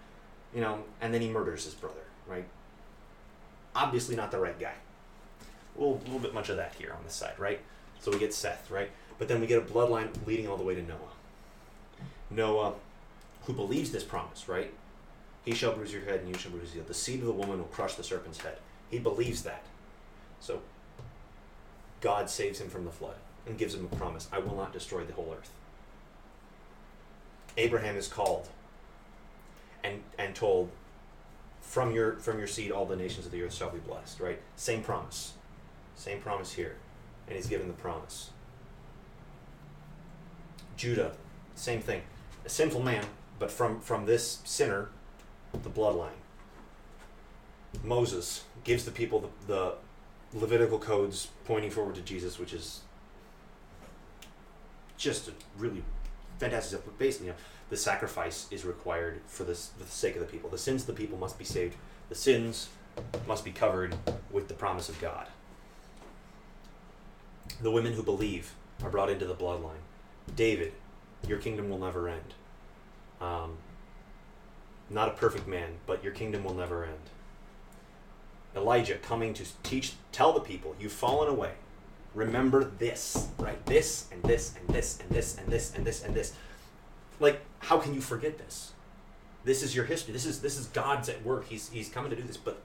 You 0.54 0.62
know 0.62 0.84
and 1.02 1.14
then 1.14 1.22
he 1.22 1.30
murders 1.30 1.66
his 1.66 1.74
brother 1.74 1.96
right? 2.28 2.46
Obviously 3.76 4.16
not 4.16 4.30
the 4.30 4.40
right 4.40 4.60
guy 4.60 4.74
a 5.76 5.80
little, 5.80 6.00
little 6.06 6.20
bit 6.20 6.34
much 6.34 6.50
of 6.50 6.58
that 6.58 6.76
here 6.78 6.94
on 6.98 7.04
this 7.04 7.14
side, 7.14 7.34
right? 7.38 7.60
So 8.00 8.12
we 8.12 8.20
get 8.20 8.34
Seth, 8.34 8.70
right? 8.70 8.92
But 9.18 9.28
then 9.28 9.40
we 9.40 9.48
get 9.48 9.60
a 9.60 9.66
bloodline 9.66 10.10
leading 10.26 10.48
all 10.48 10.58
the 10.58 10.64
way 10.64 10.76
to 10.76 10.82
Noah. 10.82 10.98
Noah, 12.30 12.74
who 13.46 13.54
believes 13.54 13.92
this 13.92 14.04
promise, 14.04 14.48
right? 14.48 14.74
He 15.46 15.54
shall 15.54 15.74
bruise 15.74 15.94
your 15.94 16.04
head, 16.04 16.22
and 16.22 16.30
you 16.30 16.38
shall 16.38 16.52
bruise 16.52 16.74
heel. 16.74 16.84
The 16.88 16.94
seed 16.94 17.20
of 17.20 17.26
the 17.26 17.34
woman 17.34 17.58
will 17.58 17.66
crush 17.66 17.96
the 17.96 18.04
serpent's 18.04 18.40
head. 18.40 18.58
He 18.90 19.00
believes 19.00 19.44
that. 19.44 19.64
So 20.40 20.62
God 22.02 22.30
saves 22.30 22.60
him 22.60 22.70
from 22.70 22.86
the 22.86 22.92
flood 22.92 23.16
and 23.46 23.58
gives 23.58 23.76
him 23.76 23.88
a 23.92 23.96
promise 23.96 24.28
I 24.32 24.40
will 24.40 24.56
not 24.56 24.74
destroy 24.74 25.04
the 25.04 25.14
whole 25.14 25.34
earth. 25.38 25.52
Abraham 27.58 27.96
is 27.96 28.08
called 28.08 28.48
and, 29.84 30.02
and 30.18 30.36
told, 30.36 30.70
from 31.62 31.94
your, 31.94 32.14
from 32.14 32.40
your 32.40 32.48
seed, 32.48 32.72
all 32.72 32.86
the 32.86 32.96
nations 32.96 33.26
of 33.26 33.32
the 33.32 33.42
earth 33.44 33.54
shall 33.54 33.70
be 33.70 33.80
blessed, 33.80 34.20
right? 34.20 34.40
Same 34.56 34.82
promise. 34.82 35.34
Same 35.96 36.20
promise 36.20 36.54
here. 36.54 36.76
And 37.28 37.36
he's 37.36 37.48
given 37.48 37.68
the 37.68 37.74
promise. 37.74 38.32
Judah, 40.76 41.14
same 41.56 41.82
thing. 41.82 42.02
A 42.46 42.50
sinful 42.50 42.82
man, 42.82 43.06
but 43.40 43.52
from, 43.52 43.80
from 43.80 44.06
this 44.06 44.40
sinner, 44.44 44.90
the 45.52 45.70
bloodline. 45.70 46.10
Moses 47.84 48.44
gives 48.64 48.86
the 48.86 48.92
people 48.92 49.32
the, 49.48 49.48
the 49.48 49.76
Levitical 50.34 50.80
codes 50.80 51.30
pointing 51.46 51.70
forward 51.70 51.96
to 51.96 52.02
Jesus, 52.02 52.40
which 52.40 52.54
is 52.54 52.82
just 54.98 55.28
a 55.28 55.32
really 55.58 55.84
fantastic 56.40 56.70
stuff. 56.70 56.86
But 56.86 56.98
basically, 56.98 57.28
you 57.28 57.34
know, 57.34 57.38
the 57.70 57.78
sacrifice 57.78 58.48
is 58.52 58.66
required 58.66 59.22
for, 59.28 59.44
this, 59.44 59.72
for 59.78 59.84
the 59.84 59.92
sake 59.92 60.16
of 60.16 60.22
the 60.22 60.28
people. 60.28 60.50
The 60.50 60.58
sins 60.58 60.82
of 60.82 60.88
the 60.88 60.94
people 60.94 61.18
must 61.18 61.38
be 61.38 61.46
saved. 61.46 61.76
The 62.10 62.16
sins 62.16 62.70
must 63.28 63.46
be 63.46 63.52
covered 63.52 63.96
with 64.32 64.48
the 64.48 64.54
promise 64.54 64.90
of 64.90 65.00
God. 65.00 65.28
The 67.64 67.72
women 67.72 67.94
who 67.94 68.04
believe 68.04 68.54
are 68.84 68.90
brought 68.90 69.10
into 69.10 69.26
the 69.26 69.34
bloodline. 69.34 69.84
David, 70.36 70.74
your 71.28 71.38
kingdom 71.38 71.70
will 71.70 71.80
never 71.80 72.10
end. 72.10 72.34
Um, 73.22 73.58
not 74.90 75.08
a 75.08 75.12
perfect 75.12 75.48
man, 75.48 75.76
but 75.88 76.04
your 76.04 76.12
kingdom 76.12 76.44
will 76.44 76.54
never 76.54 76.84
end. 76.84 77.00
Elijah 78.54 78.98
coming 78.98 79.34
to 79.34 79.46
teach, 79.64 79.94
tell 80.12 80.34
the 80.34 80.42
people, 80.42 80.76
you've 80.78 80.92
fallen 80.92 81.30
away. 81.30 81.54
Remember 82.14 82.66
this, 82.66 83.30
right? 83.40 83.66
This 83.66 84.10
and 84.12 84.22
this 84.24 84.56
and 84.60 84.68
this 84.68 85.00
and 85.00 85.10
this 85.10 85.38
and 85.38 85.48
this 85.48 85.74
and 85.74 85.86
this 85.86 86.04
and 86.04 86.14
this. 86.14 86.34
Like, 87.22 87.40
how 87.60 87.80
can 87.80 87.94
you 87.96 88.02
forget 88.02 88.38
this? 88.38 88.74
This 89.46 89.64
is 89.64 89.74
your 89.74 89.86
history. 89.86 90.12
This 90.12 90.26
is 90.26 90.42
this 90.42 90.58
is 90.58 90.68
God's 90.68 91.10
at 91.10 91.24
work. 91.24 91.48
He's 91.48 91.70
he's 91.70 91.90
coming 91.90 92.10
to 92.12 92.16
do 92.16 92.24
this, 92.24 92.38
but 92.38 92.62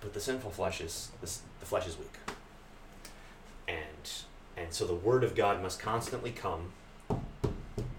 but 0.00 0.14
the 0.14 0.20
sinful 0.20 0.50
flesh 0.50 0.80
is 0.80 1.10
this, 1.20 1.42
the 1.60 1.66
flesh 1.66 1.86
is 1.86 1.96
weak, 1.96 2.12
and 3.68 4.10
and 4.56 4.72
so 4.72 4.86
the 4.86 4.94
word 4.94 5.24
of 5.24 5.34
God 5.34 5.62
must 5.62 5.80
constantly 5.80 6.30
come 6.30 6.72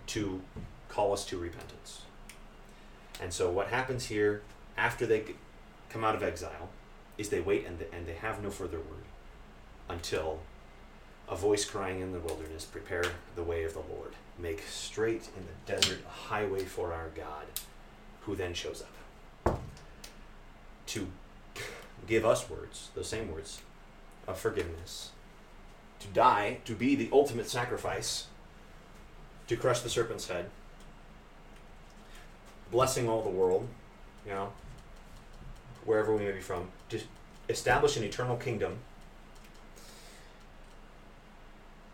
to 0.07 0.41
call 0.89 1.13
us 1.13 1.25
to 1.25 1.37
repentance. 1.37 2.01
And 3.19 3.33
so 3.33 3.49
what 3.49 3.67
happens 3.67 4.05
here 4.05 4.43
after 4.77 5.05
they 5.05 5.23
come 5.89 6.03
out 6.03 6.15
of 6.15 6.21
exile 6.21 6.69
is 7.17 7.29
they 7.29 7.41
wait 7.41 7.65
and, 7.65 7.83
and 7.91 8.05
they 8.05 8.13
have 8.13 8.43
no 8.43 8.49
further 8.49 8.77
word 8.77 9.05
until 9.89 10.39
a 11.27 11.35
voice 11.35 11.65
crying 11.65 12.01
in 12.01 12.11
the 12.11 12.19
wilderness, 12.19 12.65
prepare 12.65 13.05
the 13.35 13.43
way 13.43 13.63
of 13.63 13.73
the 13.73 13.79
Lord. 13.79 14.13
Make 14.37 14.61
straight 14.61 15.29
in 15.37 15.45
the 15.45 15.73
desert 15.73 15.99
a 16.05 16.09
highway 16.09 16.65
for 16.65 16.93
our 16.93 17.09
God, 17.15 17.45
who 18.21 18.35
then 18.35 18.53
shows 18.53 18.81
up 18.81 18.93
to 20.93 21.07
give 22.05 22.25
us 22.25 22.49
words, 22.49 22.89
those 22.93 23.07
same 23.07 23.31
words 23.31 23.61
of 24.27 24.37
forgiveness, 24.37 25.11
to 26.03 26.07
die, 26.09 26.59
to 26.65 26.75
be 26.75 26.95
the 26.95 27.09
ultimate 27.11 27.49
sacrifice, 27.49 28.27
to 29.47 29.55
crush 29.55 29.79
the 29.79 29.89
serpent's 29.89 30.27
head, 30.27 30.49
blessing 32.71 33.09
all 33.09 33.21
the 33.21 33.29
world, 33.29 33.67
you 34.25 34.31
know, 34.31 34.51
wherever 35.85 36.13
we 36.13 36.25
may 36.25 36.31
be 36.31 36.41
from, 36.41 36.69
to 36.89 36.99
establish 37.49 37.97
an 37.97 38.03
eternal 38.03 38.37
kingdom 38.37 38.77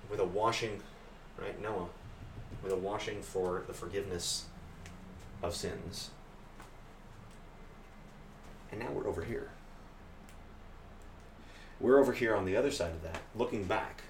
with 0.10 0.20
a 0.20 0.26
washing, 0.26 0.82
right? 1.38 1.62
Noah, 1.62 1.88
with 2.64 2.72
a 2.72 2.78
washing 2.78 3.22
for 3.22 3.64
the 3.68 3.74
forgiveness 3.74 4.46
of 5.44 5.56
sins. 5.56 6.10
And 8.72 8.80
now 8.80 8.92
we're 8.92 9.08
over 9.08 9.24
here. 9.24 9.50
We're 11.80 12.00
over 12.00 12.14
here 12.14 12.36
on 12.36 12.46
the 12.46 12.58
other 12.58 12.72
side 12.72 12.92
of 12.92 13.04
that, 13.04 13.22
looking 13.36 13.64
back, 13.64 14.04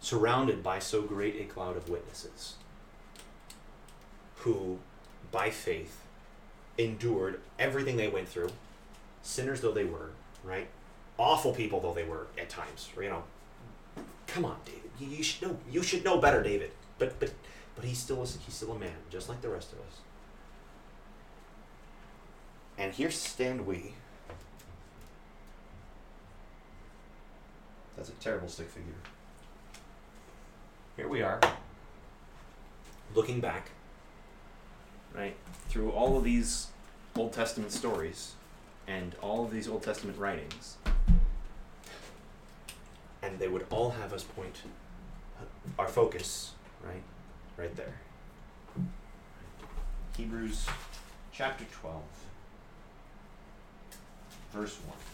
surrounded 0.00 0.62
by 0.62 0.78
so 0.78 1.02
great 1.02 1.40
a 1.40 1.44
cloud 1.44 1.76
of 1.76 1.88
witnesses 1.88 2.54
who, 4.36 4.78
by 5.32 5.50
faith, 5.50 6.00
endured 6.78 7.40
everything 7.58 7.96
they 7.96 8.08
went 8.08 8.28
through, 8.28 8.50
sinners 9.22 9.60
though 9.60 9.72
they 9.72 9.84
were, 9.84 10.10
right? 10.44 10.68
Awful 11.18 11.52
people 11.52 11.80
though 11.80 11.94
they 11.94 12.04
were 12.04 12.26
at 12.38 12.48
times, 12.48 12.90
you 13.00 13.08
know. 13.08 13.24
Come 14.26 14.44
on, 14.44 14.56
David. 14.64 14.90
You, 14.98 15.08
you 15.08 15.22
should 15.22 15.48
know. 15.48 15.56
You 15.70 15.82
should 15.82 16.04
know 16.04 16.18
better, 16.18 16.42
David. 16.42 16.72
But 16.98 17.18
but 17.20 17.32
but 17.76 17.84
he's 17.84 17.98
still 17.98 18.22
a, 18.22 18.26
he's 18.26 18.54
still 18.54 18.72
a 18.72 18.78
man, 18.78 18.96
just 19.10 19.28
like 19.28 19.40
the 19.40 19.48
rest 19.48 19.72
of 19.72 19.78
us. 19.78 20.00
And 22.76 22.92
here 22.92 23.10
stand 23.10 23.66
we. 23.66 23.94
That's 27.96 28.08
a 28.08 28.12
terrible 28.12 28.48
stick 28.48 28.68
figure. 28.68 28.92
Here 30.96 31.08
we 31.08 31.22
are, 31.22 31.40
looking 33.14 33.40
back, 33.40 33.70
right, 35.14 35.36
through 35.68 35.90
all 35.90 36.16
of 36.16 36.24
these 36.24 36.68
Old 37.16 37.32
Testament 37.32 37.72
stories 37.72 38.34
and 38.86 39.14
all 39.22 39.44
of 39.44 39.50
these 39.50 39.68
Old 39.68 39.82
Testament 39.82 40.18
writings. 40.18 40.76
And 43.22 43.38
they 43.38 43.48
would 43.48 43.66
all 43.70 43.90
have 43.90 44.12
us 44.12 44.22
point 44.22 44.62
our 45.78 45.88
focus, 45.88 46.52
right, 46.84 47.02
right 47.56 47.74
there. 47.76 47.94
Hebrews 50.16 50.66
chapter 51.32 51.64
12, 51.80 52.02
verse 54.52 54.76
1. 54.86 55.13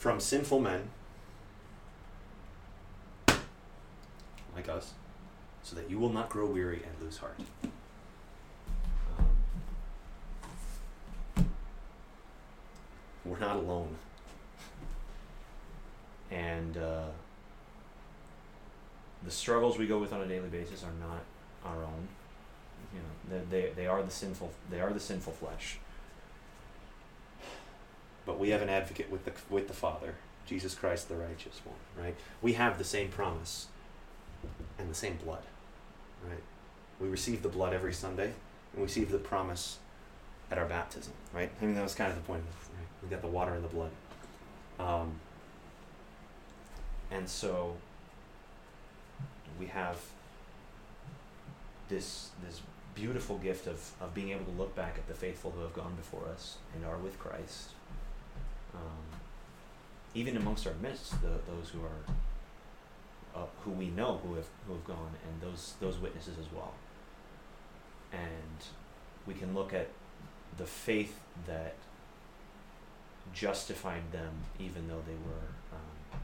from 0.00 0.18
sinful 0.18 0.58
men 0.58 0.88
like 4.54 4.66
us, 4.66 4.94
so 5.62 5.76
that 5.76 5.90
you 5.90 5.98
will 5.98 6.08
not 6.08 6.30
grow 6.30 6.46
weary 6.46 6.82
and 6.82 7.04
lose 7.04 7.18
heart. 7.18 7.38
Um, 11.36 11.50
we're 13.26 13.38
not 13.40 13.56
alone. 13.56 13.94
And 16.30 16.78
uh, 16.78 17.08
the 19.22 19.30
struggles 19.30 19.76
we 19.76 19.86
go 19.86 19.98
with 19.98 20.14
on 20.14 20.22
a 20.22 20.26
daily 20.26 20.48
basis 20.48 20.82
are 20.82 20.94
not 20.98 21.20
our 21.62 21.84
own. 21.84 22.08
You 22.94 23.00
know, 23.00 23.44
they, 23.50 23.64
they, 23.64 23.72
they 23.74 23.86
are 23.86 24.02
the 24.02 24.10
sinful 24.10 24.50
they 24.70 24.80
are 24.80 24.94
the 24.94 24.98
sinful 24.98 25.34
flesh. 25.34 25.78
But 28.30 28.38
we 28.38 28.50
have 28.50 28.62
an 28.62 28.68
advocate 28.68 29.10
with 29.10 29.24
the 29.24 29.32
with 29.52 29.66
the 29.66 29.74
Father, 29.74 30.14
Jesus 30.46 30.72
Christ, 30.76 31.08
the 31.08 31.16
righteous 31.16 31.60
one. 31.64 32.04
Right? 32.04 32.14
We 32.40 32.52
have 32.52 32.78
the 32.78 32.84
same 32.84 33.08
promise 33.08 33.66
and 34.78 34.88
the 34.88 34.94
same 34.94 35.16
blood. 35.16 35.42
Right? 36.24 36.38
We 37.00 37.08
receive 37.08 37.42
the 37.42 37.48
blood 37.48 37.74
every 37.74 37.92
Sunday, 37.92 38.26
and 38.26 38.76
we 38.76 38.82
receive 38.82 39.10
the 39.10 39.18
promise 39.18 39.78
at 40.48 40.58
our 40.58 40.66
baptism. 40.66 41.12
Right? 41.34 41.50
I 41.60 41.64
mean, 41.64 41.74
that 41.74 41.82
was 41.82 41.96
kind 41.96 42.08
of 42.08 42.14
the 42.18 42.22
point. 42.22 42.44
Of 42.48 42.68
right? 42.78 42.86
We 43.02 43.08
got 43.08 43.20
the 43.20 43.26
water 43.26 43.52
and 43.52 43.64
the 43.64 43.68
blood. 43.68 43.90
Um, 44.78 45.14
and 47.10 47.28
so 47.28 47.78
we 49.58 49.66
have 49.66 49.96
this 51.88 52.30
this 52.46 52.60
beautiful 52.94 53.38
gift 53.38 53.66
of, 53.66 53.90
of 54.00 54.14
being 54.14 54.30
able 54.30 54.44
to 54.44 54.52
look 54.52 54.76
back 54.76 54.98
at 54.98 55.08
the 55.08 55.14
faithful 55.14 55.50
who 55.50 55.62
have 55.62 55.74
gone 55.74 55.96
before 55.96 56.28
us 56.32 56.58
and 56.76 56.84
are 56.84 56.96
with 56.96 57.18
Christ. 57.18 57.70
Um, 58.74 59.20
even 60.14 60.36
amongst 60.36 60.66
our 60.66 60.74
midst, 60.74 61.20
the, 61.22 61.40
those 61.46 61.70
who 61.70 61.80
are 61.80 62.14
uh, 63.34 63.46
who 63.62 63.70
we 63.70 63.88
know 63.88 64.20
who 64.24 64.34
have 64.34 64.46
who 64.66 64.74
have 64.74 64.84
gone, 64.84 65.12
and 65.24 65.40
those 65.40 65.74
those 65.80 65.98
witnesses 65.98 66.36
as 66.38 66.52
well. 66.52 66.74
And 68.12 68.64
we 69.26 69.34
can 69.34 69.54
look 69.54 69.72
at 69.72 69.88
the 70.58 70.66
faith 70.66 71.20
that 71.46 71.74
justified 73.32 74.10
them, 74.10 74.32
even 74.58 74.88
though 74.88 75.02
they 75.06 75.14
were 75.14 75.46
um, 75.72 76.20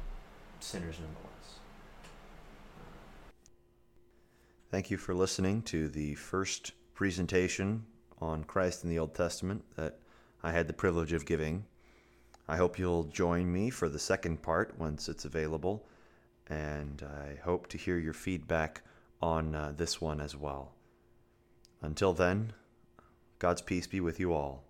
sinners 0.60 0.96
nonetheless. 0.98 1.58
Thank 4.70 4.90
you 4.90 4.96
for 4.96 5.14
listening 5.14 5.62
to 5.62 5.88
the 5.88 6.16
first 6.16 6.72
presentation 6.94 7.84
on 8.20 8.44
Christ 8.44 8.82
in 8.82 8.90
the 8.90 8.98
Old 8.98 9.14
Testament 9.14 9.64
that 9.76 9.98
I 10.42 10.50
had 10.50 10.66
the 10.66 10.72
privilege 10.72 11.12
of 11.12 11.24
giving. 11.24 11.64
I 12.48 12.56
hope 12.56 12.78
you'll 12.78 13.04
join 13.04 13.52
me 13.52 13.70
for 13.70 13.88
the 13.88 13.98
second 13.98 14.42
part 14.42 14.78
once 14.78 15.08
it's 15.08 15.24
available, 15.24 15.84
and 16.48 17.02
I 17.02 17.40
hope 17.42 17.66
to 17.68 17.78
hear 17.78 17.98
your 17.98 18.12
feedback 18.12 18.82
on 19.20 19.54
uh, 19.54 19.72
this 19.76 20.00
one 20.00 20.20
as 20.20 20.36
well. 20.36 20.72
Until 21.82 22.12
then, 22.12 22.52
God's 23.38 23.62
peace 23.62 23.86
be 23.86 24.00
with 24.00 24.20
you 24.20 24.32
all. 24.32 24.64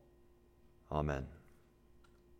Amen. 0.91 1.27